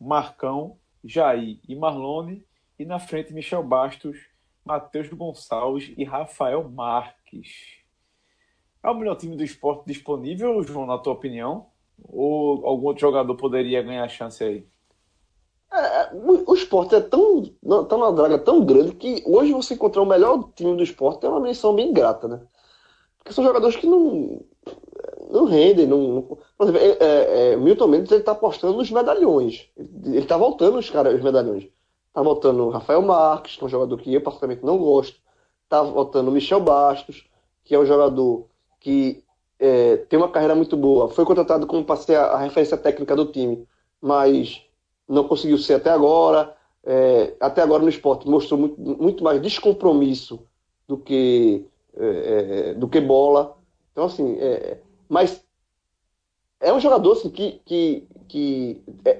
Marcão, 0.00 0.76
Jair 1.02 1.58
e 1.68 1.74
Marlone, 1.74 2.44
e 2.78 2.84
na 2.84 2.98
frente 2.98 3.32
Michel 3.32 3.62
Bastos, 3.62 4.26
Matheus 4.64 5.08
Gonçalves 5.08 5.92
e 5.96 6.04
Rafael 6.04 6.68
Marques. 6.68 7.82
É 8.82 8.90
o 8.90 8.94
melhor 8.94 9.16
time 9.16 9.36
do 9.36 9.44
esporte 9.44 9.86
disponível, 9.86 10.62
João, 10.62 10.86
na 10.86 10.98
tua 10.98 11.12
opinião? 11.12 11.66
Ou 12.08 12.66
algum 12.66 12.86
outro 12.86 13.02
jogador 13.02 13.34
poderia 13.36 13.82
ganhar 13.82 14.08
chance 14.08 14.42
aí? 14.42 14.66
É, 15.72 15.78
é 15.78 16.10
o 16.14 16.54
esporte 16.54 16.94
é 16.94 17.00
tão, 17.00 17.42
tá 17.88 17.96
numa 17.96 18.12
draga 18.12 18.38
tão 18.38 18.64
grande 18.64 18.92
que 18.92 19.22
hoje 19.26 19.52
você 19.52 19.74
encontrar 19.74 20.02
o 20.02 20.06
melhor 20.06 20.50
time 20.54 20.76
do 20.76 20.82
esporte 20.82 21.24
é 21.26 21.28
uma 21.28 21.40
missão 21.40 21.74
bem 21.74 21.92
grata, 21.92 22.28
né? 22.28 22.40
Porque 23.18 23.32
são 23.32 23.44
jogadores 23.44 23.76
que 23.76 23.86
não, 23.86 24.44
não 25.30 25.44
rendem. 25.46 25.86
Não, 25.86 25.98
não... 25.98 26.22
Por 26.22 26.68
exemplo, 26.68 26.80
é, 26.80 26.96
é, 27.00 27.52
é 27.52 27.56
Milton 27.56 27.88
Mendes 27.88 28.12
ele 28.12 28.22
tá 28.22 28.32
apostando 28.32 28.76
nos 28.76 28.90
medalhões. 28.90 29.68
Ele, 29.76 30.18
ele 30.18 30.26
tá 30.26 30.36
voltando 30.36 30.78
os, 30.78 30.90
cara, 30.90 31.14
os 31.14 31.22
medalhões. 31.22 31.68
Tá 32.14 32.22
voltando 32.22 32.68
Rafael 32.68 33.02
Marques, 33.02 33.56
que 33.56 33.64
é 33.64 33.66
um 33.66 33.68
jogador 33.68 33.98
que 33.98 34.14
eu 34.14 34.20
particularmente 34.20 34.64
não 34.64 34.78
gosto. 34.78 35.18
Tá 35.68 35.82
voltando 35.82 36.30
Michel 36.30 36.60
Bastos, 36.60 37.28
que 37.64 37.74
é 37.74 37.78
um 37.78 37.84
jogador 37.84 38.46
que 38.78 39.24
é, 39.58 39.96
tem 39.96 40.16
uma 40.16 40.30
carreira 40.30 40.54
muito 40.54 40.76
boa. 40.76 41.08
Foi 41.08 41.24
contratado 41.24 41.66
como 41.66 41.84
para 41.84 41.96
a, 42.20 42.38
referência 42.38 42.76
técnica 42.76 43.16
do 43.16 43.26
time, 43.26 43.66
mas 44.00 44.62
não 45.08 45.26
conseguiu 45.26 45.58
ser 45.58 45.74
até 45.74 45.90
agora. 45.90 46.56
É, 46.84 47.34
até 47.40 47.62
agora 47.62 47.82
no 47.82 47.88
esporte 47.88 48.28
mostrou 48.28 48.60
muito, 48.60 48.80
muito 48.80 49.24
mais 49.24 49.42
descompromisso 49.42 50.46
do 50.86 50.96
que, 50.96 51.66
é, 51.96 52.70
é 52.70 52.74
do 52.74 52.86
que 52.86 53.00
bola. 53.00 53.56
Então, 53.90 54.04
assim, 54.04 54.36
é, 54.38 54.78
mas 55.08 55.44
é 56.60 56.72
um 56.72 56.78
jogador 56.78 57.12
assim, 57.12 57.28
que, 57.28 57.60
que, 57.64 58.06
que 58.28 58.84
é, 59.04 59.18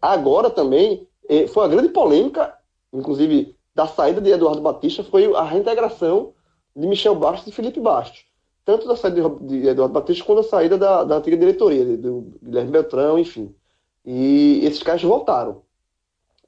agora 0.00 0.48
também 0.48 1.08
foi 1.48 1.62
uma 1.62 1.68
grande 1.68 1.88
polêmica, 1.90 2.56
inclusive 2.92 3.56
da 3.74 3.86
saída 3.86 4.20
de 4.20 4.30
Eduardo 4.30 4.60
Batista, 4.60 5.04
foi 5.04 5.32
a 5.34 5.42
reintegração 5.42 6.32
de 6.74 6.86
Michel 6.86 7.14
Bastos 7.14 7.48
e 7.48 7.54
Felipe 7.54 7.80
Bastos. 7.80 8.24
Tanto 8.64 8.86
da 8.86 8.96
saída 8.96 9.28
de 9.40 9.68
Eduardo 9.68 9.94
Batista 9.94 10.24
quanto 10.24 10.42
da 10.42 10.48
saída 10.48 10.76
da, 10.76 11.04
da 11.04 11.16
antiga 11.16 11.36
diretoria, 11.36 11.96
do 11.96 12.32
Guilherme 12.42 12.70
Beltrão, 12.70 13.18
enfim. 13.18 13.54
E 14.04 14.60
esses 14.64 14.82
caras 14.82 15.02
voltaram 15.02 15.62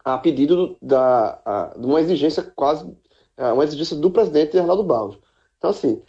a 0.04 0.18
pedido 0.18 0.76
da, 0.82 1.40
a, 1.44 1.78
de 1.78 1.86
uma 1.86 2.00
exigência 2.00 2.42
quase, 2.42 2.84
uma 3.36 3.64
exigência 3.64 3.96
do 3.96 4.10
presidente 4.10 4.58
Arnaldo 4.58 4.82
Barros. 4.82 5.18
Então, 5.58 5.70
assim, 5.70 6.02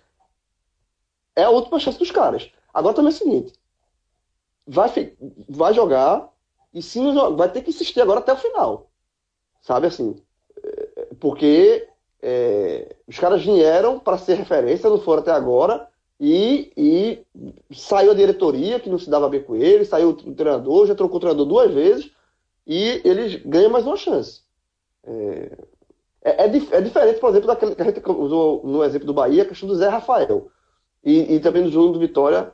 é 1.35 1.43
a 1.43 1.49
última 1.49 1.79
chance 1.79 1.99
dos 1.99 2.11
caras. 2.11 2.51
Agora 2.73 2.95
também 2.95 3.11
é 3.11 3.15
o 3.15 3.17
seguinte: 3.17 3.53
vai, 4.65 5.15
vai 5.47 5.73
jogar 5.73 6.32
e 6.73 6.81
se 6.81 6.99
vai 7.35 7.51
ter 7.51 7.61
que 7.61 7.69
insistir 7.69 8.01
agora 8.01 8.19
até 8.19 8.33
o 8.33 8.37
final. 8.37 8.89
Sabe 9.61 9.87
assim? 9.87 10.15
É, 10.63 11.07
porque 11.19 11.87
é, 12.21 12.95
os 13.07 13.19
caras 13.19 13.43
vieram 13.43 13.99
para 13.99 14.17
ser 14.17 14.35
referência, 14.35 14.89
não 14.89 14.99
foram 14.99 15.21
até 15.21 15.31
agora, 15.31 15.87
e, 16.19 16.71
e 16.77 17.25
saiu 17.73 18.11
a 18.11 18.15
diretoria, 18.15 18.79
que 18.79 18.89
não 18.89 18.97
se 18.97 19.09
dava 19.09 19.29
bem 19.29 19.43
com 19.43 19.55
ele, 19.55 19.85
saiu 19.85 20.09
o 20.09 20.33
treinador, 20.33 20.87
já 20.87 20.95
trocou 20.95 21.17
o 21.17 21.19
treinador 21.19 21.45
duas 21.45 21.71
vezes, 21.71 22.11
e 22.65 23.01
eles 23.03 23.35
ganham 23.45 23.69
mais 23.69 23.85
uma 23.85 23.97
chance. 23.97 24.41
É, 25.05 25.57
é, 26.23 26.43
é, 26.43 26.45
é 26.45 26.81
diferente, 26.81 27.19
por 27.19 27.29
exemplo, 27.29 27.47
daquele 27.47 27.75
que 27.75 27.81
a 27.81 27.85
gente 27.85 28.01
usou 28.09 28.61
no 28.63 28.83
exemplo 28.83 29.05
do 29.05 29.13
Bahia, 29.13 29.43
a 29.43 29.45
questão 29.45 29.67
do 29.67 29.75
Zé 29.75 29.89
Rafael. 29.89 30.49
E, 31.03 31.35
e 31.35 31.39
também 31.41 31.63
no 31.63 31.71
jogo 31.71 31.93
do 31.93 31.99
Vitória, 31.99 32.51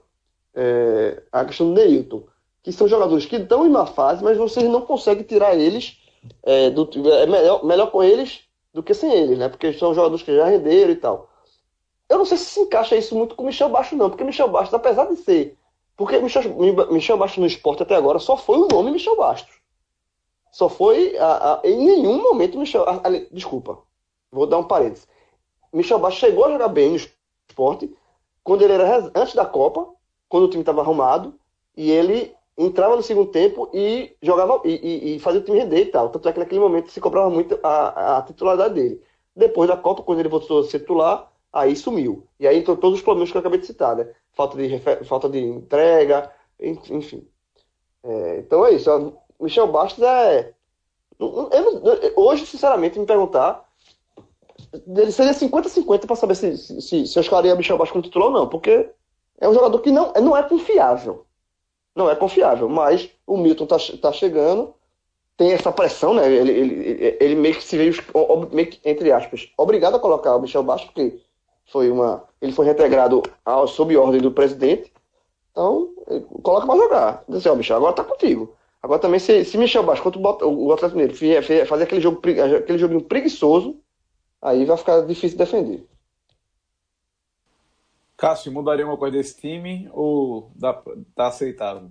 é, 0.55 1.21
a 1.31 1.45
questão 1.45 1.67
do 1.67 1.73
Neilton, 1.73 2.23
que 2.69 2.77
são 2.77 2.87
jogadores 2.87 3.25
que 3.25 3.35
estão 3.35 3.65
em 3.65 3.69
má 3.69 3.87
fase, 3.87 4.23
mas 4.23 4.37
vocês 4.37 4.69
não 4.69 4.81
conseguem 4.81 5.23
tirar 5.23 5.55
eles 5.55 5.97
é, 6.43 6.69
do, 6.69 6.87
é 7.11 7.25
melhor, 7.25 7.65
melhor 7.65 7.91
com 7.91 8.03
eles 8.03 8.41
do 8.71 8.83
que 8.83 8.93
sem 8.93 9.11
eles, 9.11 9.39
né? 9.39 9.49
Porque 9.49 9.73
são 9.73 9.93
jogadores 9.93 10.23
que 10.23 10.35
já 10.35 10.45
renderam 10.45 10.91
e 10.91 10.95
tal. 10.95 11.29
Eu 12.07 12.19
não 12.19 12.25
sei 12.25 12.37
se 12.37 12.45
se 12.45 12.59
encaixa 12.59 12.95
isso 12.95 13.15
muito 13.15 13.35
com 13.35 13.43
Michel 13.43 13.69
Baixo, 13.69 13.95
não, 13.95 14.09
porque 14.09 14.23
Michel 14.23 14.49
Bastos, 14.49 14.73
apesar 14.75 15.05
de 15.05 15.15
ser. 15.15 15.57
Porque 15.97 16.19
Michel, 16.19 16.43
Michel 16.91 17.17
Bastos 17.17 17.39
no 17.39 17.47
esporte 17.47 17.83
até 17.83 17.95
agora 17.95 18.19
só 18.19 18.37
foi 18.37 18.59
o 18.59 18.67
nome 18.67 18.91
Michel 18.91 19.15
Bastos. 19.15 19.55
Só 20.51 20.69
foi. 20.69 21.17
A, 21.17 21.53
a, 21.53 21.61
em 21.63 21.75
nenhum 21.75 22.21
momento 22.21 22.57
Michel. 22.57 22.87
A, 22.87 23.01
desculpa, 23.31 23.79
vou 24.31 24.45
dar 24.45 24.59
um 24.59 24.63
parênteses. 24.63 25.07
Michel 25.73 25.99
Bastos 25.99 26.19
chegou 26.19 26.45
a 26.45 26.51
jogar 26.51 26.67
bem 26.67 26.91
no 26.91 26.95
esporte 26.95 27.91
quando 28.43 28.61
ele 28.61 28.73
era 28.73 29.11
antes 29.15 29.33
da 29.33 29.45
Copa, 29.45 29.87
quando 30.27 30.45
o 30.45 30.49
time 30.49 30.61
estava 30.61 30.81
arrumado, 30.81 31.35
e 31.75 31.91
ele 31.91 32.35
entrava 32.65 32.95
no 32.97 33.01
segundo 33.01 33.31
tempo 33.31 33.69
e 33.73 34.13
jogava 34.21 34.61
e, 34.65 34.71
e, 34.71 35.15
e, 35.15 35.19
fazia 35.19 35.39
o 35.39 35.43
time 35.43 35.59
render 35.59 35.81
e 35.81 35.85
tal. 35.85 36.09
Tanto 36.09 36.27
é 36.27 36.33
que 36.33 36.39
naquele 36.39 36.59
momento 36.59 36.91
se 36.91 36.99
cobrava 36.99 37.29
muito 37.29 37.57
a, 37.63 38.17
a 38.17 38.21
titularidade 38.23 38.73
dele. 38.73 39.01
Depois 39.33 39.69
da 39.69 39.77
Copa, 39.77 40.03
quando 40.03 40.19
ele 40.19 40.27
voltou 40.27 40.59
a 40.59 40.63
ser 40.65 40.79
titular, 40.79 41.31
aí 41.53 41.73
sumiu. 41.75 42.27
E 42.37 42.45
aí 42.45 42.59
entrou 42.59 42.75
todos 42.75 42.99
os 42.99 43.03
problemas 43.03 43.31
que 43.31 43.37
eu 43.37 43.39
acabei 43.39 43.59
de 43.59 43.65
citar, 43.65 43.95
né? 43.95 44.11
Falta 44.33 44.57
de, 44.57 44.79
falta 45.05 45.29
de 45.29 45.39
entrega, 45.39 46.29
enfim. 46.59 47.25
É, 48.03 48.39
então 48.39 48.65
é 48.65 48.73
isso. 48.73 49.13
Michel 49.39 49.67
Bastos 49.67 50.03
é. 50.03 50.53
Eu, 51.17 51.49
hoje, 52.17 52.45
sinceramente, 52.45 52.99
me 52.99 53.05
perguntar. 53.05 53.67
Ele 54.85 55.11
seria 55.13 55.33
50-50 55.33 56.05
para 56.05 56.15
saber 56.17 56.35
se, 56.35 56.57
se, 56.57 57.07
se, 57.07 57.17
eu 57.17 57.21
escalaria 57.21 57.55
Michel 57.55 57.77
Bastos 57.77 57.93
como 57.93 58.03
titular 58.03 58.27
ou 58.27 58.33
não, 58.33 58.47
porque 58.49 58.89
é 59.39 59.47
um 59.47 59.53
jogador 59.53 59.79
que 59.79 59.91
não, 59.91 60.11
não 60.13 60.35
é 60.35 60.43
confiável 60.43 61.25
não 61.99 62.09
é 62.09 62.15
confiável. 62.15 62.67
Mas 62.67 63.09
o 63.27 63.37
Milton 63.37 63.65
tá, 63.65 63.77
tá 64.01 64.11
chegando, 64.11 64.73
tem 65.37 65.51
essa 65.51 65.71
pressão, 65.71 66.13
né? 66.13 66.31
Ele, 66.31 66.51
ele, 66.51 67.17
ele 67.19 67.35
meio 67.35 67.55
que 67.55 67.63
se 67.63 67.77
veio, 67.77 67.93
meio 68.51 68.67
que, 68.67 68.79
entre 68.83 69.11
aspas, 69.11 69.49
obrigado 69.57 69.95
a 69.95 69.99
colocar 69.99 70.35
o 70.35 70.41
Michel 70.41 70.63
Baixo, 70.63 70.87
porque 70.87 71.19
foi 71.65 71.91
uma, 71.91 72.23
ele 72.41 72.51
foi 72.51 72.65
reintegrado 72.65 73.21
ao, 73.45 73.67
sob 73.67 73.95
ordem 73.95 74.21
do 74.21 74.31
presidente. 74.31 74.91
Então, 75.51 75.89
coloca 76.41 76.65
para 76.65 76.79
jogar. 76.79 77.23
Diz 77.27 77.37
assim, 77.37 77.49
ó, 77.49 77.55
Michel, 77.55 77.77
agora 77.77 77.93
tá 77.93 78.03
contigo. 78.03 78.55
Agora 78.81 78.99
também, 78.99 79.19
se, 79.19 79.43
se 79.43 79.57
Michel 79.57 79.83
Baixo, 79.83 80.01
quando 80.01 80.19
o 80.19 80.71
Atlético 80.71 80.97
Mineiro 80.97 81.67
fazer 81.67 81.83
aquele, 81.83 82.01
jogo, 82.01 82.21
aquele 82.57 82.77
joguinho 82.77 83.01
preguiçoso, 83.01 83.77
aí 84.41 84.63
vai 84.63 84.77
ficar 84.77 85.01
difícil 85.01 85.37
de 85.37 85.43
defender. 85.43 85.85
Cássio, 88.19 88.51
mudaria 88.51 88.85
uma 88.85 88.97
coisa 88.97 89.15
desse 89.15 89.37
time 89.37 89.89
ou 89.93 90.51
dá, 90.53 90.73
tá 91.15 91.27
aceitável? 91.27 91.89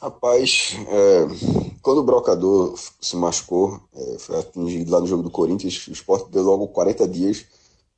Rapaz, 0.00 0.76
é, 0.88 1.76
quando 1.80 1.98
o 1.98 2.02
Brocador 2.02 2.74
se 3.00 3.14
machucou, 3.14 3.80
é, 3.94 4.18
foi 4.18 4.40
atingido 4.40 4.90
lá 4.90 4.98
no 4.98 5.06
jogo 5.06 5.22
do 5.22 5.30
Corinthians, 5.30 5.86
o 5.86 5.92
esporte 5.92 6.28
deu 6.30 6.42
logo 6.42 6.66
40 6.68 7.06
dias 7.06 7.46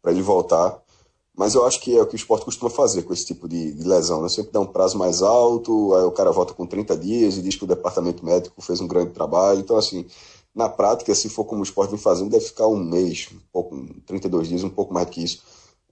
para 0.02 0.12
ele 0.12 0.20
voltar. 0.20 0.78
Mas 1.34 1.54
eu 1.54 1.66
acho 1.66 1.80
que 1.80 1.96
é 1.96 2.02
o 2.02 2.06
que 2.06 2.14
o 2.14 2.16
esporte 2.16 2.44
costuma 2.44 2.70
fazer 2.70 3.02
com 3.02 3.12
esse 3.14 3.24
tipo 3.24 3.48
de, 3.48 3.72
de, 3.72 3.82
lesão, 3.82 4.22
né? 4.22 4.28
Sempre 4.28 4.52
dá 4.52 4.60
um 4.60 4.66
prazo 4.66 4.98
mais 4.98 5.22
alto, 5.22 5.94
aí 5.94 6.04
o 6.04 6.12
cara 6.12 6.30
volta 6.30 6.52
com 6.52 6.66
30 6.66 6.96
dias 6.98 7.38
e 7.38 7.42
diz 7.42 7.56
que 7.56 7.64
o 7.64 7.66
departamento 7.66 8.24
médico 8.24 8.60
fez 8.60 8.80
um 8.80 8.86
grande 8.86 9.12
trabalho. 9.12 9.58
Então, 9.58 9.76
assim, 9.76 10.06
na 10.54 10.68
prática, 10.68 11.14
se 11.14 11.30
for 11.30 11.44
como 11.44 11.62
o 11.62 11.64
esporte 11.64 11.90
vem 11.90 11.98
fazendo, 11.98 12.30
deve 12.30 12.44
ficar 12.44 12.68
um 12.68 12.76
mês, 12.76 13.28
um 13.32 13.40
pouco, 13.50 13.74
32 14.06 14.48
dias, 14.48 14.62
um 14.62 14.70
pouco 14.70 14.92
mais 14.92 15.08
que 15.08 15.24
isso 15.24 15.42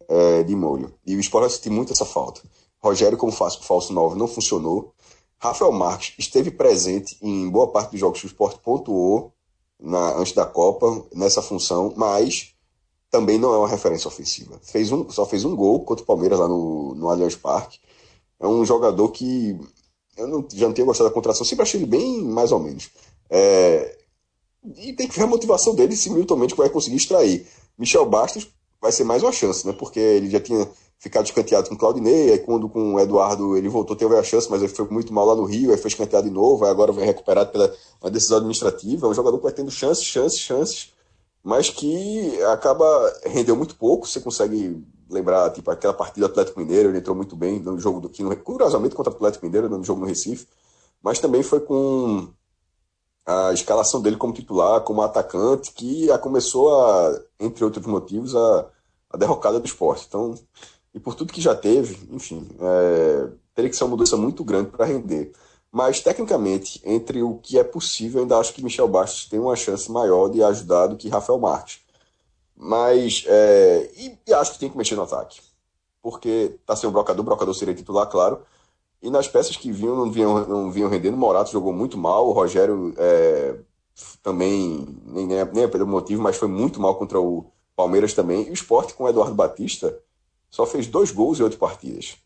é, 0.09 0.43
de 0.43 0.55
molho. 0.55 0.95
E 1.07 1.17
o 1.17 1.21
esporte 1.21 1.43
vai 1.43 1.51
sentir 1.51 1.71
muito 1.71 1.93
essa 1.93 2.05
falta. 2.05 2.43
Rogério, 2.83 3.17
como 3.17 3.33
falso 3.33 3.93
9, 3.93 4.19
não 4.19 4.27
funcionou. 4.27 4.93
Rafael 5.39 5.73
Marques 5.73 6.15
esteve 6.19 6.51
presente 6.51 7.17
em 7.21 7.49
boa 7.49 7.69
parte 7.69 7.93
dos 7.93 8.01
jogos 8.01 8.21
que 8.21 8.27
o 8.27 8.29
esporte 8.29 8.61
pontuou 8.61 9.33
na, 9.81 10.17
antes 10.17 10.33
da 10.33 10.47
Copa, 10.47 11.05
nessa 11.13 11.43
função, 11.43 11.93
mas 11.97 12.55
também 13.11 13.39
não 13.39 13.53
é 13.53 13.59
uma 13.59 13.69
referência 13.69 14.09
ofensiva. 14.09 14.59
Fez 14.63 14.91
um, 14.91 15.11
só 15.11 15.27
fez 15.27 15.45
um 15.45 15.55
gol 15.55 15.85
contra 15.85 16.03
o 16.03 16.07
Palmeiras 16.07 16.39
lá 16.39 16.49
no, 16.49 16.95
no 16.95 17.09
Allianz 17.09 17.37
Parque. 17.37 17.79
É 18.41 18.47
um 18.47 18.65
jogador 18.65 19.09
que 19.11 19.59
eu 20.17 20.27
não, 20.27 20.47
já 20.53 20.67
não 20.67 20.75
tenho 20.75 20.87
gostado 20.87 21.09
da 21.09 21.15
contratação, 21.15 21.45
sempre 21.45 21.63
achei 21.63 21.81
ele 21.81 21.87
bem 21.87 22.23
mais 22.23 22.53
ou 22.53 22.61
menos. 22.61 22.91
É, 23.29 23.99
e 24.77 24.93
tem 24.93 25.09
que 25.09 25.17
ver 25.17 25.25
a 25.25 25.27
motivação 25.27 25.75
dele 25.75 25.97
se 25.97 26.11
Milton 26.11 26.37
Mendes 26.37 26.57
vai 26.57 26.71
conseguir 26.71 26.97
extrair. 26.97 27.47
Michel 27.77 28.07
Bastos 28.07 28.49
vai 28.83 28.91
ser 28.91 29.05
mais 29.05 29.23
uma 29.23 29.31
chance, 29.31 29.65
né? 29.65 29.73
Porque 29.73 30.01
ele 30.01 30.29
já 30.29 30.41
tinha 30.41 30.69
ficado 30.99 31.25
escanteado 31.25 31.69
com 31.69 31.77
Claudinei, 31.77 32.33
aí 32.33 32.39
quando 32.41 32.69
com 32.69 32.95
o 32.95 33.01
Eduardo 33.01 33.57
ele 33.57 33.69
voltou, 33.69 33.95
teve 33.95 34.17
a 34.17 34.23
chance, 34.25 34.51
mas 34.51 34.61
ele 34.61 34.73
foi 34.73 34.87
muito 34.89 35.13
mal 35.13 35.25
lá 35.25 35.37
no 35.37 35.45
Rio, 35.45 35.71
aí 35.71 35.77
foi 35.77 35.89
escanteado 35.89 36.29
de 36.29 36.35
novo, 36.35 36.65
aí 36.65 36.71
agora 36.71 36.93
vem 36.93 37.05
recuperado 37.05 37.53
pela 37.53 37.73
uma 38.01 38.11
decisão 38.11 38.39
administrativa. 38.39 39.07
É 39.07 39.11
um 39.11 39.15
jogador 39.15 39.39
que 39.39 39.45
vai 39.45 39.53
tendo 39.53 39.71
chances, 39.71 40.05
chances, 40.05 40.39
chances, 40.39 40.93
mas 41.45 41.71
que 41.71 42.43
acaba 42.53 42.85
rendeu 43.25 43.55
muito 43.57 43.77
pouco. 43.77 44.07
Você 44.07 44.21
consegue 44.21 44.85
lembrar, 45.09 45.51
tipo, 45.51 45.71
aquela 45.71 45.95
partida 45.95 46.27
do 46.27 46.33
Atlético 46.33 46.59
Mineiro, 46.59 46.89
ele 46.89 46.99
entrou 46.99 47.15
muito 47.15 47.37
bem 47.37 47.61
no 47.61 47.79
jogo 47.79 48.01
do 48.01 48.09
que, 48.09 48.25
curiosamente, 48.37 48.97
contra 48.97 49.13
o 49.13 49.17
Atlético 49.17 49.47
Mineiro, 49.47 49.69
no 49.69 49.85
jogo 49.85 50.01
no 50.01 50.07
Recife, 50.07 50.47
mas 51.01 51.21
também 51.21 51.43
foi 51.43 51.61
com 51.61 52.29
a 53.27 53.53
escalação 53.53 54.01
dele 54.03 54.17
como 54.17 54.33
titular, 54.33 54.81
como 54.83 55.03
atacante, 55.03 55.73
que 55.73 56.11
a 56.11 56.19
começou 56.19 56.75
a, 56.85 57.21
entre 57.41 57.65
outros 57.65 57.87
motivos, 57.87 58.35
a, 58.35 58.67
a 59.11 59.17
derrocada 59.17 59.61
do 59.61 59.67
esporte. 59.67 60.07
Então, 60.09 60.35
e 60.95 61.01
por 61.01 61.15
tudo 61.15 61.33
que 61.33 61.41
já 61.41 61.55
teve, 61.55 61.99
enfim, 62.11 62.49
é, 62.61 63.29
teria 63.55 63.71
que 63.71 63.77
ser 63.77 63.85
uma 63.85 63.91
mudança 63.91 64.17
muito 64.17 64.45
grande 64.45 64.71
para 64.71 64.85
render. 64.85 65.33
Mas, 65.71 66.01
tecnicamente, 66.01 66.83
entre 66.85 67.23
o 67.23 67.39
que 67.39 67.59
é 67.59 67.65
possível, 67.65 68.21
ainda 68.21 68.37
acho 68.37 68.53
que 68.53 68.63
Michel 68.63 68.89
Bastos 68.89 69.27
tem 69.27 69.41
uma 69.41 69.57
chance 69.57 69.91
maior 69.91 70.29
de 70.29 70.43
ajudar 70.43 70.89
do 70.89 70.97
que 70.97 71.09
Rafael 71.09 71.39
Marques. 71.39 71.81
Mas, 72.55 73.25
é, 73.27 73.91
e, 73.97 74.19
e, 74.27 74.35
acho 74.35 74.53
que 74.53 74.59
tem 74.59 74.69
que 74.69 74.77
mexer 74.77 74.97
no 74.97 75.03
ataque. 75.03 75.41
Porque 76.03 76.59
tá 76.67 76.77
sem 76.77 76.89
o 76.89 76.93
brocador, 76.93 77.23
o 77.23 77.25
brocador 77.25 77.55
seria 77.55 77.75
titular, 77.75 78.07
claro, 78.07 78.43
e 79.03 79.11
nas 79.11 79.27
peças 79.27 79.57
que 79.57 79.73
vinham, 79.73 79.97
não 79.97 80.11
vinham, 80.11 80.47
não 80.47 80.71
vinham 80.71 80.89
rendendo. 80.89 81.17
Morato 81.17 81.51
jogou 81.51 81.73
muito 81.73 81.99
mal, 81.99 82.29
o 82.29 82.33
Rogério 82.33 82.95
é, 82.97 83.57
também, 84.23 84.87
nem, 85.05 85.27
nem, 85.27 85.45
nem 85.45 85.65
é 85.65 85.69
pelo 85.69 85.87
motivo, 85.87 86.23
mas 86.23 86.37
foi 86.37 86.49
muito 86.49 86.81
mal 86.81 86.95
contra 86.95 87.21
o 87.21 87.51
Palmeiras 87.75 88.15
também. 88.15 88.47
E 88.47 88.51
o 88.51 88.55
esporte 88.55 88.95
com 88.95 89.05
o 89.05 89.09
Eduardo 89.09 89.35
Batista 89.35 89.99
só 90.49 90.65
fez 90.65 90.87
dois 90.87 91.11
gols 91.11 91.41
em 91.41 91.43
oito 91.43 91.59
partidas. 91.59 92.17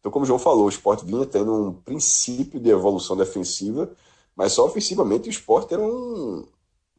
Então, 0.00 0.10
como 0.10 0.24
o 0.24 0.26
João 0.26 0.38
falou, 0.38 0.66
o 0.66 0.68
esporte 0.68 1.04
vinha 1.04 1.26
tendo 1.26 1.52
um 1.52 1.72
princípio 1.72 2.58
de 2.58 2.70
evolução 2.70 3.16
defensiva, 3.16 3.90
mas 4.34 4.52
só 4.52 4.64
ofensivamente 4.64 5.28
o 5.28 5.30
esporte 5.30 5.74
era 5.74 5.82
um 5.82 6.46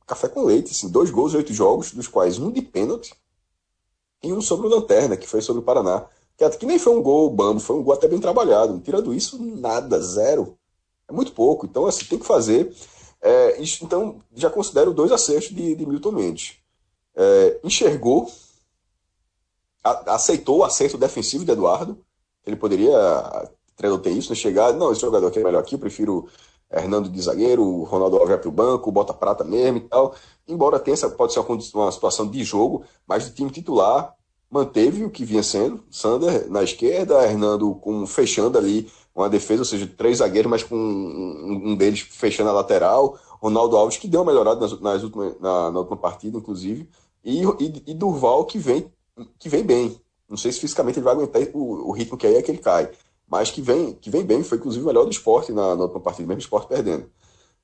café 0.06 0.28
com 0.28 0.44
leite. 0.44 0.72
Assim, 0.72 0.90
dois 0.90 1.10
gols 1.10 1.34
em 1.34 1.38
oito 1.38 1.54
jogos, 1.54 1.92
dos 1.92 2.08
quais 2.08 2.38
um 2.38 2.52
de 2.52 2.62
pênalti 2.62 3.16
e 4.24 4.32
um 4.32 4.42
sobre 4.42 4.68
o 4.68 4.70
Lanterna, 4.70 5.18
que 5.18 5.28
foi 5.28 5.42
sobre 5.42 5.62
o 5.62 5.66
Paraná. 5.66 6.08
Que, 6.38 6.50
que 6.50 6.66
nem 6.66 6.80
foi 6.80 6.96
um 6.96 7.02
gol 7.02 7.30
bambo, 7.30 7.60
foi 7.60 7.76
um 7.76 7.84
gol 7.84 7.94
até 7.94 8.08
bem 8.08 8.20
trabalhado. 8.20 8.80
Tirando 8.80 9.14
isso, 9.14 9.42
nada, 9.44 10.00
zero. 10.02 10.58
É 11.08 11.14
muito 11.14 11.32
pouco. 11.32 11.66
Então, 11.66 11.86
assim, 11.86 12.06
tem 12.06 12.20
que 12.20 12.26
fazer. 12.26 12.74
É, 13.22 13.62
então, 13.82 14.22
já 14.36 14.50
considero 14.50 14.94
dois 14.94 15.12
acertos 15.12 15.50
de, 15.50 15.76
de 15.76 15.86
Milton 15.86 16.12
Mendes. 16.12 16.58
É, 17.16 17.60
enxergou, 17.64 18.30
a, 19.84 20.16
aceitou 20.16 20.60
o 20.60 20.64
acerto 20.64 20.98
defensivo 20.98 21.46
de 21.46 21.52
Eduardo. 21.52 21.98
Ele 22.46 22.56
poderia 22.56 23.50
ter 24.02 24.12
isso, 24.12 24.30
né? 24.30 24.36
chegar, 24.36 24.74
não, 24.74 24.92
esse 24.92 25.02
jogador 25.02 25.28
aqui 25.28 25.40
é 25.40 25.44
melhor 25.44 25.60
aqui, 25.60 25.76
eu 25.76 25.80
prefiro 25.80 26.28
Hernando 26.72 27.10
de 27.10 27.22
zagueiro, 27.22 27.84
Ronaldo 27.84 28.18
Alves 28.18 28.38
para 28.38 28.50
o 28.50 28.52
banco, 28.52 28.92
bota 28.92 29.14
prata 29.14 29.44
mesmo 29.44 29.78
e 29.78 29.82
tal. 29.82 30.16
Embora 30.48 30.80
tenha, 30.80 30.98
pode 31.10 31.34
ser 31.34 31.40
uma, 31.40 31.92
situação 31.92 32.28
de 32.28 32.44
jogo, 32.44 32.84
mas 33.08 33.28
do 33.28 33.36
time 33.36 33.50
titular, 33.50 34.16
manteve 34.50 35.04
o 35.04 35.10
que 35.10 35.26
vinha 35.26 35.44
sendo, 35.44 35.84
Sander 35.90 36.50
na 36.50 36.64
esquerda, 36.64 37.24
Hernando 37.26 37.76
com, 37.76 38.06
fechando 38.06 38.58
ali 38.58 38.90
uma 39.16 39.30
defesa, 39.30 39.62
ou 39.62 39.66
seja, 39.66 39.88
três 39.88 40.18
zagueiros, 40.18 40.50
mas 40.50 40.64
com 40.64 40.76
um, 40.76 41.72
um 41.72 41.76
deles 41.76 42.02
fechando 42.02 42.50
a 42.50 42.54
lateral, 42.54 43.18
Ronaldo 43.40 43.78
Alves 43.78 43.98
que 43.98 44.08
deu 44.08 44.22
uma 44.22 44.32
melhorada 44.32 44.60
nas, 44.60 44.80
nas 44.80 45.04
últimas, 45.04 45.40
na, 45.40 45.72
na, 45.72 45.80
última 45.80 45.98
partida, 45.98 46.38
inclusive, 46.38 46.90
e, 47.24 47.44
e, 47.44 47.84
e, 47.88 47.94
Durval 47.94 48.46
que 48.46 48.58
vem, 48.58 48.92
que 49.40 49.48
vem 49.48 49.64
bem. 49.64 50.00
Não 50.28 50.38
sei 50.38 50.52
se 50.52 50.60
fisicamente 50.60 51.00
ele 51.00 51.06
vai 51.06 51.14
aguentar 51.14 51.42
o, 51.54 51.90
o 51.90 51.92
ritmo 51.92 52.18
que 52.18 52.28
aí 52.28 52.36
é 52.36 52.42
que 52.42 52.52
ele 52.52 52.58
cai, 52.58 52.90
mas 53.28 53.50
que 53.52 53.62
vem, 53.62 53.94
que 53.94 54.10
vem 54.10 54.24
bem, 54.24 54.44
foi 54.44 54.58
inclusive 54.58 54.84
o 54.84 54.88
melhor 54.88 55.06
do 55.06 55.12
esporte 55.12 55.52
na, 55.52 55.76
na 55.76 55.84
última 55.84 56.02
partida, 56.02 56.28
mesmo 56.28 56.42
esporte 56.42 56.68
perdendo. 56.68 57.10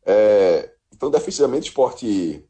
É, 0.05 0.71
então, 0.93 1.09
defensivamente, 1.09 1.69
esporte 1.69 2.45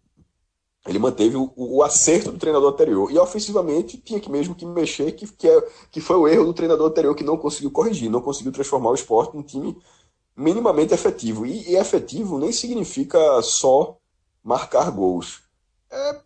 ele 0.86 1.00
manteve 1.00 1.36
o, 1.36 1.54
o, 1.56 1.84
acerto 1.84 2.32
do 2.32 2.38
treinador 2.40 2.74
anterior. 2.74 3.12
E 3.12 3.18
ofensivamente 3.18 3.98
tinha 3.98 4.20
que 4.20 4.32
mesmo 4.32 4.56
que 4.56 4.66
mexer, 4.66 5.12
que, 5.12 5.28
que, 5.28 5.48
é, 5.48 5.70
que 5.92 6.02
foi 6.02 6.16
o 6.16 6.28
erro 6.28 6.46
do 6.46 6.54
treinador 6.54 6.90
anterior 6.90 7.16
que 7.16 7.24
não 7.24 7.38
conseguiu 7.38 7.72
corrigir, 7.72 8.10
não 8.10 8.22
conseguiu 8.22 8.52
transformar 8.52 8.90
o 8.90 8.96
esporte 8.96 9.36
num 9.36 9.44
time 9.44 9.78
minimamente 10.36 10.94
efetivo. 10.94 11.46
E, 11.46 11.70
e 11.70 11.76
efetivo 11.76 12.40
nem 12.40 12.52
significa 12.52 13.42
só 13.44 13.98
marcar 14.44 14.90
gols. 14.90 15.42
É 15.92 16.22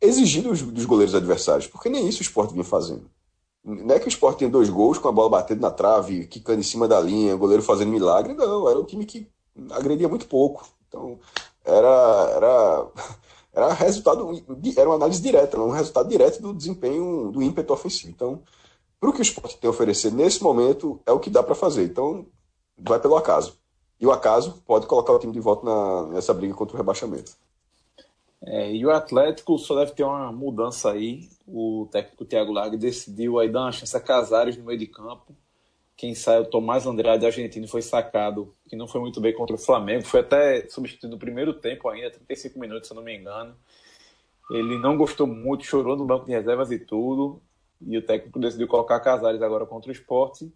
exigir 0.00 0.42
dos, 0.42 0.62
dos 0.62 0.84
goleiros 0.84 1.14
adversários, 1.14 1.66
porque 1.66 1.88
nem 1.88 2.08
isso 2.08 2.20
o 2.20 2.22
esporte 2.22 2.52
vinha 2.52 2.64
fazendo. 2.64 3.10
Não 3.64 3.94
é 3.94 3.98
que 3.98 4.06
o 4.06 4.08
Sport 4.08 4.38
tinha 4.38 4.48
dois 4.48 4.70
gols 4.70 4.98
com 4.98 5.08
a 5.08 5.12
bola 5.12 5.28
batendo 5.28 5.60
na 5.60 5.70
trave, 5.70 6.26
quicando 6.26 6.60
em 6.60 6.64
cima 6.64 6.88
da 6.88 6.98
linha, 7.00 7.34
o 7.34 7.38
goleiro 7.38 7.62
fazendo 7.62 7.90
milagre. 7.90 8.32
Não, 8.32 8.68
era 8.68 8.78
um 8.78 8.84
time 8.84 9.04
que 9.04 9.28
agredia 9.72 10.08
muito 10.08 10.26
pouco. 10.26 10.66
Então, 10.86 11.18
era, 11.64 12.32
era, 12.34 12.86
era 13.58 13.72
resultado, 13.72 14.30
era 14.76 14.88
uma 14.88 14.94
análise 14.94 15.20
direta, 15.20 15.58
um 15.60 15.70
resultado 15.70 16.08
direto 16.08 16.40
do 16.40 16.54
desempenho, 16.54 17.32
do 17.32 17.42
ímpeto 17.42 17.72
ofensivo. 17.72 18.10
Então, 18.10 18.40
para 19.00 19.10
o 19.10 19.12
que 19.12 19.20
o 19.20 19.22
Sport 19.22 19.56
tem 19.56 19.66
a 19.66 19.70
oferecer 19.70 20.12
nesse 20.12 20.42
momento, 20.42 21.00
é 21.04 21.10
o 21.10 21.18
que 21.18 21.28
dá 21.28 21.42
para 21.42 21.56
fazer. 21.56 21.84
Então, 21.84 22.24
vai 22.78 23.00
pelo 23.00 23.16
acaso. 23.16 23.58
E 24.00 24.06
o 24.06 24.12
acaso 24.12 24.62
pode 24.64 24.86
colocar 24.86 25.12
o 25.12 25.18
time 25.18 25.32
de 25.32 25.40
volta 25.40 25.66
na, 25.66 26.06
nessa 26.06 26.32
briga 26.32 26.54
contra 26.54 26.74
o 26.74 26.76
rebaixamento. 26.76 27.32
É, 28.40 28.72
e 28.72 28.86
o 28.86 28.90
Atlético 28.92 29.58
só 29.58 29.74
deve 29.74 29.90
ter 29.90 30.04
uma 30.04 30.30
mudança 30.30 30.92
aí. 30.92 31.28
O 31.44 31.88
técnico 31.90 32.24
Thiago 32.24 32.52
Largue 32.52 32.76
decidiu 32.76 33.40
aí 33.40 33.50
dar 33.50 33.62
uma 33.62 33.72
chance 33.72 33.96
a 33.96 34.00
Casares 34.00 34.56
no 34.56 34.64
meio 34.64 34.78
de 34.78 34.86
campo. 34.86 35.34
Quem 35.98 36.14
sai, 36.14 36.38
o 36.38 36.44
Tomás 36.44 36.86
Andrade, 36.86 37.26
argentino, 37.26 37.66
foi 37.66 37.82
sacado, 37.82 38.54
que 38.68 38.76
não 38.76 38.86
foi 38.86 39.00
muito 39.00 39.20
bem 39.20 39.34
contra 39.34 39.56
o 39.56 39.58
Flamengo. 39.58 40.06
Foi 40.06 40.20
até 40.20 40.68
substituído 40.68 41.16
no 41.16 41.18
primeiro 41.18 41.52
tempo 41.52 41.88
ainda, 41.88 42.08
35 42.08 42.56
minutos, 42.56 42.86
se 42.86 42.94
eu 42.94 42.96
não 42.96 43.02
me 43.02 43.18
engano. 43.18 43.52
Ele 44.48 44.78
não 44.78 44.96
gostou 44.96 45.26
muito, 45.26 45.64
chorou 45.64 45.96
no 45.96 46.06
banco 46.06 46.24
de 46.24 46.30
reservas 46.30 46.70
e 46.70 46.78
tudo. 46.78 47.42
E 47.84 47.98
o 47.98 48.02
técnico 48.02 48.38
decidiu 48.38 48.68
colocar 48.68 49.00
Casares 49.00 49.42
agora 49.42 49.66
contra 49.66 49.88
o 49.88 49.92
esporte. 49.92 50.48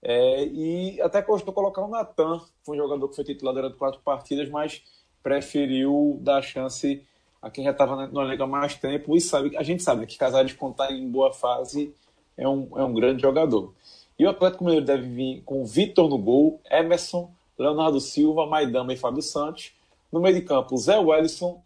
É, 0.00 0.44
e 0.44 1.00
até 1.02 1.22
gostou 1.22 1.52
de 1.52 1.56
colocar 1.56 1.82
o 1.82 1.88
Natan, 1.88 2.40
foi 2.62 2.76
um 2.76 2.80
jogador 2.80 3.08
que 3.08 3.16
foi 3.16 3.24
titular 3.24 3.52
durante 3.52 3.76
quatro 3.76 4.00
partidas, 4.00 4.48
mas 4.48 4.80
preferiu 5.24 6.20
dar 6.22 6.40
chance 6.40 7.04
a 7.42 7.50
quem 7.50 7.64
já 7.64 7.72
estava 7.72 8.06
na 8.06 8.24
liga 8.24 8.44
há 8.44 8.46
mais 8.46 8.76
tempo 8.76 9.16
e 9.16 9.20
sabe, 9.20 9.56
a 9.56 9.62
gente 9.64 9.82
sabe 9.82 10.06
que 10.06 10.16
Casares, 10.16 10.52
quando 10.52 10.72
está 10.72 10.92
em 10.92 11.08
boa 11.10 11.32
fase, 11.32 11.92
é 12.36 12.48
um, 12.48 12.78
é 12.78 12.84
um 12.84 12.94
grande 12.94 13.22
jogador. 13.22 13.74
E 14.18 14.24
o 14.24 14.30
Atlético 14.30 14.64
Mineiro 14.64 14.86
deve 14.86 15.08
vir 15.08 15.42
com 15.42 15.64
Vitor 15.64 16.08
no 16.08 16.18
gol, 16.18 16.60
Emerson, 16.70 17.32
Leonardo 17.58 18.00
Silva, 18.00 18.46
Maidama 18.46 18.92
e 18.92 18.96
Fábio 18.96 19.22
Santos. 19.22 19.72
No 20.10 20.20
meio 20.20 20.34
de 20.34 20.42
campo, 20.42 20.76
Zé 20.76 20.98
Wellison, 20.98 21.60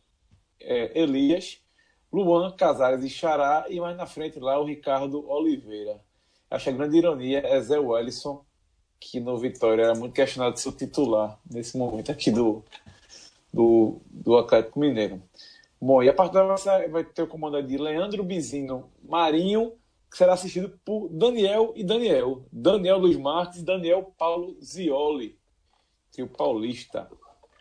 é, 0.61 0.99
Elias, 0.99 1.61
Luan, 2.13 2.51
Casares 2.53 3.05
e 3.05 3.11
Xará. 3.11 3.67
E 3.69 3.79
mais 3.79 3.97
na 3.97 4.07
frente 4.07 4.39
lá 4.39 4.59
o 4.59 4.65
Ricardo 4.65 5.29
Oliveira. 5.29 6.01
Acho 6.51 6.71
a 6.71 6.73
grande 6.73 6.97
ironia 6.97 7.43
é 7.45 7.61
Zé 7.61 7.79
Wellison, 7.79 8.43
que 8.99 9.21
no 9.21 9.37
Vitória 9.37 9.83
era 9.83 9.95
muito 9.95 10.15
questionado 10.15 10.55
de 10.55 10.61
ser 10.61 10.73
titular 10.73 11.39
nesse 11.51 11.77
momento 11.77 12.11
aqui 12.11 12.31
do, 12.31 12.65
do, 13.53 14.01
do 14.11 14.37
Atlético 14.39 14.81
Mineiro. 14.81 15.23
Bom, 15.81 16.03
e 16.03 16.09
a 16.09 16.13
partir 16.13 16.35
da 16.35 16.55
vai 16.89 17.05
ter 17.05 17.23
o 17.23 17.27
comando 17.27 17.63
de 17.63 17.77
Leandro 17.77 18.25
Bizino 18.25 18.91
Marinho, 19.07 19.73
que 20.11 20.17
será 20.17 20.33
assistido 20.33 20.79
por 20.85 21.09
Daniel 21.11 21.73
e 21.77 21.85
Daniel. 21.85 22.43
Daniel 22.53 22.99
Luiz 22.99 23.17
Marques 23.17 23.61
e 23.61 23.65
Daniel 23.65 24.13
Paulo 24.19 24.57
Zioli, 24.63 25.37
o 26.23 26.27
paulista. 26.27 27.09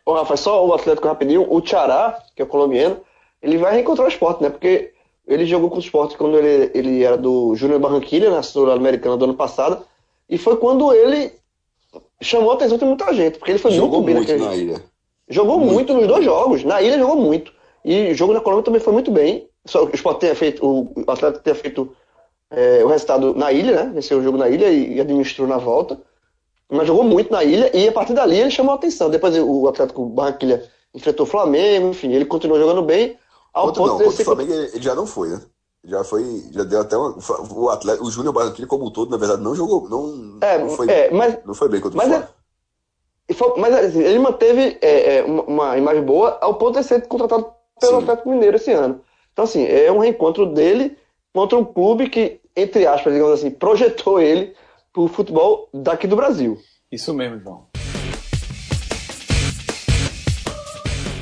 Ô, 0.05 0.13
Rafa, 0.13 0.37
só 0.37 0.65
o 0.65 0.73
Atlético 0.73 1.07
rapidinho. 1.07 1.45
O 1.51 1.61
Tchará, 1.61 2.23
que 2.35 2.41
é 2.41 2.45
o 2.45 2.47
colombiano, 2.47 3.01
ele 3.41 3.57
vai 3.57 3.73
reencontrar 3.73 4.07
o 4.07 4.09
esporte, 4.09 4.41
né? 4.41 4.49
Porque 4.49 4.93
ele 5.27 5.45
jogou 5.45 5.69
com 5.69 5.75
o 5.75 5.79
esporte 5.79 6.17
quando 6.17 6.37
ele, 6.37 6.71
ele 6.73 7.03
era 7.03 7.17
do 7.17 7.53
Júnior 7.55 7.79
Barranquilla, 7.79 8.31
na 8.31 8.41
Sul-Americana 8.41 9.17
do 9.17 9.25
ano 9.25 9.33
passado. 9.35 9.85
E 10.29 10.37
foi 10.37 10.57
quando 10.57 10.93
ele 10.93 11.33
chamou 12.21 12.51
a 12.51 12.53
atenção 12.55 12.77
de 12.77 12.85
muita 12.85 13.13
gente, 13.13 13.37
porque 13.37 13.51
ele 13.51 13.59
foi 13.59 13.71
jogou 13.71 14.01
muito 14.01 14.25
bem 14.25 14.37
muito 14.37 14.45
na 14.45 14.55
ilha. 14.55 14.83
Jogou 15.29 15.59
muito. 15.59 15.73
muito 15.73 15.93
nos 15.93 16.07
dois 16.07 16.23
jogos. 16.23 16.63
Na 16.63 16.81
ilha 16.81 16.97
jogou 16.97 17.17
muito. 17.17 17.53
E 17.83 18.11
o 18.11 18.15
jogo 18.15 18.33
na 18.33 18.41
Colômbia 18.41 18.63
também 18.63 18.81
foi 18.81 18.93
muito 18.93 19.11
bem. 19.11 19.49
Só 19.65 19.83
o 19.83 19.89
Sport 19.93 20.19
tenha 20.19 20.35
feito, 20.35 20.65
o 20.65 21.11
Atlético 21.11 21.43
tenha 21.43 21.55
feito 21.55 21.93
é, 22.49 22.83
o 22.83 22.87
resultado 22.87 23.33
na 23.35 23.51
ilha, 23.51 23.83
né? 23.83 23.91
Venceu 23.93 24.19
o 24.19 24.23
jogo 24.23 24.37
na 24.37 24.49
ilha 24.49 24.69
e, 24.69 24.95
e, 24.95 25.01
administrou 25.01 25.47
na 25.47 25.57
volta. 25.57 25.99
Mas 26.69 26.87
jogou 26.87 27.03
muito 27.03 27.31
na 27.31 27.43
ilha 27.43 27.75
e 27.75 27.87
a 27.87 27.91
partir 27.91 28.13
dali 28.13 28.39
ele 28.39 28.51
chamou 28.51 28.73
a 28.73 28.75
atenção. 28.75 29.09
Depois 29.09 29.37
o 29.37 29.67
Atlético 29.67 30.05
Barranquilha 30.07 30.69
enfrentou 30.93 31.25
o 31.25 31.29
Flamengo, 31.29 31.89
enfim, 31.89 32.11
ele 32.11 32.25
continuou 32.25 32.59
jogando 32.59 32.81
bem. 32.81 33.17
Ao 33.53 33.67
ponto 33.67 33.85
não, 33.85 33.97
contra 33.97 34.07
o 34.07 34.25
Flamengo 34.25 34.53
ele 34.53 34.81
já 34.81 34.93
não 34.93 35.07
foi, 35.07 35.29
né? 35.29 35.41
Já 35.83 36.03
foi, 36.03 36.43
já 36.51 36.63
deu 36.63 36.81
até 36.81 36.97
uma, 36.97 37.15
o 37.51 37.69
atleta, 37.69 38.03
o 38.03 38.11
Júnior 38.11 38.33
Barranquilla 38.33 38.67
como 38.67 38.87
um 38.87 38.91
todo, 38.91 39.09
na 39.09 39.17
verdade, 39.17 39.41
não 39.41 39.55
jogou, 39.55 39.87
não, 39.87 40.37
é, 40.41 40.57
não 40.57 40.69
foi, 40.69 40.89
é, 40.89 41.09
mas, 41.11 41.37
não 41.45 41.53
foi 41.53 41.69
bem 41.69 41.79
contra 41.79 41.97
o 41.97 42.01
Flamengo. 42.01 42.27
É, 43.29 43.59
mas 43.59 43.73
assim, 43.73 44.01
ele 44.01 44.19
manteve 44.19 44.77
é, 44.81 45.17
é, 45.17 45.23
uma, 45.23 45.43
uma, 45.43 45.77
imagem 45.77 46.03
boa 46.03 46.37
ao 46.41 46.55
ponto 46.55 46.77
de 46.77 46.85
ser 46.85 47.07
contratado 47.07 47.53
pelo 47.79 47.97
Sim. 47.97 48.03
Atlético 48.03 48.29
Mineiro 48.29 48.57
esse 48.57 48.71
ano. 48.71 48.99
Então, 49.31 49.45
assim, 49.45 49.65
é 49.65 49.89
um 49.91 49.99
reencontro 49.99 50.45
dele 50.47 50.97
contra 51.33 51.57
um 51.57 51.65
clube 51.65 52.09
que, 52.09 52.39
entre 52.55 52.85
aspas, 52.85 53.13
digamos 53.13 53.33
assim, 53.33 53.51
projetou 53.51 54.19
ele 54.19 54.55
para 54.91 55.01
o 55.01 55.07
futebol 55.07 55.69
daqui 55.73 56.07
do 56.07 56.15
Brasil. 56.15 56.57
Isso 56.91 57.13
mesmo, 57.13 57.39
João. 57.39 57.67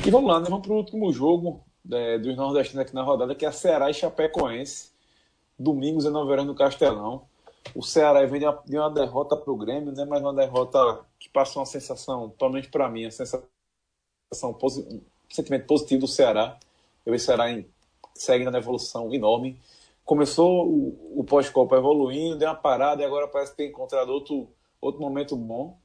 E 0.06 0.10
vamos 0.10 0.30
lá, 0.30 0.38
né? 0.38 0.46
vamos 0.48 0.64
para 0.64 0.72
o 0.72 0.76
último 0.76 1.12
jogo 1.12 1.64
é, 1.92 2.18
dos 2.18 2.36
nordestinos 2.36 2.86
aqui 2.86 2.94
na 2.94 3.02
rodada, 3.02 3.34
que 3.34 3.44
é 3.44 3.48
a 3.48 3.52
Ceará 3.52 3.90
e 3.90 3.94
Chapecoense. 3.94 4.90
Domingo, 5.58 5.98
19 5.98 6.30
horas 6.30 6.46
no 6.46 6.54
Castelão. 6.54 7.26
O 7.74 7.82
Ceará 7.82 8.24
vem 8.24 8.40
de 8.40 8.46
uma, 8.46 8.62
de 8.64 8.78
uma 8.78 8.90
derrota 8.90 9.36
para 9.36 9.52
o 9.52 9.56
Grêmio, 9.56 9.92
né? 9.92 10.04
mas 10.04 10.22
uma 10.22 10.32
derrota 10.32 11.00
que 11.18 11.28
passou 11.28 11.60
uma 11.60 11.66
sensação, 11.66 12.32
menos 12.40 12.68
para 12.68 12.88
mim, 12.88 13.04
uma 13.04 13.10
sensação, 13.10 13.42
um 14.32 15.00
sentimento 15.28 15.66
positivo 15.66 16.02
do 16.02 16.08
Ceará. 16.08 16.56
Eu 17.04 17.12
vejo 17.12 17.24
o 17.24 17.26
Ceará 17.26 17.50
em, 17.50 17.66
segue 18.14 18.44
na 18.44 18.58
evolução 18.58 19.12
enorme. 19.12 19.60
Começou 20.06 20.66
o, 20.66 21.20
o 21.20 21.24
pós-Copa 21.24 21.76
evoluindo, 21.76 22.38
deu 22.38 22.48
uma 22.48 22.54
parada 22.54 23.02
e 23.02 23.04
agora 23.04 23.28
parece 23.28 23.54
ter 23.54 23.66
encontrado 23.66 24.08
outro, 24.08 24.48
outro 24.80 25.02
momento 25.02 25.36
bom. 25.36 25.76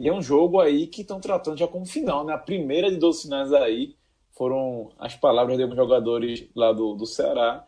E 0.00 0.08
é 0.08 0.12
um 0.12 0.22
jogo 0.22 0.58
aí 0.58 0.86
que 0.86 1.02
estão 1.02 1.20
tratando 1.20 1.58
já 1.58 1.68
como 1.68 1.84
final, 1.84 2.24
né? 2.24 2.32
A 2.32 2.38
primeira 2.38 2.90
de 2.90 2.96
12 2.96 3.22
finais 3.22 3.52
aí 3.52 3.94
foram 4.32 4.90
as 4.98 5.14
palavras 5.14 5.56
de 5.56 5.62
alguns 5.62 5.76
jogadores 5.76 6.48
lá 6.56 6.72
do, 6.72 6.94
do 6.94 7.04
Ceará. 7.04 7.66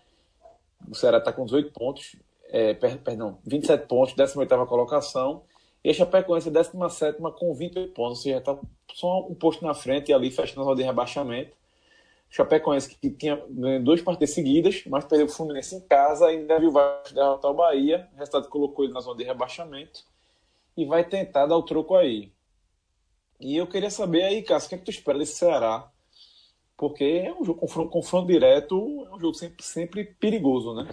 O 0.89 0.95
Ceará 0.95 1.19
está 1.19 1.33
com 1.33 1.45
18 1.45 1.71
pontos, 1.73 2.17
é, 2.49 2.73
perdão, 2.73 3.39
27 3.45 3.87
pontos, 3.87 4.15
18 4.15 4.67
colocação. 4.67 5.43
E 5.85 5.91
a 5.91 5.95
Chapecoense 5.95 6.49
é 6.49 6.53
17 6.53 7.19
com 7.39 7.55
28 7.55 7.93
pontos, 7.93 8.19
ou 8.19 8.23
seja, 8.23 8.39
está 8.39 8.59
só 8.95 9.27
um 9.27 9.35
posto 9.35 9.65
na 9.65 9.75
frente 9.75 10.11
e 10.11 10.15
ali 10.15 10.31
fechando 10.31 10.63
a 10.63 10.65
roda 10.65 10.81
de 10.81 10.87
rebaixamento. 10.87 11.57
Chapecoense 12.31 12.89
que 12.89 13.11
tinha 13.11 13.45
ganho 13.51 13.83
duas 13.83 14.01
partidas 14.01 14.31
seguidas, 14.31 14.85
mas 14.87 15.05
perdeu 15.05 15.27
o 15.27 15.29
Fluminense 15.29 15.75
em 15.75 15.81
casa, 15.81 16.27
ainda 16.27 16.61
viu 16.61 16.69
o 16.69 16.73
Vasco 16.73 17.13
derrotar 17.13 17.51
o 17.51 17.55
Bahia, 17.55 18.09
o 18.15 18.19
resultado 18.19 18.49
colocou 18.49 18.85
ele 18.85 18.95
na 18.95 19.01
zona 19.01 19.17
de 19.17 19.25
rebaixamento 19.25 20.05
e 20.77 20.85
vai 20.85 21.03
tentar 21.03 21.47
dar 21.47 21.57
o 21.57 21.63
troco 21.65 21.97
aí. 21.97 22.33
E 23.41 23.57
eu 23.57 23.67
queria 23.67 23.91
saber 23.91 24.23
aí, 24.23 24.43
Cássio, 24.43 24.67
o 24.67 24.69
que 24.69 24.75
é 24.77 24.79
que 24.79 24.85
tu 24.85 24.91
espera 24.93 25.19
desse 25.19 25.35
Ceará? 25.35 25.91
Porque 26.77 27.05
é 27.05 27.35
um 27.35 27.45
jogo, 27.45 27.59
confronto, 27.59 27.91
confronto 27.91 28.29
direto, 28.29 28.77
é 29.11 29.15
um 29.15 29.19
jogo 29.19 29.35
sempre, 29.35 29.65
sempre 29.65 30.05
perigoso, 30.05 30.73
né? 30.73 30.89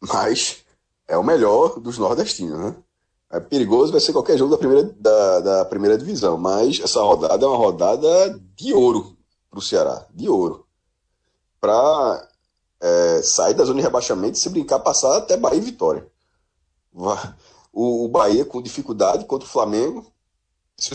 Mas 0.00 0.64
é 1.06 1.18
o 1.18 1.22
melhor 1.22 1.78
dos 1.78 1.98
nordestinos, 1.98 2.58
né? 2.58 2.76
É 3.30 3.38
perigoso, 3.38 3.92
vai 3.92 4.00
ser 4.00 4.14
qualquer 4.14 4.38
jogo 4.38 4.52
da 4.52 4.58
primeira, 4.58 4.84
da, 4.98 5.40
da 5.40 5.64
primeira 5.66 5.98
divisão, 5.98 6.38
mas 6.38 6.80
essa 6.80 7.02
rodada 7.02 7.44
é 7.44 7.48
uma 7.48 7.58
rodada 7.58 8.40
de 8.56 8.72
ouro 8.72 9.17
para 9.50 9.58
o 9.58 9.62
Ceará, 9.62 10.06
de 10.14 10.28
ouro. 10.28 10.66
Para 11.60 12.28
é, 12.80 13.22
sair 13.22 13.54
da 13.54 13.64
zona 13.64 13.78
de 13.78 13.82
rebaixamento 13.82 14.36
e 14.36 14.40
se 14.40 14.48
brincar, 14.48 14.78
passar 14.80 15.16
até 15.16 15.36
Bahia 15.36 15.58
e 15.58 15.62
Vitória. 15.62 16.06
O, 17.72 18.04
o 18.04 18.08
Bahia 18.08 18.44
com 18.44 18.62
dificuldade 18.62 19.24
contra 19.24 19.46
o 19.46 19.50
Flamengo. 19.50 20.10
Se, 20.76 20.94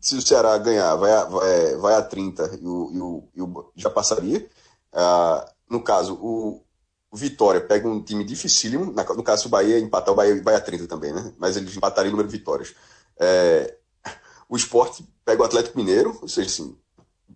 se 0.00 0.16
o 0.16 0.22
Ceará 0.22 0.56
ganhar, 0.58 0.94
vai 0.96 1.12
a, 1.12 1.24
vai, 1.24 1.76
vai 1.76 1.94
a 1.94 2.02
30 2.02 2.58
e 2.60 2.66
o, 2.66 2.90
e 2.92 3.00
o, 3.00 3.28
e 3.34 3.42
o 3.42 3.72
já 3.74 3.90
passaria. 3.90 4.48
Ah, 4.92 5.50
no 5.68 5.82
caso, 5.82 6.14
o, 6.14 6.62
o, 7.10 7.16
Vitória 7.16 7.60
pega 7.60 7.88
um 7.88 8.02
time 8.02 8.24
dificílimo. 8.24 8.92
no 8.92 9.22
caso, 9.22 9.46
o 9.46 9.50
Bahia 9.50 9.78
empatar, 9.78 10.12
o 10.12 10.16
Bahia 10.16 10.42
vai 10.42 10.54
a 10.54 10.60
30 10.60 10.86
também, 10.86 11.12
né? 11.12 11.32
Mas 11.38 11.56
eles 11.56 11.76
empatariam 11.76 12.10
o 12.10 12.12
número 12.12 12.28
de 12.28 12.38
vitórias. 12.38 12.74
É, 13.18 13.76
o 14.48 14.56
esporte 14.56 15.06
pega 15.24 15.42
o 15.42 15.44
Atlético 15.44 15.76
Mineiro, 15.78 16.18
ou 16.22 16.28
seja, 16.28 16.48
assim, 16.48 16.78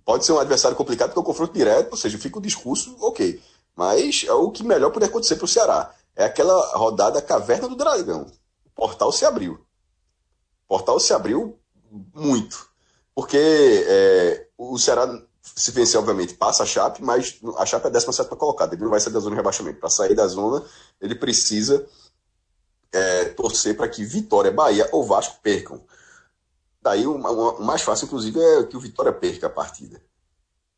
pode 0.04 0.24
ser 0.24 0.32
um 0.32 0.38
adversário 0.38 0.76
complicado 0.76 1.08
porque 1.08 1.18
é 1.18 1.22
um 1.22 1.24
confronto 1.24 1.52
direto, 1.52 1.90
ou 1.90 1.96
seja, 1.96 2.18
fica 2.18 2.38
o 2.38 2.42
discurso, 2.42 2.96
ok. 3.00 3.40
Mas 3.76 4.24
é 4.26 4.32
o 4.32 4.50
que 4.50 4.62
melhor 4.62 4.90
puder 4.90 5.06
acontecer 5.06 5.36
para 5.36 5.44
o 5.44 5.48
Ceará. 5.48 5.94
É 6.14 6.24
aquela 6.24 6.76
rodada 6.76 7.22
Caverna 7.22 7.68
do 7.68 7.76
Dragão. 7.76 8.26
O 8.64 8.70
portal 8.70 9.12
se 9.12 9.24
abriu. 9.24 9.54
O 10.64 10.68
portal 10.68 11.00
se 11.00 11.12
abriu 11.12 11.58
muito. 12.14 12.68
Porque 13.14 13.38
é, 13.38 14.46
o 14.56 14.78
Ceará, 14.78 15.20
se 15.42 15.70
vencer, 15.70 15.98
obviamente, 15.98 16.34
passa 16.34 16.62
a 16.62 16.66
Chape, 16.66 17.02
mas 17.02 17.38
a 17.56 17.66
Chape 17.66 17.86
é 17.86 17.88
a 17.88 17.92
17 17.92 18.28
colocada. 18.36 18.74
Ele 18.74 18.82
não 18.82 18.90
vai 18.90 19.00
sair 19.00 19.12
da 19.12 19.20
zona 19.20 19.30
de 19.30 19.36
rebaixamento. 19.36 19.80
Para 19.80 19.90
sair 19.90 20.14
da 20.14 20.26
zona, 20.26 20.64
ele 21.00 21.14
precisa 21.14 21.86
é, 22.92 23.24
torcer 23.26 23.76
para 23.76 23.88
que 23.88 24.04
Vitória, 24.04 24.50
Bahia 24.50 24.88
ou 24.92 25.04
Vasco 25.04 25.38
percam. 25.42 25.82
Daí 26.82 27.06
o, 27.06 27.16
o 27.16 27.64
mais 27.64 27.82
fácil, 27.82 28.06
inclusive, 28.06 28.40
é 28.40 28.64
que 28.64 28.76
o 28.76 28.80
Vitória 28.80 29.12
perca 29.12 29.46
a 29.46 29.50
partida. 29.50 30.02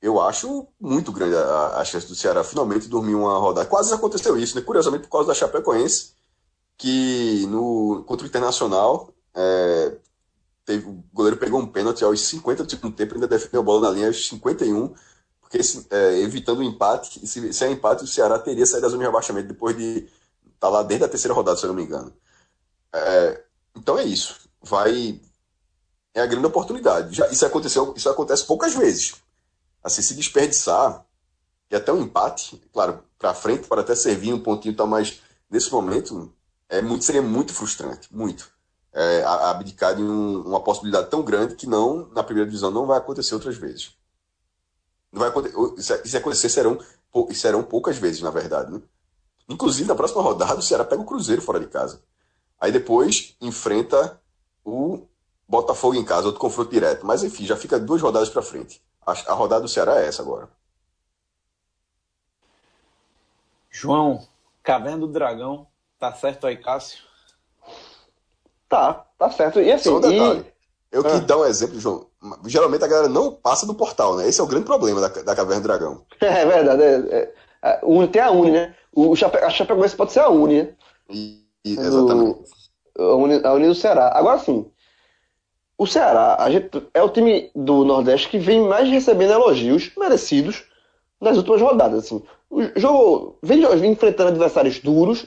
eu 0.01 0.21
acho 0.21 0.67
muito 0.81 1.13
grande 1.13 1.37
a, 1.37 1.79
a 1.79 1.85
chance 1.85 2.07
do 2.07 2.15
Ceará 2.15 2.43
finalmente 2.43 2.89
dormir 2.89 3.15
uma 3.15 3.39
rodada. 3.39 3.69
Quase 3.69 3.95
aconteceu 3.95 4.37
isso, 4.39 4.57
né? 4.57 4.63
Curiosamente, 4.63 5.05
por 5.05 5.11
causa 5.13 5.29
da 5.29 5.35
Chapecoense, 5.35 6.15
que 6.77 7.47
no, 7.49 8.03
contra 8.07 8.27
o 8.27 8.29
Internacional, 8.29 9.15
é, 9.35 9.97
teve, 10.65 10.89
o 10.89 11.05
goleiro 11.13 11.37
pegou 11.39 11.61
um 11.61 11.67
pênalti 11.67 12.05
aos 12.05 12.21
50 12.23 12.65
do 12.65 12.71
segundo 12.71 12.97
tempo, 12.97 13.15
ainda 13.15 13.29
defendeu 13.29 13.61
a 13.61 13.65
bola 13.65 13.89
na 13.89 13.95
linha 13.95 14.07
aos 14.09 14.29
51, 14.29 14.93
porque 15.41 15.61
é, 15.91 16.19
evitando 16.21 16.59
o 16.59 16.63
empate, 16.63 17.25
se, 17.27 17.53
se 17.53 17.65
é 17.65 17.71
empate, 17.71 18.05
o 18.05 18.07
Ceará 18.07 18.39
teria 18.39 18.67
saído 18.67 18.83
da 18.83 18.89
zona 18.89 19.01
de 19.01 19.07
rebaixamento 19.07 19.49
depois 19.49 19.77
de 19.77 19.99
estar 19.99 20.09
tá 20.59 20.69
lá 20.69 20.83
desde 20.83 21.05
a 21.05 21.09
terceira 21.09 21.35
rodada, 21.35 21.57
se 21.57 21.65
eu 21.65 21.69
não 21.69 21.75
me 21.75 21.85
engano. 21.85 22.13
É, 22.93 23.45
então 23.77 23.99
é 23.99 24.05
isso. 24.05 24.37
Vai. 24.63 25.21
É 26.15 26.21
a 26.21 26.27
grande 26.27 26.47
oportunidade. 26.47 27.15
Já, 27.17 27.27
isso 27.29 27.45
aconteceu, 27.47 27.95
isso 27.97 28.09
acontece 28.09 28.45
poucas 28.45 28.75
vezes. 28.75 29.15
Assim, 29.83 30.03
se 30.03 30.15
desperdiçar, 30.15 31.05
e 31.71 31.75
até 31.75 31.91
um 31.91 32.03
empate, 32.03 32.63
claro, 32.71 33.03
para 33.19 33.33
frente, 33.33 33.67
para 33.67 33.81
até 33.81 33.95
servir 33.95 34.33
um 34.33 34.39
pontinho 34.39 34.73
e 34.73 34.77
tal, 34.77 34.87
mas 34.87 35.23
nesse 35.51 35.73
momento 35.73 36.31
é 36.69 36.83
muito, 36.83 37.05
seria 37.05 37.23
muito 37.23 37.55
frustrante, 37.55 38.15
muito. 38.15 38.51
É, 38.93 39.25
abdicar 39.25 39.97
de 39.97 40.03
um, 40.03 40.43
uma 40.43 40.61
possibilidade 40.61 41.09
tão 41.09 41.23
grande 41.23 41.55
que 41.55 41.67
não, 41.67 42.09
na 42.09 42.23
primeira 42.23 42.47
divisão, 42.47 42.71
não 42.71 42.87
vai 42.87 42.99
acontecer 42.99 43.33
outras 43.35 43.57
vezes. 43.57 43.97
Não 45.11 45.21
vai 45.21 45.31
acontecer, 45.31 46.07
se 46.07 46.17
acontecer, 46.17 46.51
serão, 46.51 46.79
serão 47.33 47.63
poucas 47.63 47.97
vezes, 47.97 48.21
na 48.21 48.31
verdade. 48.31 48.71
Né? 48.71 48.83
Inclusive, 49.49 49.89
na 49.89 49.95
próxima 49.95 50.21
rodada, 50.21 50.57
o 50.57 50.63
Ceará 50.63 50.85
pega 50.85 51.01
o 51.01 51.07
Cruzeiro 51.07 51.41
fora 51.41 51.59
de 51.59 51.69
casa. 51.69 52.03
Aí 52.61 52.71
depois 52.71 53.35
enfrenta 53.41 54.21
o 54.63 55.07
Botafogo 55.53 55.95
em 55.95 56.03
casa, 56.03 56.29
outro 56.29 56.41
confronto 56.41 56.71
direto. 56.71 57.05
Mas 57.05 57.23
enfim, 57.23 57.45
já 57.45 57.55
fica 57.55 57.79
duas 57.79 58.01
rodadas 58.01 58.31
para 58.31 58.41
frente. 58.41 58.83
A, 59.05 59.13
a, 59.13 59.35
rodada 59.35 59.61
do 59.61 59.69
Ceará 59.69 60.01
é 60.01 60.07
essa 60.07 60.23
agora. 60.23 60.49
João, 63.71 64.27
Caverna 64.63 65.01
do 65.01 65.09
Dragão, 65.09 65.67
tá 65.99 66.11
certo 66.15 66.47
aí, 66.47 66.57
Cássio? 66.57 67.01
Tá, 68.67 69.05
tá 69.19 69.31
certo. 69.31 69.61
E 69.61 69.71
assim, 69.71 69.91
Só 69.91 69.99
um 69.99 70.01
detalhe. 70.01 70.41
E... 70.41 70.53
Eu 70.91 71.07
ah. 71.07 71.19
dar 71.21 71.37
um 71.37 71.45
exemplo, 71.45 71.79
João. 71.79 72.07
Geralmente 72.47 72.85
a 72.85 72.89
galera 72.89 73.09
não 73.11 73.35
passa 73.35 73.67
do 73.67 73.75
portal, 73.75 74.17
né? 74.17 74.27
Esse 74.27 74.41
é 74.41 74.45
o 74.45 74.47
grande 74.47 74.65
problema 74.65 75.03
da, 75.03 75.09
da 75.09 75.37
Caverna 75.37 75.61
do 75.61 75.69
Dragão. 75.69 76.07
É 76.19 76.47
verdade. 76.47 76.83
É, 76.83 77.35
é, 77.61 78.07
tem 78.11 78.23
a 78.23 78.31
Uni, 78.31 78.53
né? 78.53 78.75
O, 78.91 79.15
Chape, 79.15 79.37
a 79.37 79.51
Chapecoense 79.51 79.97
pode 79.97 80.13
ser 80.13 80.21
a 80.21 80.31
Uni, 80.31 80.63
né? 80.63 80.75
E, 81.11 81.45
exatamente. 81.63 82.51
a, 82.99 83.03
Uni, 83.03 83.45
a 83.45 83.53
Uni 83.53 83.69
do 83.69 83.75
Ceará. 83.75 84.13
Agora 84.15 84.39
sim, 84.39 84.72
o 85.83 85.87
Ceará 85.87 86.39
gente, 86.49 86.83
é 86.95 87.03
o 87.03 87.09
time 87.09 87.51
do 87.55 87.85
Nordeste 87.85 88.29
que 88.29 88.39
vem 88.39 88.61
mais 88.61 88.89
recebendo 88.89 89.33
elogios 89.33 89.91
merecidos 89.99 90.65
nas 91.21 91.37
últimas 91.37 91.61
rodadas. 91.61 92.05
Assim. 92.05 92.23
O 92.49 92.63
jogo 92.79 93.37
vem, 93.43 93.67
vem 93.77 93.93
enfrentando 93.93 94.31
adversários 94.31 94.79
duros 94.79 95.27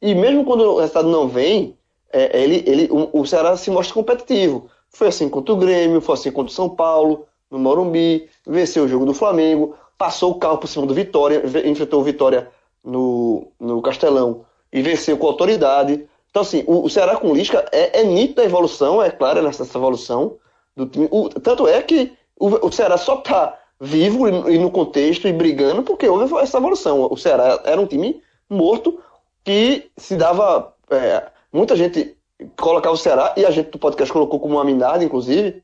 e 0.00 0.14
mesmo 0.14 0.44
quando 0.44 0.60
o 0.60 0.78
resultado 0.78 1.08
não 1.08 1.26
vem, 1.26 1.76
é, 2.12 2.40
ele, 2.40 2.62
ele, 2.66 2.88
o, 2.90 3.20
o, 3.20 3.26
Ceará 3.26 3.56
se 3.56 3.70
mostra 3.70 3.94
competitivo. 3.94 4.68
Foi 4.90 5.08
assim 5.08 5.28
contra 5.28 5.52
o 5.52 5.56
Grêmio, 5.56 6.00
foi 6.00 6.14
assim 6.14 6.30
contra 6.30 6.52
o 6.52 6.54
São 6.54 6.68
Paulo, 6.68 7.26
no 7.50 7.58
Morumbi, 7.58 8.28
venceu 8.46 8.84
o 8.84 8.88
jogo 8.88 9.06
do 9.06 9.14
Flamengo, 9.14 9.74
passou 9.98 10.32
o 10.32 10.38
carro 10.38 10.58
por 10.58 10.68
cima 10.68 10.86
do 10.86 10.94
Vitória, 10.94 11.42
enfrentou 11.64 12.00
o 12.00 12.04
Vitória 12.04 12.48
no, 12.84 13.48
no 13.58 13.82
Castelão 13.82 14.44
e 14.72 14.80
venceu 14.82 15.16
com 15.16 15.26
autoridade. 15.26 16.06
Então, 16.36 16.42
assim, 16.42 16.64
o, 16.66 16.84
o 16.84 16.90
Ceará 16.90 17.16
com 17.16 17.32
Lisca 17.32 17.64
é, 17.72 18.00
é 18.00 18.04
nítida 18.04 18.42
a 18.42 18.44
evolução, 18.44 19.02
é 19.02 19.08
clara 19.08 19.40
nessa 19.40 19.64
evolução 19.64 20.36
do 20.76 20.84
time. 20.84 21.08
O, 21.10 21.30
tanto 21.30 21.66
é 21.66 21.80
que 21.80 22.12
o, 22.38 22.66
o 22.66 22.70
Ceará 22.70 22.98
só 22.98 23.20
está 23.20 23.58
vivo 23.80 24.28
e, 24.28 24.54
e, 24.54 24.58
no 24.58 24.70
contexto 24.70 25.26
e 25.26 25.32
brigando 25.32 25.82
porque 25.82 26.06
houve 26.06 26.36
essa 26.36 26.58
evolução. 26.58 27.08
O 27.10 27.16
Ceará 27.16 27.58
era 27.64 27.80
um 27.80 27.86
time 27.86 28.20
morto 28.50 29.00
que 29.42 29.90
se 29.96 30.14
dava. 30.14 30.74
É, 30.90 31.24
muita 31.50 31.74
gente 31.74 32.14
colocava 32.54 32.94
o 32.94 32.98
Ceará, 32.98 33.32
e 33.34 33.46
a 33.46 33.50
gente 33.50 33.70
do 33.70 33.78
podcast 33.78 34.12
colocou 34.12 34.38
como 34.38 34.56
uma 34.56 34.64
minada, 34.64 35.02
inclusive. 35.02 35.62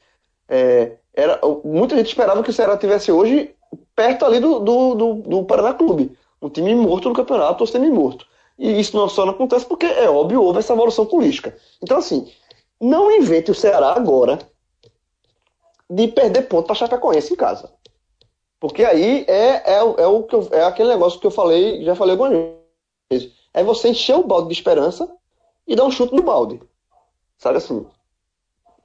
É, 0.49 0.93
era, 1.12 1.39
muita 1.62 1.94
gente 1.99 2.07
esperava 2.07 2.43
que 2.43 2.49
o 2.49 2.55
Ceará 2.55 2.78
tivesse 2.78 3.12
hoje 3.12 3.55
perto 3.94 4.24
ali 4.24 4.40
do, 4.40 4.59
do, 4.59 4.94
do, 4.94 5.15
do 5.16 5.44
Paraná 5.44 5.74
Clube. 5.74 6.16
Um 6.40 6.49
time 6.49 6.74
morto 6.74 7.11
no 7.11 7.15
campeonato 7.15 7.62
ou 7.62 7.66
semi-morto. 7.66 8.32
E 8.59 8.79
isso 8.79 8.97
não 8.97 9.09
só 9.09 9.24
não 9.24 9.33
acontece 9.33 9.66
porque, 9.66 9.87
é 9.87 10.09
óbvio, 10.09 10.43
houve 10.43 10.59
essa 10.59 10.73
evolução 10.73 11.07
política. 11.07 11.57
Então, 11.83 11.99
assim, 11.99 12.31
não 12.81 13.11
invente 13.11 13.51
o 13.51 13.55
Ceará 13.55 13.95
agora 13.95 14.39
de 15.89 16.09
perder 16.09 16.43
ponto 16.43 16.66
para 16.66 16.74
Chapecoense 16.74 17.33
em 17.33 17.37
casa. 17.37 17.70
Porque 18.59 18.85
aí 18.85 19.24
é, 19.29 19.74
é, 19.74 19.79
é, 19.79 20.07
o 20.07 20.23
que 20.23 20.35
eu, 20.35 20.49
é 20.53 20.62
aquele 20.65 20.89
negócio 20.89 21.19
que 21.19 21.27
eu 21.27 21.31
falei, 21.31 21.85
já 21.85 21.95
falei 21.95 22.12
algumas 22.12 22.33
vezes. 23.11 23.33
É 23.53 23.62
você 23.62 23.89
encher 23.89 24.16
o 24.16 24.24
balde 24.24 24.49
de 24.49 24.55
esperança 24.55 25.12
e 25.66 25.74
dar 25.74 25.85
um 25.85 25.91
chute 25.91 26.15
no 26.15 26.23
balde. 26.23 26.61
Sabe 27.37 27.59
assim? 27.59 27.85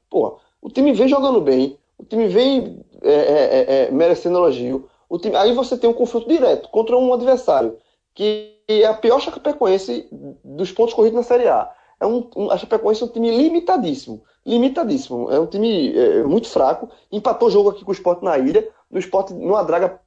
Pô, 0.09 0.39
o 0.61 0.69
time 0.69 0.93
vem 0.93 1.07
jogando 1.07 1.39
bem, 1.39 1.77
o 1.97 2.03
time 2.03 2.27
vem 2.27 2.83
é, 3.01 3.13
é, 3.13 3.13
é, 3.13 3.83
é 3.83 3.91
merecendo 3.91 4.39
elogio. 4.39 4.89
O 5.07 5.17
time, 5.17 5.35
aí 5.35 5.53
você 5.53 5.77
tem 5.77 5.89
um 5.89 5.93
confronto 5.93 6.27
direto 6.27 6.69
contra 6.69 6.97
um 6.97 7.13
adversário 7.13 7.77
que 8.13 8.56
é 8.67 8.85
a 8.85 8.93
pior 8.93 9.19
Chapecoense 9.19 10.07
dos 10.43 10.71
pontos 10.71 10.93
corridos 10.93 11.15
na 11.15 11.23
Série 11.23 11.47
A. 11.47 11.71
É 11.99 12.05
um, 12.05 12.29
um, 12.35 12.51
a 12.51 12.57
Chapecoense 12.57 13.01
é 13.01 13.05
um 13.05 13.09
time 13.09 13.35
limitadíssimo. 13.35 14.23
Limitadíssimo. 14.45 15.31
É 15.31 15.39
um 15.39 15.47
time 15.47 15.97
é, 15.97 16.23
muito 16.23 16.49
fraco. 16.49 16.89
Empatou 17.11 17.49
jogo 17.49 17.69
aqui 17.69 17.83
com 17.83 17.91
o 17.91 17.93
Sport 17.93 18.21
na 18.21 18.37
ilha. 18.37 18.67
No 18.91 18.99
Sport, 18.99 19.31
numa 19.31 19.63
draga. 19.63 19.99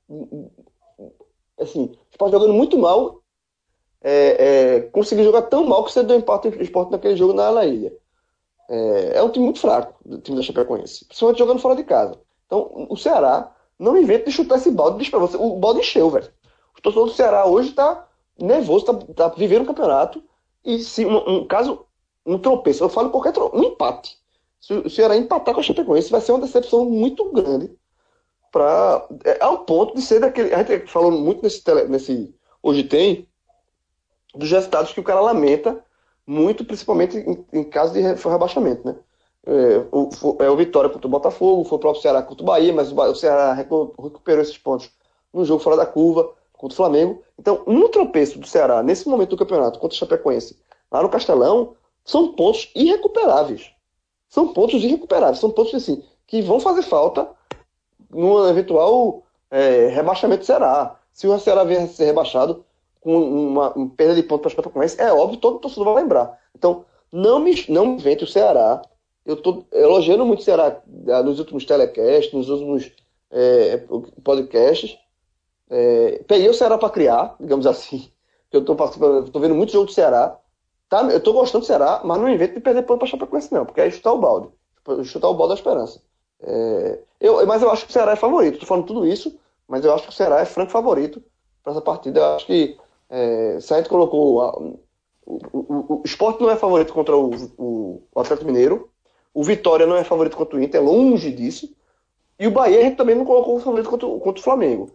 Assim, 1.58 1.84
o 1.84 2.10
Sport 2.12 2.32
jogando 2.32 2.52
muito 2.52 2.78
mal. 2.78 3.20
É, 4.02 4.76
é, 4.76 4.80
conseguiu 4.92 5.24
jogar 5.24 5.42
tão 5.42 5.66
mal 5.66 5.84
que 5.84 5.92
você 5.92 6.02
deu 6.02 6.16
empate 6.16 6.48
o 6.48 6.62
Sport 6.62 6.90
naquele 6.90 7.16
jogo 7.16 7.32
na 7.32 7.64
ilha. 7.64 7.92
É, 8.68 9.18
é, 9.18 9.22
um 9.22 9.30
time 9.30 9.44
muito 9.46 9.60
fraco, 9.60 9.94
o 10.06 10.18
time 10.18 10.36
da 10.36 10.42
Chapecoense. 10.42 11.04
Principalmente 11.06 11.38
jogando 11.38 11.58
fora 11.58 11.74
de 11.74 11.84
casa. 11.84 12.18
Então, 12.46 12.86
o 12.88 12.96
Ceará 12.96 13.52
não 13.78 13.96
inventa 13.96 14.26
de 14.26 14.32
chutar 14.32 14.56
esse 14.56 14.70
balde. 14.70 15.10
Você. 15.10 15.36
O 15.36 15.56
balde 15.56 15.80
encheu, 15.80 16.08
velho. 16.08 16.30
O 16.78 16.80
torcedor 16.80 17.08
do 17.08 17.12
Ceará 17.12 17.46
hoje 17.46 17.70
está 17.70 18.06
nervoso, 18.44 18.90
está 18.90 19.28
tá 19.28 19.28
vivendo 19.36 19.62
o 19.62 19.66
campeonato. 19.66 20.22
E 20.64 20.78
se 20.78 21.04
um, 21.04 21.16
um, 21.28 21.46
caso, 21.46 21.86
um 22.24 22.38
tropeço, 22.38 22.84
eu 22.84 22.88
falo 22.88 23.10
qualquer 23.10 23.32
tropeço, 23.32 23.62
um 23.62 23.68
empate. 23.68 24.18
Se 24.60 24.74
o 24.74 24.90
Ceará 24.90 25.16
empatar 25.16 25.54
com 25.54 25.60
a 25.60 25.62
Chapecoense, 25.62 26.10
vai 26.10 26.20
ser 26.20 26.32
uma 26.32 26.40
decepção 26.40 26.84
muito 26.84 27.30
grande. 27.32 27.70
Pra, 28.52 29.06
é, 29.24 29.42
ao 29.42 29.64
ponto 29.64 29.94
de 29.94 30.02
ser 30.02 30.20
daquele. 30.20 30.52
A 30.52 30.62
gente 30.62 30.90
falou 30.90 31.12
muito 31.12 31.42
nesse, 31.42 31.62
tele, 31.62 31.84
nesse 31.84 32.34
Hoje 32.62 32.82
Tem, 32.82 33.28
dos 34.34 34.50
resultados 34.50 34.92
que 34.92 35.00
o 35.00 35.04
cara 35.04 35.20
lamenta 35.20 35.82
muito, 36.26 36.64
principalmente 36.64 37.16
em, 37.16 37.44
em 37.52 37.64
caso 37.64 37.92
de 37.92 38.00
rebaixamento, 38.00 38.86
né? 38.86 38.96
É, 39.46 39.86
o, 39.90 40.10
é 40.40 40.50
o 40.50 40.56
Vitória 40.56 40.90
contra 40.90 41.06
o 41.06 41.10
Botafogo, 41.10 41.64
foi 41.64 41.76
o 41.76 41.80
próprio 41.80 42.02
Ceará 42.02 42.22
contra 42.22 42.42
o 42.42 42.46
Bahia, 42.46 42.72
mas 42.72 42.92
o, 42.92 43.00
o 43.00 43.14
Ceará 43.14 43.54
recuperou 43.54 44.42
esses 44.42 44.58
pontos 44.58 44.90
no 45.32 45.44
jogo 45.44 45.62
fora 45.62 45.76
da 45.76 45.86
curva 45.86 46.34
contra 46.60 46.74
o 46.74 46.76
Flamengo. 46.76 47.22
Então, 47.38 47.62
um 47.66 47.88
tropeço 47.88 48.38
do 48.38 48.46
Ceará 48.46 48.82
nesse 48.82 49.08
momento 49.08 49.30
do 49.30 49.36
campeonato 49.38 49.78
contra 49.78 49.94
o 49.94 49.98
Chapecoense, 49.98 50.58
lá 50.92 51.02
no 51.02 51.08
Castelão, 51.08 51.74
são 52.04 52.34
pontos 52.34 52.70
irrecuperáveis. 52.74 53.70
São 54.28 54.52
pontos 54.52 54.84
irrecuperáveis, 54.84 55.38
são 55.38 55.50
pontos 55.50 55.74
assim, 55.74 56.04
que 56.26 56.42
vão 56.42 56.60
fazer 56.60 56.82
falta 56.82 57.28
no 58.10 58.46
eventual 58.48 59.22
é, 59.50 59.88
rebaixamento 59.88 60.40
do 60.42 60.46
Ceará. 60.46 60.96
Se 61.12 61.26
o 61.26 61.38
Ceará 61.38 61.64
vier 61.64 61.82
a 61.82 61.86
ser 61.88 62.04
rebaixado 62.04 62.64
com 63.00 63.16
uma, 63.16 63.72
uma 63.72 63.88
perda 63.88 64.14
de 64.14 64.22
pontos 64.22 64.52
para 64.52 64.60
o 64.60 64.64
Chapecoense, 64.64 65.00
é 65.00 65.10
óbvio, 65.12 65.40
todo 65.40 65.58
torcedor 65.58 65.94
vai 65.94 66.02
lembrar. 66.02 66.38
Então, 66.54 66.84
não 67.10 67.40
me, 67.40 67.64
não 67.68 67.86
me 67.86 67.94
invente 67.94 68.24
o 68.24 68.26
Ceará. 68.26 68.82
Eu 69.24 69.34
estou 69.34 69.66
elogiando 69.72 70.26
muito 70.26 70.40
o 70.40 70.42
Ceará 70.42 70.80
ah, 71.08 71.22
nos 71.22 71.38
últimos 71.38 71.64
telecasts, 71.64 72.32
nos 72.32 72.50
últimos 72.50 72.92
é, 73.30 73.82
podcasts, 74.22 74.98
é, 75.70 76.22
peguei 76.26 76.48
o 76.48 76.54
Ceará 76.54 76.76
para 76.76 76.90
criar, 76.90 77.36
digamos 77.38 77.66
assim. 77.66 78.10
Eu 78.50 78.64
tô, 78.64 78.74
tô 78.74 79.38
vendo 79.38 79.54
muito 79.54 79.72
jogo 79.72 79.86
do 79.86 79.92
Ceará. 79.92 80.36
Tá, 80.88 81.02
eu 81.04 81.20
tô 81.22 81.32
gostando 81.32 81.62
do 81.62 81.66
Ceará, 81.66 82.00
mas 82.04 82.20
não 82.20 82.28
invento 82.28 82.54
de 82.54 82.60
perder 82.60 82.82
ponto 82.82 82.98
para 82.98 83.06
Chapecoense, 83.06 83.52
não, 83.52 83.64
porque 83.64 83.80
é 83.80 83.88
chutar 83.88 84.12
o 84.12 84.18
balde. 84.18 84.48
Chutar 85.04 85.28
o 85.28 85.34
balde 85.34 85.54
da 85.54 85.58
esperança. 85.60 86.02
É, 86.42 86.98
eu, 87.20 87.46
mas 87.46 87.62
eu 87.62 87.70
acho 87.70 87.84
que 87.84 87.90
o 87.90 87.92
Ceará 87.92 88.12
é 88.12 88.16
favorito. 88.16 88.58
Tô 88.58 88.66
falando 88.66 88.86
tudo 88.86 89.06
isso, 89.06 89.38
mas 89.68 89.84
eu 89.84 89.94
acho 89.94 90.04
que 90.04 90.10
o 90.10 90.12
Ceará 90.12 90.40
é 90.40 90.44
franco 90.44 90.72
favorito 90.72 91.22
para 91.62 91.72
essa 91.72 91.80
partida. 91.80 92.18
Eu 92.18 92.34
acho 92.34 92.46
que 92.46 92.76
é, 93.08 93.58
gente 93.60 93.88
colocou. 93.88 94.42
A, 94.42 94.58
o, 94.58 95.38
o, 95.52 96.00
o, 96.00 96.02
Sport 96.04 96.40
não 96.40 96.50
é 96.50 96.56
favorito 96.56 96.92
contra 96.92 97.16
o, 97.16 97.30
o, 97.56 98.02
o 98.12 98.20
Atlético 98.20 98.50
Mineiro. 98.50 98.90
O 99.32 99.44
Vitória 99.44 99.86
não 99.86 99.94
é 99.94 100.02
favorito 100.02 100.36
contra 100.36 100.56
o 100.56 100.62
Inter, 100.62 100.80
é 100.80 100.84
longe 100.84 101.30
disso. 101.30 101.72
E 102.36 102.48
o 102.48 102.50
Bahia 102.50 102.80
a 102.80 102.82
gente 102.82 102.96
também 102.96 103.14
não 103.14 103.24
colocou 103.24 103.56
o 103.56 103.60
favorito 103.60 103.88
contra, 103.88 104.08
contra 104.08 104.40
o 104.40 104.42
Flamengo 104.42 104.90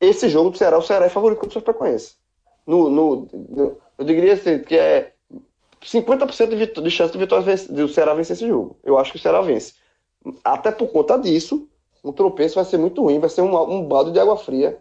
esse 0.00 0.28
jogo 0.28 0.50
do 0.50 0.58
Ceará, 0.58 0.78
o 0.78 0.82
Ceará 0.82 1.06
é 1.06 1.10
favorito 1.10 1.40
contra 1.40 1.58
o 1.58 1.60
Chapecoense. 1.60 2.14
No, 2.66 2.88
no, 2.88 3.28
no, 3.32 3.76
eu 3.98 4.04
diria 4.04 4.34
assim, 4.34 4.60
que 4.60 4.76
é 4.76 5.12
50% 5.82 6.56
de, 6.56 6.82
de 6.82 6.90
chance 6.90 7.12
de 7.12 7.18
vitória 7.18 7.56
do 7.68 7.88
Ceará 7.88 8.14
vencer 8.14 8.36
esse 8.36 8.46
jogo. 8.46 8.76
Eu 8.82 8.98
acho 8.98 9.12
que 9.12 9.18
o 9.18 9.20
Ceará 9.20 9.40
vence. 9.40 9.74
Até 10.44 10.70
por 10.70 10.88
conta 10.88 11.18
disso, 11.18 11.68
um 12.04 12.12
tropeço 12.12 12.56
vai 12.56 12.64
ser 12.64 12.78
muito 12.78 13.02
ruim, 13.02 13.18
vai 13.18 13.30
ser 13.30 13.42
um, 13.42 13.56
um 13.70 13.86
balde 13.86 14.12
de 14.12 14.20
água 14.20 14.36
fria 14.36 14.78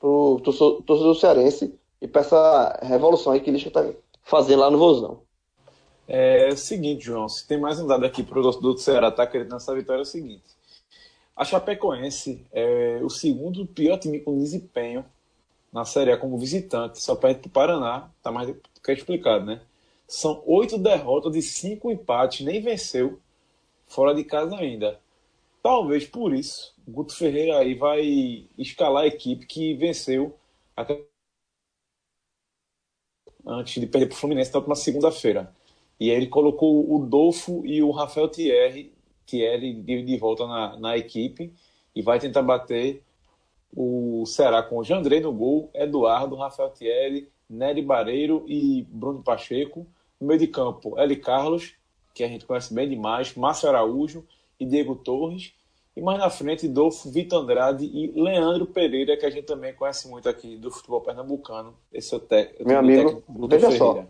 pro 0.00 0.40
torcedor 0.42 1.14
cearense 1.14 1.74
e 2.00 2.06
para 2.06 2.20
essa 2.20 2.80
revolução 2.82 3.32
aí 3.32 3.40
que 3.40 3.48
ele 3.48 3.56
está 3.56 3.86
fazendo 4.22 4.60
lá 4.60 4.70
no 4.70 4.78
Vozão. 4.78 5.20
É, 6.06 6.50
é 6.50 6.52
o 6.52 6.56
seguinte, 6.56 7.04
João, 7.04 7.28
se 7.28 7.46
tem 7.46 7.58
mais 7.58 7.80
um 7.80 7.86
dado 7.86 8.04
aqui 8.04 8.22
para 8.22 8.38
o 8.38 8.42
torcedor 8.42 8.74
do 8.74 8.80
Ceará 8.80 9.10
tá 9.10 9.26
querendo 9.26 9.56
essa 9.56 9.74
vitória, 9.74 10.00
é 10.00 10.02
o 10.02 10.06
seguinte. 10.06 10.44
A 11.36 11.44
Chapecoense 11.44 12.46
é 12.52 13.00
o 13.02 13.10
segundo 13.10 13.66
pior 13.66 13.98
time 13.98 14.20
com 14.20 14.38
desempenho 14.38 15.04
na 15.72 15.84
Série 15.84 16.12
A 16.12 16.16
como 16.16 16.38
visitante, 16.38 17.02
só 17.02 17.16
perde 17.16 17.40
para 17.40 17.48
o 17.48 17.52
Paraná, 17.52 18.10
tá 18.22 18.30
mais 18.30 18.54
que 18.82 18.92
explicado, 18.92 19.44
né? 19.44 19.60
São 20.06 20.40
oito 20.46 20.78
derrotas 20.78 21.32
de 21.32 21.42
cinco 21.42 21.90
empates, 21.90 22.46
nem 22.46 22.60
venceu 22.60 23.18
fora 23.88 24.14
de 24.14 24.22
casa 24.22 24.56
ainda. 24.56 25.00
Talvez 25.60 26.06
por 26.06 26.32
isso, 26.32 26.72
o 26.86 26.92
Guto 26.92 27.16
Ferreira 27.16 27.58
aí 27.58 27.74
vai 27.74 28.46
escalar 28.56 29.02
a 29.02 29.06
equipe 29.08 29.46
que 29.46 29.74
venceu 29.74 30.38
a... 30.76 30.86
antes 33.44 33.80
de 33.80 33.86
perder 33.88 34.06
para 34.06 34.14
o 34.14 34.18
Fluminense 34.18 34.52
na 34.52 34.58
última 34.58 34.76
segunda-feira. 34.76 35.52
E 35.98 36.10
aí 36.10 36.16
ele 36.16 36.28
colocou 36.28 36.94
o 36.94 37.04
Dolfo 37.04 37.66
e 37.66 37.82
o 37.82 37.90
Rafael 37.90 38.28
Thierry, 38.28 38.92
Thierry 39.26 39.74
de, 39.74 40.02
de 40.02 40.16
volta 40.16 40.46
na, 40.46 40.78
na 40.78 40.96
equipe 40.96 41.52
e 41.94 42.02
vai 42.02 42.18
tentar 42.18 42.42
bater 42.42 43.02
o 43.76 44.24
Ceará 44.26 44.62
com 44.62 44.78
o 44.78 44.84
Jandrei 44.84 45.20
no 45.20 45.32
gol, 45.32 45.70
Eduardo, 45.74 46.36
Rafael 46.36 46.70
Thierry, 46.70 47.28
Nery 47.48 47.82
Bareiro 47.82 48.44
e 48.46 48.86
Bruno 48.88 49.22
Pacheco. 49.22 49.86
No 50.20 50.28
meio 50.28 50.38
de 50.38 50.46
campo, 50.46 50.98
Eli 50.98 51.16
Carlos, 51.16 51.74
que 52.14 52.22
a 52.22 52.28
gente 52.28 52.46
conhece 52.46 52.72
bem 52.72 52.88
demais, 52.88 53.34
Márcio 53.34 53.68
Araújo 53.68 54.24
e 54.58 54.64
Diego 54.64 54.94
Torres. 54.94 55.52
E 55.96 56.00
mais 56.00 56.18
na 56.18 56.30
frente, 56.30 56.66
Dolfo, 56.66 57.10
Vitor 57.10 57.42
Andrade 57.42 57.84
e 57.84 58.20
Leandro 58.20 58.66
Pereira, 58.66 59.16
que 59.16 59.26
a 59.26 59.30
gente 59.30 59.44
também 59.44 59.72
conhece 59.74 60.08
muito 60.08 60.28
aqui 60.28 60.56
do 60.56 60.70
futebol 60.70 61.00
pernambucano. 61.00 61.74
Esse 61.92 62.14
é 62.14 62.16
o, 62.16 62.20
técnico. 62.20 62.66
Meu 62.66 62.78
amigo, 62.78 63.22
veja 63.48 63.70
Ferreira. 63.70 63.78
só. 63.78 64.04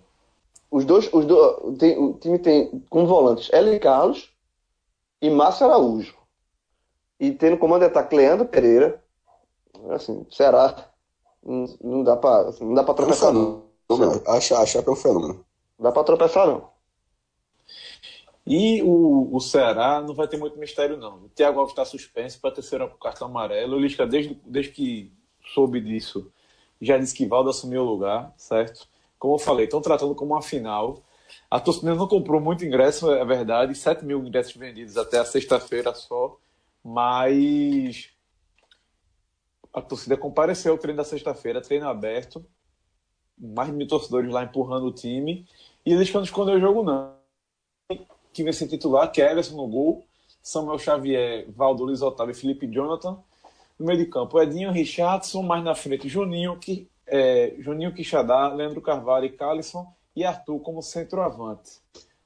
Os 0.71 0.85
dois, 0.85 1.13
os 1.13 1.27
dois 1.27 1.79
tem, 1.79 1.99
o 1.99 2.15
time 2.15 2.39
tem 2.39 2.83
como 2.89 3.07
volantes 3.07 3.53
Eli 3.53 3.79
Carlos 3.79 4.34
e 5.25 5.31
Márcio 5.31 5.65
Araújo. 5.65 6.15
E 7.19 7.33
tem 7.33 7.51
no 7.51 7.57
comando 7.57 7.81
de 7.81 7.87
ataque 7.87 8.15
Leandro 8.15 8.47
Pereira. 8.47 9.03
Assim, 9.91 10.27
Ceará 10.31 10.91
não, 11.43 11.65
não 11.83 12.05
dá 12.05 12.15
pra, 12.15 12.49
assim, 12.49 12.63
não 12.63 12.75
dá 12.75 12.85
pra 12.85 12.93
tropeçar, 12.93 13.31
é 13.31 13.39
um 13.39 13.63
não. 13.89 14.23
Acha, 14.27 14.59
acha 14.59 14.83
que 14.83 14.89
é 14.89 14.93
um 14.93 14.97
fenômeno. 14.97 15.45
Não 15.79 15.85
dá 15.85 15.93
pra 15.93 16.05
tropeçar, 16.05 16.47
não. 16.47 16.69
E 18.47 18.83
o, 18.83 19.35
o 19.35 19.41
Ceará 19.41 20.03
não 20.03 20.15
vai 20.15 20.29
ter 20.29 20.37
muito 20.37 20.59
mistério, 20.59 20.99
não. 20.99 21.25
O 21.25 21.29
Thiago 21.31 21.59
Alves 21.59 21.73
está 21.73 21.87
suspenso 21.87 22.39
para 22.39 22.55
terceiro 22.55 22.87
cartão 22.99 23.29
amarelo. 23.29 23.77
O 23.77 23.81
Lisca, 23.81 24.07
desde, 24.07 24.39
desde 24.45 24.73
que 24.73 25.11
soube 25.55 25.81
disso, 25.81 26.31
já 26.79 26.99
disse 26.99 27.15
que 27.15 27.27
Valdo 27.27 27.49
assumiu 27.49 27.81
o 27.81 27.87
lugar, 27.87 28.31
certo? 28.37 28.87
Como 29.19 29.37
eu 29.37 29.39
falei, 29.39 29.65
estão 29.65 29.81
tratando 29.81 30.15
como 30.15 30.35
uma 30.35 30.43
final. 30.43 31.03
A 31.51 31.61
torcida 31.61 31.95
não 31.95 32.09
comprou 32.09 32.41
muito 32.41 32.65
ingresso, 32.65 33.11
é 33.13 33.25
verdade, 33.25 33.75
7 33.75 34.05
mil 34.05 34.19
ingressos 34.21 34.57
vendidos 34.57 34.97
até 34.97 35.19
a 35.19 35.25
sexta-feira 35.25 35.95
só, 35.95 36.37
mas 36.83 38.11
a 39.73 39.81
torcida 39.83 40.17
compareceu 40.17 40.73
ao 40.73 40.79
treino 40.79 40.99
da 40.99 41.05
sexta-feira, 41.05 41.61
treino 41.61 41.89
aberto, 41.89 42.45
mais 43.39 43.69
de 43.69 43.77
mil 43.77 43.89
torcedores 43.89 44.31
lá 44.33 44.45
empurrando 44.45 44.87
o 44.87 44.93
time, 44.93 45.47
e 45.85 45.93
eles 45.93 46.13
não 46.13 46.23
escondeu 46.23 46.57
o 46.57 46.61
jogo 46.61 46.83
não. 46.83 47.15
Que 48.33 48.43
vai 48.43 48.53
ser 48.53 48.69
titular, 48.69 49.13
Everson 49.17 49.57
no 49.57 49.69
gol, 49.69 50.05
Samuel 50.43 50.79
Xavier, 50.79 51.47
Valdo, 51.51 51.85
Luiz 51.85 52.03
Otávio 52.03 52.33
e 52.33 52.35
Felipe 52.35 52.67
Jonathan. 52.67 53.19
No 53.79 53.87
meio 53.87 53.99
de 53.99 54.07
campo, 54.07 54.41
Edinho, 54.41 54.71
Richardson, 54.71 55.43
mais 55.43 55.65
na 55.65 55.75
frente, 55.75 56.09
Juninho, 56.09 56.57
que, 56.59 56.89
é, 57.07 57.55
Juninho 57.59 57.93
Quixadá, 57.93 58.49
Leandro 58.49 58.81
Carvalho 58.81 59.27
e 59.27 59.31
Calisson, 59.31 59.87
e 60.15 60.25
Arthur 60.25 60.61
como 60.61 60.83
centroavante. 60.83 61.81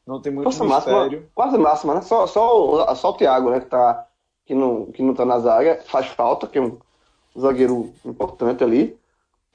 Não 0.07 0.21
tem 0.21 0.33
muito 0.33 0.47
Nossa, 0.47 0.65
mistério. 0.65 0.95
Máxima, 0.95 1.23
quase 1.35 1.59
máxima, 1.59 1.95
né? 1.95 2.01
Só, 2.03 2.27
só, 2.27 2.95
só 2.95 3.11
o 3.11 3.13
Thiago, 3.15 3.51
né, 3.51 3.61
que, 3.61 3.67
tá, 3.67 4.07
que, 4.47 4.55
não, 4.55 4.87
que 4.87 5.03
não 5.03 5.15
tá 5.15 5.25
na 5.25 5.39
zaga, 5.39 5.81
faz 5.85 6.07
falta, 6.07 6.47
que 6.47 6.59
é 6.59 6.63
um 6.63 6.79
zagueiro 7.39 7.93
importante 8.05 8.65
ali. 8.65 8.99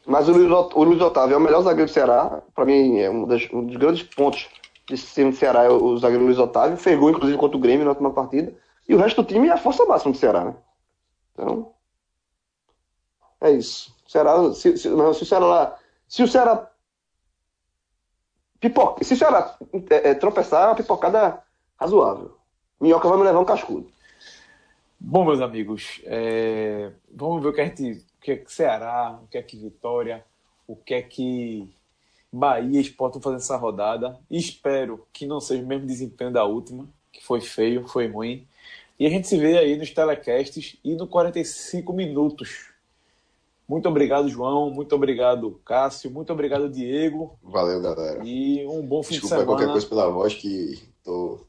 Mas 0.06 0.28
o 0.28 0.34
Luiz, 0.34 0.52
o 0.52 0.84
Luiz 0.84 1.02
Otávio 1.02 1.34
é 1.34 1.38
o 1.38 1.42
melhor 1.42 1.62
zagueiro 1.62 1.90
do 1.90 1.94
Ceará. 1.94 2.42
Para 2.54 2.66
mim, 2.66 3.00
é 3.00 3.10
um, 3.10 3.26
das, 3.26 3.48
um, 3.52 3.66
dos 3.66 3.78
grandes 3.78 4.04
pontos 4.04 4.50
desse 4.88 5.14
time 5.14 5.32
do 5.32 5.38
Ceará 5.38 5.64
é 5.64 5.70
o, 5.70 5.84
o 5.84 5.98
zagueiro 5.98 6.26
Luiz 6.26 6.38
Otávio. 6.38 6.78
Ferrou, 6.78 7.10
inclusive, 7.10 7.38
contra 7.38 7.58
o 7.58 7.62
Grêmio 7.62 7.86
na 7.86 7.92
última 7.92 8.12
partida. 8.12 8.54
E 8.88 8.94
o 8.94 8.98
resto 8.98 9.24
do 9.24 9.28
time 9.28 9.48
é 9.48 9.52
a 9.52 9.58
força 9.58 9.86
máxima 9.86 10.12
do 10.12 10.18
Ceará, 10.18 10.44
né? 10.44 10.56
Então, 11.32 11.72
é 13.42 13.52
isso. 13.52 13.96
O 14.06 14.12
Ceará, 14.12 14.54
se, 14.54 14.78
se, 14.78 14.90
não, 14.90 15.14
se 15.14 15.24
o 15.24 15.26
Ceará 15.26 15.78
se 16.08 16.22
o 16.22 16.28
Ceará 16.28 16.70
pipoca, 18.64 19.04
se 19.04 19.14
o 19.14 19.18
Ceará 19.18 19.58
é, 19.90 20.12
é, 20.12 20.14
tropeçar, 20.14 20.64
é 20.64 20.68
uma 20.68 20.76
pipocada 20.76 21.44
razoável. 21.78 22.38
Minhoca 22.80 23.10
vai 23.10 23.18
me 23.18 23.26
levar 23.26 23.40
um 23.40 23.46
cascudo. 23.46 23.92
Bom, 24.98 25.26
meus 25.26 25.42
amigos, 25.42 26.00
é... 26.06 26.92
vamos 27.14 27.44
ver 27.44 27.50
o 27.50 27.54
que 27.54 27.60
a 27.60 27.66
gente, 27.66 27.92
o 27.92 28.22
que 28.22 28.32
é 28.32 28.38
que 28.38 28.52
Ceará, 28.52 29.20
o 29.22 29.28
que 29.28 29.38
é 29.38 29.42
que 29.42 29.58
Vitória, 29.58 30.24
o 30.66 30.78
que 30.78 30.94
é 30.94 31.02
que 31.02 31.70
Bahia 32.32 32.80
e 32.80 32.84
Sport 32.84 33.16
vão 33.16 33.22
fazer 33.22 33.36
essa 33.36 33.58
rodada. 33.58 34.18
espero 34.32 35.06
que 35.12 35.26
não 35.26 35.42
seja 35.42 35.62
o 35.62 35.68
mesmo 35.68 35.86
desempenho 35.86 36.32
da 36.32 36.46
última, 36.46 36.88
que 37.12 37.22
foi 37.22 37.42
feio, 37.42 37.86
foi 37.86 38.08
ruim. 38.08 38.48
E 38.98 39.06
a 39.06 39.10
gente 39.10 39.28
se 39.28 39.38
vê 39.38 39.58
aí 39.58 39.76
nos 39.76 39.92
telecasts 39.92 40.78
e 40.82 40.96
no 40.96 41.06
45 41.06 41.92
minutos. 41.92 42.73
Muito 43.68 43.88
obrigado, 43.88 44.28
João. 44.28 44.70
Muito 44.70 44.94
obrigado, 44.96 45.60
Cássio. 45.66 46.12
Muito 46.12 46.32
obrigado, 46.34 46.70
Diego. 46.70 47.38
Valeu, 47.42 47.82
galera. 47.82 48.22
E 48.24 48.66
um 48.68 48.86
bom 48.86 49.02
fim 49.02 49.14
Desculpa 49.14 49.36
de 49.36 49.42
semana. 49.42 49.46
qualquer 49.46 49.72
coisa 49.72 49.88
pela 49.88 50.10
voz 50.10 50.34
que 50.34 50.84
tô 51.04 51.40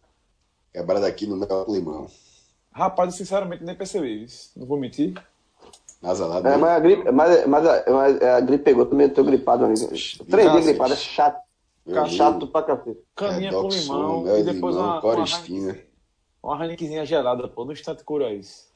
quebrado 0.73 1.07
aqui 1.07 1.27
no 1.27 1.37
meu 1.37 1.65
limão. 1.69 2.07
Rapaz, 2.73 3.13
eu 3.13 3.19
sinceramente 3.19 3.63
nem 3.63 3.75
percebi 3.75 4.25
isso. 4.25 4.51
Não 4.57 4.67
vou 4.67 4.79
mentir. 4.79 5.15
Nasalado. 6.03 6.47
É, 6.47 6.57
mas 6.57 6.71
a 6.71 6.81
gripe, 6.81 7.11
mas, 7.11 7.47
mas, 7.47 7.67
a, 7.67 7.85
mas 7.91 8.23
a 8.23 8.41
gripe 8.41 8.65
pegou, 8.65 8.85
também 8.85 9.09
tô 9.09 9.25
gripado, 9.25 9.65
amigo. 9.65 9.87
Três 9.89 10.53
dias 10.53 10.67
gripado, 10.67 10.93
é 10.93 10.97
chato. 10.97 11.43
Meu 11.87 12.07
chato 12.07 12.47
pra 12.47 12.63
café. 12.63 12.95
Caminha 13.15 13.51
é, 13.51 13.53
com 13.53 13.69
limão 13.69 14.39
e 14.39 14.43
depois 14.43 14.75
limão, 14.75 15.01
uma, 15.01 15.01
uma, 15.01 15.77
uma 16.43 16.65
Heinekenzinha 16.65 17.05
gelada, 17.05 17.47
pô. 17.49 17.65
No 17.65 17.73
instante 17.73 18.03
cura 18.05 18.33
isso. 18.33 18.73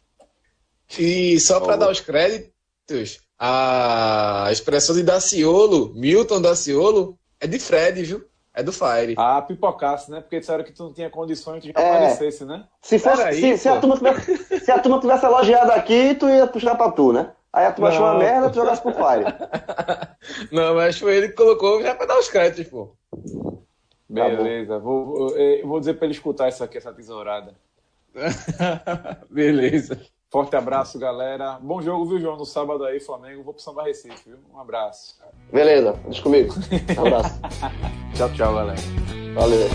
E 0.98 1.38
só 1.40 1.60
para 1.60 1.76
dar 1.76 1.90
os 1.90 2.00
créditos, 2.00 3.20
a 3.38 4.48
expressão 4.50 4.94
de 4.94 5.02
Daciolo, 5.02 5.92
Milton 5.94 6.40
Daciolo, 6.40 7.16
é 7.40 7.46
de 7.46 7.58
Fred, 7.58 8.02
viu? 8.02 8.24
É 8.52 8.62
do 8.62 8.72
Fire. 8.72 9.14
Ah, 9.16 9.40
pipocasse, 9.40 10.10
né? 10.10 10.20
Porque 10.20 10.40
disseram 10.40 10.64
que 10.64 10.72
tu 10.72 10.82
não 10.82 10.92
tinha 10.92 11.08
condições 11.08 11.62
de 11.62 11.70
já 11.70 11.80
é. 11.80 11.90
aparecesse, 11.90 12.44
né? 12.44 12.64
Se, 12.82 12.98
fosse, 12.98 13.22
aí, 13.22 13.40
se, 13.40 13.58
se, 13.58 13.68
a 13.68 13.78
turma 13.78 13.96
tivesse, 13.96 14.60
se 14.64 14.70
a 14.72 14.78
turma 14.80 15.00
tivesse 15.00 15.24
elogiado 15.24 15.70
aqui, 15.70 16.16
tu 16.16 16.28
ia 16.28 16.44
puxar 16.46 16.74
pra 16.74 16.90
tu, 16.90 17.12
né? 17.12 17.30
Aí 17.52 17.66
a 17.66 17.72
turma 17.72 17.90
achou 17.90 18.04
uma 18.04 18.18
merda, 18.18 18.50
tu 18.50 18.56
jogasse 18.56 18.82
pro 18.82 18.92
Fire. 18.92 19.24
não, 20.50 20.74
mas 20.74 20.98
foi 20.98 21.16
ele 21.16 21.28
que 21.28 21.34
colocou 21.34 21.80
já 21.80 21.94
pra 21.94 22.06
dar 22.06 22.18
os 22.18 22.28
créditos, 22.28 22.66
pô. 22.68 22.96
Beleza, 24.08 24.74
tá 24.74 24.78
vou, 24.78 25.32
vou 25.64 25.78
dizer 25.78 25.94
pra 25.94 26.06
ele 26.06 26.14
escutar 26.14 26.48
isso 26.48 26.64
aqui, 26.64 26.78
essa 26.78 26.92
tesourada. 26.92 27.54
Beleza. 29.30 30.00
Forte 30.30 30.54
abraço, 30.56 30.98
galera. 30.98 31.58
Bom 31.60 31.80
jogo, 31.80 32.04
viu, 32.04 32.20
João? 32.20 32.36
No 32.36 32.44
sábado 32.44 32.84
aí, 32.84 33.00
Flamengo. 33.00 33.42
Vou 33.42 33.54
pro 33.54 33.62
Samba 33.62 33.84
Recife, 33.84 34.28
viu? 34.28 34.38
Um 34.52 34.60
abraço. 34.60 35.16
Beleza, 35.50 35.98
deixa 36.04 36.22
comigo. 36.22 36.54
Um 36.98 37.06
abraço. 37.06 37.40
tchau, 38.14 38.28
tchau, 38.34 38.54
galera. 38.54 38.80
Valeu, 39.34 39.68